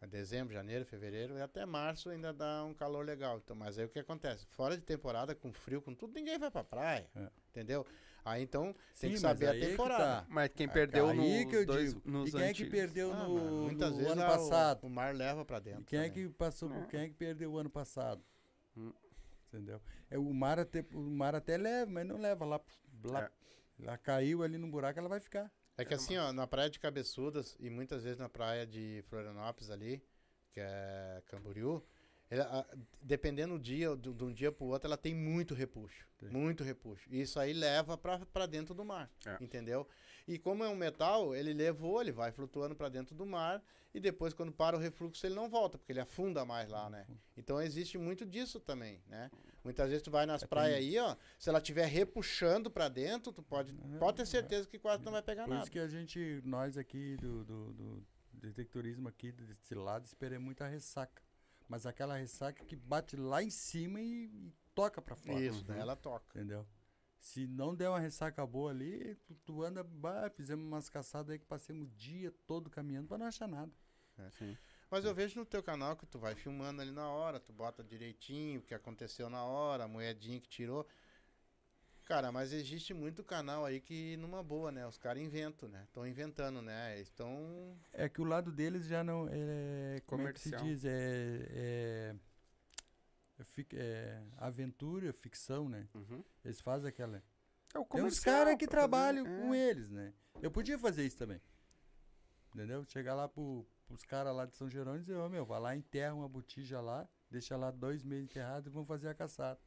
É 0.00 0.06
dezembro, 0.06 0.54
janeiro, 0.54 0.84
fevereiro 0.86 1.36
e 1.36 1.42
até 1.42 1.66
março 1.66 2.08
ainda 2.08 2.32
dá 2.32 2.64
um 2.64 2.72
calor 2.72 3.04
legal. 3.04 3.36
Então, 3.38 3.54
mas 3.54 3.78
aí 3.78 3.84
o 3.84 3.88
que 3.90 3.98
acontece? 3.98 4.46
Fora 4.46 4.74
de 4.76 4.82
temporada, 4.82 5.34
com 5.34 5.52
frio, 5.52 5.82
com 5.82 5.94
tudo, 5.94 6.14
ninguém 6.14 6.38
vai 6.38 6.50
pra 6.50 6.64
praia. 6.64 7.10
É. 7.14 7.30
Entendeu? 7.50 7.84
Aí 8.24 8.42
então 8.42 8.72
tem 8.98 9.10
Sim, 9.10 9.10
que 9.10 9.18
saber 9.18 9.46
a 9.46 9.50
aí 9.52 9.58
é 9.58 9.64
que 9.64 9.70
temporada. 9.72 10.04
tá. 10.04 10.26
Mas 10.28 10.50
quem 10.54 10.66
É, 10.66 10.70
perdeu 10.70 11.08
Aí 11.08 11.16
nos 11.16 11.50
que 11.50 11.56
eu 11.56 11.66
dois, 11.66 11.94
digo. 11.94 12.10
nos 12.10 12.28
e 12.28 12.32
quem 12.32 12.40
é 12.40 12.44
que 12.44 12.50
antigos? 12.50 12.70
perdeu 12.72 13.12
Ah, 13.12 13.24
no, 13.28 13.34
mano, 13.34 13.62
muitas 13.62 13.90
no 13.90 13.96
vezes 13.96 14.12
ano 14.12 14.22
ah, 14.22 14.26
o- 14.26 14.28
passado? 14.28 14.84
O, 14.86 14.90
mar 14.90 15.14
leva 15.14 15.44
pra 15.44 15.58
dentro. 15.58 15.82
E 15.82 15.84
quem 15.84 15.98
é 15.98 16.08
também. 16.08 16.28
que 16.28 16.34
passou, 16.34 16.72
É. 16.72 16.86
quem 16.86 17.00
é 17.00 17.08
que 17.08 17.14
perdeu 17.14 17.52
o 17.52 17.58
ano 17.58 17.70
passado? 17.70 18.22
Hum. 18.76 18.92
Entendeu? 19.48 19.80
É, 20.10 20.18
o, 20.18 20.32
mar 20.32 20.58
até, 20.60 20.84
o 20.94 21.00
mar 21.00 21.34
até 21.34 21.56
leva, 21.56 21.90
mas 21.90 22.06
não 22.06 22.18
leva 22.18 22.44
lá. 22.44 22.60
lá 23.04 23.24
É. 23.24 23.84
Ela 23.84 23.96
caiu 23.98 24.42
ali 24.42 24.58
no 24.58 24.68
buraco, 24.68 24.98
ela 24.98 25.08
vai 25.08 25.20
ficar. 25.20 25.50
É 25.78 25.84
que 25.84 25.94
assim, 25.94 26.16
ó, 26.18 26.30
na 26.32 26.46
praia 26.46 26.68
de 26.68 26.78
Cabeçudas 26.78 27.56
e 27.58 27.70
muitas 27.70 28.02
vezes 28.04 28.18
na 28.18 28.28
praia 28.28 28.66
de 28.66 29.02
Florianópolis 29.08 29.70
ali, 29.70 30.02
que 30.52 30.60
é 30.60 31.22
Camboriú, 31.26 31.82
ela, 32.30 32.66
dependendo 33.02 33.58
do 33.58 33.60
dia, 33.62 33.94
do- 33.96 34.14
de 34.14 34.24
um 34.24 34.32
dia 34.32 34.52
pro 34.52 34.66
outro, 34.66 34.86
ela 34.86 34.96
tem 34.96 35.14
muito 35.14 35.52
repuxo. 35.54 36.06
Tem. 36.18 36.28
Muito 36.30 36.62
repuxo. 36.62 37.08
E 37.10 37.20
isso 37.20 37.40
aí 37.40 37.52
leva 37.52 37.96
pra 37.98 38.46
dentro 38.46 38.74
do 38.74 38.84
mar, 38.84 39.10
É. 39.26 39.36
entendeu? 39.42 39.86
E 40.28 40.38
como 40.38 40.62
é 40.62 40.68
um 40.68 40.76
metal, 40.76 41.34
ele 41.34 41.52
levou, 41.52 42.00
ele 42.00 42.12
vai 42.12 42.30
flutuando 42.30 42.76
pra 42.76 42.88
dentro 42.88 43.14
do 43.16 43.26
mar 43.26 43.60
e 43.92 43.98
depois 43.98 44.32
quando 44.32 44.52
para 44.52 44.76
o 44.76 44.78
refluxo 44.78 45.26
ele 45.26 45.34
não 45.34 45.48
volta, 45.48 45.76
porque 45.78 45.90
ele 45.92 45.98
afunda 46.00 46.44
mais 46.44 46.68
lá, 46.68 46.88
né? 46.88 47.04
Então 47.36 47.60
existe 47.60 47.98
muito 47.98 48.24
disso 48.24 48.60
também, 48.60 49.02
né? 49.08 49.30
Muitas 49.64 49.88
vezes 49.88 50.02
tu 50.02 50.10
vai 50.10 50.24
nas 50.26 50.42
É, 50.42 50.46
praias 50.46 50.76
aí, 50.78 50.98
ó, 50.98 51.16
se 51.38 51.48
ela 51.48 51.58
estiver 51.58 51.86
repuxando 51.86 52.70
pra 52.70 52.88
dentro, 52.88 53.32
tu 53.32 53.42
pode, 53.42 53.74
É, 53.94 53.98
pode 53.98 54.18
ter 54.18 54.26
certeza 54.26 54.68
que 54.68 54.78
quase 54.78 55.02
não 55.04 55.10
vai 55.12 55.22
pegar 55.22 55.44
Por 55.44 55.50
nada. 55.50 55.62
isso 55.62 55.70
que 55.72 55.78
a 55.80 55.88
gente, 55.88 56.40
nós 56.44 56.76
aqui 56.78 57.16
do, 57.16 57.44
do, 57.44 57.72
do 57.72 58.06
detectorismo 58.34 59.08
aqui 59.08 59.32
desse 59.32 59.74
lado, 59.74 60.04
esperamos 60.04 60.44
muita 60.44 60.66
ressaca. 60.68 61.20
Mas 61.70 61.86
aquela 61.86 62.16
ressaca 62.16 62.64
que 62.64 62.74
bate 62.74 63.14
lá 63.14 63.40
em 63.44 63.48
cima 63.48 64.00
e, 64.00 64.24
e 64.24 64.52
toca 64.74 65.00
pra 65.00 65.14
fora. 65.14 65.40
Isso, 65.40 65.62
daí 65.62 65.78
ela 65.78 65.94
toca. 65.94 66.36
Entendeu? 66.36 66.66
Se 67.20 67.46
não 67.46 67.76
der 67.76 67.88
uma 67.88 68.00
ressaca 68.00 68.44
boa 68.44 68.72
ali, 68.72 69.14
tu, 69.24 69.36
tu 69.46 69.62
anda, 69.62 69.84
bah, 69.84 70.28
fizemos 70.30 70.66
umas 70.66 70.88
caçadas 70.88 71.30
aí 71.30 71.38
que 71.38 71.46
passamos 71.46 71.86
o 71.86 71.90
dia 71.92 72.34
todo 72.44 72.68
caminhando 72.68 73.06
pra 73.06 73.18
não 73.18 73.26
achar 73.26 73.46
nada. 73.46 73.70
Sim. 74.36 74.58
Mas 74.90 75.04
eu 75.04 75.14
vejo 75.14 75.38
no 75.38 75.46
teu 75.46 75.62
canal 75.62 75.96
que 75.96 76.04
tu 76.06 76.18
vai 76.18 76.34
filmando 76.34 76.82
ali 76.82 76.90
na 76.90 77.08
hora, 77.08 77.38
tu 77.38 77.52
bota 77.52 77.84
direitinho 77.84 78.58
o 78.58 78.62
que 78.64 78.74
aconteceu 78.74 79.30
na 79.30 79.44
hora, 79.44 79.84
a 79.84 79.88
moedinha 79.88 80.40
que 80.40 80.48
tirou. 80.48 80.84
Cara, 82.10 82.32
mas 82.32 82.52
existe 82.52 82.92
muito 82.92 83.22
canal 83.22 83.64
aí 83.64 83.80
que 83.80 84.16
numa 84.16 84.42
boa, 84.42 84.72
né? 84.72 84.84
Os 84.84 84.98
caras 84.98 85.22
inventam, 85.22 85.68
né? 85.68 85.84
Estão 85.84 86.04
inventando, 86.04 86.60
né? 86.60 87.00
Estão. 87.00 87.78
É 87.92 88.08
que 88.08 88.20
o 88.20 88.24
lado 88.24 88.50
deles 88.50 88.86
já 88.86 89.04
não 89.04 89.28
é 89.30 90.02
como 90.06 90.26
é 90.26 90.32
que 90.32 90.40
se 90.40 90.50
diz 90.56 90.84
é, 90.84 91.46
é, 91.52 92.14
é, 93.38 93.76
é 93.76 94.22
aventura, 94.38 95.12
ficção, 95.12 95.68
né? 95.68 95.86
Uhum. 95.94 96.24
Eles 96.44 96.60
fazem 96.60 96.88
aquela. 96.88 97.22
É 97.72 97.78
o 97.78 97.84
Tem 97.84 98.02
uns 98.02 98.18
caras 98.18 98.56
que 98.56 98.66
trabalham 98.66 99.24
é. 99.24 99.40
com 99.40 99.54
eles, 99.54 99.88
né? 99.88 100.12
Eu 100.42 100.50
podia 100.50 100.76
fazer 100.80 101.06
isso 101.06 101.16
também. 101.16 101.40
Entendeu? 102.52 102.84
Chegar 102.86 103.14
lá 103.14 103.28
pro, 103.28 103.64
pros 103.86 104.02
caras 104.04 104.34
lá 104.34 104.46
de 104.46 104.56
São 104.56 104.68
Jerônimo 104.68 104.96
e 104.96 105.06
dizer, 105.06 105.14
ô 105.14 105.28
meu, 105.28 105.46
vai 105.46 105.60
lá, 105.60 105.76
enterra 105.76 106.12
uma 106.12 106.28
botija 106.28 106.80
lá, 106.80 107.08
deixa 107.30 107.56
lá 107.56 107.70
dois 107.70 108.02
meses 108.02 108.24
enterrado 108.24 108.68
e 108.68 108.72
vão 108.72 108.84
fazer 108.84 109.06
a 109.06 109.14
caçada. 109.14 109.60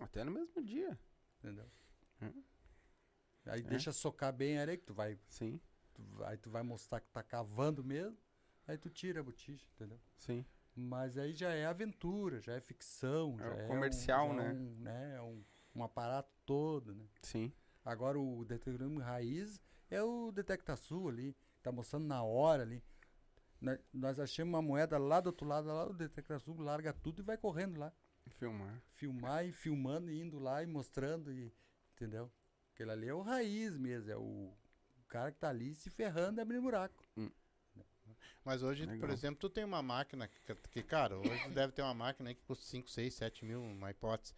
Até 0.00 0.24
no 0.24 0.32
mesmo 0.32 0.60
dia. 0.64 0.98
Entendeu? 1.42 1.66
Hum. 2.22 2.42
Aí 3.46 3.60
É. 3.60 3.62
deixa 3.62 3.92
socar 3.92 4.32
bem 4.32 4.58
a 4.58 4.60
areia, 4.62 4.76
que 4.78 4.84
tu 4.84 4.94
vai, 4.94 5.18
Sim, 5.28 5.58
tu 5.94 6.02
aí 6.24 6.36
tu 6.36 6.50
vai 6.50 6.62
mostrar 6.62 7.00
que 7.00 7.08
tá 7.08 7.22
cavando 7.22 7.82
mesmo, 7.82 8.16
aí 8.68 8.76
tu 8.76 8.90
tira 8.90 9.20
a 9.20 9.22
botija, 9.22 9.66
entendeu? 9.74 9.98
sim. 10.16 10.44
Mas 10.76 11.18
aí 11.18 11.32
já 11.34 11.50
é 11.50 11.66
aventura, 11.66 12.40
já 12.40 12.54
é 12.54 12.60
ficção, 12.60 13.36
É 13.40 13.44
já 13.44 13.54
é 13.56 13.66
comercial, 13.66 14.28
um, 14.30 14.34
já 14.36 14.42
né? 14.42 14.48
é 14.50 14.52
um, 14.54 14.74
né? 14.80 15.14
é 15.16 15.20
um, 15.22 15.44
um 15.74 15.82
aparato 15.82 16.30
todo, 16.46 16.94
né? 16.94 17.04
Sim. 17.22 17.52
Agora 17.84 18.18
o 18.18 18.44
detector 18.44 18.98
raiz 18.98 19.60
é 19.90 20.02
o 20.02 20.30
Detectasul 20.30 21.08
ali, 21.08 21.36
tá 21.62 21.72
mostrando 21.72 22.06
na 22.06 22.22
hora 22.22 22.62
ali. 22.62 22.82
Nó- 23.60 23.76
Nós 23.92 24.20
achamos 24.20 24.54
uma 24.54 24.62
moeda 24.62 24.96
lá 24.96 25.20
do 25.20 25.26
outro 25.26 25.46
lado, 25.46 25.66
lá 25.68 25.86
o 25.86 25.92
Detectasul 25.92 26.60
larga 26.60 26.92
tudo 26.92 27.20
e 27.20 27.24
vai 27.24 27.36
correndo 27.36 27.78
lá. 27.78 27.92
Filmar. 28.38 28.82
Filmar 28.94 29.46
e 29.46 29.52
filmando 29.52 30.10
e 30.10 30.20
indo 30.20 30.38
lá 30.38 30.62
e 30.62 30.66
mostrando, 30.66 31.32
e, 31.32 31.52
entendeu? 31.94 32.30
Aquele 32.72 32.90
ali 32.90 33.08
é 33.08 33.14
o 33.14 33.20
raiz 33.20 33.76
mesmo, 33.76 34.10
é 34.10 34.16
o, 34.16 34.52
cara 35.10 35.32
que 35.32 35.38
tá 35.38 35.48
ali 35.48 35.74
se 35.74 35.90
ferrando 35.90 36.40
e 36.40 36.42
abrindo 36.42 36.62
buraco. 36.62 37.04
Mas 38.44 38.62
hoje, 38.62 38.86
por 38.86 38.92
Legal. 38.92 39.10
exemplo, 39.10 39.38
tu 39.40 39.50
tem 39.50 39.64
uma 39.64 39.82
máquina 39.82 40.26
que, 40.26 40.54
que, 40.70 40.82
cara, 40.82 41.18
hoje 41.18 41.48
deve 41.52 41.72
ter 41.72 41.82
uma 41.82 41.92
máquina 41.92 42.30
aí 42.30 42.34
que 42.34 42.42
custa 42.42 42.64
5, 42.64 42.88
6, 42.88 43.14
7 43.14 43.44
mil, 43.44 43.60
uma 43.62 43.90
hipótese. 43.90 44.34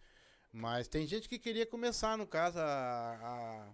Mas 0.51 0.87
tem 0.87 1.07
gente 1.07 1.29
que 1.29 1.39
queria 1.39 1.65
começar, 1.65 2.17
no 2.17 2.27
caso, 2.27 2.59
a, 2.59 2.63
a, 2.63 3.73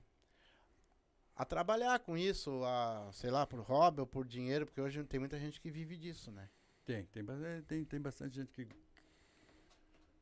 a 1.35 1.45
trabalhar 1.45 1.99
com 1.99 2.17
isso, 2.17 2.63
a, 2.63 3.09
sei 3.11 3.31
lá, 3.31 3.45
por 3.47 3.59
hobby 3.61 4.01
ou 4.01 4.07
por 4.07 4.25
dinheiro, 4.25 4.65
porque 4.65 4.79
hoje 4.79 5.03
tem 5.03 5.19
muita 5.19 5.39
gente 5.39 5.59
que 5.59 5.71
vive 5.71 5.97
disso, 5.97 6.31
né? 6.31 6.49
Tem, 6.85 7.05
tem, 7.07 7.23
bastante- 7.23 7.65
tem, 7.65 7.85
tem 7.85 8.01
bastante 8.01 8.35
gente 8.35 8.51
que. 8.53 8.67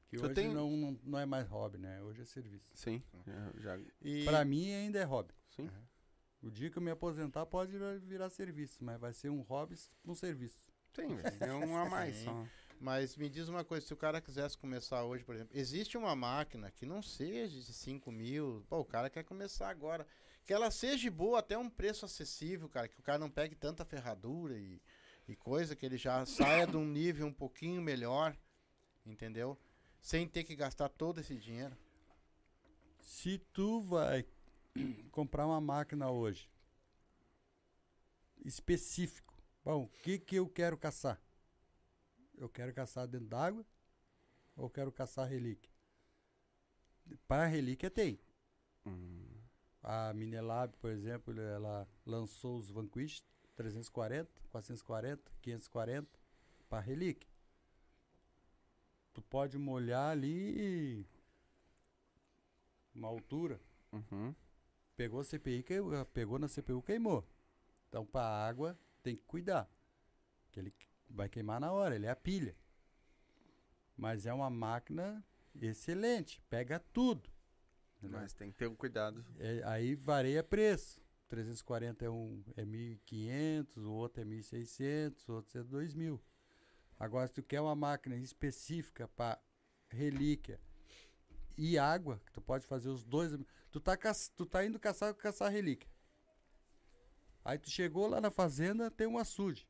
Que 0.09 0.17
hoje 0.17 0.33
tem- 0.33 0.53
não, 0.53 0.69
não, 0.77 0.99
não 1.03 1.19
é 1.19 1.25
mais 1.25 1.47
hobby, 1.47 1.77
né? 1.77 2.01
Hoje 2.03 2.21
é 2.21 2.25
serviço. 2.25 2.69
Sim. 2.73 3.03
Já, 3.57 3.75
já- 3.77 3.83
E 4.01 4.23
Pra 4.25 4.45
mim 4.45 4.71
ainda 4.73 4.99
é 4.99 5.03
hobby. 5.03 5.33
sim. 5.49 5.69
O 6.41 6.51
dia 6.51 6.69
que 6.69 6.77
eu 6.77 6.81
me 6.83 6.91
aposentar 6.91 7.45
pode 7.47 7.73
virar, 8.03 8.29
serviço, 8.29 8.83
mas 8.83 8.99
vai 8.99 9.11
ser 9.11 9.29
um 9.29 9.41
hobby 9.41 9.75
com 10.05 10.13
serviço. 10.15 10.69
Tem, 10.93 11.07
velho. 11.15 11.37
É 11.43 11.53
um 11.53 11.75
a 11.75 11.89
mais 11.89 12.15
Sim. 12.15 12.25
só. 12.25 12.45
Mas 12.79 13.17
me 13.17 13.27
diz 13.27 13.47
uma 13.49 13.63
coisa, 13.65 13.85
se 13.85 13.91
o 13.93 13.97
cara 13.97 14.21
quisesse 14.21 14.55
começar 14.55 15.03
hoje, 15.03 15.23
por 15.25 15.33
exemplo, 15.33 15.57
existe 15.57 15.97
uma 15.97 16.15
máquina 16.15 16.69
que 16.71 16.85
não 16.85 17.01
seja 17.01 17.59
de 17.59 17.73
5 17.73 18.11
mil, 18.11 18.63
pô, 18.69 18.79
o 18.79 18.85
cara 18.85 19.09
quer 19.09 19.23
começar 19.23 19.67
agora. 19.69 20.05
Que 20.45 20.53
ela 20.53 20.69
seja 20.69 21.09
boa 21.11 21.39
até 21.39 21.57
um 21.57 21.69
preço 21.69 22.05
acessível, 22.05 22.69
cara, 22.69 22.87
que 22.87 22.99
o 22.99 23.03
cara 23.03 23.17
não 23.17 23.31
pegue 23.31 23.55
tanta 23.55 23.83
ferradura 23.83 24.57
e, 24.57 24.79
e 25.27 25.35
coisa, 25.35 25.75
que 25.75 25.85
ele 25.85 25.97
já 25.97 26.23
saia 26.25 26.67
de 26.67 26.77
um 26.77 26.85
nível 26.85 27.25
um 27.25 27.33
pouquinho 27.33 27.81
melhor, 27.81 28.37
entendeu? 29.05 29.57
Sem 30.07 30.25
ter 30.25 30.45
que 30.45 30.55
gastar 30.55 30.87
todo 30.87 31.19
esse 31.19 31.35
dinheiro. 31.35 31.75
Se 33.01 33.39
tu 33.51 33.81
vai 33.81 34.25
comprar 35.11 35.45
uma 35.45 35.59
máquina 35.59 36.09
hoje 36.09 36.49
específico, 38.45 39.37
bom, 39.65 39.83
o 39.83 39.87
que 39.89 40.17
que 40.17 40.37
eu 40.37 40.47
quero 40.47 40.77
caçar? 40.77 41.21
Eu 42.37 42.47
quero 42.47 42.73
caçar 42.73 43.05
dentro 43.05 43.27
d'água 43.27 43.65
ou 44.55 44.69
quero 44.69 44.93
caçar 44.93 45.27
relíquia? 45.27 45.69
Para 47.27 47.45
relíquia 47.45 47.91
tem. 47.91 48.17
Hum, 48.85 49.41
A 49.83 50.13
Minelab, 50.13 50.73
por 50.77 50.89
exemplo, 50.89 51.37
ela 51.37 51.85
lançou 52.05 52.57
os 52.57 52.69
Vanquish 52.69 53.21
340, 53.57 54.31
440, 54.51 55.29
540 55.41 56.07
para 56.69 56.79
relíquia. 56.79 57.29
Tu 59.17 59.21
pode 59.23 59.57
molhar 59.57 60.11
ali 60.11 61.03
uma 62.93 63.07
altura. 63.07 63.59
uhum. 63.91 64.35
Pegou 64.95 65.21
a 65.21 65.23
CPI, 65.23 65.63
queimou, 65.63 66.05
pegou 66.05 66.37
na 66.37 66.47
CPU, 66.47 66.83
queimou. 66.83 67.27
Então, 67.89 68.05
para 68.05 68.47
água, 68.47 68.77
tem 69.01 69.15
que 69.15 69.23
cuidar. 69.23 69.67
Que 70.51 70.59
ele 70.59 70.71
vai 71.09 71.27
queimar 71.27 71.59
na 71.59 71.71
hora, 71.71 71.95
ele 71.95 72.05
é 72.05 72.11
a 72.11 72.15
pilha. 72.15 72.55
Mas 73.95 74.27
é 74.27 74.33
uma 74.33 74.51
máquina 74.51 75.25
excelente, 75.59 76.39
pega 76.47 76.79
tudo. 76.79 77.27
entendeu? 77.97 78.19
Mas 78.19 78.33
tem 78.33 78.51
que 78.51 78.57
ter 78.57 78.67
um 78.67 78.75
cuidado. 78.75 79.25
É, 79.39 79.63
aí 79.65 79.95
varia 79.95 80.43
preço. 80.43 81.01
340 81.27 82.05
é, 82.05 82.09
um, 82.11 82.43
é 82.55 82.63
1.500, 82.63 83.77
o 83.77 83.91
outro 83.93 84.21
é 84.21 84.25
1.600, 84.25 85.27
o 85.27 85.33
outro 85.33 85.59
é 85.59 85.63
2.000. 85.63 86.21
Agora, 86.99 87.27
se 87.27 87.33
tu 87.33 87.43
quer 87.43 87.61
uma 87.61 87.75
máquina 87.75 88.15
específica 88.15 89.07
para 89.09 89.39
relíquia 89.89 90.59
e 91.57 91.77
água, 91.77 92.21
que 92.25 92.31
tu 92.31 92.41
pode 92.41 92.65
fazer 92.65 92.89
os 92.89 93.03
dois. 93.03 93.31
Tu 93.71 93.79
tá, 93.79 93.97
tu 94.35 94.45
tá 94.45 94.65
indo 94.65 94.79
caçar, 94.79 95.13
caçar 95.13 95.51
relíquia. 95.51 95.89
Aí 97.43 97.57
tu 97.57 97.69
chegou 97.69 98.07
lá 98.07 98.19
na 98.19 98.29
fazenda, 98.29 98.91
tem 98.91 99.07
um 99.07 99.17
açude. 99.17 99.67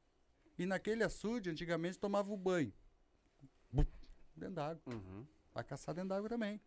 E 0.58 0.66
naquele 0.66 1.04
açude, 1.04 1.50
antigamente 1.50 2.00
tomava 2.00 2.32
o 2.32 2.38
banho. 2.38 2.74
Dentro 4.36 4.56
d'água. 4.56 4.94
Uhum. 4.94 5.28
Vai 5.54 5.64
caçar 5.64 5.94
dentro 5.94 6.10
d'água 6.10 6.30
também. 6.30 6.62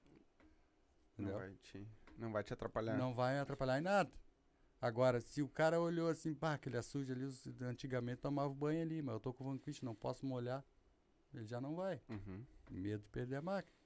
Não 1.16 1.24
Entendeu? 1.24 1.38
vai, 1.38 1.54
te, 1.54 1.88
não 2.16 2.32
vai 2.32 2.44
te 2.44 2.52
atrapalhar. 2.52 2.96
Não 2.96 3.14
vai 3.14 3.38
atrapalhar 3.38 3.78
em 3.78 3.82
nada. 3.82 4.10
Agora, 4.80 5.20
se 5.20 5.42
o 5.42 5.48
cara 5.48 5.78
olhou 5.78 6.08
assim, 6.08 6.34
pá, 6.34 6.54
aquele 6.54 6.78
açude 6.78 7.12
ali, 7.12 7.28
antigamente 7.62 8.22
tomava 8.22 8.52
banho 8.52 8.80
ali, 8.80 9.02
mas 9.02 9.14
eu 9.14 9.20
tô 9.20 9.32
com 9.32 9.44
vanquish, 9.44 9.82
não 9.82 9.94
posso 9.94 10.24
molhar. 10.24 10.64
Ele 11.34 11.46
já 11.46 11.60
não 11.60 11.76
vai. 11.76 12.00
Uhum. 12.08 12.44
Medo 12.70 13.02
de 13.02 13.08
perder 13.10 13.36
a 13.36 13.42
máquina. 13.42 13.76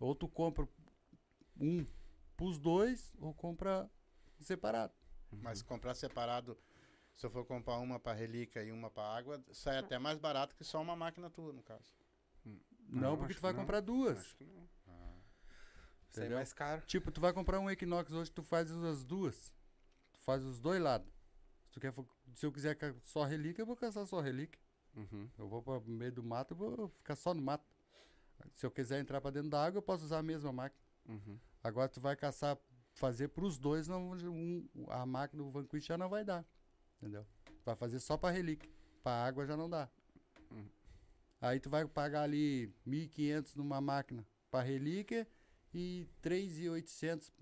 Ou 0.00 0.14
tu 0.14 0.28
compra 0.28 0.68
um 1.60 1.86
pros 2.36 2.58
dois, 2.58 3.14
ou 3.20 3.32
compra 3.32 3.88
separado. 4.40 4.92
Mas 5.30 5.62
comprar 5.62 5.94
separado, 5.94 6.58
se 7.14 7.24
eu 7.24 7.30
for 7.30 7.44
comprar 7.44 7.78
uma 7.78 7.98
para 7.98 8.16
relíquia 8.16 8.62
e 8.62 8.72
uma 8.72 8.90
para 8.90 9.16
água, 9.16 9.42
sai 9.52 9.78
até 9.78 9.98
mais 9.98 10.18
barato 10.18 10.54
que 10.54 10.64
só 10.64 10.80
uma 10.80 10.96
máquina 10.96 11.30
tua, 11.30 11.52
no 11.52 11.62
caso. 11.62 11.94
Não, 12.44 12.56
Não, 12.88 13.16
porque 13.18 13.34
tu 13.34 13.40
vai 13.40 13.54
comprar 13.54 13.80
duas. 13.80 14.18
Acho 14.18 14.36
que 14.36 14.44
não. 14.44 14.68
Ah. 14.88 15.14
Isso 16.10 16.20
aí 16.20 16.26
é 16.26 16.34
mais 16.34 16.52
caro. 16.52 16.82
Tipo, 16.86 17.10
tu 17.10 17.20
vai 17.20 17.32
comprar 17.32 17.60
um 17.60 17.70
Equinox 17.70 18.12
hoje, 18.12 18.30
tu 18.30 18.42
faz 18.42 18.70
as 18.70 19.04
duas. 19.04 19.52
Faz 20.28 20.44
os 20.44 20.60
dois 20.60 20.78
lados. 20.78 21.10
Se, 21.64 21.72
tu 21.72 21.80
quer, 21.80 21.90
se 22.34 22.44
eu 22.44 22.52
quiser 22.52 22.76
só 23.02 23.24
relíquia, 23.24 23.62
eu 23.62 23.66
vou 23.66 23.74
caçar 23.74 24.04
só 24.04 24.20
relíquia. 24.20 24.60
Uhum. 24.94 25.26
Eu 25.38 25.48
vou 25.48 25.62
para 25.62 25.80
meio 25.80 26.12
do 26.12 26.22
mato, 26.22 26.52
eu 26.52 26.56
vou 26.58 26.88
ficar 26.90 27.16
só 27.16 27.32
no 27.32 27.40
mato. 27.40 27.64
Se 28.52 28.66
eu 28.66 28.70
quiser 28.70 29.00
entrar 29.00 29.22
para 29.22 29.30
dentro 29.30 29.48
da 29.48 29.64
água, 29.64 29.78
eu 29.78 29.82
posso 29.82 30.04
usar 30.04 30.18
a 30.18 30.22
mesma 30.22 30.52
máquina. 30.52 30.82
Uhum. 31.08 31.38
Agora 31.64 31.88
tu 31.88 31.98
vai 31.98 32.14
caçar, 32.14 32.58
fazer 32.92 33.28
para 33.28 33.42
os 33.42 33.56
dois, 33.56 33.88
não, 33.88 34.12
um, 34.12 34.68
a 34.88 35.06
máquina 35.06 35.42
do 35.42 35.50
Vanquish 35.50 35.86
já 35.86 35.96
não 35.96 36.10
vai 36.10 36.22
dar. 36.26 36.44
Entendeu? 36.98 37.26
Vai 37.64 37.74
fazer 37.74 37.98
só 37.98 38.18
para 38.18 38.30
relíquia. 38.30 38.70
Para 39.02 39.24
água 39.24 39.46
já 39.46 39.56
não 39.56 39.70
dá. 39.70 39.88
Hum. 40.52 40.68
Aí 41.40 41.58
tu 41.58 41.70
vai 41.70 41.86
pagar 41.86 42.24
ali 42.24 42.70
1.500 42.86 43.56
numa 43.56 43.80
máquina 43.80 44.26
para 44.50 44.62
relíquia 44.62 45.26
e 45.72 46.06
3.800, 46.22 47.32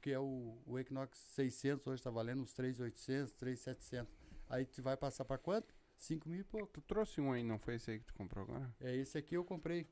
que 0.00 0.10
é 0.10 0.18
o, 0.18 0.58
o 0.66 0.78
Equinox 0.78 1.18
600, 1.18 1.86
hoje 1.86 2.00
está 2.00 2.10
valendo 2.10 2.42
uns 2.42 2.52
3.800, 2.54 3.32
3.700. 3.34 4.06
Aí 4.48 4.64
tu 4.64 4.82
vai 4.82 4.96
passar 4.96 5.24
para 5.24 5.38
quanto? 5.38 5.74
5 5.96 6.28
mil 6.28 6.40
e 6.40 6.44
pouco. 6.44 6.66
Tu 6.68 6.80
trouxe 6.80 7.20
um 7.20 7.32
aí, 7.32 7.42
não 7.42 7.58
foi 7.58 7.74
esse 7.74 7.90
aí 7.90 7.98
que 7.98 8.06
tu 8.06 8.14
comprou 8.14 8.44
agora? 8.44 8.74
É 8.80 8.94
esse 8.96 9.18
aqui 9.18 9.34
eu 9.36 9.44
comprei. 9.44 9.86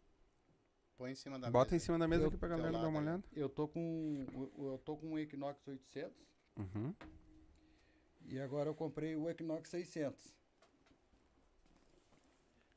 Põe 0.97 1.13
em 1.13 1.15
cima 1.15 1.39
da 1.39 1.51
Bota 1.51 1.73
em 1.73 1.75
mesa. 1.77 1.85
cima 1.85 1.99
da 1.99 2.09
mesa 2.09 2.23
Eu- 2.25 2.29
aqui 2.29 2.37
pra 2.37 2.49
galera 2.49 2.73
dar 2.73 2.89
uma 2.89 2.99
aí. 3.01 3.05
olhada. 3.07 3.25
Eu 3.33 3.49
tô 3.49 3.69
com 3.69 4.27
eu- 4.59 4.79
tô 4.85 4.97
com 4.97 5.09
um 5.13 5.19
Equinox 5.19 5.67
800 5.69 6.17
Uhum. 6.57 6.93
e 8.27 8.41
agora 8.41 8.69
eu 8.69 8.75
comprei 8.75 9.15
o 9.15 9.29
Equinox 9.31 9.69
600. 9.69 10.35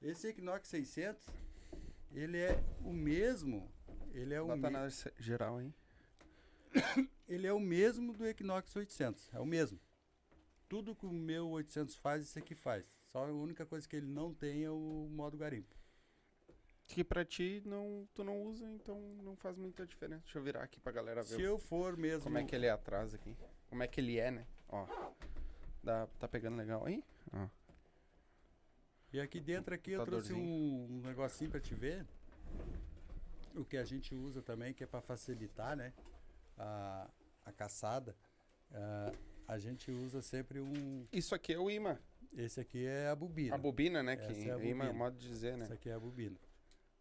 Esse 0.02 0.28
Equinox 0.30 0.68
600, 0.68 1.26
ele 2.12 2.38
é 2.38 2.64
o 2.84 2.92
mesmo, 2.94 3.72
ele 4.14 4.34
é 4.34 4.42
o 4.42 4.48
Bota 4.48 4.58
me- 4.58 4.70
na 4.70 4.90
se- 4.90 5.12
geral 5.18 5.58
aí. 5.58 5.74
ele 7.28 7.48
é 7.48 7.54
o 7.54 7.60
mesmo 7.60 8.14
do 8.14 8.26
Equinox 8.26 8.76
800, 8.76 9.30
é 9.34 9.40
o 9.40 9.46
mesmo. 9.46 9.80
Tudo 10.68 10.96
que 10.96 11.06
o 11.06 11.12
meu 11.12 11.50
800 11.50 11.96
faz, 11.96 12.24
esse 12.24 12.40
aqui 12.40 12.56
faz. 12.56 12.98
Só 13.02 13.26
a 13.26 13.32
única 13.32 13.66
coisa 13.66 13.88
que 13.88 13.96
ele 13.96 14.08
não 14.08 14.34
tem 14.34 14.64
é 14.64 14.72
o 14.72 15.10
modo 15.12 15.38
garimpo. 15.38 15.76
Que 16.86 17.04
pra 17.04 17.24
ti 17.26 17.62
não, 17.66 18.08
tu 18.14 18.24
não 18.24 18.42
usa, 18.44 18.66
então 18.70 19.00
não 19.24 19.36
faz 19.36 19.58
muita 19.58 19.86
diferença. 19.86 20.24
Deixa 20.24 20.40
eu 20.40 20.44
virar 20.44 20.64
aqui 20.64 20.80
pra 20.80 20.92
galera 20.92 21.24
ver 21.24 21.36
Se 21.36 21.42
eu 21.42 21.58
for 21.58 21.98
mesmo. 21.98 22.24
como 22.24 22.38
é 22.38 22.44
que 22.44 22.56
ele 22.56 22.66
é 22.66 22.70
atrás 22.70 23.14
aqui. 23.14 23.36
Como 23.70 23.84
é 23.84 23.88
que 23.88 24.00
ele 24.00 24.18
é, 24.18 24.32
né? 24.32 24.48
Ó. 24.68 24.88
Dá, 25.84 26.08
tá 26.20 26.28
pegando 26.28 26.58
legal 26.58 26.86
aí? 26.86 27.04
Ó. 27.34 27.48
E 29.14 29.20
aqui 29.20 29.42
dentro 29.42 29.74
aqui 29.76 29.92
eu 29.92 30.06
trouxe 30.06 30.34
um, 30.34 30.88
um 30.90 31.02
negocinho 31.02 31.50
pra 31.50 31.60
te 31.60 31.76
ver. 31.76 32.06
O 33.56 33.66
que 33.66 33.76
a 33.76 33.84
gente 33.84 34.16
usa 34.16 34.42
também, 34.42 34.74
que 34.74 34.84
é 34.84 34.88
pra 34.88 35.02
facilitar, 35.02 35.76
né? 35.76 35.94
A, 36.64 37.10
a 37.46 37.52
caçada. 37.52 38.16
Ah, 38.72 39.12
a 39.48 39.58
gente 39.58 39.92
usa 39.92 40.22
sempre 40.22 40.60
um. 40.62 41.08
Isso 41.12 41.34
aqui 41.36 41.54
é 41.54 41.60
o 41.60 41.70
imã. 41.70 41.98
Esse 42.34 42.60
aqui 42.62 42.86
é 42.86 43.08
a 43.10 43.16
bobina. 43.16 43.56
A 43.56 43.58
bobina, 43.58 44.02
né? 44.04 44.14
Essa 44.14 44.34
Que 44.34 44.50
é 44.50 44.54
a 44.54 44.64
imã 44.64 44.86
é 44.86 44.90
o 44.92 44.96
modo 44.96 45.18
de 45.18 45.28
dizer, 45.28 45.58
né? 45.58 45.66
Essa 45.66 45.74
aqui 45.74 45.90
é 45.90 45.94
a 45.94 46.00
bobina. 46.00 46.38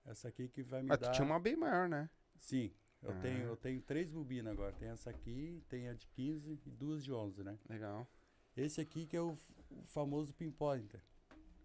Essa 0.05 0.29
aqui 0.29 0.49
que 0.49 0.63
vai 0.63 0.83
me 0.83 0.89
Mas 0.89 0.99
tu 0.99 1.03
dar. 1.05 1.11
tinha 1.13 1.25
uma 1.25 1.39
bem 1.39 1.55
maior, 1.57 1.89
né? 1.89 2.09
Sim, 2.39 2.73
eu, 3.03 3.11
Ah. 3.11 3.21
tenho, 3.21 3.43
eu 3.45 3.57
tenho 3.57 3.81
três 3.83 4.11
bobinas 4.11 4.53
agora. 4.53 4.73
Tem 4.73 4.89
essa 4.89 5.11
aqui, 5.11 5.63
tem 5.69 5.89
a 5.89 5.95
de 5.95 6.09
15 6.09 6.59
e 6.67 6.71
duas 6.71 7.05
de 7.05 7.13
11, 7.13 7.45
né? 7.45 7.57
Legal. 7.69 8.09
Esse 8.57 8.81
aqui 8.81 9.07
que 9.07 9.17
é 9.17 9.21
o, 9.21 9.37
o 9.71 9.85
famoso 9.85 10.33
pinpointer. 10.35 11.01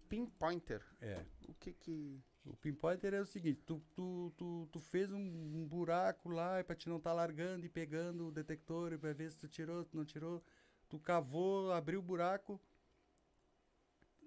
Pinpointer. 0.07 0.83
É. 1.01 1.25
O 1.47 1.53
que 1.55 1.73
que. 1.73 2.21
O 2.45 2.55
pinpointer 2.57 3.13
é 3.13 3.19
o 3.19 3.25
seguinte, 3.25 3.61
tu, 3.65 3.81
tu, 3.95 4.31
tu, 4.37 4.69
tu 4.71 4.79
fez 4.79 5.11
um, 5.11 5.17
um 5.17 5.67
buraco 5.67 6.29
lá 6.29 6.63
pra 6.63 6.75
te 6.75 6.87
não 6.87 6.97
estar 6.97 7.11
largando 7.11 7.65
e 7.65 7.69
pegando 7.69 8.27
o 8.27 8.31
detector 8.31 8.97
pra 8.99 9.13
ver 9.13 9.31
se 9.31 9.39
tu 9.39 9.47
tirou, 9.47 9.83
tu 9.83 9.97
não 9.97 10.05
tirou. 10.05 10.43
Tu 10.87 10.99
cavou, 10.99 11.71
abriu 11.71 11.99
o 11.99 12.03
buraco, 12.03 12.61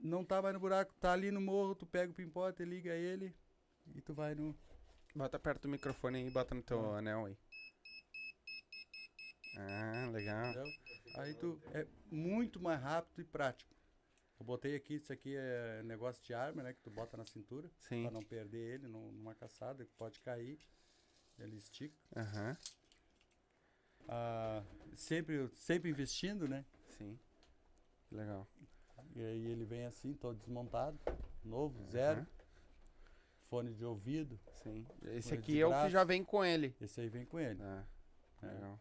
não 0.02 0.24
tá 0.24 0.42
mais 0.42 0.52
no 0.52 0.60
buraco, 0.60 0.92
tá 0.94 1.12
ali 1.12 1.30
no 1.30 1.40
morro, 1.40 1.76
tu 1.76 1.86
pega 1.86 2.10
o 2.10 2.14
pinpointer, 2.14 2.66
liga 2.66 2.92
ele 2.92 3.32
e 3.94 4.00
tu 4.00 4.12
vai 4.12 4.34
no... 4.34 4.52
Bota 5.14 5.38
perto 5.38 5.62
do 5.62 5.68
microfone 5.68 6.18
aí 6.18 6.26
e 6.26 6.30
bota 6.30 6.54
no 6.54 6.62
teu 6.62 6.94
anel 6.94 7.26
aí. 7.26 7.38
Ah, 9.56 10.08
legal. 10.12 10.50
Entendeu? 10.50 10.72
Aí 11.16 11.34
tu 11.34 11.60
é 11.72 11.86
muito 12.10 12.60
mais 12.60 12.80
rápido 12.80 13.20
e 13.20 13.24
prático. 13.24 13.77
Eu 14.38 14.44
botei 14.46 14.76
aqui, 14.76 14.94
isso 14.94 15.12
aqui 15.12 15.34
é 15.36 15.82
negócio 15.82 16.22
de 16.24 16.32
arma, 16.32 16.62
né? 16.62 16.72
Que 16.72 16.80
tu 16.80 16.90
bota 16.90 17.16
na 17.16 17.24
cintura 17.24 17.68
Sim. 17.80 18.02
pra 18.02 18.10
não 18.12 18.22
perder 18.22 18.74
ele 18.74 18.86
num- 18.88 19.10
numa 19.12 19.34
caçada, 19.34 19.84
que 19.84 19.92
pode 19.94 20.20
cair. 20.20 20.58
Ele 21.38 21.56
estica. 21.56 21.96
Aham. 22.16 22.56
Ah, 24.08 24.62
sempre, 24.94 25.48
sempre 25.54 25.90
investindo, 25.90 26.48
né? 26.48 26.64
Sim. 26.96 27.18
Legal. 28.10 28.46
E 29.14 29.20
aí 29.22 29.46
ele 29.46 29.64
vem 29.64 29.84
assim, 29.86 30.14
todo 30.14 30.38
desmontado, 30.38 30.98
novo, 31.44 31.84
zero. 31.90 32.20
Aham. 32.20 32.26
Fone 33.48 33.72
de 33.74 33.84
ouvido. 33.84 34.38
Sim. 34.62 34.86
Esse 35.02 35.32
aqui 35.34 35.58
é 35.60 35.66
o 35.66 35.70
que 35.82 35.88
já 35.90 36.04
vem 36.04 36.22
com 36.22 36.44
ele. 36.44 36.76
Esse 36.80 37.00
aí 37.00 37.08
vem 37.08 37.24
com 37.24 37.40
ele. 37.40 37.60
Ah, 37.62 37.84
É. 38.42 38.46
legal. 38.46 38.78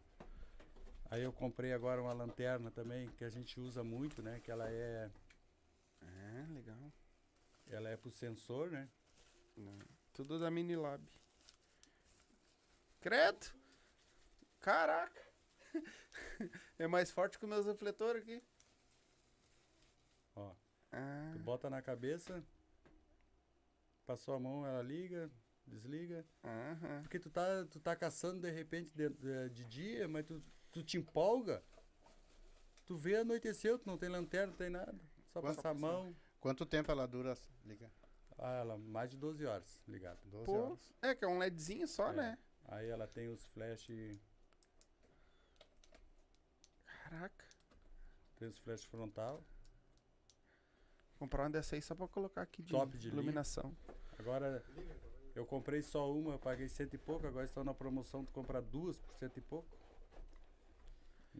Aí 1.10 1.22
eu 1.22 1.32
comprei 1.32 1.72
agora 1.72 2.02
uma 2.02 2.12
lanterna 2.12 2.70
também, 2.70 3.08
que 3.16 3.24
a 3.24 3.30
gente 3.30 3.58
usa 3.58 3.82
muito, 3.82 4.22
né? 4.22 4.40
Que 4.40 4.50
ela 4.50 4.68
é, 4.70 5.10
Ah, 6.38 6.52
legal. 6.52 6.92
ela 7.66 7.88
é 7.90 7.96
pro 7.96 8.10
sensor, 8.10 8.70
né? 8.70 8.88
Não. 9.56 9.78
Tudo 10.12 10.38
da 10.38 10.50
Minilab. 10.50 11.02
Credo! 13.00 13.46
Caraca! 14.60 15.22
é 16.78 16.86
mais 16.86 17.10
forte 17.10 17.38
que 17.38 17.44
os 17.44 17.48
meus 17.50 17.66
refletores 17.66 18.22
aqui. 18.22 18.42
Ó. 20.34 20.54
Ah, 20.92 21.30
Tu 21.32 21.38
bota 21.40 21.68
na 21.70 21.82
cabeça, 21.82 22.42
passou 24.06 24.34
a 24.34 24.40
mão, 24.40 24.66
ela 24.66 24.82
liga, 24.82 25.30
desliga. 25.66 26.24
aham. 26.44 27.02
Porque 27.02 27.18
tu 27.18 27.30
tá, 27.30 27.64
tu 27.70 27.78
tá 27.80 27.94
caçando 27.94 28.40
de 28.42 28.50
repente 28.50 28.92
de, 28.94 29.08
de- 29.10 29.48
de 29.50 29.64
dia, 29.64 30.08
mas 30.08 30.24
tu, 30.26 30.42
tu 30.72 30.82
te 30.82 30.96
empolga. 30.96 31.62
Tu 32.86 32.96
vê 32.96 33.16
anoiteceu, 33.16 33.78
tu 33.78 33.86
não 33.86 33.98
tem 33.98 34.08
lanterna, 34.08 34.46
não 34.48 34.56
tem 34.56 34.70
nada. 34.70 34.98
Só 35.26 35.42
passar 35.42 35.70
a 35.70 35.74
mão. 35.74 36.16
Quanto 36.40 36.64
tempo 36.66 36.90
ela 36.90 37.06
dura? 37.06 37.36
Liga. 37.64 37.90
Ah, 38.38 38.52
ela 38.60 38.78
mais 38.78 39.10
de 39.10 39.16
12 39.16 39.44
horas 39.44 39.80
ligada. 39.88 40.18
12 40.26 40.44
Pô, 40.46 40.52
horas. 40.66 40.92
é 41.02 41.14
que 41.14 41.24
é 41.24 41.28
um 41.28 41.38
LEDzinho 41.38 41.86
só, 41.88 42.10
É. 42.10 42.12
né? 42.12 42.38
Aí 42.66 42.88
ela 42.88 43.06
tem 43.08 43.28
os 43.28 43.44
flash, 43.46 43.88
Caraca. 46.86 47.44
tem 48.36 48.46
os 48.48 48.58
flash 48.58 48.84
frontal. 48.84 49.42
Comprar 51.18 51.44
uma 51.44 51.50
dessa 51.50 51.74
aí 51.74 51.82
só 51.82 51.94
pra 51.94 52.06
colocar 52.06 52.42
aqui 52.42 52.62
de, 52.62 52.70
Top 52.72 52.96
de 52.96 53.08
linha. 53.08 53.14
iluminação. 53.20 53.76
Agora 54.18 54.62
eu 55.34 55.44
comprei 55.46 55.82
só 55.82 56.12
uma, 56.12 56.32
eu 56.34 56.38
paguei 56.38 56.68
cento 56.68 56.94
e 56.94 56.98
pouco, 56.98 57.26
agora 57.26 57.44
estão 57.44 57.64
na 57.64 57.74
promoção 57.74 58.24
tu 58.24 58.32
comprar 58.32 58.60
duas 58.60 58.98
por 59.00 59.16
cento 59.16 59.36
e 59.38 59.40
pouco. 59.40 59.77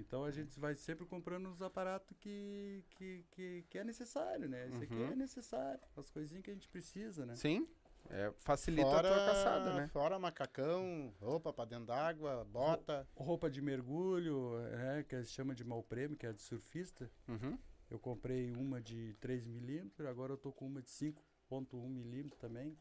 Então 0.00 0.24
a 0.24 0.30
gente 0.30 0.58
vai 0.58 0.74
sempre 0.74 1.04
comprando 1.06 1.48
os 1.48 1.60
aparatos 1.62 2.16
que, 2.20 2.84
que, 2.90 3.24
que, 3.30 3.64
que 3.68 3.78
é 3.78 3.84
necessário, 3.84 4.48
né? 4.48 4.64
Aqui 4.82 4.94
Uhum. 4.94 5.12
é 5.12 5.16
necessário, 5.16 5.80
as 5.96 6.10
coisinhas 6.10 6.44
que 6.44 6.50
a 6.50 6.54
gente 6.54 6.68
precisa, 6.68 7.24
né? 7.26 7.34
Sim. 7.36 7.66
É, 8.10 8.32
facilita 8.38 8.88
a 8.88 9.02
tua 9.02 9.26
caçada, 9.26 9.74
né? 9.74 9.86
Fora 9.88 10.18
macacão, 10.18 11.12
roupa 11.20 11.52
pra 11.52 11.64
dentro 11.66 11.86
d'água, 11.86 12.44
bota. 12.44 13.06
Roupa 13.14 13.50
de 13.50 13.60
mergulho, 13.60 14.58
né, 14.70 15.04
que 15.06 15.22
se 15.24 15.32
chama 15.32 15.54
de 15.54 15.62
mau 15.64 15.82
prêmio, 15.82 16.16
que 16.16 16.24
é 16.24 16.30
a 16.30 16.32
de 16.32 16.40
surfista. 16.40 17.10
Uhum. 17.28 17.58
Eu 17.90 17.98
comprei 17.98 18.50
uma 18.52 18.80
de 18.80 19.14
3 19.20 19.46
milímetros, 19.46 20.06
agora 20.08 20.32
eu 20.32 20.38
tô 20.38 20.52
com 20.52 20.66
uma 20.66 20.80
de 20.80 20.88
5.1 20.90 21.88
milímetros 21.88 22.40
também. 22.40 22.76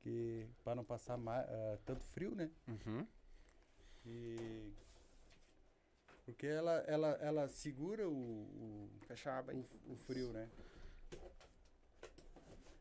Que 0.00 0.46
para 0.62 0.74
não 0.76 0.84
passar 0.84 1.18
ma- 1.18 1.40
ah, 1.40 1.78
tanto 1.84 2.04
frio, 2.06 2.34
né? 2.34 2.50
Uhum. 2.68 3.06
E 4.06 4.72
porque 6.26 6.46
ela, 6.46 6.72
ela, 6.88 7.08
ela 7.20 7.48
segura 7.48 8.06
o, 8.08 8.12
o, 8.12 8.90
Fecha 9.06 9.30
a 9.30 9.38
aba 9.38 9.52
aí. 9.52 9.58
o, 9.86 9.92
o 9.92 9.96
frio, 9.96 10.32
né? 10.32 10.50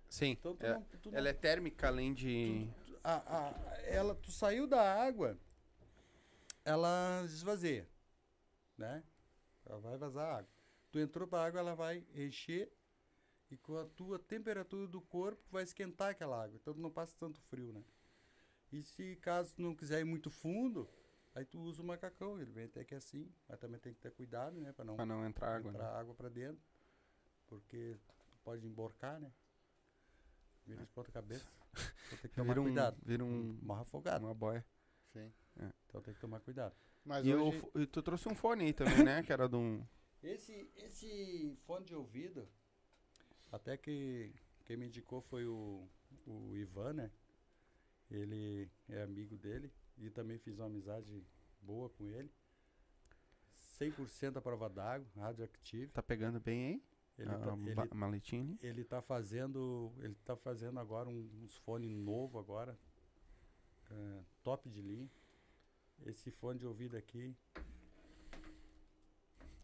Sim. 0.10 0.32
Então 0.32 0.56
tu 0.56 0.66
é- 0.66 0.74
não, 0.74 0.82
tu 1.02 1.12
não- 1.12 1.18
ela 1.18 1.30
é 1.30 1.34
térmica 1.34 1.88
além 1.88 2.14
de. 2.14 2.68
a, 3.04 3.38
a, 3.50 3.78
ela, 3.84 4.16
tu 4.16 4.32
saiu 4.32 4.66
da 4.66 4.82
água, 4.82 5.38
ela 6.64 7.22
esvazia, 7.26 7.88
né? 8.78 9.04
Ela 9.66 9.80
vai 9.80 9.98
vazar 9.98 10.38
água. 10.40 10.50
Tu 10.92 11.00
entrou 11.00 11.28
pra 11.28 11.44
água, 11.46 11.60
ela 11.60 11.76
vai 11.76 12.04
encher 12.16 12.72
e 13.52 13.58
com 13.58 13.78
a 13.78 13.86
tua 13.86 14.18
temperatura 14.18 14.88
do 14.88 15.02
corpo 15.02 15.42
vai 15.52 15.64
esquentar 15.64 16.10
aquela 16.10 16.44
água. 16.44 16.56
Então 16.56 16.74
tu 16.74 16.80
não 16.80 16.90
passa 16.90 17.16
tanto 17.20 17.40
frio, 17.42 17.72
né? 17.74 17.84
E 18.72 18.82
se 18.82 19.16
caso 19.18 19.56
tu 19.56 19.62
não 19.62 19.76
quiser 19.76 20.00
ir 20.00 20.06
muito 20.06 20.32
fundo, 20.32 20.90
aí 21.36 21.45
tu 21.45 21.60
usa 21.60 21.82
o 21.82 21.86
macacão. 21.86 22.41
Ele 22.41 22.52
vem 22.52 22.66
até 22.66 22.84
que 22.84 22.95
assim, 22.95 23.32
mas 23.48 23.60
também 23.60 23.80
tem 23.80 23.94
que 23.94 23.99
ter 23.99 24.12
cuidado, 24.12 24.60
né? 24.60 24.72
Pra 24.74 24.84
não 24.84 24.95
Pra 24.95 25.06
não 25.06 25.24
entrar 25.26 25.56
água. 25.57 25.70
entrar 25.70 25.91
Né? 25.94 25.99
água 25.99 26.16
pra 26.16 26.30
dentro, 26.30 26.64
porque 27.48 27.95
pode 28.44 28.66
emborcar, 28.66 29.20
né? 29.20 29.32
Vira 30.66 30.82
de 30.84 30.91
ponta 30.91 31.12
cabeça. 31.12 31.48
Então 32.07 32.18
tem 32.20 32.30
que 32.32 32.36
tomar 32.36 32.53
Vira 32.53 32.62
um, 32.62 32.64
cuidado. 32.66 32.98
vira 33.06 33.24
um, 33.24 33.60
Morre 33.62 33.82
afogado. 33.82 34.26
uma 34.26 34.34
boia. 34.34 34.66
Sim. 35.14 35.32
Então 35.88 36.02
tem 36.02 36.14
que 36.14 36.20
tomar 36.20 36.40
cuidado. 36.40 36.76
Mas 37.03 37.24
E, 37.26 37.34
hoje, 37.36 37.60
fo- 37.60 37.72
e 37.76 37.86
tu 37.86 38.02
trouxe 38.02 38.28
um 38.28 38.34
fone 38.36 38.66
aí 38.66 38.74
também, 38.74 39.03
né? 39.03 39.22
Que 39.22 39.32
era 39.32 39.48
de 39.48 39.56
um. 39.56 39.86
Esse, 40.24 40.68
esse 40.76 41.56
fone 41.68 41.86
de 41.86 41.94
ouvido, 41.95 42.49
até 43.52 43.78
que 43.78 44.34
quem 44.66 44.76
me 44.76 44.88
indicou 44.88 45.22
foi 45.22 45.45
o, 45.45 45.88
o 46.26 46.56
Ivan, 46.56 46.94
né? 46.94 47.12
Ele 48.10 48.70
é 48.90 49.03
amigo 49.03 49.38
dele 49.38 49.72
e 49.98 50.10
também 50.10 50.38
fiz 50.40 50.58
uma 50.60 50.68
amizade 50.68 51.24
boa 51.62 51.90
com 51.90 52.10
ele. 52.10 52.32
100% 53.80 54.38
a 54.38 54.42
prova 54.42 54.70
d'água, 54.70 55.08
radioactive. 55.16 55.88
Tá 55.92 56.02
pegando 56.04 56.40
bem 56.40 56.66
aí? 56.68 56.84
Ele, 57.18 57.30
a, 57.30 57.38
tá, 57.40 57.54
ele, 57.54 57.76
ele 58.62 58.84
tá 58.84 59.02
fazendo, 59.02 59.94
ele 60.00 60.16
tá 60.26 60.36
fazendo 60.36 60.80
agora 60.80 61.08
um- 61.10 61.30
uns 61.44 61.56
fones 61.58 61.90
novo 61.98 62.38
agora, 62.38 62.78
é, 63.90 64.20
top 64.44 64.70
de 64.70 64.82
linha. 64.82 65.10
Esse 66.06 66.30
fone 66.30 66.60
de 66.60 66.66
ouvido 66.68 66.98
aqui, 66.98 67.34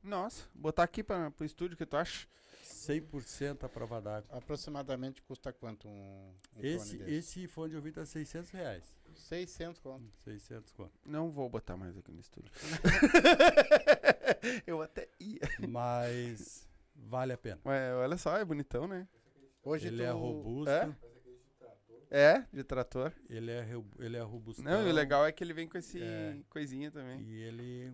Nossa, 0.04 0.48
botar 0.56 0.84
aqui 0.84 1.04
pra, 1.04 1.30
pro 1.30 1.46
estúdio, 1.46 1.78
que 1.78 1.86
tu 1.86 1.96
acha? 1.96 2.28
100% 2.88 3.64
a 3.64 3.70
prova 3.70 4.02
d'água. 4.02 4.38
aproximadamente 4.38 5.22
custa 5.22 5.52
quanto 5.54 5.88
um, 5.88 6.34
um 6.56 6.64
Esse, 6.64 6.98
fone 6.98 7.04
desse? 7.04 7.40
esse 7.40 7.48
fone 7.48 7.70
de 7.72 7.76
ouvido 7.76 7.96
tá 7.96 8.06
600 8.06 8.50
reais. 8.52 8.96
600 9.16 9.80
conto. 9.82 10.06
600 10.24 10.72
conto. 10.74 10.92
Não 11.06 11.30
vou 11.30 11.50
botar 11.50 11.76
mais 11.78 11.98
aqui 11.98 12.12
no 12.12 12.20
estúdio. 12.20 12.52
Eu 14.66 14.82
até 14.82 15.08
ia. 15.20 15.40
Mas 15.68 16.68
vale 16.96 17.34
a 17.34 17.38
pena. 17.38 17.60
Ué, 17.66 17.94
olha 17.96 18.18
só, 18.18 18.38
é 18.38 18.46
bonitão, 18.46 18.88
né? 18.88 19.08
Hoje 19.64 19.88
Ele 19.88 19.98
tu, 19.98 20.04
é 20.04 20.12
robusto, 20.12 20.70
É? 20.70 20.96
É, 22.14 22.46
de 22.52 22.64
trator. 22.64 23.14
ele 23.30 23.52
é, 23.52 23.66
ele 24.00 24.18
é 24.18 24.22
robusto. 24.22 24.62
Não, 24.62 24.86
e 24.86 24.90
o 24.90 24.94
legal 24.94 25.26
é 25.26 25.32
que 25.32 25.44
ele 25.44 25.54
vem 25.54 25.68
com 25.68 25.78
esse 25.78 26.02
É. 26.02 26.38
coisinha 26.50 26.92
também. 26.92 27.22
E 27.22 27.42
ele. 27.44 27.94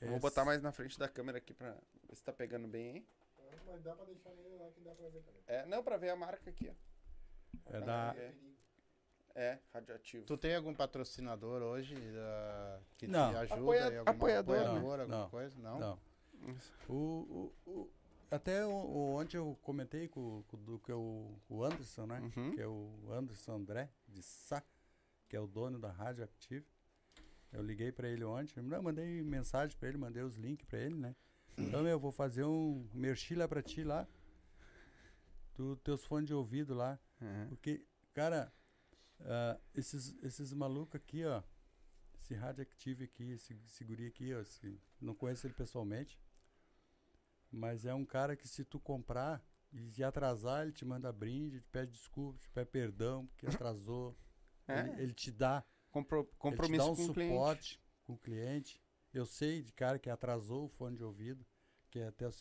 Vou 0.00 0.16
é 0.16 0.20
botar 0.20 0.44
mais 0.44 0.62
na 0.62 0.70
frente 0.72 0.98
da 0.98 1.08
câmera 1.08 1.38
aqui 1.38 1.52
pra 1.52 1.72
ver 2.08 2.14
se 2.16 2.22
tá 2.22 2.32
pegando 2.32 2.66
bem, 2.68 2.96
hein? 2.96 3.06
Mas 3.68 3.82
dá 3.82 3.94
pra 3.94 4.04
deixar 4.06 4.30
ele 4.32 4.56
lá 4.56 4.70
que 4.70 4.80
dá 4.80 4.94
pra 4.94 5.08
ver 5.08 5.22
também. 5.22 5.42
É, 5.46 5.66
não, 5.66 5.82
pra 5.82 5.96
ver 5.96 6.10
a 6.10 6.16
marca 6.16 6.50
aqui, 6.50 6.68
ó. 6.70 6.74
É 7.72 7.80
da. 7.80 8.14
É. 8.16 8.34
É, 9.34 9.58
radioativo. 9.72 10.24
Tu 10.26 10.36
tem 10.36 10.56
algum 10.56 10.74
patrocinador 10.74 11.62
hoje 11.62 11.94
da- 11.94 12.80
que 12.96 13.06
Não. 13.06 13.30
te 13.30 13.36
ajuda? 13.36 13.60
Apoia- 13.60 13.84
alguma 13.84 14.10
apoiador, 14.10 14.56
né? 14.56 14.62
apoiador, 14.64 15.00
alguma 15.00 15.18
Não. 15.20 15.30
coisa? 15.30 15.58
Não? 15.60 15.78
Não. 15.78 16.00
O, 16.88 17.52
o- 17.66 17.70
o- 17.70 17.90
até 18.30 18.66
o, 18.66 18.70
o- 18.70 19.14
ontem 19.16 19.36
eu 19.36 19.56
comentei 19.62 20.08
com, 20.08 20.42
com, 20.48 20.56
do, 20.56 20.78
que 20.80 20.90
é 20.90 20.94
o, 20.94 21.38
o 21.48 21.62
Anderson, 21.62 22.06
né? 22.06 22.20
Uhum. 22.36 22.50
Que 22.52 22.60
é 22.62 22.66
o 22.66 22.90
Anderson 23.12 23.52
André, 23.52 23.88
de 24.08 24.22
Sá, 24.22 24.60
que 25.28 25.36
é 25.36 25.40
o 25.40 25.46
dono 25.46 25.78
da 25.78 25.90
Rádio 25.92 26.24
Active. 26.24 26.66
Eu 27.52 27.62
liguei 27.62 27.92
pra 27.92 28.08
ele 28.08 28.24
ontem, 28.24 28.60
não, 28.60 28.82
mandei 28.82 29.22
mensagem 29.22 29.76
pra 29.78 29.88
ele, 29.88 29.98
mandei 29.98 30.22
os 30.22 30.34
links 30.36 30.66
pra 30.66 30.78
ele, 30.80 30.96
né? 30.96 31.14
Então, 31.58 31.86
eu 31.86 31.98
vou 31.98 32.12
fazer 32.12 32.44
um 32.44 32.88
merchi 32.94 33.34
lá 33.34 33.48
pra 33.48 33.62
ti 33.62 33.82
lá. 33.82 34.06
Do 35.54 35.76
teus 35.76 36.04
fones 36.04 36.28
de 36.28 36.34
ouvido 36.34 36.74
lá. 36.74 36.98
É. 37.20 37.46
Porque, 37.46 37.84
cara, 38.14 38.52
ah, 39.20 39.58
esses, 39.74 40.16
esses 40.22 40.52
malucos 40.52 40.94
aqui, 41.00 41.24
ó. 41.24 41.42
Esse 42.20 42.34
Radioactive 42.34 43.04
aqui, 43.04 43.32
esse, 43.32 43.54
esse 43.64 43.84
guri 43.84 44.06
aqui, 44.06 44.32
ó. 44.34 44.40
esse- 44.40 44.80
não 45.00 45.14
conheço 45.14 45.46
ele 45.46 45.54
pessoalmente. 45.54 46.18
Mas 47.50 47.84
é 47.84 47.94
um 47.94 48.04
cara 48.04 48.36
que 48.36 48.46
se 48.46 48.64
tu 48.64 48.78
comprar 48.78 49.42
e 49.72 49.90
se 49.90 50.04
atrasar, 50.04 50.62
ele 50.62 50.72
te 50.72 50.84
manda 50.84 51.12
brinde, 51.12 51.60
te 51.60 51.68
pede 51.68 51.92
desculpa, 51.92 52.38
te 52.38 52.48
pede 52.50 52.70
perdão, 52.70 53.26
porque 53.26 53.46
atrasou. 53.66 54.16
É, 54.66 54.80
Ele, 54.80 55.02
ele 55.02 55.14
te 55.14 55.32
dá, 55.32 55.64
compro- 55.90 56.20
ele 56.20 56.28
te 56.30 56.36
compromisso 56.36 56.84
dá 56.84 56.90
um 56.92 56.94
com 56.96 57.02
o 57.02 57.06
suporte 57.06 57.80
com 58.04 58.12
o 58.14 58.18
cliente. 58.18 58.80
Eu 59.18 59.26
sei 59.26 59.62
de 59.62 59.72
cara 59.72 59.98
que 59.98 60.08
atrasou 60.08 60.64
o 60.66 60.68
fone 60.68 60.96
de 60.96 61.02
ouvido, 61.02 61.44
que 61.90 61.98
é 61.98 62.06
até 62.08 62.26
o, 62.28 62.32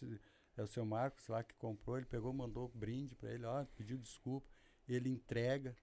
é 0.57 0.61
o 0.63 0.67
seu 0.67 0.85
Marcos 0.85 1.27
lá 1.27 1.43
que 1.43 1.55
comprou, 1.55 1.97
ele 1.97 2.05
pegou, 2.05 2.31
mandou 2.33 2.67
brinde 2.69 3.15
pra 3.15 3.31
ele, 3.31 3.45
ó, 3.45 3.65
pediu 3.75 3.97
desculpa, 3.97 4.47
ele 4.87 5.09
entrega, 5.09 5.75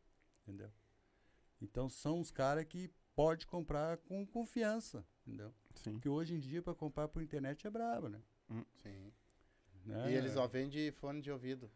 entendeu? 0.42 0.70
Então 1.60 1.88
são 1.88 2.20
os 2.20 2.30
caras 2.30 2.64
que 2.66 2.90
pode 3.14 3.46
comprar 3.46 3.96
com 3.98 4.24
confiança, 4.26 5.04
entendeu? 5.26 5.52
Sim. 5.74 5.92
Porque 5.94 6.08
hoje 6.08 6.34
em 6.34 6.38
dia 6.38 6.62
para 6.62 6.74
comprar 6.74 7.08
por 7.08 7.22
internet 7.22 7.66
é 7.66 7.70
brabo, 7.70 8.08
né? 8.08 8.20
Sim. 8.82 9.12
Né? 9.84 10.12
E 10.12 10.14
eles 10.14 10.32
só 10.32 10.46
vendem 10.46 10.90
fone 10.92 11.20
de 11.20 11.30
ouvido. 11.30 11.70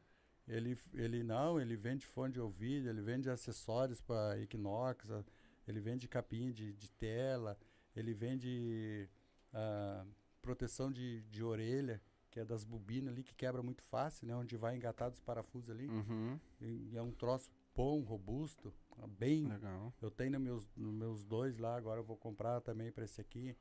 Ele, 0.47 0.79
ele 0.95 1.23
não, 1.23 1.61
ele 1.61 1.77
vende 1.77 2.07
fone 2.07 2.33
de 2.33 2.41
ouvido, 2.41 2.89
ele 2.89 3.03
vende 3.03 3.29
acessórios 3.29 4.01
para 4.01 4.39
Equinox, 4.41 5.11
a- 5.11 5.25
ele 5.67 5.79
vende 5.81 6.09
capinha 6.09 6.51
de, 6.53 6.73
de 6.73 6.91
tela, 6.93 7.59
ele 7.99 8.15
vende 8.15 9.09
ah, 9.53 10.05
proteção 10.41 10.91
de, 10.91 11.23
de 11.25 11.43
orelha, 11.43 12.01
que 12.31 12.39
é 12.39 12.45
das 12.45 12.65
bobinas 12.65 13.13
ali, 13.13 13.23
que 13.23 13.35
quebra 13.35 13.63
muito 13.63 13.83
fácil, 13.85 14.27
né? 14.27 14.37
Onde 14.37 14.57
vai 14.57 14.77
engatado 14.77 15.15
os 15.15 15.21
parafusos 15.21 15.71
ali. 15.71 15.89
Uhum. 15.89 16.39
E, 16.61 16.91
e 16.93 16.97
é 16.97 17.03
um 17.03 17.11
troço 17.11 17.51
bom, 17.75 18.01
robusto, 18.03 18.73
bem. 19.19 19.47
Legal. 19.49 19.93
Eu 20.01 20.11
tenho 20.11 20.33
nos 20.33 20.41
meus, 20.41 20.69
nos 20.77 20.95
meus 20.95 21.25
dois 21.25 21.59
lá, 21.59 21.77
agora 21.77 22.01
eu 22.01 22.05
vou 22.05 22.17
comprar 22.17 22.61
também 22.61 22.93
para 22.93 23.05
esse 23.05 23.21
aqui. 23.21 23.57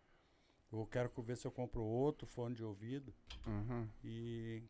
Eu 0.72 0.85
quero 0.85 1.09
ver 1.22 1.38
se 1.38 1.47
eu 1.47 1.51
compro 1.51 1.81
outro 1.81 2.27
fone 2.27 2.53
de 2.55 2.64
ouvido. 2.64 3.14
Uhum. 3.45 3.88
E, 4.03 4.61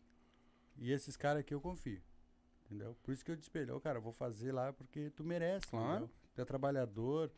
e 0.77 0.91
esses 0.91 1.17
caras 1.17 1.41
aqui 1.41 1.53
eu 1.53 1.61
confio. 1.61 2.01
Entendeu? 2.65 2.95
Por 3.01 3.13
isso 3.13 3.23
que 3.23 3.31
eu 3.31 3.37
te 3.37 3.49
cara, 3.81 3.97
eu 3.97 4.01
vou 4.01 4.11
fazer 4.11 4.51
lá 4.51 4.71
porque 4.71 5.09
tu 5.09 5.23
merece. 5.23 5.67
Claro. 5.67 6.05
entendeu? 6.05 6.09
Tu 6.35 6.41
é 6.41 6.45
trabalhador. 6.45 7.31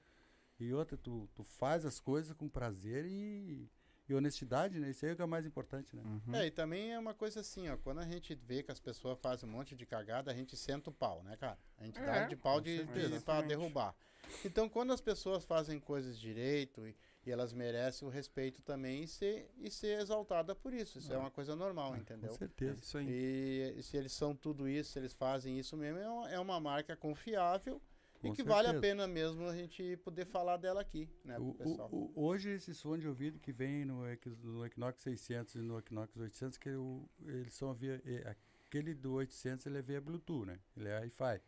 E 0.60 0.74
outra, 0.74 0.98
tu, 0.98 1.30
tu 1.34 1.44
faz 1.44 1.86
as 1.86 2.00
coisas 2.00 2.34
com 2.34 2.50
prazer 2.50 3.06
e, 3.06 3.70
e 4.10 4.14
honestidade, 4.14 4.80
né? 4.80 4.90
Isso 4.90 5.06
aí 5.06 5.12
é 5.12 5.14
o 5.14 5.16
que 5.16 5.22
é 5.22 5.26
mais 5.26 5.46
importante, 5.46 5.96
né? 5.96 6.04
Uhum. 6.04 6.36
É, 6.36 6.48
e 6.48 6.52
também 6.52 6.92
é 6.94 7.00
uma 7.00 7.14
coisa 7.14 7.40
assim, 7.40 7.70
ó. 7.70 7.78
Quando 7.78 8.00
a 8.00 8.06
gente 8.06 8.36
vê 8.36 8.62
que 8.62 8.72
as 8.72 8.80
pessoas 8.80 9.18
fazem 9.20 9.48
um 9.48 9.52
monte 9.52 9.76
de 9.76 9.86
cagada, 9.86 10.32
a 10.32 10.34
gente 10.34 10.58
senta 10.58 10.90
o 10.90 10.94
pau, 10.94 11.24
né, 11.24 11.38
cara? 11.38 11.58
A 11.78 11.86
gente 11.86 12.00
dá 12.02 12.16
É, 12.18 12.28
de 12.28 12.36
pau 12.36 12.56
com 12.58 12.62
de, 12.64 12.84
de, 12.86 13.20
pra 13.22 13.42
derrubar. 13.42 13.96
Então, 14.44 14.68
quando 14.68 14.92
as 14.92 15.00
pessoas 15.02 15.46
fazem 15.46 15.80
coisas 15.80 16.20
direito 16.20 16.86
e, 16.86 16.96
e 17.26 17.32
elas 17.32 17.54
merecem 17.54 18.06
o 18.08 18.12
respeito 18.12 18.62
também 18.62 19.04
e 19.04 19.08
ser, 19.08 19.50
e 19.58 19.72
ser 19.72 20.00
exaltada 20.02 20.54
por 20.54 20.74
isso. 20.74 21.00
Isso 21.00 21.12
é 21.14 21.16
Ah. 21.16 21.20
uma 21.20 21.32
coisa 21.32 21.56
normal, 21.56 21.92
Com 21.92 21.98
entendeu? 21.98 22.30
É 22.34 22.38
certeza. 22.38 22.80
isso 22.82 22.98
aí. 22.98 23.08
E, 23.10 23.76
e 23.80 23.82
se 23.84 23.96
eles 23.96 24.12
são 24.12 24.36
tudo 24.36 24.68
isso, 24.68 24.92
se 24.92 25.00
eles 25.00 25.14
fazem 25.14 25.58
isso 25.58 25.76
mesmo, 25.78 25.98
é 26.00 26.10
uma, 26.10 26.30
é 26.32 26.40
uma 26.40 26.60
marca 26.60 26.96
confiável 26.98 27.82
e 28.22 28.28
Com 28.30 28.34
que 28.36 28.44
vale 28.44 28.68
a 28.68 28.72
certeza. 28.72 28.82
pena 28.82 29.08
mesmo 29.08 29.46
a 29.48 29.56
gente 29.56 29.96
poder 29.98 30.26
falar 30.26 30.58
dela 30.58 30.82
aqui, 30.82 31.10
né, 31.24 31.38
O- 31.40 31.54
pessoal. 31.54 31.90
o- 31.92 32.12
o- 32.16 32.26
hoje 32.26 32.50
esses 32.50 32.82
fones 32.82 33.02
de 33.02 33.08
ouvido 33.08 33.40
que 33.40 33.52
vem 33.54 33.86
no, 33.86 34.04
no 34.44 34.66
Equinox 34.66 35.02
600 35.02 35.56
e 35.56 35.60
no 35.60 35.80
Equinox 35.80 36.16
800, 36.18 36.58
que 36.58 36.70
o- 36.72 37.10
eles 37.26 37.54
são 37.54 37.74
via 37.74 38.02
é, 38.06 38.30
aquele 38.66 38.94
do 38.94 39.14
800 39.14 39.66
ele 39.66 39.78
é 39.78 39.82
via 39.82 40.02
Bluetooth, 40.02 40.46
né? 40.46 40.60
Ele 40.76 40.90
é 40.90 41.00
Wi-Fi. 41.00 41.42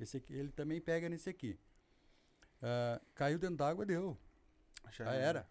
Esse 0.00 0.16
aqui, 0.16 0.34
ele 0.34 0.50
também 0.52 0.80
pega 0.80 1.08
nesse 1.08 1.30
aqui. 1.30 1.58
Ah, 2.60 3.00
caiu 3.14 3.38
dentro 3.38 3.56
d'água, 3.56 3.84
deu. 3.86 4.16
Já 4.92 5.10
era. 5.12 5.48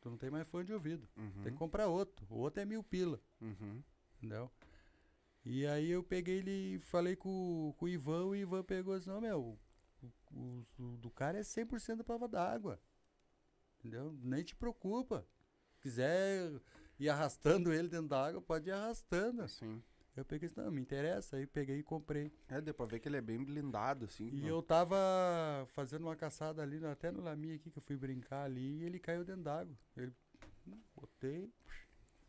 Tu 0.00 0.10
não 0.10 0.16
tem 0.18 0.30
mais 0.30 0.48
fone 0.48 0.64
de 0.64 0.72
ouvido. 0.72 1.08
Uhum. 1.16 1.42
Tem 1.42 1.52
que 1.52 1.58
comprar 1.58 1.86
outro. 1.88 2.26
O 2.30 2.36
outro 2.38 2.60
é 2.60 2.64
mil 2.64 2.82
pila, 2.82 3.20
Uhum. 3.40 3.82
entendeu? 4.18 4.50
E 5.44 5.66
aí 5.66 5.90
eu 5.90 6.02
peguei 6.02 6.38
ele 6.38 6.74
e 6.74 6.78
falei 6.80 7.14
com, 7.16 7.72
com 7.78 7.84
o 7.84 7.88
Ivan, 7.88 8.24
o 8.26 8.34
Ivan 8.36 8.62
pegou 8.64 8.94
assim, 8.94 9.08
não, 9.08 9.20
meu, 9.20 9.58
o, 10.32 10.64
o- 10.78 10.96
do 10.98 11.10
cara 11.10 11.38
é 11.38 11.42
100% 11.42 11.96
da 11.98 12.04
prova 12.04 12.28
d'água. 12.28 12.80
Entendeu? 13.78 14.12
Nem 14.22 14.42
te 14.42 14.54
preocupa. 14.56 15.26
Quiser 15.80 16.60
ir 16.98 17.08
arrastando 17.08 17.72
ele 17.72 17.88
dentro 17.88 18.08
d'água, 18.08 18.40
pode 18.40 18.68
ir 18.68 18.72
arrastando. 18.72 19.42
Assim. 19.42 19.82
Eu 20.16 20.24
peguei 20.24 20.46
assim, 20.48 20.58
não, 20.60 20.70
me 20.70 20.80
interessa. 20.80 21.36
Aí 21.36 21.46
peguei 21.46 21.78
e 21.78 21.82
comprei. 21.82 22.32
É, 22.48 22.60
deu 22.60 22.72
pra 22.74 22.86
ver 22.86 22.98
que 23.00 23.08
ele 23.08 23.18
é 23.18 23.20
bem 23.20 23.42
blindado, 23.44 24.06
assim. 24.06 24.28
E 24.28 24.40
não- 24.40 24.48
eu 24.48 24.62
tava 24.62 24.96
fazendo 25.68 26.02
uma 26.04 26.16
caçada 26.16 26.62
ali, 26.62 26.84
até 26.86 27.10
no 27.12 27.20
Lami 27.20 27.52
aqui, 27.54 27.70
que 27.70 27.78
eu 27.78 27.82
fui 27.82 27.96
brincar 27.96 28.44
ali, 28.44 28.78
e 28.80 28.84
ele 28.84 28.98
caiu 28.98 29.24
dentro 29.24 29.42
d'água. 29.42 29.76
Ele, 29.96 30.12
botei, 30.96 31.52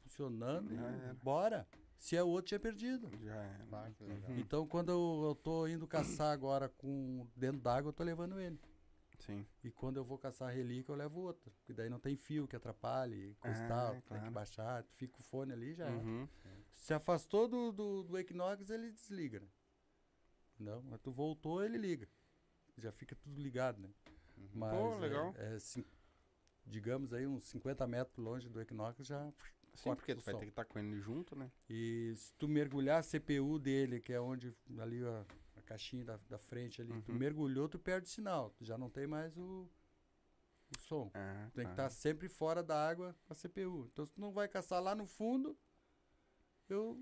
funcionando, 0.04 0.74
e 0.74 0.78
era. 0.78 1.14
bora. 1.24 1.68
Se 1.98 2.16
é 2.16 2.24
o 2.24 2.28
outro, 2.28 2.48
tinha 2.50 2.60
perdido. 2.60 3.10
Já 3.24 3.36
é. 3.36 3.60
Ah. 3.72 3.92
Então, 4.38 4.68
quando 4.68 4.90
eu, 4.90 5.24
eu 5.30 5.36
tô 5.36 5.68
indo 5.68 5.88
caçar 5.88 6.32
agora 6.32 6.70
com 6.70 7.28
dentro 7.36 7.60
d'água, 7.60 7.90
eu 7.90 7.94
tô 7.94 8.04
levando 8.04 8.40
ele. 8.40 8.60
Sim. 9.20 9.46
E 9.64 9.72
quando 9.72 9.98
eu 9.98 10.06
vou 10.06 10.18
caçar 10.18 10.54
relíquia, 10.54 10.92
eu 10.92 10.96
levo 10.96 11.22
outro. 11.22 11.52
Porque 11.52 11.74
daí 11.74 11.90
não 11.90 12.00
tem 12.00 12.16
fio 12.16 12.48
que 12.48 12.56
atrapalhe, 12.56 13.36
coisa 13.40 13.60
e 13.60 13.66
Ah, 13.66 13.68
tal, 13.68 13.92
tem 13.94 14.02
claro. 14.02 14.24
que 14.26 14.30
baixar, 14.30 14.84
fica 14.96 15.18
o 15.20 15.24
fone 15.24 15.52
ali 15.54 15.74
já. 15.74 15.90
Uhum. 15.90 16.28
Se 16.72 16.94
afastou 16.94 17.48
do, 17.48 17.72
do, 17.72 18.04
do 18.04 18.18
Equinox, 18.18 18.70
ele 18.70 18.92
desliga, 18.92 19.40
né? 19.40 19.48
Não, 20.60 20.82
mas 20.84 21.00
tu 21.02 21.12
voltou, 21.12 21.64
ele 21.64 21.78
liga. 21.80 22.08
Já 22.78 22.92
fica 22.92 23.16
tudo 23.16 23.42
ligado, 23.42 23.80
né? 23.82 23.90
Uhum. 24.38 24.50
Mas 24.54 24.72
Pô, 24.78 24.94
é- 24.94 24.98
legal. 25.00 25.34
É, 25.36 25.58
cin- 25.60 25.86
digamos 26.64 27.12
aí, 27.12 27.26
uns 27.26 27.44
50 27.46 27.88
metros 27.88 28.18
longe 28.24 28.48
do 28.48 28.62
Equinox 28.62 29.04
já. 29.06 29.34
Sim, 29.78 29.96
porque 29.96 30.16
tu 30.16 30.22
vai 30.22 30.34
ter 30.34 30.46
que 30.46 30.50
estar 30.50 30.66
com 30.66 30.80
ele 30.80 31.00
junto, 31.00 31.36
né? 31.36 31.52
E 31.70 32.14
se 32.18 32.34
tu 32.34 32.48
mergulhar 32.48 33.00
a 33.00 33.04
CPU 33.04 33.60
dele, 33.60 34.00
que 34.02 34.12
é 34.12 34.20
onde 34.20 34.54
ali 34.80 35.04
a, 35.06 35.26
a 35.56 35.62
caixinha 35.62 36.04
da, 36.04 36.18
da 36.30 36.38
frente 36.40 36.82
ali, 36.82 37.00
tu 37.04 37.12
Uhum. 37.12 37.18
mergulhou, 37.18 37.70
tu 37.70 37.78
perde 37.78 38.10
sinal. 38.10 38.50
Tu 38.52 38.66
já 38.66 38.76
não 38.78 38.90
tem 38.90 39.06
mais 39.06 39.38
o, 39.38 39.70
o 40.76 40.80
som. 40.80 41.12
Ah, 41.14 41.50
Tem 41.54 41.64
que 41.66 41.76
tá. 41.76 41.86
estar 41.86 41.90
sempre 41.92 42.28
fora 42.28 42.64
da 42.64 42.90
água 42.90 43.16
a 43.30 43.36
CPU. 43.36 43.88
Então 43.94 44.04
se 44.06 44.12
tu 44.12 44.20
não 44.20 44.32
vai 44.32 44.48
caçar 44.48 44.82
lá 44.82 44.96
no 44.96 45.06
fundo, 45.06 45.56
eu 46.68 47.00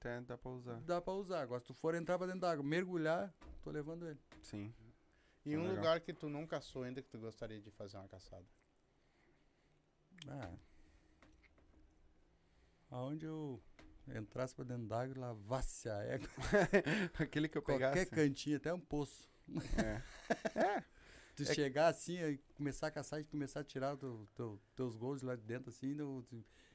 Até 0.00 0.20
dá 0.22 0.38
pra 0.38 0.50
usar. 0.50 0.80
dá 0.80 1.00
pra 1.02 1.12
usar. 1.12 1.42
Agora 1.42 1.60
se 1.60 1.66
tu 1.66 1.74
for 1.74 1.94
entrar 1.94 2.16
pra 2.16 2.26
dentro 2.26 2.40
da 2.40 2.50
água, 2.52 2.64
mergulhar, 2.64 3.32
tô 3.62 3.70
levando 3.70 4.08
ele. 4.08 4.18
Sim. 4.40 4.74
E 5.44 5.54
um 5.54 5.60
Legal. 5.60 5.76
lugar 5.76 6.00
que 6.00 6.14
tu 6.14 6.28
não 6.30 6.46
caçou 6.46 6.82
ainda 6.82 7.02
que 7.02 7.08
tu 7.10 7.18
gostaria 7.18 7.60
de 7.60 7.70
fazer 7.70 7.98
uma 7.98 8.08
caçada? 8.08 8.46
Ah. 10.28 10.56
Aonde 12.96 13.26
eu 13.26 13.62
entrasse 14.16 14.54
pra 14.54 14.64
dentro 14.64 14.86
d'água 14.86 15.14
e 15.14 15.18
lavasse 15.18 15.88
a 15.88 15.98
égua. 16.02 16.28
Aquele 17.20 17.46
que 17.48 17.58
eu 17.58 17.62
Qualquer 17.62 17.90
pegasse. 17.92 18.10
cantinho, 18.10 18.56
até 18.56 18.72
um 18.72 18.80
poço. 18.80 19.28
É. 19.76 20.02
Tu 21.36 21.42
É 21.42 21.46
que- 21.46 21.54
chegar 21.54 21.88
assim 21.88 22.18
e 22.18 22.38
começar 22.54 22.86
a 22.86 22.90
caçar 22.90 23.20
e 23.20 23.24
começar 23.24 23.60
a 23.60 23.64
tirar 23.64 23.94
teu, 23.98 24.26
teu- 24.34 24.58
teus 24.74 24.96
gols 24.96 25.20
de 25.20 25.26
lá 25.26 25.36
de 25.36 25.42
dentro 25.42 25.68
assim 25.68 25.94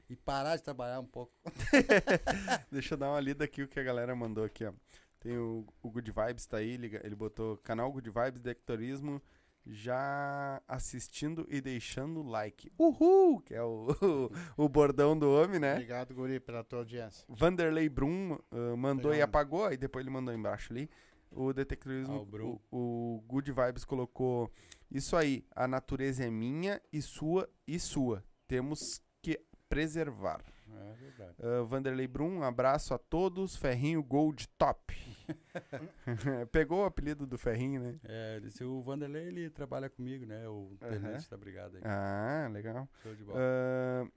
e 0.08 0.14
parar 0.14 0.54
de 0.56 0.62
trabalhar 0.62 1.00
um 1.00 1.06
pouco. 1.06 1.32
Deixa 2.70 2.94
eu 2.94 2.98
dar 2.98 3.10
uma 3.10 3.18
lida 3.18 3.44
aqui 3.44 3.64
o 3.64 3.68
que 3.68 3.80
a 3.80 3.82
galera 3.82 4.14
mandou 4.14 4.44
aqui, 4.44 4.64
ó. 4.64 4.72
Tem 5.18 5.36
o, 5.36 5.66
o 5.82 5.90
Good 5.90 6.12
Vibes 6.12 6.46
tá 6.46 6.58
aí, 6.58 6.76
liga- 6.76 7.00
ele 7.04 7.16
botou 7.16 7.56
canal 7.58 7.90
Good 7.92 8.08
Vibes 8.10 8.40
Dectorismo 8.40 9.20
já 9.66 10.60
assistindo 10.66 11.46
e 11.48 11.60
deixando 11.60 12.20
o 12.20 12.28
like. 12.28 12.72
Uhul! 12.78 13.40
Que 13.40 13.54
é 13.54 13.62
o, 13.62 13.88
o, 14.56 14.68
bordão 14.68 15.18
do 15.18 15.30
homem, 15.30 15.60
né? 15.60 15.74
Obrigado, 15.74 16.14
Guri, 16.14 16.40
pela 16.40 16.64
tua 16.64 16.80
audiência. 16.80 17.24
Vanderlei 17.28 17.88
Brum 17.88 18.38
ah, 18.50 18.76
mandou 18.76 19.12
e 19.12 19.14
Legal. 19.14 19.28
apagou, 19.28 19.64
aí 19.64 19.76
depois 19.76 20.04
ele 20.04 20.12
mandou 20.12 20.34
embaixo 20.34 20.72
ali. 20.72 20.90
O 21.30 21.52
detectorismo, 21.52 22.28
Ah, 22.30 22.44
o 22.44 22.60
o, 22.70 23.16
o 23.16 23.20
Good 23.26 23.52
Vibes 23.52 23.84
colocou 23.84 24.50
isso 24.90 25.16
aí, 25.16 25.46
a 25.56 25.66
natureza 25.66 26.24
é 26.24 26.30
minha 26.30 26.80
e 26.92 27.00
sua 27.00 27.48
e 27.66 27.78
sua. 27.78 28.22
Temos 28.46 29.00
que 29.22 29.40
preservar. 29.66 30.44
É 30.80 30.94
verdade. 30.94 31.36
Ah, 31.42 31.62
Vanderlei 31.62 32.06
Brum, 32.06 32.38
um 32.38 32.42
abraço 32.42 32.94
a 32.94 32.98
todos. 32.98 33.56
Ferrinho 33.56 34.02
Gold 34.02 34.48
Top. 34.58 34.94
Pegou 36.50 36.82
o 36.82 36.84
apelido 36.84 37.26
do 37.26 37.38
Ferrinho, 37.38 37.80
né? 37.80 38.00
É, 38.04 38.40
disse, 38.40 38.64
o 38.64 38.82
Vanderlei, 38.82 39.28
ele 39.28 39.50
trabalha 39.50 39.88
comigo, 39.88 40.26
né? 40.26 40.48
O 40.48 40.76
tenente 40.78 41.30
da 41.30 41.36
brigada 41.36 41.78
aí. 41.78 41.82
Ah, 41.84 42.48
legal. 42.52 42.88
Show 43.02 43.14
de 43.14 43.24
bola. 43.24 43.38
Ah, 43.40 44.08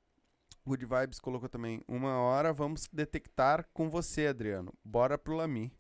Good 0.66 0.86
Vibes 0.86 1.20
colocou 1.20 1.48
também. 1.48 1.84
Uma 1.88 2.18
hora 2.20 2.52
vamos 2.52 2.88
detectar 2.92 3.68
com 3.74 3.90
você, 3.90 4.28
Adriano. 4.28 4.74
Bora 4.84 5.18
pro 5.18 5.36
Lami. 5.36 5.72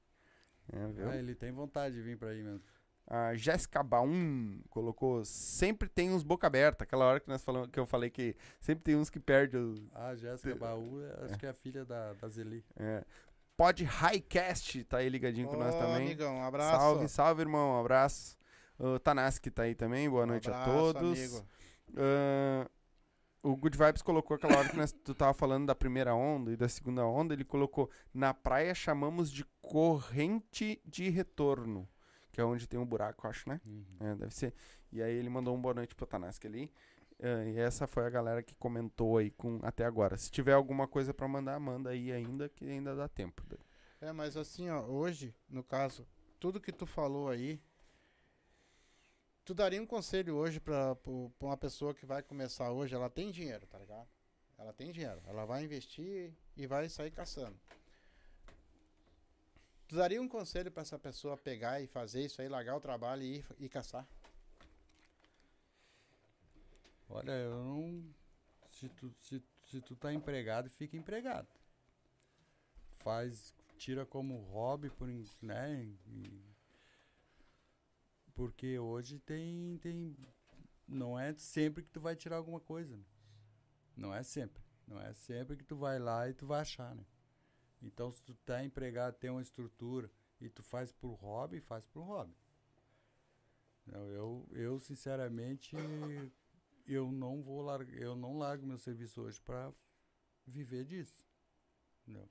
É? 0.72 1.10
Ah, 1.10 1.18
ele 1.18 1.36
tem 1.36 1.52
vontade 1.52 1.96
de 1.96 2.02
vir 2.02 2.18
pra 2.18 2.30
aí 2.30 2.44
mesmo. 2.44 2.62
A 3.08 3.36
Jéssica 3.36 3.84
Baum 3.84 4.60
colocou. 4.70 5.24
Sempre 5.26 5.88
tem 5.88 6.12
uns 6.12 6.24
boca 6.24 6.48
aberta. 6.48 6.84
Aquela 6.84 7.06
hora 7.06 7.20
que 7.20 7.28
nós 7.30 7.44
falamos, 7.44 7.70
que 7.70 7.80
eu 7.80 7.86
falei 7.86 8.10
que 8.10 8.36
sempre 8.60 8.84
tem 8.84 8.96
uns 8.96 9.10
que 9.12 9.20
perdem 9.20 9.62
o. 9.62 9.88
Ah, 9.94 10.16
Jéssica 10.16 10.56
Baú, 10.56 11.02
é- 11.04 11.26
acho 11.26 11.38
que 11.38 11.46
é 11.46 11.50
a 11.50 11.54
filha 11.54 11.86
da, 11.86 12.14
da 12.14 12.28
Zeli. 12.30 12.66
É. 12.76 13.04
Pod 13.56 13.84
Highcast 13.84 14.84
tá 14.86 14.98
aí 14.98 15.08
ligadinho 15.10 15.48
com 15.48 15.56
nós 15.56 15.74
também. 15.76 16.08
amigão, 16.08 16.36
um 16.38 16.44
abraço. 16.44 16.78
Salve, 16.80 17.08
salve, 17.08 17.42
irmão. 17.44 17.76
Um 17.76 17.80
abraço. 17.80 18.36
O 18.78 19.00
Tanaski 19.00 19.50
tá 19.52 19.64
aí 19.64 19.76
também. 19.76 20.10
Boa 20.10 20.24
Um 20.24 20.28
noite 20.28 20.50
a 20.50 20.62
abraço, 20.62 20.94
todos. 20.94 21.20
amigo. 21.20 21.46
Ah, 21.98 22.70
o 23.44 23.56
Good 23.56 23.78
Vibes 23.78 24.02
colocou 24.02 24.36
aquela 24.36 24.58
hora 24.58 24.68
que 24.68 24.76
nós, 24.76 24.92
tu 24.92 25.14
tava 25.14 25.34
falando 25.34 25.68
da 25.68 25.76
primeira 25.76 26.16
onda 26.16 26.52
e 26.52 26.58
da 26.58 26.68
segunda 26.68 27.06
onda, 27.06 27.34
ele 27.36 27.46
colocou 27.46 27.90
na 28.12 28.34
praia 28.34 28.74
chamamos 28.74 29.32
de 29.32 29.46
corrente 29.62 30.82
de 30.84 31.10
retorno, 31.10 31.88
que 32.36 32.42
é 32.42 32.44
onde 32.44 32.68
tem 32.68 32.78
um 32.78 32.86
buraco, 32.86 33.26
acho, 33.30 33.48
né? 33.48 33.62
Uhum. 33.66 33.86
É, 33.98 34.16
deve 34.16 34.36
ser. 34.36 34.54
E 34.92 35.02
aí 35.02 35.16
ele 35.16 35.30
mandou 35.30 35.56
um 35.56 35.62
boa 35.62 35.74
noite 35.74 35.96
pro 35.96 36.06
Tanaski 36.06 36.46
ali. 36.46 36.70
Ah, 37.24 37.46
e 37.46 37.58
essa 37.58 37.88
foi 37.88 38.06
a 38.06 38.10
galera 38.10 38.44
que 38.44 38.54
comentou 38.56 39.18
aí 39.18 39.32
com 39.32 39.62
até 39.64 39.86
agora. 39.86 40.18
Se 40.18 40.30
tiver 40.30 40.52
alguma 40.52 40.86
coisa 40.86 41.14
pra 41.14 41.30
mandar, 41.30 41.58
manda 41.62 41.92
aí 41.92 42.12
ainda, 42.12 42.50
que 42.50 42.70
ainda 42.70 42.94
dá 42.94 43.08
tempo. 43.08 43.42
É, 44.02 44.12
mas 44.12 44.36
assim, 44.36 44.70
ó, 44.70 44.82
hoje, 44.82 45.34
no 45.48 45.64
caso, 45.64 46.06
tudo 46.38 46.60
que 46.60 46.74
tu 46.74 46.86
falou 46.86 47.30
aí, 47.30 47.58
tu 49.46 49.54
daria 49.54 49.82
um 49.82 49.86
conselho 49.86 50.36
hoje 50.36 50.60
pra 50.60 50.98
uma 51.40 51.56
pessoa 51.56 51.96
que 51.96 52.06
vai 52.06 52.22
começar 52.22 52.70
hoje, 52.70 52.94
ela 52.94 53.10
tem 53.10 53.32
dinheiro, 53.32 53.66
tá 53.66 53.80
ligado? 53.80 54.10
Ela 54.58 54.74
tem 54.74 54.92
dinheiro, 54.92 55.22
ela 55.26 55.46
vai 55.46 55.64
investir 55.64 56.34
e 56.58 56.68
vai 56.68 56.90
sair 56.90 57.12
caçando. 57.12 57.58
Tu 59.88 59.96
daria 59.96 60.22
um 60.22 60.28
conselho 60.28 60.72
pra 60.72 60.82
essa 60.82 60.98
pessoa 60.98 61.38
pegar 61.38 61.80
e 61.82 61.88
fazer 61.88 62.26
isso 62.26 62.42
aí, 62.42 62.50
largar 62.50 62.76
o 62.76 62.82
trabalho 62.82 63.22
e 63.22 63.38
ir, 63.38 63.46
ir 63.60 63.70
caçar? 63.70 64.08
Olha, 67.10 67.32
eu 67.32 67.64
não. 67.64 68.04
Se 68.72 68.90
tu, 68.90 69.12
se, 69.14 69.44
se 69.70 69.82
tu 69.82 69.96
tá 69.96 70.12
empregado, 70.12 70.70
fica 70.70 70.98
empregado. 70.98 71.48
Faz. 73.00 73.54
Tira 73.78 74.06
como 74.06 74.38
hobby, 74.46 74.90
por, 74.90 75.08
né? 75.42 75.84
e- 76.08 76.56
porque 78.34 78.78
hoje 78.80 79.20
tem, 79.20 79.78
tem. 79.82 80.16
Não 80.88 81.18
é 81.20 81.34
sempre 81.36 81.84
que 81.84 81.90
tu 81.90 82.00
vai 82.02 82.16
tirar 82.16 82.38
alguma 82.38 82.60
coisa. 82.60 82.96
né? 82.96 83.04
Não 83.96 84.14
é 84.14 84.24
sempre. 84.24 84.64
Não 84.88 85.00
é 85.00 85.14
sempre 85.14 85.56
que 85.58 85.64
tu 85.64 85.76
vai 85.76 86.00
lá 86.00 86.30
e 86.30 86.34
tu 86.34 86.46
vai 86.46 86.62
achar, 86.62 86.94
né? 86.96 87.06
Então, 87.86 88.12
se 88.12 88.22
tu 88.24 88.34
tá 88.34 88.64
empregado, 88.66 89.16
tem 89.16 89.30
uma 89.30 89.42
estrutura 89.42 90.12
e 90.42 90.50
tu 90.50 90.64
faz 90.64 90.92
por 90.92 91.14
hobby, 91.14 91.62
faz 91.62 91.86
por 91.86 92.02
hobby. 92.02 92.36
Não, 93.86 94.10
eu, 94.10 94.48
eu 94.52 94.80
sinceramente 94.80 95.76
eu 96.88 97.12
não 97.12 97.44
vou 97.44 97.62
largar, 97.62 97.96
eu 97.96 98.16
não 98.16 98.38
largo 98.38 98.66
meu 98.66 98.80
serviço 98.80 99.22
hoje 99.22 99.40
para 99.40 99.72
viver 100.48 100.84
disso. 100.84 101.24
Não. 102.08 102.28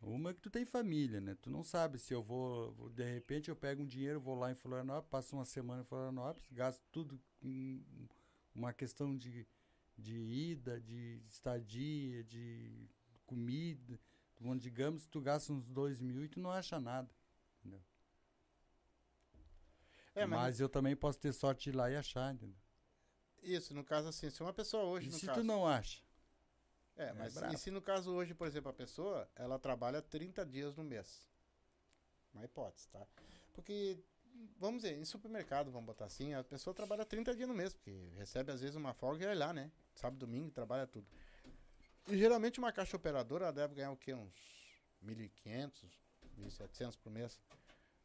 Uma 0.00 0.30
é 0.30 0.34
que 0.34 0.40
tu 0.40 0.50
tem 0.50 0.64
família, 0.64 1.20
né? 1.20 1.36
Tu 1.42 1.50
não 1.50 1.62
sabe 1.62 1.98
se 1.98 2.14
eu 2.14 2.22
vou, 2.22 2.90
de 2.90 3.04
repente 3.04 3.50
eu 3.50 3.56
pego 3.56 3.82
um 3.82 3.86
dinheiro, 3.86 4.20
vou 4.20 4.34
lá 4.34 4.50
em 4.50 4.54
Florianópolis, 4.54 5.10
passo 5.10 5.36
uma 5.36 5.44
semana 5.44 5.82
em 5.82 5.86
Florianópolis, 5.86 6.50
gasto 6.52 6.82
tudo 6.90 7.20
uma 8.54 8.72
questão 8.72 9.16
de, 9.16 9.46
de 9.96 10.16
ida, 10.16 10.80
de 10.80 11.22
estadia, 11.28 12.24
de 12.24 12.88
comida. 13.26 13.98
Bom, 14.40 14.56
digamos, 14.56 15.06
tu 15.06 15.20
gasta 15.20 15.52
uns 15.52 15.68
dois 15.68 16.00
mil 16.00 16.24
e 16.24 16.28
tu 16.28 16.40
não 16.40 16.50
acha 16.50 16.78
nada. 16.80 17.10
É, 20.14 20.24
mas, 20.24 20.40
mas 20.40 20.60
eu 20.60 20.68
também 20.68 20.96
posso 20.96 21.18
ter 21.18 21.32
sorte 21.32 21.64
de 21.64 21.70
ir 21.70 21.76
lá 21.76 21.90
e 21.90 21.96
achar, 21.96 22.32
entendeu? 22.34 22.56
isso, 23.42 23.72
no 23.74 23.84
caso 23.84 24.08
assim, 24.08 24.28
se 24.28 24.42
uma 24.42 24.52
pessoa 24.52 24.82
hoje, 24.84 25.08
E 25.08 25.12
se 25.12 25.26
caso... 25.26 25.40
tu 25.40 25.44
não 25.44 25.66
acha? 25.68 26.02
É, 26.96 27.08
É 27.08 27.12
mas 27.12 27.34
brabo. 27.34 27.54
e 27.54 27.58
se 27.58 27.70
no 27.70 27.80
caso 27.80 28.10
hoje, 28.12 28.34
por 28.34 28.46
exemplo, 28.46 28.70
a 28.70 28.72
pessoa, 28.74 29.30
ela 29.36 29.56
trabalha 29.58 30.02
30 30.02 30.44
dias 30.44 30.74
no 30.74 30.82
mês? 30.82 31.28
Uma 32.34 32.44
hipótese, 32.44 32.88
tá? 32.88 33.06
Porque, 33.52 34.02
vamos 34.58 34.82
dizer, 34.82 34.96
em 34.98 35.04
supermercado, 35.04 35.70
vamos 35.70 35.86
botar 35.86 36.06
assim, 36.06 36.34
a 36.34 36.42
pessoa 36.42 36.74
trabalha 36.74 37.04
30 37.04 37.36
dias 37.36 37.48
no 37.48 37.54
mês, 37.54 37.72
porque 37.72 38.10
recebe 38.16 38.50
às 38.50 38.60
vezes 38.62 38.74
uma 38.74 38.92
folga 38.94 39.22
e 39.22 39.26
vai 39.26 39.36
lá, 39.36 39.52
né? 39.52 39.70
Sábado, 39.94 40.18
domingo, 40.18 40.50
trabalha 40.50 40.86
tudo. 40.88 41.06
E 42.08 42.16
geralmente 42.16 42.58
uma 42.58 42.72
caixa 42.72 42.96
operadora, 42.96 43.52
deve 43.52 43.74
ganhar 43.74 43.90
o 43.90 43.96
quê? 43.96 44.14
Uns 44.14 44.32
1.500, 45.04 45.84
1.700 46.38 46.96
por 46.96 47.10
mês, 47.10 47.40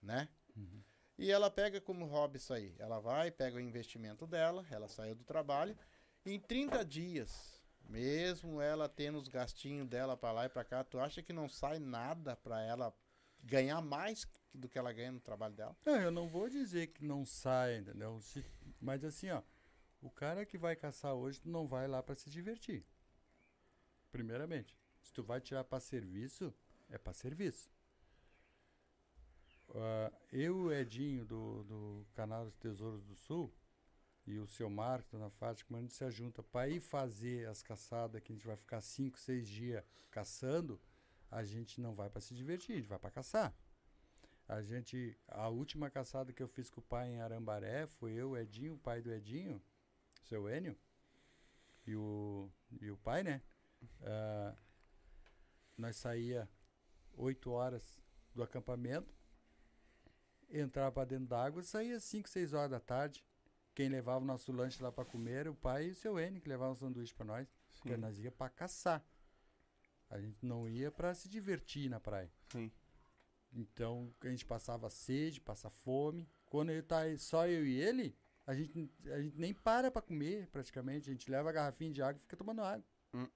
né? 0.02 0.28
Uhum. 0.56 0.82
E 1.18 1.30
ela 1.32 1.52
pega 1.52 1.80
como 1.80 2.06
hobby 2.06 2.38
isso 2.38 2.53
aí. 2.53 2.76
Ela 2.80 2.99
vai, 2.99 3.30
pega 3.30 3.57
o 3.57 3.60
investimento 3.60 4.26
dela, 4.26 4.65
ela 4.72 4.88
saiu 4.88 5.14
do 5.15 5.23
trabalho. 5.23 5.78
Em 6.26 6.40
30 6.40 6.84
dias, 6.84 7.61
mesmo 7.88 8.60
ela 8.60 8.90
tendo 8.90 9.19
os 9.19 9.28
gastinhos 9.28 9.88
dela 9.88 10.18
pra 10.18 10.32
lá 10.32 10.45
e 10.45 10.49
pra 10.49 10.64
cá, 10.64 10.84
tu 10.84 10.99
acha 10.99 11.22
que 11.22 11.34
não 11.34 11.48
sai 11.48 11.78
nada 11.78 12.36
pra 12.36 12.61
ela 12.61 12.94
ganhar 13.44 13.82
mais 13.82 14.26
do 14.53 14.68
que 14.68 14.78
ela 14.78 14.91
ganha 14.91 15.11
no 15.11 15.19
trabalho 15.19 15.53
dela? 15.56 15.76
Não, 15.86 15.95
eu 16.02 16.11
não 16.11 16.28
vou 16.28 16.49
dizer 16.49 16.88
que 16.88 17.03
não 17.03 17.26
sai, 17.26 17.78
entendeu? 17.78 18.19
Se- 18.22 18.45
mas 18.80 19.03
assim, 19.03 19.30
ó, 19.30 19.41
o 20.02 20.10
cara 20.10 20.45
que 20.45 20.57
vai 20.57 20.76
caçar 20.76 21.14
hoje 21.14 21.40
não 21.45 21.68
vai 21.68 21.88
lá 21.88 22.02
pra 22.02 22.15
se 22.15 22.30
divertir. 22.30 22.84
Primeiramente, 24.11 24.77
se 25.01 25.13
tu 25.13 25.23
vai 25.23 25.39
tirar 25.39 25.63
pra 25.63 25.79
serviço, 25.79 26.53
é 26.89 26.97
pra 26.97 27.13
serviço. 27.13 27.71
Ah, 29.73 30.11
eu 30.31 30.71
Edinho 30.71 31.25
do, 31.25 31.63
do 31.63 32.07
canal 32.13 32.45
dos 32.45 32.57
Tesouros 32.57 33.03
do 33.05 33.15
Sul 33.15 33.53
e 34.27 34.38
o 34.38 34.47
seu 34.47 34.69
Marco, 34.69 35.11
Dona 35.11 35.29
Fátima, 35.29 35.77
a 35.77 35.81
gente 35.81 35.93
se 35.93 36.11
junta 36.11 36.43
para 36.43 36.67
ir 36.67 36.79
fazer 36.79 37.47
as 37.47 37.63
caçadas 37.63 38.21
que 38.21 38.31
a 38.31 38.35
gente 38.35 38.45
vai 38.45 38.57
ficar 38.57 38.81
5, 38.81 39.17
6 39.17 39.47
dias 39.47 39.83
caçando, 40.11 40.79
a 41.29 41.43
gente 41.43 41.79
não 41.79 41.95
vai 41.95 42.09
para 42.09 42.21
se 42.21 42.35
divertir, 42.35 42.73
a 42.73 42.77
gente 42.79 42.89
vai 42.89 42.99
para 42.99 43.09
caçar. 43.09 43.55
A 44.47 44.61
gente, 44.61 45.17
a 45.29 45.47
última 45.47 45.89
caçada 45.89 46.33
que 46.33 46.43
eu 46.43 46.47
fiz 46.47 46.69
com 46.69 46.81
o 46.81 46.83
pai 46.83 47.09
em 47.09 47.21
Arambaré 47.21 47.88
foi 47.88 48.11
eu, 48.11 48.35
Edinho, 48.35 48.73
o 48.73 48.77
pai 48.77 49.01
do 49.01 49.11
Edinho, 49.11 49.61
seu 50.23 50.49
Enio, 50.49 50.77
e 51.88 51.95
o, 51.95 52.51
e 52.81 52.91
o 52.91 52.97
pai, 52.97 53.23
né? 53.23 53.41
Ah, 54.03 54.55
nós 55.77 55.95
saía 55.95 56.49
8 57.13 57.51
horas 57.51 57.99
do 58.33 58.43
acampamento, 58.43 59.13
entrava 60.49 60.91
para 60.91 61.05
dentro 61.05 61.27
d'água, 61.27 61.63
saía 61.63 61.99
5, 61.99 62.29
6 62.29 62.53
horas 62.53 62.71
da 62.71 62.79
tarde. 62.79 63.25
Quem 63.73 63.89
levava 63.89 64.23
o 64.23 64.27
nosso 64.27 64.51
lanche 64.51 64.81
lá 64.83 64.91
para 64.91 65.05
comer 65.05 65.31
era 65.31 65.51
o 65.51 65.55
pai 65.55 65.87
e 65.87 65.91
o 65.91 65.95
seu 65.95 66.19
Enio, 66.19 66.41
que 66.41 66.49
levava 66.49 66.73
um 66.73 66.75
sanduíche 66.75 67.13
para 67.13 67.25
nós, 67.25 67.47
porque 67.73 67.95
nós 67.95 68.19
ia 68.19 68.31
para 68.31 68.49
caçar. 68.49 69.03
A 70.09 70.19
gente 70.19 70.45
não 70.45 70.67
ia 70.67 70.91
para 70.91 71.13
se 71.13 71.29
divertir 71.29 71.89
na 71.89 71.99
praia. 71.99 72.29
Sim. 72.51 72.69
Então 73.53 74.13
a 74.21 74.27
gente 74.27 74.45
passava 74.45 74.89
sede, 74.89 75.39
passa 75.39 75.69
fome. 75.69 76.29
Quando 76.45 76.69
ele 76.69 76.81
tá 76.81 77.01
só 77.17 77.47
eu 77.47 77.65
e 77.65 77.79
ele, 77.79 78.17
a 78.45 78.53
gente, 78.53 78.91
a 79.09 79.21
gente 79.21 79.37
nem 79.37 79.53
para 79.53 79.89
para 79.89 80.01
comer 80.01 80.47
praticamente. 80.47 81.09
A 81.09 81.13
gente 81.13 81.31
leva 81.31 81.49
a 81.49 81.53
garrafinha 81.53 81.91
de 81.91 82.01
água 82.01 82.19
e 82.19 82.21
fica 82.21 82.35
tomando 82.35 82.61
água. 82.61 82.85
Hum. 83.13 83.27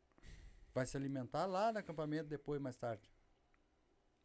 Vai 0.76 0.86
se 0.86 0.96
alimentar 0.98 1.46
lá 1.48 1.72
no 1.72 1.80
acampamento 1.80 2.28
depois, 2.30 2.62
mais 2.62 2.76
tarde. 2.76 3.10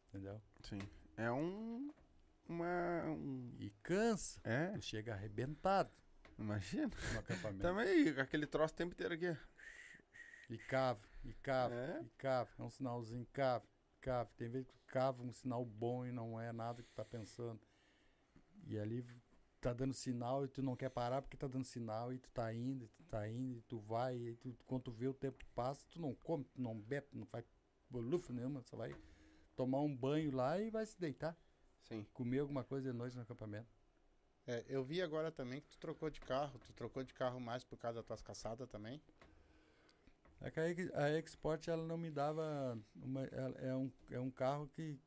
Entendeu? 0.09 0.39
Sim. 0.61 0.79
É 1.17 1.31
um. 1.31 1.91
Uma. 2.47 3.05
Um, 3.07 3.55
E 3.57 3.69
cansa. 3.81 4.39
é, 4.43 4.67
Tu 4.73 4.81
chega 4.81 5.13
arrebentado 5.13 5.89
imagina. 6.37 6.91
no 7.13 7.19
acampamento. 7.19 7.61
Também 7.61 8.09
aquele 8.19 8.45
troço 8.45 8.73
o 8.73 8.77
tempo 8.77 8.93
inteiro 8.93 9.13
aqui. 9.13 9.35
E 10.49 10.57
cava, 10.57 11.01
e 11.23 11.33
cava, 11.35 11.73
É? 11.73 12.01
e 12.03 12.09
cava. 12.17 12.49
É 12.59 12.61
um 12.63 12.69
sinalzinho, 12.69 13.25
cava, 13.31 13.65
cava. 14.01 14.29
Tem 14.35 14.49
vezes 14.49 14.67
que 14.67 14.77
cava 14.87 15.23
um 15.23 15.31
sinal 15.31 15.63
bom 15.63 16.05
e 16.05 16.11
não 16.11 16.37
é 16.39 16.51
nada 16.51 16.83
que 16.83 16.91
tá 16.91 17.05
pensando. 17.05 17.61
E 18.67 18.77
ali 18.77 19.05
tá 19.61 19.73
dando 19.73 19.93
sinal 19.93 20.43
e 20.43 20.47
tu 20.47 20.61
não 20.61 20.75
quer 20.75 20.89
parar 20.89 21.21
porque 21.21 21.37
tá 21.37 21.47
dando 21.47 21.63
sinal 21.63 22.11
e 22.11 22.17
tu 22.17 22.29
tá 22.31 22.53
indo, 22.53 22.85
e 22.85 22.87
tu 22.89 23.03
tá 23.03 23.29
indo, 23.29 23.59
e 23.59 23.61
tu 23.61 23.79
vai, 23.79 24.15
e 24.17 24.35
tu, 24.35 24.55
quando 24.65 24.83
tu 24.83 24.91
vê 24.91 25.07
o 25.07 25.13
tempo 25.13 25.45
passa, 25.55 25.85
tu 25.91 26.01
não 26.01 26.13
come, 26.15 26.43
tu 26.45 26.61
não 26.61 26.79
bebe, 26.79 27.07
tu 27.11 27.17
não 27.17 27.25
faz 27.25 27.45
bolufo 27.89 28.33
nenhuma, 28.33 28.61
só 28.63 28.75
vai 28.75 28.95
tomar 29.55 29.81
um 29.81 29.95
banho 29.95 30.31
lá 30.31 30.59
e 30.59 30.69
vai 30.69 30.85
se 30.85 30.99
deitar. 30.99 31.37
Sim. 31.83 32.05
Comer 32.13 32.39
alguma 32.39 32.63
coisa 32.63 32.91
de 32.91 32.97
noite 32.97 33.15
no 33.15 33.21
acampamento. 33.21 33.69
É, 34.47 34.65
eu 34.67 34.83
vi 34.83 35.01
agora 35.01 35.31
também 35.31 35.61
que 35.61 35.67
tu 35.67 35.77
trocou 35.77 36.09
de 36.09 36.19
carro. 36.19 36.57
Tu 36.65 36.73
trocou 36.73 37.03
de 37.03 37.13
carro 37.13 37.39
mais 37.39 37.63
por 37.63 37.77
causa 37.77 37.99
das 37.99 38.05
tuas 38.05 38.21
caçadas 38.21 38.67
também? 38.69 39.01
É 40.41 40.49
que 40.49 40.59
a, 40.93 41.03
a 41.03 41.19
Export 41.19 41.67
ela 41.67 41.85
não 41.85 41.97
me 41.97 42.09
dava. 42.09 42.77
Uma, 42.95 43.23
ela- 43.25 43.57
é, 43.59 43.75
um, 43.75 43.91
é 44.09 44.19
um 44.19 44.31
carro 44.31 44.67
que 44.69 44.97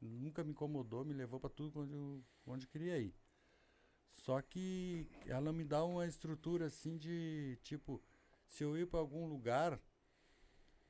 nunca 0.00 0.42
me 0.42 0.50
incomodou, 0.50 1.04
me 1.04 1.14
levou 1.14 1.38
para 1.38 1.50
tudo 1.50 1.80
onde 1.80 1.92
eu, 1.92 2.24
onde 2.46 2.64
eu 2.64 2.70
queria 2.70 2.98
ir. 2.98 3.14
Só 4.30 4.40
que 4.40 5.08
ela 5.26 5.52
me 5.52 5.64
dá 5.64 5.84
uma 5.84 6.06
estrutura 6.06 6.66
assim 6.66 6.96
de 6.96 7.58
tipo, 7.64 8.00
se 8.46 8.62
eu 8.62 8.78
ir 8.78 8.86
para 8.86 9.00
algum 9.00 9.26
lugar, 9.26 9.76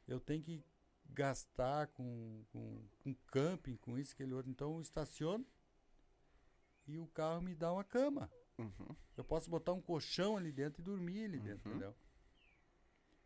eu 0.06 0.20
tenho 0.20 0.42
que 0.42 0.62
gastar 1.06 1.86
com, 1.86 2.44
com, 2.52 2.86
com 2.98 3.14
camping, 3.28 3.76
com 3.76 3.96
isso, 3.98 4.12
aquele 4.12 4.34
outro. 4.34 4.50
Então 4.50 4.74
eu 4.74 4.82
estaciono 4.82 5.46
e 6.86 6.98
o 6.98 7.06
carro 7.06 7.40
me 7.40 7.54
dá 7.54 7.72
uma 7.72 7.82
cama. 7.82 8.30
Uhum. 8.58 8.94
Eu 9.16 9.24
posso 9.24 9.48
botar 9.48 9.72
um 9.72 9.80
colchão 9.80 10.36
ali 10.36 10.52
dentro 10.52 10.82
e 10.82 10.84
dormir 10.84 11.24
ali 11.24 11.40
dentro, 11.40 11.66
Uhum. 11.70 11.76
entendeu? 11.76 11.96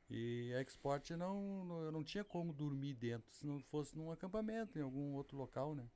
E 0.08 0.54
a 0.54 0.60
Export 0.62 1.10
não, 1.16 1.64
não- 1.64 1.82
eu 1.82 1.90
não 1.90 2.04
tinha 2.04 2.22
como 2.22 2.52
dormir 2.52 2.94
dentro 2.94 3.34
se 3.34 3.44
não 3.44 3.58
fosse 3.64 3.96
num 3.98 4.12
acampamento, 4.12 4.78
em 4.78 4.82
algum 4.82 5.12
outro 5.14 5.36
local, 5.36 5.74
né? 5.74 5.90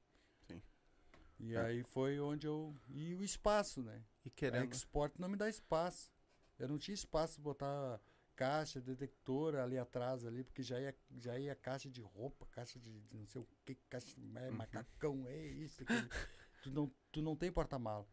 E 1.39 1.55
É. 1.55 1.61
aí 1.61 1.83
foi 1.83 2.19
onde 2.21 2.47
eu. 2.47 2.75
E 2.89 3.15
o 3.15 3.23
espaço, 3.23 3.83
né? 3.83 4.05
E 4.25 4.29
A 4.29 4.33
querendo. 4.33 4.73
Export 4.75 5.15
não 5.19 5.29
me 5.29 5.37
dá 5.37 5.49
espaço. 5.49 6.11
Eu 6.59 6.69
não 6.69 6.79
tinha 6.79 6.95
espaço 6.95 7.37
de 7.37 7.41
botar 7.43 8.01
caixa, 8.35 8.81
detector 8.81 9.57
ali 9.57 9.77
atrás 9.79 10.25
ali, 10.25 10.43
porque 10.45 10.63
já 10.63 10.81
ia, 10.81 10.97
já 11.17 11.39
ia 11.39 11.55
caixa 11.55 11.89
de 11.91 12.01
roupa, 12.01 12.47
caixa 12.47 12.79
de, 12.79 13.01
de 13.03 13.17
não 13.19 13.27
sei 13.27 13.41
o 13.41 13.49
que, 13.65 13.75
caixa 13.89 14.09
é, 14.37 14.49
Uhum. 14.51 14.57
macacão, 14.57 15.25
é 15.29 15.47
isso, 15.47 15.83
aquilo. 15.83 16.09
tu, 16.63 16.71
não, 16.71 16.93
tu 17.13 17.23
não 17.23 17.37
tem 17.37 17.51
porta-mala. 17.53 18.07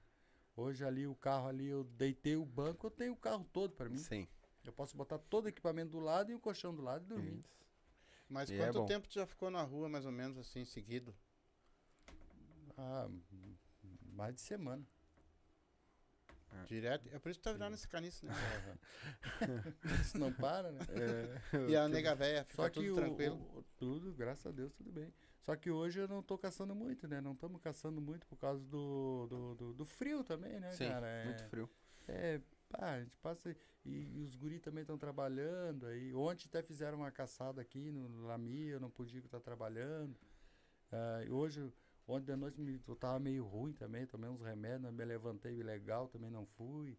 Hoje 0.56 0.86
ali 0.86 1.06
o 1.06 1.16
carro 1.16 1.48
ali, 1.48 1.68
eu 1.68 1.84
deitei 1.84 2.36
o 2.36 2.46
banco, 2.46 2.88
eu 2.88 2.92
tenho 2.92 3.14
o 3.14 3.18
carro 3.18 3.44
todo 3.52 3.74
para 3.74 3.90
mim. 3.90 3.98
Sim. 3.98 4.28
Eu 4.64 4.72
posso 4.74 4.96
botar 4.96 5.18
todo 5.20 5.46
o 5.46 5.50
equipamento 5.50 5.92
do 5.92 6.00
lado 6.00 6.32
e 6.32 6.36
o 6.36 6.40
colchão 6.40 6.74
do 6.74 6.82
lado 6.82 7.04
e 7.04 7.08
dormir. 7.08 7.40
Isso. 7.40 7.56
Mas 8.30 8.50
E 8.50 8.54
é 8.54 8.58
quanto 8.58 8.80
bom. 8.80 8.86
tempo 8.86 9.08
tu 9.08 9.14
já 9.14 9.26
ficou 9.28 9.52
na 9.52 9.62
rua, 9.62 9.88
mais 9.90 10.06
ou 10.06 10.12
menos 10.12 10.38
assim, 10.38 10.66
seguido? 10.66 11.16
Ah, 12.78 13.08
m- 13.10 13.58
mais 14.14 14.36
de 14.36 14.42
semana. 14.42 14.86
Direto? 16.68 17.10
É 17.14 17.20
por 17.20 17.30
isso 17.30 17.40
que 17.40 17.44
tá 17.44 17.52
virando 17.52 17.74
esse 17.76 17.88
caniço, 17.88 18.26
né? 18.26 18.32
Isso 20.02 20.18
não 20.18 20.32
para, 20.32 20.72
né? 20.72 20.80
E 21.70 21.76
a 21.76 21.88
nega 21.88 22.16
véia 22.16 22.44
fica 22.46 22.64
Só 22.64 22.70
que 22.70 22.80
tudo 22.80 22.92
o, 22.94 22.96
tranquilo. 22.96 23.36
o- 23.36 23.64
tudo, 23.78 24.14
graças 24.14 24.46
a 24.46 24.52
Deus, 24.52 24.74
tudo 24.74 24.90
bem. 24.92 25.14
Só 25.42 25.56
que 25.56 25.70
hoje 25.70 26.00
eu 26.00 26.08
não 26.08 26.24
tô 26.24 26.38
caçando 26.38 26.74
muito, 26.74 27.08
né? 27.08 27.20
Não 27.22 27.34
estamos 27.34 27.62
caçando 27.62 28.00
muito 28.02 28.26
por 28.26 28.38
causa 28.38 28.64
do, 28.66 29.28
do, 29.28 29.56
do, 29.56 29.74
do 29.74 29.86
frio 29.86 30.24
também, 30.24 30.60
né, 30.60 30.72
Sim, 30.72 30.88
cara? 30.88 31.06
É, 31.08 31.26
muito 31.26 31.44
frio. 31.50 31.70
é, 32.08 32.42
pá, 32.70 32.94
a 32.94 33.00
gente 33.02 33.18
passa. 33.22 33.56
E, 33.86 34.18
e 34.18 34.22
os 34.24 34.34
guris 34.36 34.62
também 34.62 34.82
estão 34.82 34.98
trabalhando. 34.98 35.86
Aí, 35.88 36.14
ontem 36.16 36.48
até 36.48 36.64
fizeram 36.64 37.00
uma 37.00 37.12
caçada 37.12 37.62
aqui 37.62 37.92
no 37.92 38.26
Lami, 38.26 38.70
eu 38.70 38.80
não 38.80 38.90
podia 38.90 39.20
estar 39.20 39.40
trabalhando. 39.42 40.16
Ah, 40.92 41.22
e 41.26 41.30
hoje, 41.30 41.72
ontem 42.08 42.26
de 42.34 42.36
noite 42.36 42.60
me, 42.60 42.82
eu 42.88 42.96
tava 42.96 43.20
meio 43.20 43.46
ruim 43.46 43.74
também, 43.74 44.06
tomei 44.06 44.30
uns 44.30 44.42
remédios, 44.42 44.92
me 44.94 45.06
levantei 45.06 45.62
legal, 45.64 46.08
também 46.08 46.30
não 46.30 46.46
fui. 46.46 46.98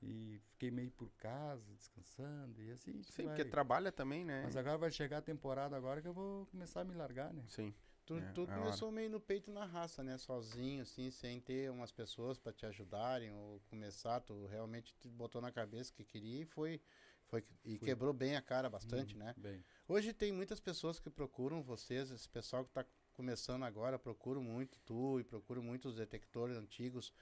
E 0.00 0.40
fiquei 0.52 0.70
meio 0.70 0.92
por 0.92 1.10
casa, 1.16 1.64
descansando. 1.74 2.62
E 2.62 2.70
assim, 2.70 3.02
Sim, 3.02 3.24
vai- 3.24 3.36
porque 3.36 3.50
trabalha 3.50 3.90
também, 3.90 4.24
né? 4.24 4.42
mas 4.44 4.56
agora 4.56 4.78
vai 4.78 4.90
chegar 4.92 5.18
a 5.18 5.22
temporada 5.22 5.76
agora 5.76 6.00
que 6.00 6.06
eu 6.06 6.12
vou 6.14 6.46
começar 6.46 6.82
a 6.82 6.84
me 6.84 6.94
largar, 6.94 7.32
né? 7.32 7.42
Sim. 7.48 7.74
Tu, 8.06 8.16
É, 8.18 8.32
tu 8.32 8.42
é 8.42 8.46
começou 8.46 8.90
meio 8.90 9.10
no 9.10 9.20
peito 9.20 9.50
na 9.50 9.64
raça, 9.64 10.02
né? 10.02 10.16
Sozinho, 10.16 10.82
assim, 10.82 11.10
sem 11.10 11.40
ter 11.40 11.70
umas 11.70 11.92
pessoas 11.92 12.38
pra 12.38 12.52
te 12.52 12.64
ajudarem 12.64 13.32
ou 13.32 13.60
começar. 13.68 14.20
Tu 14.20 14.46
realmente 14.46 14.94
te 14.98 15.08
botou 15.08 15.42
na 15.42 15.50
cabeça 15.52 15.92
que 15.92 16.04
queria 16.04 16.42
e 16.42 16.46
foi. 16.46 16.80
foi 17.26 17.44
e 17.64 17.76
Fui. 17.76 17.88
quebrou 17.88 18.12
bem 18.14 18.34
a 18.36 18.40
cara 18.40 18.70
bastante, 18.70 19.14
Hum, 19.14 19.18
né? 19.18 19.34
Bem. 19.36 19.62
Hoje 19.86 20.12
tem 20.14 20.32
muitas 20.32 20.60
pessoas 20.60 20.98
que 20.98 21.10
procuram 21.10 21.62
vocês, 21.62 22.10
esse 22.10 22.28
pessoal 22.28 22.64
que 22.64 22.70
está 22.70 22.84
começando 23.18 23.64
agora, 23.64 23.98
procuram 23.98 24.40
muito 24.44 24.78
tu 24.86 25.18
e 25.18 25.24
procuram 25.24 25.60
muito 25.60 25.88
os 25.88 25.96
detectores 25.96 26.56
antigos 26.56 27.12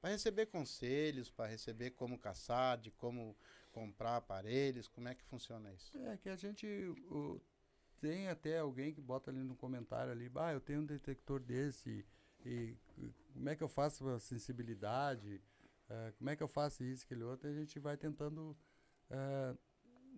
para 0.00 0.10
receber 0.10 0.46
conselhos, 0.46 1.30
para 1.30 1.46
receber 1.48 1.90
como 1.92 2.18
caçar, 2.18 2.76
de 2.78 2.90
como 2.90 3.36
comprar 3.72 4.16
aparelhos, 4.16 4.88
como 4.88 5.06
é 5.08 5.14
que 5.14 5.22
funciona 5.24 5.72
isso? 5.72 5.96
É 5.98 6.16
que 6.16 6.28
a 6.28 6.34
gente 6.36 6.66
o- 7.10 7.40
tem 8.00 8.28
até 8.28 8.58
alguém 8.58 8.92
que 8.92 9.00
bota 9.00 9.30
ali 9.30 9.40
no 9.40 9.54
comentário 9.56 10.12
ali, 10.12 10.30
ah, 10.36 10.52
eu 10.52 10.60
tenho 10.60 10.80
um 10.80 10.86
detector 10.86 11.40
desse 11.40 12.04
e, 12.44 12.76
e 12.98 13.12
como 13.32 13.48
é 13.48 13.56
que 13.56 13.62
eu 13.62 13.68
faço 13.68 14.08
a 14.08 14.18
sensibilidade, 14.18 15.40
eh, 15.88 16.12
como 16.18 16.30
é 16.30 16.36
que 16.36 16.42
eu 16.42 16.48
faço 16.48 16.82
isso, 16.84 17.04
aquele 17.04 17.22
outro, 17.24 17.48
e 17.48 17.52
a 17.52 17.54
gente 17.54 17.78
vai 17.78 17.96
tentando 17.96 18.56
eh, 19.10 19.54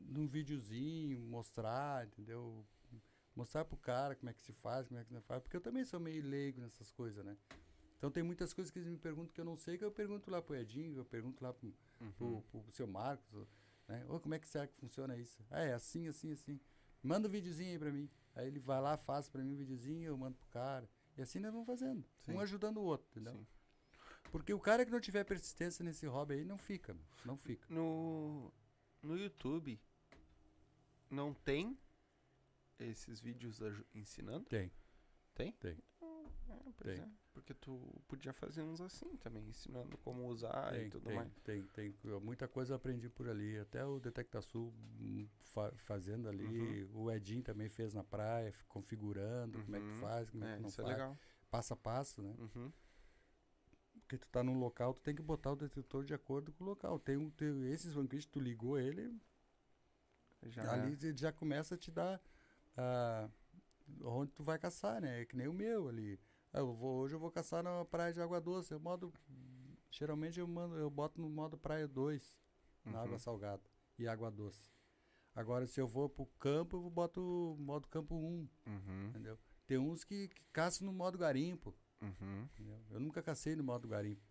num 0.01 0.27
videozinho 0.27 1.21
mostrar, 1.21 2.07
entendeu? 2.07 2.67
Mostrar 3.39 3.65
pro 3.65 3.77
cara 3.77 4.17
como 4.17 4.29
é 4.29 4.33
que 4.35 4.43
se 4.43 4.53
faz, 4.53 4.89
como 4.89 4.99
é 4.99 5.05
que 5.05 5.15
não 5.15 5.23
faz, 5.23 5.41
porque 5.41 5.57
eu 5.57 5.61
também 5.61 5.85
sou 5.85 6.01
meio 6.01 6.21
leigo 6.27 6.61
nessas 6.61 6.91
coisas, 6.91 7.25
né? 7.25 7.37
Então 7.97 8.11
tem 8.11 8.21
muitas 8.21 8.53
coisas 8.53 8.69
que 8.69 8.81
eles 8.81 8.89
me 8.89 8.99
perguntam 8.99 9.33
que 9.33 9.41
eu 9.41 9.45
não 9.45 9.57
sei, 9.57 9.79
que 9.79 9.85
eu 9.85 9.93
pergunto 9.93 10.29
lá 10.29 10.43
pro 10.43 10.57
Edinho, 10.57 10.97
eu 10.99 11.05
pergunto 11.05 11.45
lá 11.45 11.53
pro, 11.53 11.73
Uhum. 12.01 12.11
pro, 12.43 12.43
pro 12.63 12.73
seu 12.73 12.89
Marcos, 12.89 13.47
né? 13.87 14.05
Ô, 14.09 14.19
como 14.19 14.35
é 14.35 14.41
que 14.41 14.49
será 14.49 14.67
que 14.67 14.75
funciona 14.75 15.17
isso? 15.17 15.41
Ah, 15.53 15.61
é 15.63 15.73
assim, 15.73 16.09
assim, 16.09 16.33
assim. 16.33 16.59
Manda 17.01 17.29
um 17.29 17.31
videozinho 17.31 17.71
aí 17.71 17.79
pra 17.79 17.93
mim. 17.93 18.11
Aí 18.35 18.49
ele 18.49 18.59
vai 18.59 18.81
lá, 18.81 18.97
faz 18.97 19.29
pra 19.29 19.41
mim 19.41 19.53
um 19.53 19.57
videozinho, 19.57 20.09
eu 20.09 20.17
mando 20.19 20.37
pro 20.37 20.49
cara. 20.49 20.91
E 21.17 21.23
assim 21.23 21.39
nós 21.39 21.53
vamos 21.53 21.67
fazendo. 21.67 22.05
Sim. 22.23 22.33
Um 22.33 22.41
ajudando 22.41 22.79
o 22.79 22.83
outro, 22.83 23.07
entendeu? 23.13 23.35
Sim. 23.35 23.47
Porque 24.33 24.53
o 24.53 24.59
cara 24.59 24.85
que 24.85 24.91
não 24.91 25.01
tiver 25.01 25.23
persistência 25.23 25.85
nesse 25.85 26.07
hobby 26.07 26.35
aí 26.35 26.45
não 26.45 26.59
fica, 26.59 26.97
não 27.25 27.37
fica. 27.37 27.65
No, 27.73 28.53
no 29.01 29.17
YouTube, 29.17 29.81
não 31.09 31.33
tem 31.33 31.79
esses 32.79 33.21
vídeos 33.21 33.61
ensinando? 33.95 34.47
Tem. 34.47 34.73
Tem? 35.35 35.53
Tem. 35.53 35.79
É, 36.49 36.73
pois 36.77 36.97
Tem. 36.97 36.99
é. 36.99 37.09
Porque 37.33 37.55
tu 37.55 38.03
podia 38.09 38.33
fazer 38.33 38.63
uns 38.63 38.81
assim 38.81 39.17
também, 39.19 39.47
ensinando 39.49 39.97
como 39.99 40.27
usar 40.27 40.73
tem, 40.73 40.87
e 40.87 40.91
tudo 40.91 41.07
tem, 41.07 41.17
mais. 41.17 41.33
tem, 41.45 41.63
tem. 41.69 41.95
Muita 42.21 42.49
coisa 42.49 42.75
aprendi 42.75 43.09
por 43.09 43.29
ali. 43.29 43.59
Até 43.59 43.85
o 43.85 44.01
Detecta 44.01 44.41
Sul 44.43 44.73
hum, 45.01 45.29
fa- 45.41 45.73
fazendo 45.77 46.29
ali. 46.29 46.85
O 46.93 47.11
Edinho 47.11 47.43
também 47.43 47.69
fez 47.69 47.95
na 47.95 48.03
praia, 48.03 48.53
configurando 48.69 49.63
como 49.63 49.77
é 49.77 49.81
que 49.81 49.87
Uhum. 49.87 50.01
faz, 50.01 50.31
como 50.31 50.45
é, 50.45 50.53
É, 50.53 50.57
que 50.57 50.63
não 50.63 50.69
é 50.69 50.73
faz. 50.73 50.89
legal. 50.89 51.19
Passo 51.51 51.73
a 51.75 51.77
passo, 51.77 52.23
né? 52.23 52.35
Uhum. 52.39 52.73
Porque 54.01 54.19
tu 54.19 54.27
tá 54.29 54.43
num 54.43 54.59
local, 54.59 54.93
tu 54.95 55.01
tem 55.03 55.15
que 55.15 55.23
botar 55.23 55.53
o 55.53 55.57
detector 55.57 56.05
de 56.05 56.13
acordo 56.15 56.53
com 56.53 56.65
o 56.65 56.67
local. 56.67 56.99
Tem, 56.99 57.17
um, 57.17 57.31
tem 57.31 57.71
esses 57.73 57.93
banquetes, 57.95 58.27
tu 58.27 58.41
ligou 58.41 58.79
ele, 58.79 59.15
Já 60.47 60.73
ali 60.73 60.93
ele 61.03 61.17
já 61.17 61.33
começa 61.33 61.75
a 61.75 61.79
te 61.79 61.91
dar 61.91 62.21
ah, 62.79 63.29
onde 64.03 64.31
tu 64.33 64.43
vai 64.43 64.59
caçar, 64.59 65.01
né? 65.01 65.23
É 65.23 65.27
que 65.27 65.37
nem 65.37 65.49
o 65.49 65.53
meu 65.53 65.89
ali. 65.89 66.19
Ah, 66.53 66.61
eu 66.61 66.73
vou, 66.75 67.01
hoje 67.01 67.15
eu 67.15 67.19
vou 67.21 67.31
caçar 67.31 67.63
na 67.63 67.85
praia 67.85 68.13
de 68.13 68.21
água 68.21 68.41
doce. 68.41 68.73
Eu 68.73 68.81
modo. 68.81 69.13
Geralmente 69.91 70.39
eu 70.39 70.47
mando, 70.47 70.77
eu 70.77 70.89
boto 70.91 71.21
no 71.21 71.29
modo 71.29 71.57
praia 71.59 71.89
2, 71.89 72.37
na 72.85 72.93
Uhum. 72.93 73.05
água 73.05 73.19
salgada 73.19 73.63
e 73.99 74.07
água 74.07 74.31
doce. 74.31 74.71
Agora 75.35 75.67
se 75.67 75.81
eu 75.81 75.87
vou 75.89 76.09
pro 76.09 76.27
campo, 76.39 76.77
eu 76.77 76.91
boto 76.91 77.57
modo 77.59 77.87
campo 77.89 78.15
1, 78.15 78.49
Uhum. 78.67 79.07
entendeu? 79.09 79.39
Tem 79.67 79.79
uns 79.79 80.05
que, 80.05 80.29
que 80.29 80.43
caçam 80.53 80.87
no 80.87 80.93
modo 80.93 81.17
garimpo. 81.19 81.75
Uhum. 82.03 82.49
Eu 82.91 83.01
nunca 83.01 83.23
cacei 83.23 83.57
no 83.57 83.65
modo 83.65 83.89
garimpo. 83.89 84.23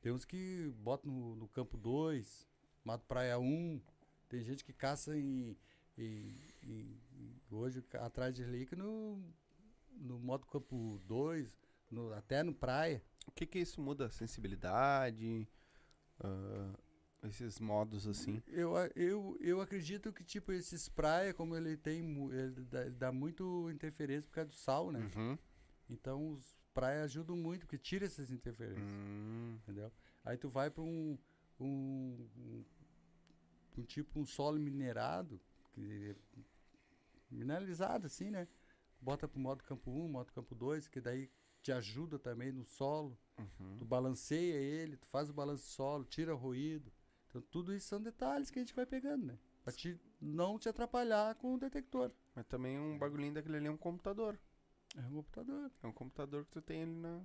Tem 0.00 0.12
uns 0.12 0.24
que 0.24 0.72
botam 0.78 1.10
no, 1.12 1.36
no 1.36 1.48
campo 1.48 1.76
2, 1.76 2.48
modo 2.84 3.04
praia 3.04 3.38
1. 3.38 3.80
Tem 4.28 4.42
gente 4.42 4.64
que 4.64 4.72
caça 4.72 5.16
em, 5.16 5.56
em- 5.96 6.36
em- 6.62 7.00
em- 7.14 7.40
hoje 7.50 7.84
atrás 7.94 8.34
de 8.34 8.42
relíquia 8.42 8.76
no, 8.76 9.22
no 9.92 10.18
modo 10.18 10.46
campo 10.46 10.98
2, 11.06 11.48
no- 11.90 12.12
até 12.12 12.42
no 12.42 12.54
praia. 12.54 13.02
O 13.26 13.30
que 13.32 13.46
que 13.46 13.58
isso 13.58 13.80
muda? 13.80 14.10
Sensibilidade? 14.10 15.48
ah, 16.20 16.74
esses 17.24 17.58
modos 17.60 18.06
assim? 18.06 18.42
Eu, 18.48 18.74
eu, 18.96 19.36
eu 19.40 19.60
acredito 19.60 20.12
que 20.12 20.24
tipo 20.24 20.52
esses 20.52 20.88
praia, 20.88 21.32
como 21.34 21.56
ele 21.56 21.76
tem, 21.76 22.00
ele 22.32 22.64
dá, 22.64 22.80
ele 22.86 22.94
dá 22.96 23.12
muito 23.12 23.70
interferência 23.70 24.28
por 24.28 24.34
causa 24.34 24.50
do 24.50 24.54
sal, 24.54 24.90
né? 24.90 25.08
Uhum. 25.16 25.38
Então 25.88 26.30
os 26.32 26.60
praia 26.74 27.04
ajudam 27.04 27.36
muito, 27.36 27.60
porque 27.66 27.78
tira 27.78 28.06
essas 28.06 28.30
interferências. 28.30 28.90
Hum, 28.92 29.56
entendeu? 29.62 29.92
Aí 30.24 30.36
tu 30.36 30.48
vai 30.48 30.70
para 30.70 30.82
um, 30.82 31.18
um, 31.60 32.28
um, 32.36 32.64
um 33.78 33.82
tipo 33.84 34.18
um 34.18 34.24
solo 34.26 34.58
minerado, 34.58 35.40
que 35.72 36.16
é 36.38 36.40
mineralizado 37.30 38.06
assim, 38.06 38.30
né? 38.30 38.46
Bota 39.00 39.26
pro 39.26 39.40
modo 39.40 39.64
campo 39.64 39.90
1, 39.90 40.08
modo 40.08 40.32
campo 40.32 40.54
2, 40.54 40.86
que 40.88 41.00
daí 41.00 41.30
te 41.62 41.72
ajuda 41.72 42.18
também 42.18 42.52
no 42.52 42.64
solo. 42.64 43.18
uhum. 43.38 43.78
Tu 43.78 43.84
balanceia 43.84 44.54
ele, 44.54 44.96
tu 44.96 45.06
faz 45.06 45.30
o 45.30 45.32
balanço 45.32 45.66
solo, 45.66 46.04
tira 46.04 46.34
o 46.34 46.38
ruído. 46.38 46.92
Então 47.28 47.40
tudo 47.42 47.74
isso 47.74 47.88
são 47.88 48.00
detalhes 48.00 48.50
que 48.50 48.58
a 48.58 48.62
gente 48.62 48.74
vai 48.74 48.84
pegando, 48.84 49.26
né? 49.26 49.38
Pra 49.64 49.72
te, 49.72 49.98
não 50.20 50.58
te 50.58 50.68
atrapalhar 50.68 51.34
com 51.36 51.54
o 51.54 51.58
detector. 51.58 52.12
Mas 52.34 52.46
também 52.46 52.78
um 52.78 52.98
bagulhinho 52.98 53.34
daquele 53.34 53.56
ali 53.56 53.66
é 53.66 53.70
um 53.70 53.76
computador. 53.76 54.38
É 54.96 55.00
um 55.00 55.14
computador. 55.14 55.70
É 55.82 55.86
um 55.86 55.92
computador 55.92 56.44
que 56.44 56.50
tu 56.50 56.60
tem 56.60 56.82
ali 56.82 56.94
na. 56.94 57.22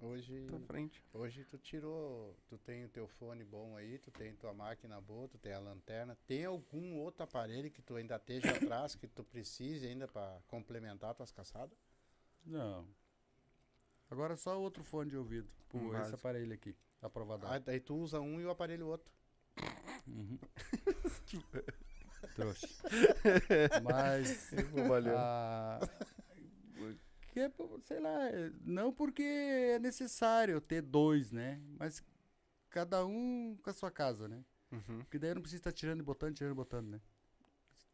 Hoje, 0.00 0.46
tua 0.48 0.60
frente. 0.60 1.02
hoje 1.12 1.44
tu 1.44 1.58
tirou, 1.58 2.34
tu 2.48 2.56
tem 2.58 2.84
o 2.84 2.88
teu 2.88 3.06
fone 3.06 3.44
bom 3.44 3.76
aí, 3.76 3.98
tu 3.98 4.10
tem 4.10 4.34
tua 4.34 4.52
máquina 4.54 4.98
boa, 5.00 5.28
tu 5.28 5.38
tem 5.38 5.52
a 5.52 5.58
lanterna. 5.58 6.16
Tem 6.26 6.44
algum 6.46 6.96
outro 6.96 7.22
aparelho 7.22 7.70
que 7.70 7.82
tu 7.82 7.96
ainda 7.96 8.16
esteja 8.16 8.50
atrás, 8.56 8.94
que 8.94 9.06
tu 9.06 9.22
precise 9.22 9.86
ainda 9.86 10.08
para 10.08 10.40
complementar 10.48 11.14
tuas 11.14 11.30
caçadas? 11.30 11.76
Não. 12.46 12.86
Agora 14.10 14.36
só 14.36 14.58
outro 14.60 14.82
fone 14.82 15.10
de 15.10 15.16
ouvido. 15.16 15.48
Por 15.68 15.80
Um 15.80 15.88
esse 15.88 15.92
básico. 15.98 16.16
aparelho 16.16 16.52
aqui. 16.54 16.74
Aprovado. 17.02 17.46
Ah, 17.46 17.58
daí 17.58 17.78
tu 17.78 17.94
usa 17.96 18.20
um 18.20 18.40
e 18.40 18.44
o 18.44 18.50
aparelho 18.50 18.88
outro. 18.88 19.12
Uhum. 20.06 20.38
Trouxa. 22.34 22.66
Mas. 23.82 24.50
ah, 25.16 25.78
que, 27.30 27.40
sei 27.82 28.00
lá, 28.00 28.18
não 28.62 28.92
porque 28.92 29.22
é 29.22 29.78
necessário 29.78 30.60
ter 30.60 30.82
dois, 30.82 31.30
né? 31.32 31.60
Mas 31.78 32.02
cada 32.68 33.04
um 33.06 33.56
com 33.62 33.70
a 33.70 33.72
sua 33.72 33.90
casa, 33.90 34.28
né? 34.28 34.44
Uhum, 34.72 34.98
Porque 34.98 35.18
daí 35.18 35.34
não 35.34 35.42
precisa 35.42 35.60
estar 35.60 35.72
tirando 35.72 36.00
e 36.00 36.02
botando, 36.04 36.34
tirando 36.36 36.52
e 36.52 36.56
botando, 36.56 36.90
né? 36.92 37.00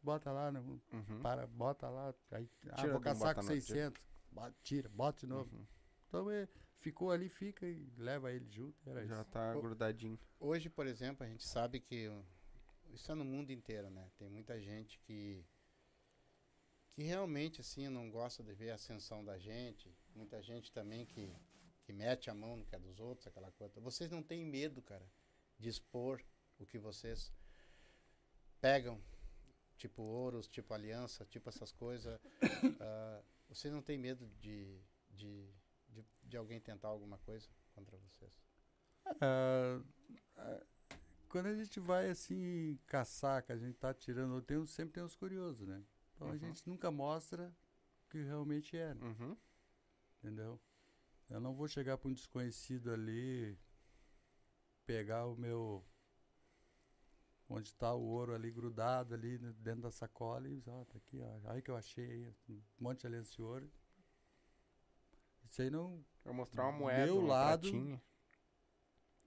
Bota 0.01 0.31
lá, 0.31 0.51
né? 0.51 0.59
uhum. 0.59 1.21
para, 1.21 1.47
bota 1.47 1.89
lá. 1.89 2.13
Aí, 2.31 2.47
ah, 2.69 2.75
Tira 2.75 2.91
vou 2.93 3.01
de 3.01 3.07
um, 3.09 3.11
caçar 3.11 3.35
com 3.35 3.41
no 3.41 3.49
outro. 3.49 3.65
600. 3.65 4.03
Bota, 4.31 4.55
tira, 4.61 4.89
bota 4.89 5.19
de 5.21 5.27
novo. 5.27 5.55
Uhum. 5.55 5.65
Então 6.07 6.29
é, 6.31 6.47
ficou 6.79 7.11
ali, 7.11 7.27
fica 7.29 7.65
e 7.65 7.91
leva 7.97 8.31
ele 8.31 8.47
junto. 8.49 8.77
Era 8.89 9.05
Já 9.05 9.21
isso. 9.21 9.31
tá 9.31 9.55
Ô, 9.57 9.61
grudadinho. 9.61 10.19
Hoje, 10.39 10.69
por 10.69 10.85
exemplo, 10.85 11.25
a 11.25 11.29
gente 11.29 11.43
sabe 11.43 11.79
que 11.79 12.07
o- 12.07 12.23
isso 12.93 13.11
é 13.11 13.15
no 13.15 13.25
mundo 13.25 13.51
inteiro, 13.51 13.89
né? 13.89 14.07
Tem 14.17 14.29
muita 14.29 14.61
gente 14.61 14.99
que 14.99 15.43
que 16.97 17.03
realmente 17.03 17.61
assim 17.61 17.87
não 17.89 18.09
gosta 18.09 18.41
de 18.41 18.51
ver 18.55 18.71
a 18.71 18.73
ascensão 18.73 19.23
da 19.23 19.37
gente. 19.37 19.95
Muita 20.15 20.41
gente 20.41 20.71
também 20.71 21.05
que 21.05 21.31
que 21.83 21.93
mete 21.93 22.27
a 22.27 22.33
mão 22.33 22.57
no 22.57 22.65
que 22.65 22.75
é 22.75 22.79
dos 22.79 22.99
outros, 22.99 23.27
aquela 23.27 23.51
coisa. 23.51 23.79
Vocês 23.79 24.09
não 24.09 24.23
têm 24.23 24.43
medo, 24.43 24.81
cara, 24.81 25.07
de 25.59 25.69
expor 25.69 26.21
o 26.57 26.65
que 26.65 26.79
vocês 26.79 27.31
pegam, 28.59 28.99
tipo 29.77 30.01
ouros, 30.01 30.47
tipo 30.47 30.73
aliança, 30.73 31.23
tipo 31.25 31.47
essas 31.49 31.71
coisas. 31.71 32.19
Ah, 32.81 33.21
vocês 33.47 33.71
não 33.71 33.81
têm 33.81 33.97
medo 33.97 34.27
de, 34.39 34.81
de, 35.11 35.47
de, 35.87 36.03
de 36.23 36.35
alguém 36.35 36.59
tentar 36.59 36.87
alguma 36.87 37.19
coisa 37.19 37.47
contra 37.73 37.95
vocês? 37.97 38.33
Ah, 39.21 39.81
ah, 40.35 40.65
quando 41.29 41.45
a 41.45 41.55
gente 41.55 41.79
vai 41.79 42.09
assim 42.09 42.77
caçar, 42.87 43.43
que 43.43 43.51
a 43.51 43.57
gente 43.57 43.77
tá 43.77 43.93
tirando, 43.93 44.41
tem, 44.41 44.65
sempre 44.65 44.95
tem 44.95 45.03
os 45.03 45.15
curiosos, 45.15 45.67
né? 45.67 45.81
Então 46.17 46.29
a 46.29 46.31
Uhum. 46.31 46.37
gente 46.37 46.67
nunca 46.67 46.89
mostra 46.89 47.55
o 48.05 48.09
que 48.09 48.23
realmente 48.23 48.75
é, 48.75 48.93
né? 48.95 49.05
Uhum. 49.05 49.37
entendeu? 50.17 50.59
Eu 51.29 51.39
não 51.39 51.53
vou 51.53 51.67
chegar 51.67 51.95
para 51.97 52.09
um 52.09 52.13
desconhecido 52.13 52.91
ali, 52.91 53.55
pegar 54.85 55.27
o 55.27 55.35
meu. 55.37 55.85
Onde 57.49 57.69
está 57.69 57.93
o 57.93 58.01
ouro 58.01 58.33
ali 58.33 58.51
grudado 58.51 59.13
ali 59.13 59.37
no- 59.37 59.53
dentro 59.53 59.83
da 59.83 59.91
sacola 59.91 60.49
e 60.49 60.61
ó, 60.67 60.83
tá 60.85 60.97
aqui, 60.97 61.21
ó. 61.21 61.39
Aí 61.51 61.61
que 61.61 61.69
eu 61.71 61.77
achei 61.77 62.27
um 62.49 62.61
monte 62.79 63.01
de 63.01 63.07
aliança 63.07 63.31
de 63.31 63.41
ouro. 63.41 63.71
Isso 65.45 65.61
aí 65.61 65.69
não, 65.69 66.03
Vai 66.25 66.33
mostrar 66.33 66.63
uma 66.63 66.71
moeda, 66.77 67.05
Meu 67.05 67.19
uma 67.19 67.27
lado- 67.27 67.61
pratinha. 67.69 68.01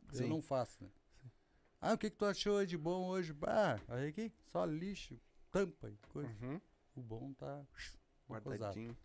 Eu 0.08 0.14
Sim. 0.14 0.28
não 0.28 0.42
faço, 0.42 0.82
né? 0.84 0.90
Ah, 1.80 1.94
o 1.94 1.98
que, 1.98 2.10
que 2.10 2.16
tu 2.16 2.26
achou 2.26 2.66
de 2.66 2.76
bom 2.76 3.06
hoje? 3.08 3.34
Ah, 3.46 3.80
aí 3.88 4.08
aqui, 4.08 4.30
só 4.44 4.66
lixo, 4.66 5.18
tampa 5.50 5.88
e 5.88 5.96
coisa. 6.08 6.30
Uhum. 6.44 6.60
Bom 7.00 7.32
tá. 7.34 7.64
Guardadinho. 8.28 8.96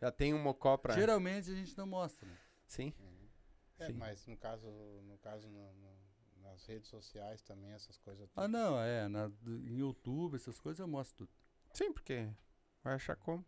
Já 0.00 0.10
tem 0.10 0.34
um 0.34 0.42
mocó 0.42 0.76
pra... 0.76 0.94
Geralmente 0.94 1.50
a 1.50 1.54
gente 1.54 1.76
não 1.76 1.86
mostra, 1.86 2.26
né? 2.26 2.36
Sim. 2.66 2.92
É, 3.78 3.86
Sim. 3.86 3.92
mas 3.94 4.26
no 4.26 4.36
caso, 4.36 4.68
no 5.04 5.18
caso 5.18 5.48
no- 5.48 5.72
no- 5.74 6.02
nas 6.42 6.64
redes 6.66 6.88
sociais 6.88 7.42
também 7.42 7.70
essas 7.72 7.98
coisas. 7.98 8.28
Ah, 8.36 8.48
não, 8.48 8.78
é. 8.80 9.08
na- 9.08 9.30
em 9.46 9.76
YouTube, 9.78 10.34
essas 10.36 10.58
coisas 10.58 10.80
eu 10.80 10.88
mostro 10.88 11.26
tudo. 11.26 11.30
Sim, 11.72 11.92
porque 11.92 12.28
vai 12.82 12.94
achar 12.94 13.16
como. 13.16 13.44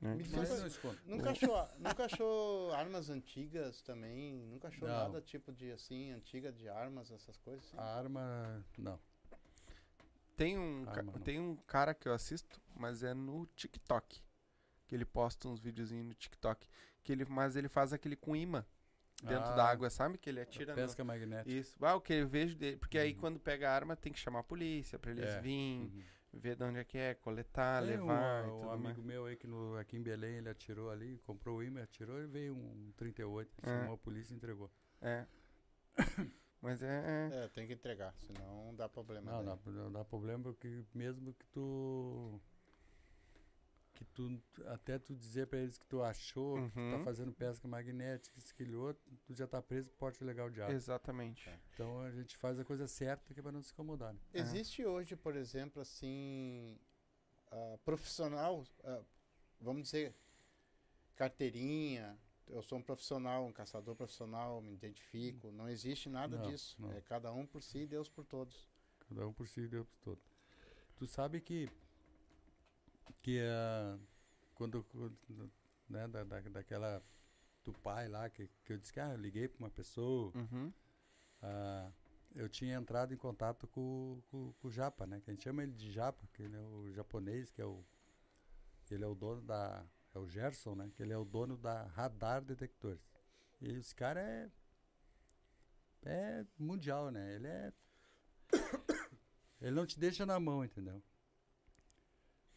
Me 0.00 0.16
diz 0.24 0.32
escondo. 0.64 0.98
Nunca 1.06 1.30
achou, 1.30 1.68
nunca 1.78 2.04
achou 2.06 2.72
armas 2.72 3.08
antigas 3.08 3.80
também? 3.82 4.34
Nunca 4.46 4.66
achou 4.66 4.88
Não. 4.88 4.94
nada 4.94 5.20
tipo 5.20 5.52
de 5.52 5.70
assim, 5.70 6.10
antiga 6.10 6.50
de 6.50 6.68
armas, 6.68 7.12
essas 7.12 7.38
coisas? 7.38 7.64
assim? 7.66 7.78
A 7.78 7.84
arma, 7.84 8.64
não. 8.76 8.98
Tem 10.36 10.58
um, 10.58 10.84
não. 11.04 11.12
tem 11.20 11.38
um 11.40 11.56
cara 11.56 11.94
que 11.94 12.08
eu 12.08 12.12
assisto, 12.14 12.60
mas 12.74 13.02
é 13.02 13.12
no 13.14 13.46
TikTok. 13.54 14.20
Que 14.86 14.94
ele 14.94 15.04
posta 15.04 15.48
uns 15.48 15.60
videozinhos 15.60 16.06
no 16.06 16.14
TikTok. 16.14 16.68
Que 17.02 17.12
ele, 17.12 17.24
mas 17.24 17.56
ele 17.56 17.68
faz 17.68 17.92
aquele 17.92 18.16
com 18.16 18.34
imã 18.36 18.64
dentro 19.22 19.50
Ah, 19.50 19.54
da 19.54 19.68
água, 19.68 19.88
sabe? 19.90 20.18
Que 20.18 20.30
ele 20.30 20.40
atira 20.40 20.72
no... 20.72 20.76
Pesca 20.82 21.04
magnética. 21.04 21.50
Isso. 21.50 21.76
Ah, 21.84 21.94
o 21.94 22.00
que 22.00 22.12
eu 22.12 22.26
vejo 22.28 22.56
dele. 22.56 22.76
Porque 22.76 22.98
aí 22.98 23.12
Uhum. 23.12 23.18
quando 23.20 23.40
pega 23.40 23.70
a 23.70 23.74
arma 23.74 23.94
tem 23.96 24.12
que 24.12 24.18
chamar 24.18 24.40
a 24.40 24.44
polícia 24.44 24.98
pra 24.98 25.10
eles 25.12 25.24
É. 25.28 25.40
virem, 25.40 25.80
Uhum. 26.32 26.40
ver 26.40 26.56
de 26.56 26.64
onde 26.64 26.78
é 26.78 26.84
que 26.84 26.98
é, 26.98 27.14
coletar, 27.14 27.82
Tem 27.84 27.98
um, 27.98 28.06
levar 28.06 28.44
um 28.46 28.58
tudo 28.60 28.70
amigo 28.70 28.84
mais. 28.94 28.98
meu 28.98 29.26
aí 29.26 29.36
que 29.36 29.46
no, 29.46 29.76
aqui 29.76 29.96
em 29.96 30.02
Belém 30.02 30.36
ele 30.36 30.48
atirou 30.48 30.90
ali, 30.90 31.18
comprou 31.26 31.58
o 31.58 31.62
imã, 31.62 31.82
atirou 31.82 32.20
e 32.20 32.26
veio 32.26 32.54
um 32.54 32.92
38. 32.96 33.54
É. 33.62 33.66
Chamou 33.80 33.94
a 33.94 33.98
polícia 33.98 34.32
e 34.32 34.36
entregou. 34.36 34.70
É. 35.00 35.24
Mas 36.62 36.80
é... 36.80 37.28
É, 37.32 37.48
tem 37.48 37.66
que 37.66 37.72
entregar, 37.72 38.14
senão 38.20 38.72
dá 38.76 38.88
problema. 38.88 39.32
Não, 39.32 39.56
não 39.72 39.92
dá 39.92 40.04
problema 40.04 40.44
porque 40.44 40.84
mesmo 40.94 41.34
que 41.34 41.44
tu 41.46 42.40
que 43.94 44.04
tu 44.06 44.40
até 44.66 44.98
tu 44.98 45.14
dizer 45.14 45.46
pra 45.48 45.58
eles 45.58 45.76
que 45.76 45.86
tu 45.86 46.02
achou 46.02 46.54
que 46.56 46.70
tu 46.70 46.74
tá 46.74 46.80
Uhum. 46.80 47.04
fazendo 47.04 47.32
pesca 47.32 47.68
magnética, 47.68 48.40
outro, 48.76 49.02
tu 49.26 49.34
já 49.34 49.46
tá 49.46 49.60
preso 49.60 49.90
por 49.90 49.98
porte 49.98 50.24
legal 50.24 50.48
de 50.50 50.62
arma. 50.62 50.74
Exatamente. 50.74 51.48
É. 51.48 51.58
Então 51.74 52.00
a 52.00 52.10
gente 52.10 52.36
faz 52.36 52.58
a 52.58 52.64
coisa 52.64 52.86
certa 52.86 53.34
que 53.34 53.40
é 53.40 53.42
pra 53.42 53.52
não 53.52 53.62
se 53.62 53.72
incomodar. 53.72 54.14
Né? 54.14 54.20
Existe 54.32 54.84
hoje, 54.84 55.14
por 55.16 55.36
exemplo, 55.36 55.82
assim, 55.82 56.78
ah, 57.50 57.78
profissional, 57.84 58.64
ah, 58.84 59.02
vamos 59.60 59.82
dizer, 59.82 60.14
carteirinha. 61.16 62.18
Eu 62.48 62.62
sou 62.62 62.78
um 62.78 62.82
profissional, 62.82 63.46
um 63.46 63.52
caçador 63.52 63.94
profissional, 63.94 64.60
me 64.60 64.72
identifico. 64.74 65.50
Não 65.50 65.68
existe 65.68 66.08
nada 66.08 66.36
Não, 66.36 66.50
disso. 66.50 66.76
não. 66.78 66.92
É 66.92 67.00
cada 67.00 67.32
um 67.32 67.46
por 67.46 67.62
si 67.62 67.78
e 67.78 67.86
Deus 67.86 68.08
por 68.08 68.24
todos. 68.24 68.68
Cada 69.08 69.26
um 69.26 69.32
por 69.32 69.46
si 69.48 69.62
e 69.62 69.68
Deus 69.68 69.86
por 69.86 69.98
todo. 70.00 70.20
Tu 70.96 71.06
sabe 71.06 71.40
que 71.40 71.68
que 73.22 73.40
ah, 73.40 73.98
quando, 74.54 74.82
quando, 74.84 75.50
né, 75.88 76.08
da, 76.08 76.24
da, 76.24 76.40
daquela 76.40 77.02
do 77.64 77.72
pai 77.72 78.08
lá 78.08 78.28
que, 78.28 78.48
que 78.64 78.72
eu 78.72 78.78
disse 78.78 78.92
que 78.92 78.98
ah, 79.00 79.12
eu 79.12 79.18
liguei 79.18 79.46
pra 79.48 79.58
uma 79.60 79.70
pessoa 79.70 80.32
Uhum. 80.34 80.72
Ah, 81.42 81.90
eu 82.34 82.48
tinha 82.48 82.76
entrado 82.76 83.12
em 83.12 83.16
contato 83.16 83.66
com, 83.68 84.22
com, 84.30 84.52
com 84.54 84.68
o 84.68 84.70
Japa, 84.70 85.06
né? 85.06 85.20
Que 85.20 85.30
a 85.30 85.34
gente 85.34 85.42
chama 85.42 85.62
ele 85.62 85.72
de 85.72 85.90
Japa, 85.90 86.26
que 86.32 86.42
ele 86.42 86.56
é 86.56 86.60
o 86.60 86.90
japonês, 86.92 87.50
que 87.50 87.60
é 87.60 87.66
o. 87.66 87.84
Ele 88.90 89.04
é 89.04 89.06
o 89.06 89.14
dono 89.14 89.40
da. 89.42 89.84
É 90.14 90.18
o 90.18 90.28
Gerson, 90.28 90.74
né? 90.74 90.90
Que 90.94 91.02
ele 91.02 91.12
é 91.12 91.18
o 91.18 91.24
dono 91.24 91.56
da 91.56 91.84
Radar 91.84 92.42
Detectores. 92.42 93.02
E 93.60 93.70
esse 93.70 93.94
cara 93.94 94.20
é. 94.20 94.50
É 96.04 96.46
mundial, 96.58 97.10
né? 97.10 97.34
Ele 97.34 97.46
é. 97.46 97.72
ele 99.60 99.70
não 99.70 99.86
te 99.86 99.98
deixa 99.98 100.26
na 100.26 100.38
mão, 100.40 100.64
entendeu? 100.64 101.02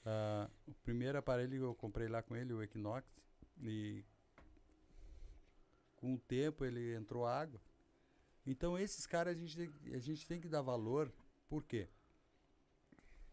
Ah, 0.06 0.50
o 0.68 0.74
primeiro 0.76 1.18
aparelho 1.18 1.58
que 1.58 1.64
eu 1.64 1.76
comprei 1.76 2.08
lá 2.08 2.22
com 2.22 2.36
ele, 2.36 2.54
o 2.54 2.62
Equinox, 2.62 3.08
e 3.64 4.04
com 5.96 6.14
o 6.14 6.20
tempo 6.20 6.64
ele 6.64 6.94
entrou 6.96 7.26
água. 7.26 7.60
Então 8.46 8.78
esses 8.78 9.08
caras 9.08 9.36
a 9.36 9.40
gente, 9.40 9.58
tem, 9.58 9.94
a 9.96 10.00
gente 10.00 10.28
tem 10.28 10.40
que 10.40 10.48
dar 10.48 10.62
valor, 10.62 11.12
por 11.50 11.64
quê? 11.64 11.90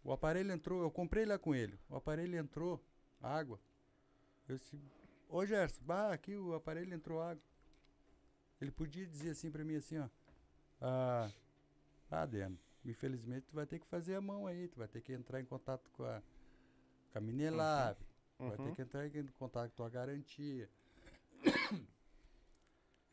O 0.03 0.12
aparelho 0.12 0.51
entrou, 0.51 0.82
eu 0.82 0.90
comprei 0.90 1.27
lá 1.27 1.39
com 1.39 1.55
ele, 1.55 1.78
o 1.90 1.97
aparelho 1.97 2.39
entrou 2.39 2.82
água. 3.20 3.61
Eu 4.48 4.56
disse, 4.56 4.78
ô 5.28 5.44
Gerson, 5.47 5.82
bah, 5.85 6.12
aqui 6.12 6.36
o 6.36 6.55
aparelho 6.55 6.93
entrou 6.94 7.20
água. 7.23 7.43
Ele 8.60 8.70
podia 8.70 9.06
dizer 9.06 9.31
assim 9.31 9.51
pra 9.51 9.64
mim 9.64 9.77
assim, 9.77 9.98
ó. 9.98 10.09
Ah, 10.81 11.31
ah 12.10 12.23
Adriano, 12.23 12.59
infelizmente 12.85 13.47
tu 13.47 13.55
vai 13.55 13.66
ter 13.66 13.78
que 13.78 13.86
fazer 13.86 14.14
a 14.14 14.20
mão 14.20 14.47
aí, 14.47 14.69
tu 14.69 14.78
vai 14.78 14.89
ter 14.89 15.01
que 15.01 15.12
entrar 15.12 15.40
em 15.40 15.44
contato 15.44 15.90
com 15.90 16.05
a, 16.05 16.23
com 17.12 17.19
a 17.19 17.20
Minelab, 17.20 17.98
vai 18.39 18.56
ter 18.56 18.62
Uhum. 18.62 18.74
que 18.74 18.82
entrar 18.82 19.06
em 19.06 19.27
contato 19.39 19.73
com 19.73 19.85
a 19.85 19.89
garantia. 19.89 20.69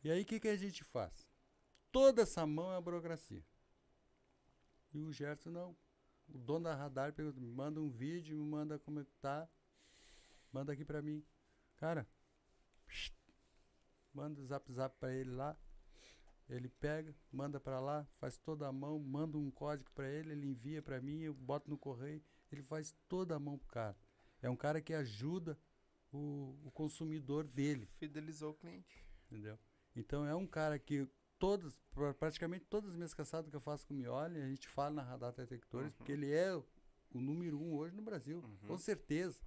E 0.02 0.10
aí 0.10 0.22
o 0.22 0.24
que, 0.24 0.40
que 0.40 0.48
a 0.48 0.56
gente 0.56 0.82
faz? 0.82 1.28
Toda 1.92 2.22
essa 2.22 2.46
mão 2.46 2.72
é 2.72 2.76
a 2.76 2.80
burocracia. 2.80 3.44
E 4.92 4.98
o 4.98 5.12
Gerson 5.12 5.50
não. 5.50 5.76
O 6.28 6.38
dono 6.38 6.64
da 6.64 6.74
radar 6.74 7.12
pergunta, 7.12 7.40
me 7.40 7.50
manda 7.50 7.80
um 7.80 7.90
vídeo, 7.90 8.36
me 8.36 8.44
manda 8.44 8.78
como 8.78 9.00
é 9.00 9.04
que 9.04 9.12
tá. 9.20 9.48
Manda 10.52 10.72
aqui 10.72 10.84
pra 10.84 11.00
mim. 11.02 11.24
Cara, 11.76 12.06
manda 14.12 14.40
o 14.40 14.44
zap 14.44 14.70
zap 14.72 14.96
pra 14.98 15.12
ele 15.14 15.30
lá. 15.30 15.56
Ele 16.48 16.68
pega, 16.68 17.14
manda 17.30 17.60
pra 17.60 17.78
lá, 17.78 18.04
faz 18.18 18.36
toda 18.38 18.66
a 18.66 18.72
mão, 18.72 18.98
manda 18.98 19.38
um 19.38 19.50
código 19.52 19.88
pra 19.92 20.08
ele, 20.10 20.32
ele 20.32 20.48
envia 20.48 20.82
pra 20.82 21.00
mim, 21.00 21.20
eu 21.22 21.32
boto 21.34 21.70
no 21.70 21.78
correio, 21.78 22.20
ele 22.50 22.60
faz 22.62 22.92
toda 23.08 23.36
a 23.36 23.38
mão 23.38 23.56
pro 23.56 23.68
cara. 23.68 23.96
É 24.42 24.50
um 24.50 24.56
cara 24.56 24.80
que 24.80 24.92
ajuda 24.92 25.56
o, 26.10 26.58
o 26.64 26.70
consumidor 26.72 27.44
dele. 27.46 27.86
Fidelizou 27.98 28.50
o 28.50 28.54
cliente. 28.54 29.06
entendeu? 29.26 29.56
Então 29.94 30.26
é 30.26 30.34
um 30.34 30.46
cara 30.46 30.76
que 30.76 31.08
todas, 31.38 31.80
pra- 31.94 32.12
praticamente 32.14 32.64
todas 32.64 32.90
as 32.90 32.96
minhas 32.96 33.14
caçadas 33.14 33.48
que 33.48 33.54
eu 33.56 33.60
faço 33.60 33.86
com 33.86 33.94
o 33.94 33.96
Mioli, 33.96 34.40
a 34.40 34.48
gente 34.48 34.66
fala 34.68 34.90
na 34.96 35.02
Radar 35.04 35.32
Detectores, 35.32 35.92
porque 35.98 36.12
ele 36.12 36.32
é 36.32 36.54
o 36.54 36.66
o 37.12 37.20
número 37.20 37.58
um 37.60 37.74
hoje 37.74 37.92
no 37.96 38.02
Brasil, 38.02 38.40
com 38.68 38.78
certeza. 38.78 39.40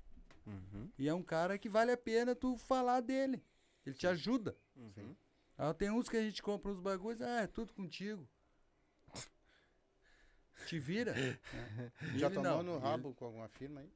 Uhum. 0.45 0.91
E 0.97 1.07
é 1.07 1.13
um 1.13 1.23
cara 1.23 1.57
que 1.57 1.69
vale 1.69 1.91
a 1.91 1.97
pena 1.97 2.35
tu 2.35 2.57
falar 2.57 2.99
dele. 3.01 3.43
Ele 3.85 3.95
te 3.95 4.07
ajuda. 4.07 4.55
Uhum. 4.75 5.15
Ah, 5.57 5.73
tem 5.73 5.89
uns 5.91 6.09
que 6.09 6.17
a 6.17 6.21
gente 6.21 6.41
compra 6.41 6.71
uns 6.71 6.79
bagulhos, 6.79 7.21
ah, 7.21 7.41
é 7.41 7.47
tudo 7.47 7.73
contigo. 7.73 8.27
Te 10.67 10.79
vira. 10.79 11.13
né? 11.13 11.39
Já 12.17 12.27
Ele 12.27 12.35
tomou 12.35 12.43
não, 12.57 12.63
no 12.63 12.71
ele- 12.73 12.79
rabo 12.79 13.13
com 13.13 13.25
alguma 13.25 13.47
firma 13.49 13.81
aí? 13.81 13.91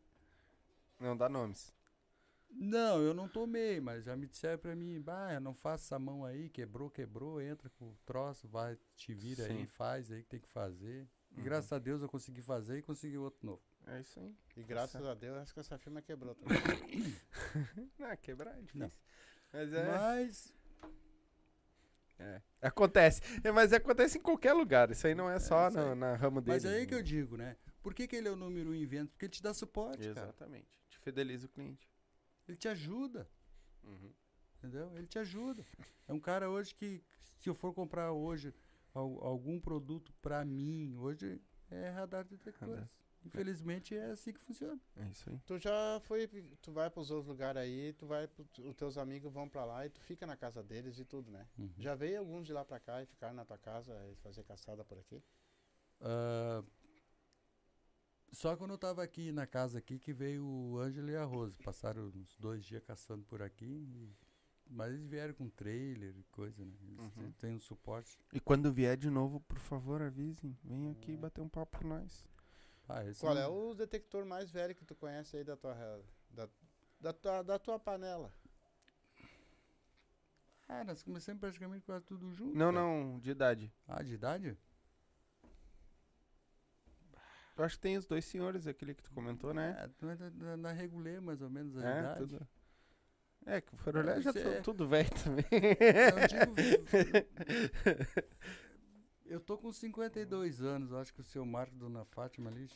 Não 1.00 1.16
dá 1.16 1.30
nomes. 1.30 1.74
Não, 2.50 3.02
eu 3.02 3.14
não 3.14 3.28
tomei, 3.28 3.80
mas 3.80 4.06
já 4.06 4.16
me 4.16 4.26
disseram 4.26 4.58
pra 4.58 4.76
mim, 4.76 5.00
bah, 5.02 5.40
não 5.40 5.54
faça 5.54 5.84
essa 5.86 6.00
mão 6.00 6.24
aí, 6.26 6.50
quebrou, 6.50 6.90
quebrou, 6.90 7.42
entra 7.42 7.70
com 7.72 7.86
o 7.90 7.98
troço, 8.06 8.48
vai, 8.48 8.78
te 8.96 9.14
vira 9.14 9.46
Sim. 9.46 9.58
aí, 9.60 9.68
faz 9.68 10.10
aí 10.12 10.24
que 10.24 10.30
tem 10.30 10.40
que 10.40 10.48
fazer. 10.48 11.08
E 11.34 11.38
Uhum. 11.40 11.44
graças 11.44 11.72
a 11.74 11.78
Deus 11.78 12.02
eu 12.02 12.08
consegui 12.10 12.42
fazer 12.42 12.78
e 12.78 12.82
consegui 12.82 13.18
outro 13.18 13.46
novo. 13.46 13.62
É 13.88 14.02
isso 14.02 14.20
aí. 14.20 14.36
E 14.56 14.64
graças 14.64 15.04
a 15.06 15.14
Deus, 15.14 15.38
acho 15.38 15.54
que 15.54 15.60
essa 15.60 15.78
firma 15.78 16.02
quebrou 16.02 16.36
também. 16.36 16.58
Não, 17.98 18.18
quebrar 18.18 18.58
é 18.58 18.62
difícil. 18.62 18.80
Não. 18.80 18.92
Mas 19.54 19.74
é, 19.74 19.86
Mas, 19.98 20.54
é. 22.20 22.42
Acontece. 22.62 23.22
É, 23.44 23.52
mas 23.52 23.72
acontece 23.72 24.18
em 24.18 24.22
qualquer 24.22 24.54
lugar. 24.54 24.90
Isso 24.92 25.06
aí 25.08 25.14
não 25.16 25.30
é 25.30 25.40
só 25.40 25.68
isso 25.70 25.80
aí. 25.80 25.96
na, 25.96 26.16
ramo 26.16 26.42
dele. 26.42 26.56
mas 26.56 26.66
aí 26.66 26.86
que 26.86 26.96
eu 26.96 27.02
digo, 27.04 27.38
né? 27.38 27.56
Por 27.82 27.94
que, 27.94 28.08
que 28.08 28.16
ele 28.16 28.28
é 28.28 28.32
o 28.32 28.36
número 28.36 28.72
um 28.72 28.74
em 28.76 28.86
vendas? 28.86 29.10
Porque 29.12 29.26
ele 29.26 29.32
te 29.32 29.42
dá 29.42 29.54
suporte, 29.54 30.00
cara. 30.00 30.28
Exatamente. 30.28 30.68
Te 30.90 31.00
fideliza 31.00 31.46
o 31.46 31.50
cliente. 31.50 31.88
Ele 32.48 32.58
te 32.58 32.68
ajuda. 32.68 33.30
Uhum. 33.84 34.12
Entendeu? 34.58 34.92
Ele 34.98 35.08
te 35.08 35.20
ajuda. 35.20 35.64
É 36.08 36.14
um 36.14 36.20
cara 36.20 36.50
hoje 36.50 36.74
que, 36.76 37.02
se 37.38 37.50
eu 37.50 37.54
for 37.54 37.74
comprar 37.74 38.12
hoje 38.12 38.54
al- 38.94 39.24
algum 39.24 39.60
produto 39.60 40.12
pra 40.22 40.44
mim, 40.44 40.96
hoje 40.98 41.40
é 41.70 41.90
radar 41.90 42.26
detectores. 42.26 42.84
Infelizmente 43.28 43.96
é 43.96 44.12
assim 44.12 44.34
que 44.34 44.40
funciona. 44.40 44.80
É 44.96 45.06
isso 45.10 45.30
aí. 45.30 45.40
Tu 45.46 45.58
já 45.60 46.00
foi, 46.04 46.28
tu 46.62 46.72
vai 46.72 46.90
pros 46.90 47.12
outros 47.12 47.28
lugares 47.28 47.62
aí, 47.62 47.94
tu 47.94 48.06
vai, 48.08 48.28
pro- 48.28 48.46
os 48.66 48.76
teus 48.76 48.98
amigos 48.98 49.32
vão 49.32 49.48
pra 49.48 49.64
lá 49.66 49.86
e 49.86 49.90
tu 49.90 50.02
fica 50.02 50.26
na 50.26 50.36
casa 50.36 50.64
deles 50.64 50.98
e 51.00 51.06
tudo, 51.06 51.30
né? 51.32 51.48
Uhum. 51.58 51.70
Já 51.78 51.94
veio 51.96 52.20
alguns 52.20 52.46
de 52.46 52.54
lá 52.54 52.64
pra 52.66 52.80
cá 52.80 53.02
e 53.02 53.06
ficaram 53.06 53.36
na 53.36 53.46
tua 53.46 53.58
casa 53.58 53.94
e 54.12 54.16
fazer 54.18 54.44
caçada 54.44 54.84
por 54.84 54.98
aqui? 54.98 55.22
Ah, 56.02 56.64
só 58.32 58.56
quando 58.56 58.72
eu 58.72 58.78
tava 58.78 59.02
aqui 59.04 59.32
na 59.32 59.48
casa 59.48 59.80
aqui 59.80 59.98
que 59.98 60.14
veio 60.14 60.46
o 60.46 60.78
Ângelo 60.80 61.10
e 61.10 61.16
a 61.16 61.24
Rose. 61.24 61.58
Passaram 61.64 62.08
uns 62.08 62.36
dois 62.38 62.64
dias 62.66 62.84
caçando 62.84 63.24
por 63.26 63.42
aqui. 63.42 63.66
e- 63.66 64.28
mas 64.70 64.92
eles 64.94 65.08
vieram 65.08 65.34
com 65.34 65.50
trailer 65.50 66.14
e 66.18 66.24
coisa, 66.26 66.66
né? 66.66 66.74
Eles 66.90 67.00
Uhum. 67.00 67.10
têm- 67.12 67.32
têm 67.40 67.56
um 67.56 67.60
suporte. 67.60 68.20
E 68.34 68.40
quando 68.42 68.70
vier 68.70 68.98
de 68.98 69.10
novo, 69.10 69.40
por 69.40 69.58
favor, 69.60 70.02
avisem. 70.02 70.58
Vem 70.62 70.92
aqui 70.92 71.16
bater 71.16 71.40
um 71.40 71.48
papo 71.48 71.80
com 71.80 71.88
nós. 71.88 72.26
Ah, 72.90 73.04
esse 73.06 73.20
Qual 73.20 73.36
não- 73.36 73.42
é 73.42 73.48
o 73.48 73.74
detector 73.74 74.26
mais 74.26 74.50
velho 74.50 74.74
que 74.76 74.86
tu 74.86 74.96
conhece 74.96 75.36
aí 75.38 75.44
da 75.44 75.58
tua, 75.58 75.76
da, 76.30 76.50
da 77.00 77.14
tua, 77.14 77.44
da 77.44 77.60
tua 77.60 77.80
panela? 77.80 78.34
Ah, 80.70 80.84
nós 80.84 81.02
começamos 81.04 81.40
praticamente 81.40 81.86
quase 81.86 82.06
tudo 82.06 82.32
junto. 82.34 82.58
Não, 82.58 82.74
cara. 82.74 82.86
não, 82.86 83.20
de 83.20 83.32
idade. 83.32 83.74
Ah, 83.88 84.04
de 84.04 84.14
idade? 84.14 84.58
Eu 87.58 87.64
acho 87.64 87.76
que 87.76 87.82
tem 87.82 87.98
os 87.98 88.06
dois 88.06 88.24
senhores, 88.26 88.68
aquele 88.68 88.94
que 88.94 89.02
tu 89.02 89.12
comentou, 89.12 89.54
né? 89.54 89.90
É, 90.02 90.30
na, 90.32 90.58
na 90.58 90.72
regulê, 90.72 91.20
mais 91.20 91.42
ou 91.42 91.50
menos, 91.50 91.76
a 91.78 91.90
É, 91.90 92.00
idade. 92.00 92.20
tudo. 92.20 92.48
É, 93.46 93.62
que 93.62 93.74
o 93.74 93.78
Farolé 93.78 94.22
já 94.22 94.34
tá 94.34 94.40
é- 94.40 94.62
tudo 94.62 94.88
velho 94.88 95.10
também. 95.24 95.46
Eu 95.52 96.28
digo- 96.28 96.56
Eu 99.28 99.40
tô 99.40 99.58
com 99.58 99.72
52 99.72 100.62
anos, 100.62 100.94
acho 100.94 101.14
que 101.14 101.22
o 101.22 101.24
seu 101.24 101.46
Marco 101.46 101.76
e 101.76 101.78
Dona 101.78 102.06
Fátima 102.06 102.50
ali, 102.50 102.70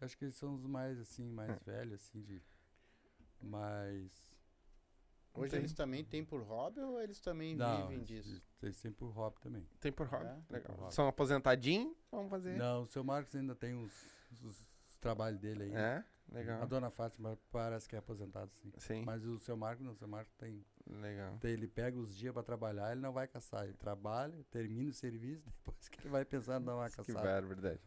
acho- 0.00 0.16
que 0.16 0.24
eles 0.24 0.34
são 0.34 0.54
os 0.54 0.64
mais, 0.64 0.98
assim, 0.98 1.30
mais 1.30 1.50
É. 1.50 1.58
velhos, 1.64 1.94
assim, 1.94 2.22
de... 2.22 2.42
Mais... 3.40 4.10
Hoje 5.34 5.50
Tem. 5.50 5.60
eles 5.60 5.72
também 5.72 6.04
têm 6.04 6.24
por 6.24 6.42
hobby 6.42 6.80
ou 6.80 7.00
eles 7.00 7.20
também 7.20 7.54
Não, 7.54 7.82
vivem 7.82 7.96
eles- 7.98 8.08
disso? 8.08 8.42
eles 8.62 8.80
têm 8.80 8.90
por 8.90 9.10
hobby 9.10 9.38
também. 9.40 9.68
Tem 9.78 9.92
por 9.92 10.06
hobby. 10.08 10.24
É, 10.24 10.42
Legal. 10.52 10.74
por 10.74 10.80
hobby. 10.82 10.94
São 10.94 11.06
aposentadinhos? 11.06 11.94
Vamos 12.10 12.30
fazer. 12.30 12.56
Não, 12.56 12.82
o 12.82 12.86
seu 12.86 13.04
Marcos 13.04 13.36
ainda 13.36 13.54
tem 13.54 13.74
os, 13.74 13.92
os, 14.32 14.42
os 14.88 14.96
trabalhos 15.00 15.38
dele 15.38 15.64
aí. 15.64 15.72
É? 15.72 16.04
Legal. 16.30 16.62
A 16.62 16.66
Dona 16.66 16.90
Fátima 16.90 17.38
parece 17.50 17.88
que 17.88 17.96
é 17.96 17.98
aposentada, 17.98 18.50
sim. 18.52 18.70
Sim. 18.76 19.04
Mas 19.04 19.24
o 19.24 19.38
seu 19.38 19.56
Marcos 19.56 19.84
não, 19.84 19.92
o 19.92 19.96
seu 19.96 20.06
Marcos 20.06 20.34
tem, 20.34 20.62
Legal. 20.86 21.38
tem- 21.38 21.52
Ele 21.52 21.66
pega 21.66 21.96
os 21.98 22.14
dias 22.14 22.32
pra 22.34 22.42
trabalhar, 22.42 22.92
ele 22.92 23.00
não 23.00 23.12
vai 23.12 23.26
caçar. 23.26 23.64
Ele 23.64 23.72
trabalha, 23.74 24.34
termina 24.50 24.90
o 24.90 24.92
serviço, 24.92 25.42
depois 25.64 25.88
que 25.88 26.00
ele 26.00 26.10
vai 26.10 26.24
pensar 26.24 26.60
em 26.60 26.64
dar 26.64 26.74
uma 26.76 26.90
Que 26.90 26.96
caçada. 26.96 27.40
verdade. 27.46 27.80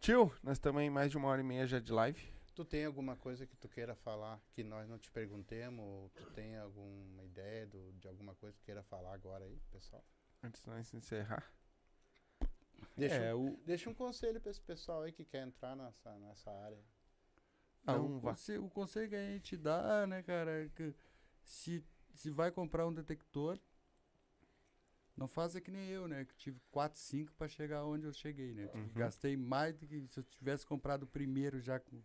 Tio, 0.00 0.32
nós 0.42 0.58
estamos 0.58 0.80
em 0.82 0.90
mais 0.90 1.10
de 1.10 1.16
uma 1.16 1.28
hora 1.28 1.40
e 1.40 1.44
meia 1.44 1.66
já 1.66 1.80
de 1.80 1.92
live. 1.92 2.32
Tu 2.54 2.64
tem 2.64 2.84
alguma 2.84 3.14
coisa 3.16 3.46
que 3.46 3.56
tu 3.56 3.68
queira 3.68 3.94
falar 3.94 4.40
que 4.52 4.62
nós 4.64 4.88
não 4.88 4.98
te 4.98 5.10
perguntemos? 5.10 5.80
Ou 5.84 6.08
tu 6.10 6.24
tem 6.32 6.56
alguma 6.56 7.24
ideia 7.24 7.66
do- 7.66 7.92
de 7.94 8.06
alguma 8.08 8.34
coisa 8.36 8.56
que 8.56 8.64
queira 8.64 8.82
falar 8.82 9.14
agora 9.14 9.44
aí, 9.44 9.60
pessoal? 9.70 10.04
Antes 10.42 10.62
de 10.62 10.68
nós 10.68 10.92
encerrar. 10.94 11.44
Deixa, 12.96 13.14
é, 13.14 13.34
um, 13.34 13.54
o, 13.54 13.56
deixa 13.64 13.88
um 13.90 13.94
conselho 13.94 14.40
pra 14.40 14.50
esse 14.50 14.60
pessoal 14.60 15.02
aí 15.02 15.12
que 15.12 15.24
quer 15.24 15.46
entrar 15.46 15.76
nessa, 15.76 16.16
nessa 16.18 16.50
área. 16.50 16.78
Ah, 17.90 17.96
Não 17.96 18.16
o, 18.16 18.20
vá. 18.20 18.30
conselho, 18.30 18.64
o 18.64 18.70
conselho 18.70 19.08
que 19.08 19.14
a 19.16 19.26
gente 19.30 19.56
dá, 19.56 20.06
né, 20.06 20.22
cara, 20.22 20.64
é 20.64 20.68
que 20.68 20.94
se, 21.42 21.82
se 22.14 22.30
vai 22.30 22.50
comprar 22.50 22.86
um 22.86 22.92
detector, 22.92 23.58
não 25.16 25.26
faça 25.26 25.60
que 25.60 25.70
nem 25.70 25.88
eu, 25.88 26.06
né? 26.06 26.24
Que 26.24 26.34
tive 26.36 26.60
4, 26.70 26.98
5 26.98 27.32
para 27.34 27.48
chegar 27.48 27.84
onde 27.84 28.04
eu 28.06 28.12
cheguei, 28.12 28.52
né? 28.54 28.70
Uhum. 28.74 28.88
Gastei 28.94 29.36
mais 29.36 29.76
do 29.76 29.86
que 29.86 30.06
se 30.06 30.20
eu 30.20 30.24
tivesse 30.24 30.66
comprado 30.66 31.04
o 31.04 31.06
primeiro 31.06 31.60
já 31.60 31.80
com 31.80 32.00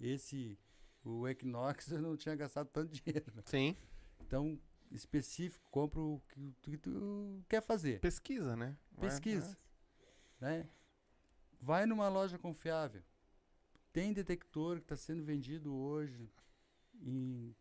esse, 0.00 0.58
o 1.04 1.26
Equinox, 1.28 1.88
eu 1.92 2.02
não 2.02 2.16
tinha 2.16 2.34
gastado 2.34 2.68
tanto 2.68 2.90
dinheiro. 2.92 3.32
né? 3.34 3.42
Sim. 3.46 3.76
Então, 4.20 4.58
específico, 4.90 5.64
compra 5.70 6.00
o 6.00 6.20
que 6.28 6.52
tu, 6.60 6.70
que 6.72 6.76
tu 6.78 7.44
quer 7.48 7.62
fazer. 7.62 8.00
Pesquisa, 8.00 8.54
né? 8.56 8.76
Vai 8.90 9.08
Pesquisa. 9.08 9.46
atrás. 9.46 9.58
né? 10.40 10.68
Vai 11.60 11.86
numa 11.86 12.08
loja 12.08 12.38
confiável. 12.38 13.02
Tem 13.92 14.12
detector 14.12 14.76
que 14.76 14.84
está 14.84 14.96
sendo 14.96 15.22
vendido 15.22 15.74
hoje 15.74 16.30
em 17.02 17.54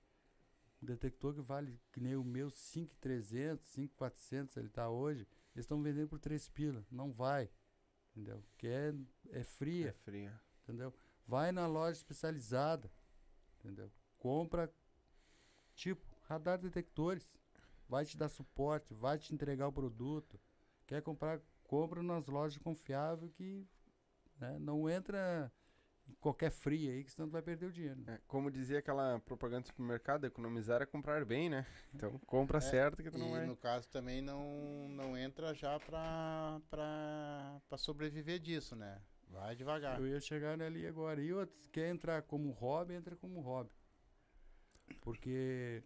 um 0.82 0.86
detector 0.86 1.36
que 1.36 1.42
vale 1.42 1.80
que 1.92 2.00
nem 2.00 2.16
o 2.16 2.24
meu 2.24 2.50
5,300, 2.50 3.66
5,400 3.68 4.58
ele 4.58 4.68
está 4.68 4.90
hoje. 4.90 5.28
Eles 5.54 5.66
estão 5.66 5.82
vendendo 5.82 6.08
por 6.08 6.20
3 6.20 6.50
pila. 6.50 6.86
Não 6.90 7.12
vai. 7.12 7.50
Entendeu? 8.12 8.42
Porque 8.50 8.68
é, 8.68 8.94
é 9.30 9.40
É 9.40 9.44
fria, 9.44 9.94
fria. 10.04 10.40
entendeu? 10.64 10.94
Vai 11.28 11.52
na 11.52 11.68
loja 11.68 11.98
especializada, 11.98 12.92
entendeu? 13.60 13.92
Compra 14.18 14.74
tipo 15.76 16.06
radar 16.24 16.58
detectores. 16.58 17.32
Vai 17.88 18.06
te 18.06 18.18
dar 18.18 18.30
suporte, 18.30 18.94
vai 18.94 19.20
te 19.20 19.34
entregar 19.34 19.68
o 19.68 19.74
produto. 19.74 20.40
Quer 20.88 21.02
comprar, 21.02 21.42
compra 21.64 22.02
nas 22.02 22.28
lojas 22.28 22.58
confiáveis 22.58 23.34
que 23.34 23.68
né, 24.40 24.58
não 24.60 24.90
entra 24.90 25.52
qualquer 26.20 26.50
fria 26.52 26.92
aí, 26.92 27.04
que 27.04 27.12
senão 27.12 27.28
tu 27.30 27.32
vai 27.32 27.42
perder 27.42 27.68
o 27.68 27.72
dinheiro. 27.72 28.02
né? 28.02 28.16
É, 28.16 28.22
como 28.28 28.50
dizia 28.52 28.80
aquela 28.80 29.20
propaganda 29.20 29.62
do 29.62 29.68
supermercado, 29.68 30.26
economizar 30.26 30.82
é 30.82 30.86
comprar 30.86 31.24
bem, 31.26 31.50
né? 31.50 31.66
Então 31.94 32.18
compra 32.20 32.60
certo 32.62 33.02
que 33.04 33.10
tu 33.12 33.18
não 33.18 33.28
E 33.30 33.32
vai. 33.32 33.46
no 33.46 33.56
caso 33.56 33.88
também 33.90 34.22
não, 34.22 34.88
não 34.90 35.18
entra 35.18 35.54
já 35.54 35.80
pra, 35.80 36.60
pra, 36.70 37.62
pra 37.70 37.78
sobreviver 37.78 38.40
disso, 38.40 38.76
né? 38.76 39.02
Vai 39.30 39.56
devagar. 39.56 40.00
Eu 40.00 40.08
ia 40.08 40.20
chegar 40.20 40.60
ali 40.62 40.86
agora. 40.86 41.22
E 41.22 41.32
outros, 41.34 41.68
quer 41.72 41.90
entrar 41.90 42.22
como 42.24 42.52
hobby, 42.52 42.94
entra 42.96 43.16
como 43.16 43.40
hobby. 43.40 43.72
Porque 45.02 45.84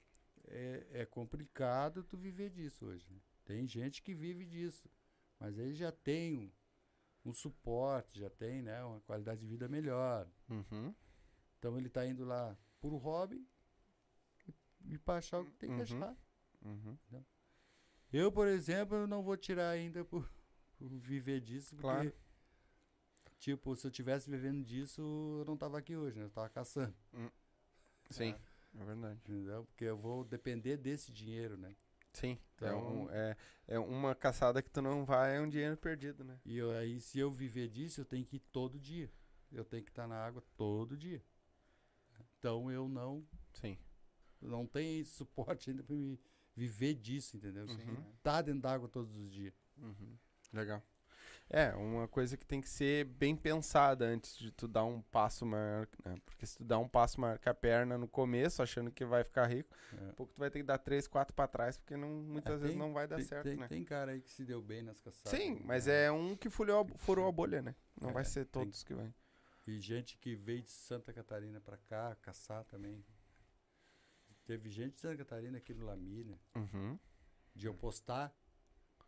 é, 0.48 0.86
é 0.94 1.06
complicado 1.06 2.04
tu 2.04 2.18
viver 2.18 2.50
disso 2.50 2.86
hoje. 2.88 3.08
né? 3.12 3.20
Tem 3.46 3.68
gente 3.68 4.02
que 4.02 4.14
vive 4.16 4.46
disso. 4.46 4.90
Mas 5.40 5.60
aí 5.60 5.74
já 5.76 5.92
tem 5.92 6.52
um, 7.26 7.34
suporte, 7.34 8.20
já 8.20 8.30
tem 8.30 8.62
né, 8.62 8.84
uma 8.84 9.00
qualidade 9.02 9.42
de 9.42 9.48
vida 9.48 9.68
melhor. 9.68 10.30
Uhum. 10.50 10.94
Então 11.60 11.78
ele 11.78 11.88
está 11.88 12.06
indo 12.06 12.24
lá 12.24 12.56
por 12.80 12.96
hobby 12.98 13.46
e, 14.48 14.94
e 14.94 14.98
para 14.98 15.18
achar 15.20 15.40
o 15.42 15.46
que 15.46 15.52
tem 15.54 15.70
que 15.70 15.76
Uhum. 15.76 15.82
achar. 15.82 16.18
Uhum. 16.64 16.98
Eu, 18.14 18.32
por 18.32 18.48
exemplo, 18.48 19.06
não 19.08 19.24
vou 19.24 19.36
tirar 19.36 19.70
ainda 19.72 20.06
por, 20.06 20.30
por 20.78 20.90
viver 20.90 21.42
disso, 21.42 21.76
porque, 21.76 21.82
Claro. 21.82 22.14
tipo, 23.40 23.76
se 23.76 23.86
eu 23.88 23.92
tivesse 23.92 24.30
vivendo 24.30 24.64
disso, 24.64 25.02
eu 25.40 25.46
não 25.46 25.58
tava 25.58 25.78
aqui 25.80 25.96
hoje, 25.98 26.18
né? 26.20 26.26
Eu 26.26 26.30
tava 26.30 26.50
caçando, 26.50 26.96
Sim, 28.10 28.36
é 28.80 28.84
verdade. 28.86 29.20
entendeu? 29.26 29.66
Porque 29.66 29.84
eu 29.86 29.98
vou 29.98 30.24
depender 30.24 30.78
desse 30.78 31.12
dinheiro, 31.12 31.58
né? 31.58 31.76
Sim. 32.16 32.38
é, 32.62 32.66
Então- 32.66 33.04
um, 33.06 33.10
é, 33.12 33.38
é 33.68 33.80
uma 33.80 34.16
caçada 34.16 34.62
que 34.62 34.70
tu 34.70 34.82
não 34.82 35.06
vai, 35.06 35.38
é 35.38 35.42
um 35.42 35.50
dinheiro 35.50 35.78
perdido, 35.78 36.24
né? 36.24 36.40
E 36.46 36.58
eu- 36.58 36.72
aí, 36.72 37.00
se 37.00 37.20
eu 37.20 37.30
viver 37.32 37.68
disso, 37.70 38.02
eu 38.02 38.06
tenho 38.06 38.26
que 38.26 38.38
ir 38.38 38.42
todo 38.52 38.80
dia. 38.80 39.12
Eu 39.52 39.64
tenho 39.64 39.84
que 39.84 39.92
estar 39.92 40.08
na 40.08 40.16
água 40.18 40.44
todo 40.58 40.98
dia. 40.98 41.24
Então, 42.40 42.72
eu 42.72 42.88
não, 42.88 43.26
Sim. 43.54 43.78
não 44.42 44.66
tenho 44.66 45.02
esse 45.02 45.12
suporte 45.12 45.70
ainda 45.72 45.84
para 45.84 45.96
me 45.96 46.20
viver 46.56 46.94
disso, 46.96 47.36
entendeu? 47.38 47.66
Uhum. 47.66 48.04
Tá 48.24 48.42
dentro 48.42 48.62
d'água 48.62 48.88
todos 48.88 49.16
os 49.18 49.32
dias. 49.32 49.54
Uhum. 49.78 50.18
Legal. 50.54 50.82
É, 51.48 51.74
uma 51.76 52.08
coisa 52.08 52.36
que 52.36 52.46
tem 52.46 52.60
que 52.60 52.68
ser 52.68 53.06
bem 53.06 53.36
pensada 53.36 54.04
antes 54.06 54.36
de 54.38 54.52
tu 54.52 54.68
dar 54.68 54.84
um 54.84 55.00
passo 55.02 55.46
maior, 55.46 55.88
né? 56.04 56.16
Porque 56.26 56.44
se 56.46 56.58
tu 56.58 56.64
dá 56.64 56.78
um 56.80 56.88
passo 56.88 57.22
maior 57.22 57.38
que 57.38 57.48
a 57.48 57.54
perna 57.54 57.98
no 58.00 58.08
começo, 58.08 58.64
achando 58.64 58.92
que 58.92 59.06
vai 59.06 59.24
ficar 59.24 59.46
rico, 59.46 59.70
É. 59.94 60.02
um 60.10 60.14
pouco 60.14 60.34
tu 60.34 60.40
vai 60.40 60.50
ter 60.50 60.60
que 60.60 60.66
dar 60.66 60.80
três, 60.80 61.08
quatro 61.08 61.36
pra 61.36 61.48
trás, 61.48 61.78
porque 61.78 61.96
não, 61.96 62.10
muitas 62.10 62.56
É, 62.56 62.58
vezes 62.58 62.72
tem- 62.72 62.80
não 62.80 62.92
vai 62.94 63.08
dar 63.08 63.18
tem, 63.18 63.26
certo, 63.26 63.44
tem, 63.44 63.58
né? 63.58 63.68
tem 63.68 63.84
cara 63.86 64.12
aí 64.14 64.22
que 64.22 64.32
se 64.32 64.44
deu 64.44 64.60
bem 64.62 64.82
nas 64.82 65.00
caçadas. 65.00 65.40
Sim, 65.40 65.54
né? 65.56 65.62
mas 65.64 65.88
é 65.88 66.12
um 66.12 66.36
que 66.36 66.50
furou 66.50 66.82
a, 66.82 66.98
furou 66.98 67.28
a 67.28 67.32
bolha, 67.32 67.62
né? 67.62 67.76
Não 68.02 68.10
É, 68.10 68.14
vai 68.14 68.26
ser 68.26 68.46
tem- 68.46 68.64
todos 68.64 68.84
que 68.84 68.96
vai. 68.96 69.14
E 69.68 69.80
gente 69.80 70.18
que 70.18 70.36
veio 70.36 70.64
de 70.64 70.70
Santa 70.72 71.14
Catarina 71.14 71.62
pra 71.62 71.78
cá, 71.78 72.16
caçar 72.24 72.64
também. 72.66 73.06
Teve 74.46 74.70
gente 74.70 74.96
de 74.96 75.02
Santa 75.02 75.18
Catarina 75.18 75.58
aqui 75.58 75.74
no 75.74 75.86
Lami, 75.86 76.24
né? 76.24 76.38
Uhum. 76.56 77.00
De 77.54 77.66
eu 77.68 77.74
postar. 77.74 78.32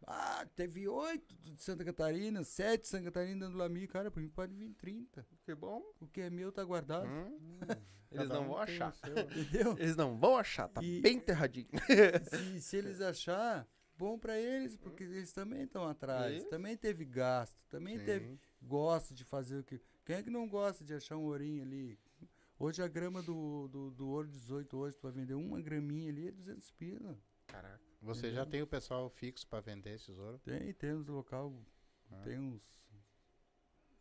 Ah, 0.05 0.45
teve 0.55 0.87
oito 0.87 1.35
de 1.43 1.61
Santa 1.61 1.83
Catarina, 1.83 2.43
sete 2.43 2.81
de 2.83 2.87
Santa 2.87 3.05
Catarina 3.05 3.49
no 3.49 3.57
Lami. 3.57 3.87
Cara, 3.87 4.09
pra 4.11 4.21
mim 4.21 4.29
pode 4.29 4.53
vir 4.53 4.73
30. 4.75 5.25
Que 5.43 5.53
bom. 5.55 5.81
O 5.99 6.07
que 6.07 6.21
é 6.21 6.29
meu 6.29 6.51
tá 6.51 6.63
guardado. 6.63 7.07
Hum. 7.07 7.37
Eles 8.09 8.27
Cada 8.29 8.35
não 8.35 8.43
um 8.45 8.47
vão 8.47 8.57
achar. 8.57 8.93
seu. 8.93 9.19
Entendeu? 9.19 9.75
Eles 9.77 9.95
não 9.97 10.17
vão 10.17 10.37
achar, 10.37 10.69
tá 10.69 10.81
E- 10.81 11.01
bem 11.01 11.17
enterradinho. 11.17 11.67
se, 12.29 12.61
se 12.61 12.77
eles 12.77 13.01
achar, 13.01 13.67
bom 13.97 14.17
pra 14.17 14.39
eles, 14.39 14.77
porque 14.77 15.03
eles 15.03 15.33
também 15.33 15.63
estão 15.63 15.83
atrás. 15.85 16.37
Isso. 16.37 16.49
Também 16.49 16.77
teve 16.77 17.03
gasto, 17.03 17.57
também 17.67 17.99
teve 17.99 18.27
Sim. 18.29 18.39
gosta 18.61 19.13
de 19.13 19.25
fazer 19.25 19.57
o 19.57 19.63
que. 19.63 19.81
Quem 20.05 20.15
é 20.15 20.23
que 20.23 20.29
não 20.29 20.47
gosta 20.47 20.85
de 20.85 20.93
achar 20.93 21.17
um 21.17 21.25
ourinho 21.25 21.63
ali? 21.63 21.99
Hoje 22.57 22.81
a 22.81 22.87
grama 22.87 23.21
do, 23.21 23.67
do, 23.67 23.91
do 23.91 24.07
ouro 24.07 24.29
18 24.29 24.77
hoje, 24.77 24.95
tu 24.97 25.01
vai 25.03 25.11
vender 25.11 25.33
uma 25.33 25.59
graminha 25.61 26.09
ali, 26.09 26.29
é 26.29 26.31
200 26.31 26.71
pila. 26.71 27.19
Caraca. 27.45 27.81
Você 28.01 28.31
já 28.31 28.45
tem 28.45 28.61
o 28.61 28.67
pessoal 28.67 29.09
fixo 29.09 29.47
pra 29.47 29.59
vender 29.59 29.95
esses 29.95 30.17
ouro? 30.17 30.39
Tem, 30.39 30.73
temos 30.73 31.07
local, 31.07 31.53
Ah. 32.11 32.21
tem 32.21 32.39
uns. 32.39 32.85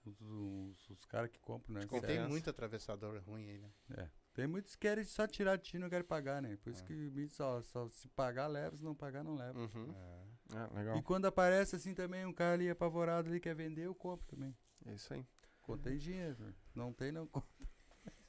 Os, 0.04 0.20
os, 0.20 0.90
os 0.90 1.04
caras 1.04 1.30
que 1.30 1.38
compram, 1.40 1.74
né? 1.74 1.80
Tem 1.80 1.88
Confiança. 1.88 2.28
muito 2.28 2.48
atravessador 2.48 3.20
ruim 3.24 3.48
aí, 3.48 3.58
né? 3.58 3.70
É. 3.96 4.08
Tem 4.34 4.46
muitos 4.46 4.76
que 4.76 4.82
querem 4.82 5.02
só 5.02 5.26
tirar 5.26 5.56
de 5.56 5.64
ti 5.64 5.76
e 5.76 5.80
não 5.80 5.88
querem 5.88 6.06
pagar, 6.06 6.40
né? 6.40 6.56
Por 6.58 6.70
isso 6.70 6.84
Ah. 6.84 6.86
que 6.86 6.92
me 6.94 7.28
só, 7.28 7.60
só 7.62 7.88
se 7.88 8.06
pagar, 8.10 8.46
leva, 8.46 8.76
se 8.76 8.84
não 8.84 8.94
pagar, 8.94 9.24
não 9.24 9.34
leva. 9.34 9.58
Uhum. 9.58 9.90
É. 9.92 10.26
Ah, 10.58 10.70
legal. 10.74 10.96
E 10.98 11.02
quando 11.02 11.24
aparece 11.26 11.74
assim 11.74 11.92
também, 11.94 12.24
um 12.24 12.32
cara 12.32 12.54
ali 12.54 12.70
apavorado 12.70 13.28
ali 13.28 13.40
quer 13.40 13.54
vender, 13.56 13.86
eu 13.86 13.94
compro 13.96 14.24
também. 14.26 14.56
É 14.84 14.94
isso 14.94 15.12
aí. 15.12 15.26
Contei 15.62 15.96
dinheiro. 15.96 16.54
Não 16.72 16.92
tem, 16.92 17.10
não 17.10 17.26
compro. 17.26 17.48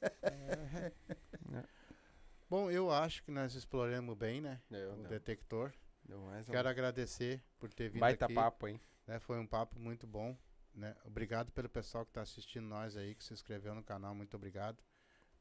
Bom, 2.50 2.70
eu 2.70 2.90
acho 2.90 3.22
que 3.22 3.30
nós 3.30 3.54
exploramos 3.54 4.16
bem, 4.16 4.40
né? 4.40 4.58
Deu, 4.70 4.92
o 4.94 4.96
deu. 4.96 5.08
detector. 5.10 5.70
Deu 6.02 6.18
mais 6.22 6.48
um 6.48 6.52
Quero 6.52 6.66
agradecer 6.66 7.44
por 7.58 7.70
ter 7.70 7.90
vindo 7.90 8.00
baita 8.00 8.24
aqui. 8.24 8.34
papo, 8.34 8.66
hein? 8.66 8.80
né? 9.06 9.18
Foi 9.18 9.38
um 9.38 9.46
papo 9.46 9.78
muito 9.78 10.06
bom. 10.06 10.34
Né? 10.74 10.96
Obrigado 11.04 11.52
pelo 11.52 11.68
pessoal 11.68 12.06
que 12.06 12.10
está 12.10 12.22
assistindo 12.22 12.64
nós 12.64 12.96
aí, 12.96 13.14
que 13.14 13.22
se 13.22 13.34
inscreveu 13.34 13.74
no 13.74 13.82
canal. 13.82 14.14
Muito 14.14 14.34
obrigado. 14.34 14.82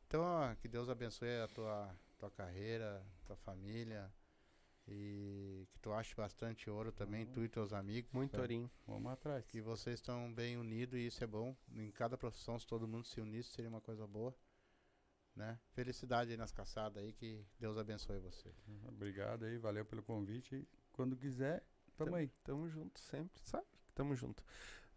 Então, 0.05 0.21
ó, 0.21 0.53
que 0.55 0.67
Deus 0.67 0.89
abençoe 0.89 1.41
a 1.41 1.47
tua, 1.47 1.95
tua 2.17 2.29
carreira, 2.29 3.01
tua 3.25 3.37
família. 3.37 4.11
E 4.85 5.65
que 5.71 5.79
tu 5.79 5.93
ache 5.93 6.13
bastante 6.13 6.69
ouro 6.69 6.91
também, 6.91 7.25
tu 7.25 7.41
e 7.41 7.47
teus 7.47 7.71
amigos. 7.71 8.11
Muito 8.11 8.35
né? 8.35 8.41
ourinho. 8.41 8.71
Vamos 8.85 9.11
atrás. 9.13 9.45
Que 9.45 9.61
vocês 9.61 9.95
estão 9.95 10.33
bem 10.33 10.57
unidos 10.57 10.99
e 10.99 11.07
isso 11.07 11.23
é 11.23 11.27
bom. 11.27 11.55
Em 11.73 11.89
cada 11.89 12.17
profissão, 12.17 12.59
se 12.59 12.67
todo 12.67 12.85
mundo 12.85 13.05
se 13.05 13.21
unisse, 13.21 13.51
seria 13.51 13.69
uma 13.69 13.81
coisa 13.81 14.05
boa. 14.05 14.35
Né? 15.37 15.59
Felicidade 15.73 16.31
aí 16.31 16.37
nas 16.37 16.51
caçadas 16.51 17.03
aí, 17.03 17.13
que 17.13 17.45
Deus 17.59 17.77
abençoe 17.77 18.17
você. 18.19 18.51
Obrigado 18.87 19.45
aí, 19.45 19.57
valeu 19.59 19.85
pelo 19.85 20.01
convite. 20.01 20.67
Quando 20.91 21.15
quiser, 21.15 21.63
tamo 21.95 22.15
aí. 22.15 22.29
Tamo 22.43 22.67
junto 22.67 22.99
sempre, 22.99 23.39
sabe? 23.43 23.67
Tamo 23.93 24.15
junto. 24.15 24.43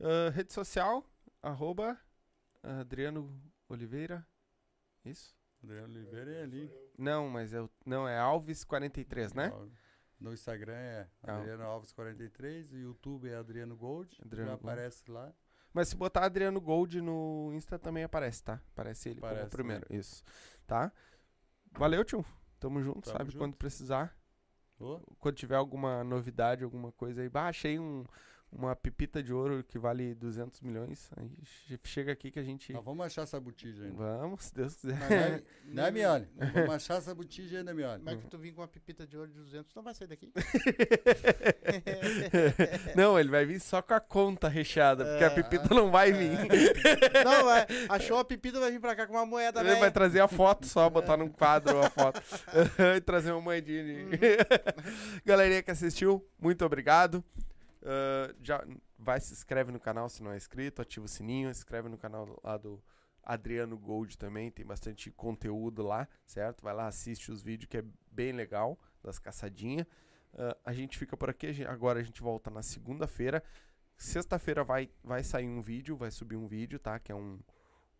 Ah, 0.00 0.30
rede 0.30 0.50
social, 0.52 1.04
arroba 1.42 2.00
Adriano 2.62 3.38
Oliveira. 3.68 4.26
Isso? 5.04 5.36
Adriano 5.62 5.92
Oliveira 5.94 6.30
é 6.32 6.42
ali. 6.42 6.72
Não, 6.96 7.28
mas 7.28 7.52
é, 7.52 7.60
o- 7.60 7.70
não, 7.84 8.08
é 8.08 8.18
Alves43, 8.18 9.34
né? 9.34 9.50
No 10.18 10.32
Instagram 10.32 10.72
é 10.74 11.08
Ah. 11.22 11.36
Adriano 11.36 11.64
Alves 11.64 11.92
43, 11.92 12.72
o 12.72 12.76
YouTube 12.78 13.28
é 13.28 13.36
Adriano 13.36 13.76
Gold, 13.76 14.18
Adriano 14.24 14.50
já 14.50 14.56
Gold. 14.56 14.66
aparece 14.68 15.10
lá. 15.10 15.34
Mas 15.72 15.88
se 15.88 15.96
botar 15.96 16.24
Adriano 16.24 16.60
Gold 16.60 17.00
no 17.00 17.50
Insta 17.54 17.78
também 17.78 18.02
aparece, 18.02 18.42
tá? 18.42 18.60
Aparece 18.72 19.10
ele 19.10 19.20
como 19.20 19.32
Aparece 19.32 19.50
primeiro. 19.50 19.86
Isso. 19.90 20.22
Tá? 20.66 20.92
Valeu, 21.72 22.04
tio. 22.04 22.24
Tamo 22.58 22.82
junto, 22.82 23.02
Tamo 23.02 23.18
sabe? 23.18 23.30
junto. 23.30 23.38
Quando 23.38 23.56
precisar. 23.56 24.16
Ô, 24.78 24.98
Quando 25.18 25.36
tiver 25.36 25.56
alguma 25.56 26.02
novidade, 26.02 26.64
alguma 26.64 26.90
coisa 26.92 27.22
aí. 27.22 27.28
Bah, 27.28 27.48
achei 27.48 27.78
um, 27.78 28.04
uma 28.52 28.74
pipita 28.74 29.22
de 29.22 29.32
ouro 29.32 29.62
que 29.62 29.78
vale 29.78 30.14
200 30.14 30.60
milhões. 30.60 31.08
Aí 31.16 31.30
che- 31.68 31.78
chega 31.84 32.12
aqui 32.12 32.30
que 32.30 32.38
a 32.38 32.42
gente. 32.42 32.72
nós 32.72 32.84
vamos 32.84 33.06
achar 33.06 33.22
essa 33.22 33.40
botija 33.40 33.84
ainda. 33.84 33.96
Vamos, 33.96 34.44
se 34.44 34.54
Deus 34.54 34.74
quiser. 34.74 34.98
Mas 34.98 35.10
Né, 35.10 35.42
né 35.66 35.90
Mioli? 35.90 36.28
Nós 36.36 36.52
Vamos 36.52 36.70
achar 36.74 36.94
essa 36.98 37.14
botija 37.14 37.58
ainda, 37.58 37.72
Mioli. 37.72 38.02
Mas 38.04 38.20
que 38.20 38.26
tu 38.26 38.38
vir 38.38 38.52
com 38.52 38.60
uma 38.60 38.68
pipita 38.68 39.06
de 39.06 39.16
ouro 39.16 39.30
de 39.30 39.38
200, 39.38 39.74
não 39.74 39.82
vai 39.82 39.94
sair 39.94 40.08
daqui. 40.08 40.32
não, 42.96 43.18
ele 43.18 43.28
vai 43.30 43.44
vir 43.46 43.60
só 43.60 43.80
com 43.82 43.94
a 43.94 44.00
conta 44.00 44.48
recheada, 44.48 45.04
porque 45.04 45.24
a 45.24 45.28
É, 45.28 45.30
pipita 45.30 45.74
não 45.74 45.90
vai 45.90 46.12
vir. 46.12 46.32
não, 47.24 47.44
vai. 47.44 47.66
Achou 47.88 48.18
a 48.18 48.24
pepita, 48.24 48.58
vai 48.60 48.70
vir 48.70 48.80
pra 48.80 48.94
cá 48.96 49.06
com 49.06 49.14
uma 49.14 49.26
moeda, 49.26 49.60
Ele 49.60 49.70
vai 49.70 49.80
velho. 49.80 49.92
trazer 49.92 50.20
a 50.20 50.28
foto 50.28 50.66
só, 50.66 50.88
botar 50.90 51.16
num 51.16 51.28
quadro 51.28 51.78
a 51.80 51.90
foto. 51.90 52.20
e 52.96 53.00
trazer 53.00 53.32
uma 53.32 53.40
moedinha. 53.40 54.04
Uhum. 54.04 54.10
Galerinha 55.24 55.62
que 55.62 55.70
assistiu, 55.70 56.26
muito 56.40 56.64
obrigado. 56.64 57.22
Ah, 57.82 58.34
já 58.42 58.64
vai, 58.98 59.20
se 59.20 59.32
inscreve 59.32 59.72
no 59.72 59.80
canal 59.80 60.08
se 60.08 60.22
não 60.22 60.32
é 60.32 60.36
inscrito, 60.36 60.82
ativa 60.82 61.06
o 61.06 61.08
sininho, 61.08 61.52
se 61.54 61.60
inscreve 61.60 61.88
no 61.88 61.98
canal 61.98 62.38
lá 62.42 62.56
do 62.56 62.82
Adriano 63.22 63.78
Gold 63.78 64.16
também, 64.18 64.50
tem 64.50 64.64
bastante 64.64 65.10
conteúdo 65.10 65.82
lá, 65.82 66.08
certo? 66.26 66.62
Vai 66.62 66.74
lá, 66.74 66.86
assiste 66.86 67.30
os 67.30 67.42
vídeos 67.42 67.68
que 67.68 67.78
é 67.78 67.84
bem 68.10 68.32
legal, 68.32 68.78
das 69.02 69.18
caçadinhas. 69.18 69.86
Ah, 70.34 70.56
a 70.64 70.72
gente 70.72 70.98
fica 70.98 71.16
por 71.16 71.30
aqui, 71.30 71.64
agora 71.66 72.00
a 72.00 72.02
gente 72.02 72.20
volta 72.22 72.50
na 72.50 72.62
segunda-feira. 72.62 73.42
Sexta-feira 73.96 74.64
vai, 74.64 74.90
vai 75.04 75.22
sair 75.22 75.46
um 75.46 75.60
vídeo, 75.60 75.96
vai 75.96 76.10
subir 76.10 76.36
um 76.36 76.46
vídeo, 76.46 76.78
tá? 76.78 76.98
Que 76.98 77.12
é 77.12 77.14
um, 77.14 77.38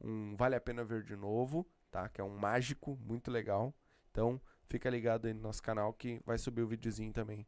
um 0.00 0.34
Vale 0.34 0.56
a 0.56 0.60
Pena 0.60 0.82
Ver 0.82 1.02
de 1.02 1.14
Novo, 1.14 1.66
tá? 1.90 2.08
Que 2.08 2.20
é 2.22 2.24
um 2.24 2.38
mágico, 2.38 2.96
muito 3.02 3.30
legal. 3.30 3.74
Então, 4.10 4.40
fica 4.66 4.88
ligado 4.88 5.26
aí 5.26 5.34
no 5.34 5.42
nosso 5.42 5.62
canal 5.62 5.92
que 5.92 6.20
vai 6.24 6.38
subir 6.38 6.62
o 6.62 6.66
videozinho 6.66 7.12
também. 7.12 7.46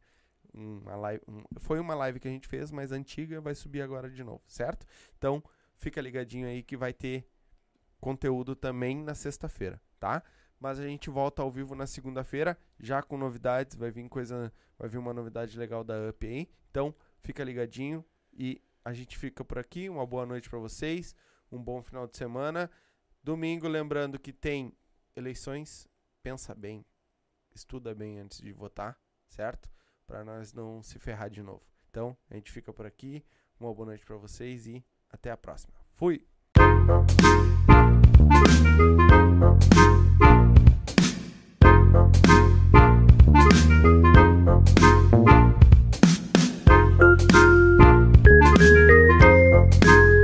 Uma 0.53 0.95
live, 0.95 1.23
um- 1.27 1.43
foi 1.59 1.79
uma 1.79 1.95
live 1.95 2.19
que 2.19 2.27
a 2.27 2.31
gente 2.31 2.47
fez, 2.47 2.71
mas 2.71 2.91
antiga, 2.91 3.41
vai 3.41 3.55
subir 3.55 3.81
agora 3.81 4.09
de 4.09 4.23
novo, 4.23 4.43
certo? 4.47 4.85
Então, 5.17 5.43
fica 5.75 5.99
ligadinho 5.99 6.47
aí 6.47 6.61
que 6.61 6.77
vai 6.77 6.93
ter 6.93 7.27
conteúdo 7.99 8.55
também 8.55 9.01
na 9.03 9.15
sexta-feira, 9.15 9.81
tá? 9.99 10.21
Mas 10.59 10.79
a 10.79 10.83
gente 10.87 11.09
volta 11.09 11.41
ao 11.41 11.51
vivo 11.51 11.73
na 11.75 11.87
segunda-feira, 11.87 12.57
já 12.79 13.01
com 13.01 13.17
novidades, 13.17 13.75
vai 13.75 13.91
vir 13.91 14.07
coisa, 14.07 14.53
vai 14.77 14.87
vir 14.87 14.97
uma 14.97 15.13
novidade 15.13 15.57
legal 15.57 15.83
da 15.83 15.95
Up 16.09 16.25
aí. 16.25 16.47
Então, 16.69 16.93
fica 17.21 17.43
ligadinho 17.43 18.05
e 18.31 18.61
a 18.85 18.93
gente 18.93 19.17
fica 19.17 19.43
por 19.43 19.57
aqui. 19.57 19.89
Uma 19.89 20.05
boa 20.05 20.25
noite 20.25 20.49
pra 20.49 20.59
vocês, 20.59 21.15
um 21.51 21.61
bom 21.61 21.81
final 21.81 22.07
de 22.07 22.15
semana. 22.15 22.69
Domingo, 23.23 23.67
lembrando 23.67 24.19
que 24.19 24.31
tem 24.31 24.71
eleições, 25.15 25.87
pensa 26.21 26.53
bem, 26.53 26.85
estuda 27.53 27.93
bem 27.95 28.19
antes 28.19 28.39
de 28.39 28.51
votar, 28.51 28.97
certo? 29.27 29.69
Pra 30.05 30.23
nós 30.23 30.53
não 30.53 30.81
se 30.83 30.99
ferrar 30.99 31.29
de 31.29 31.41
novo. 31.41 31.61
Então, 31.89 32.17
a 32.29 32.35
gente 32.35 32.51
fica 32.51 32.73
por 32.73 32.85
aqui. 32.85 33.23
Uma 33.59 33.73
boa 33.73 33.87
noite 33.87 34.05
pra 34.05 34.17
vocês 34.17 34.67
e 34.67 34.83
até 35.09 35.31
a 35.31 35.37
próxima. 35.37 35.73
Fui! 35.91 36.25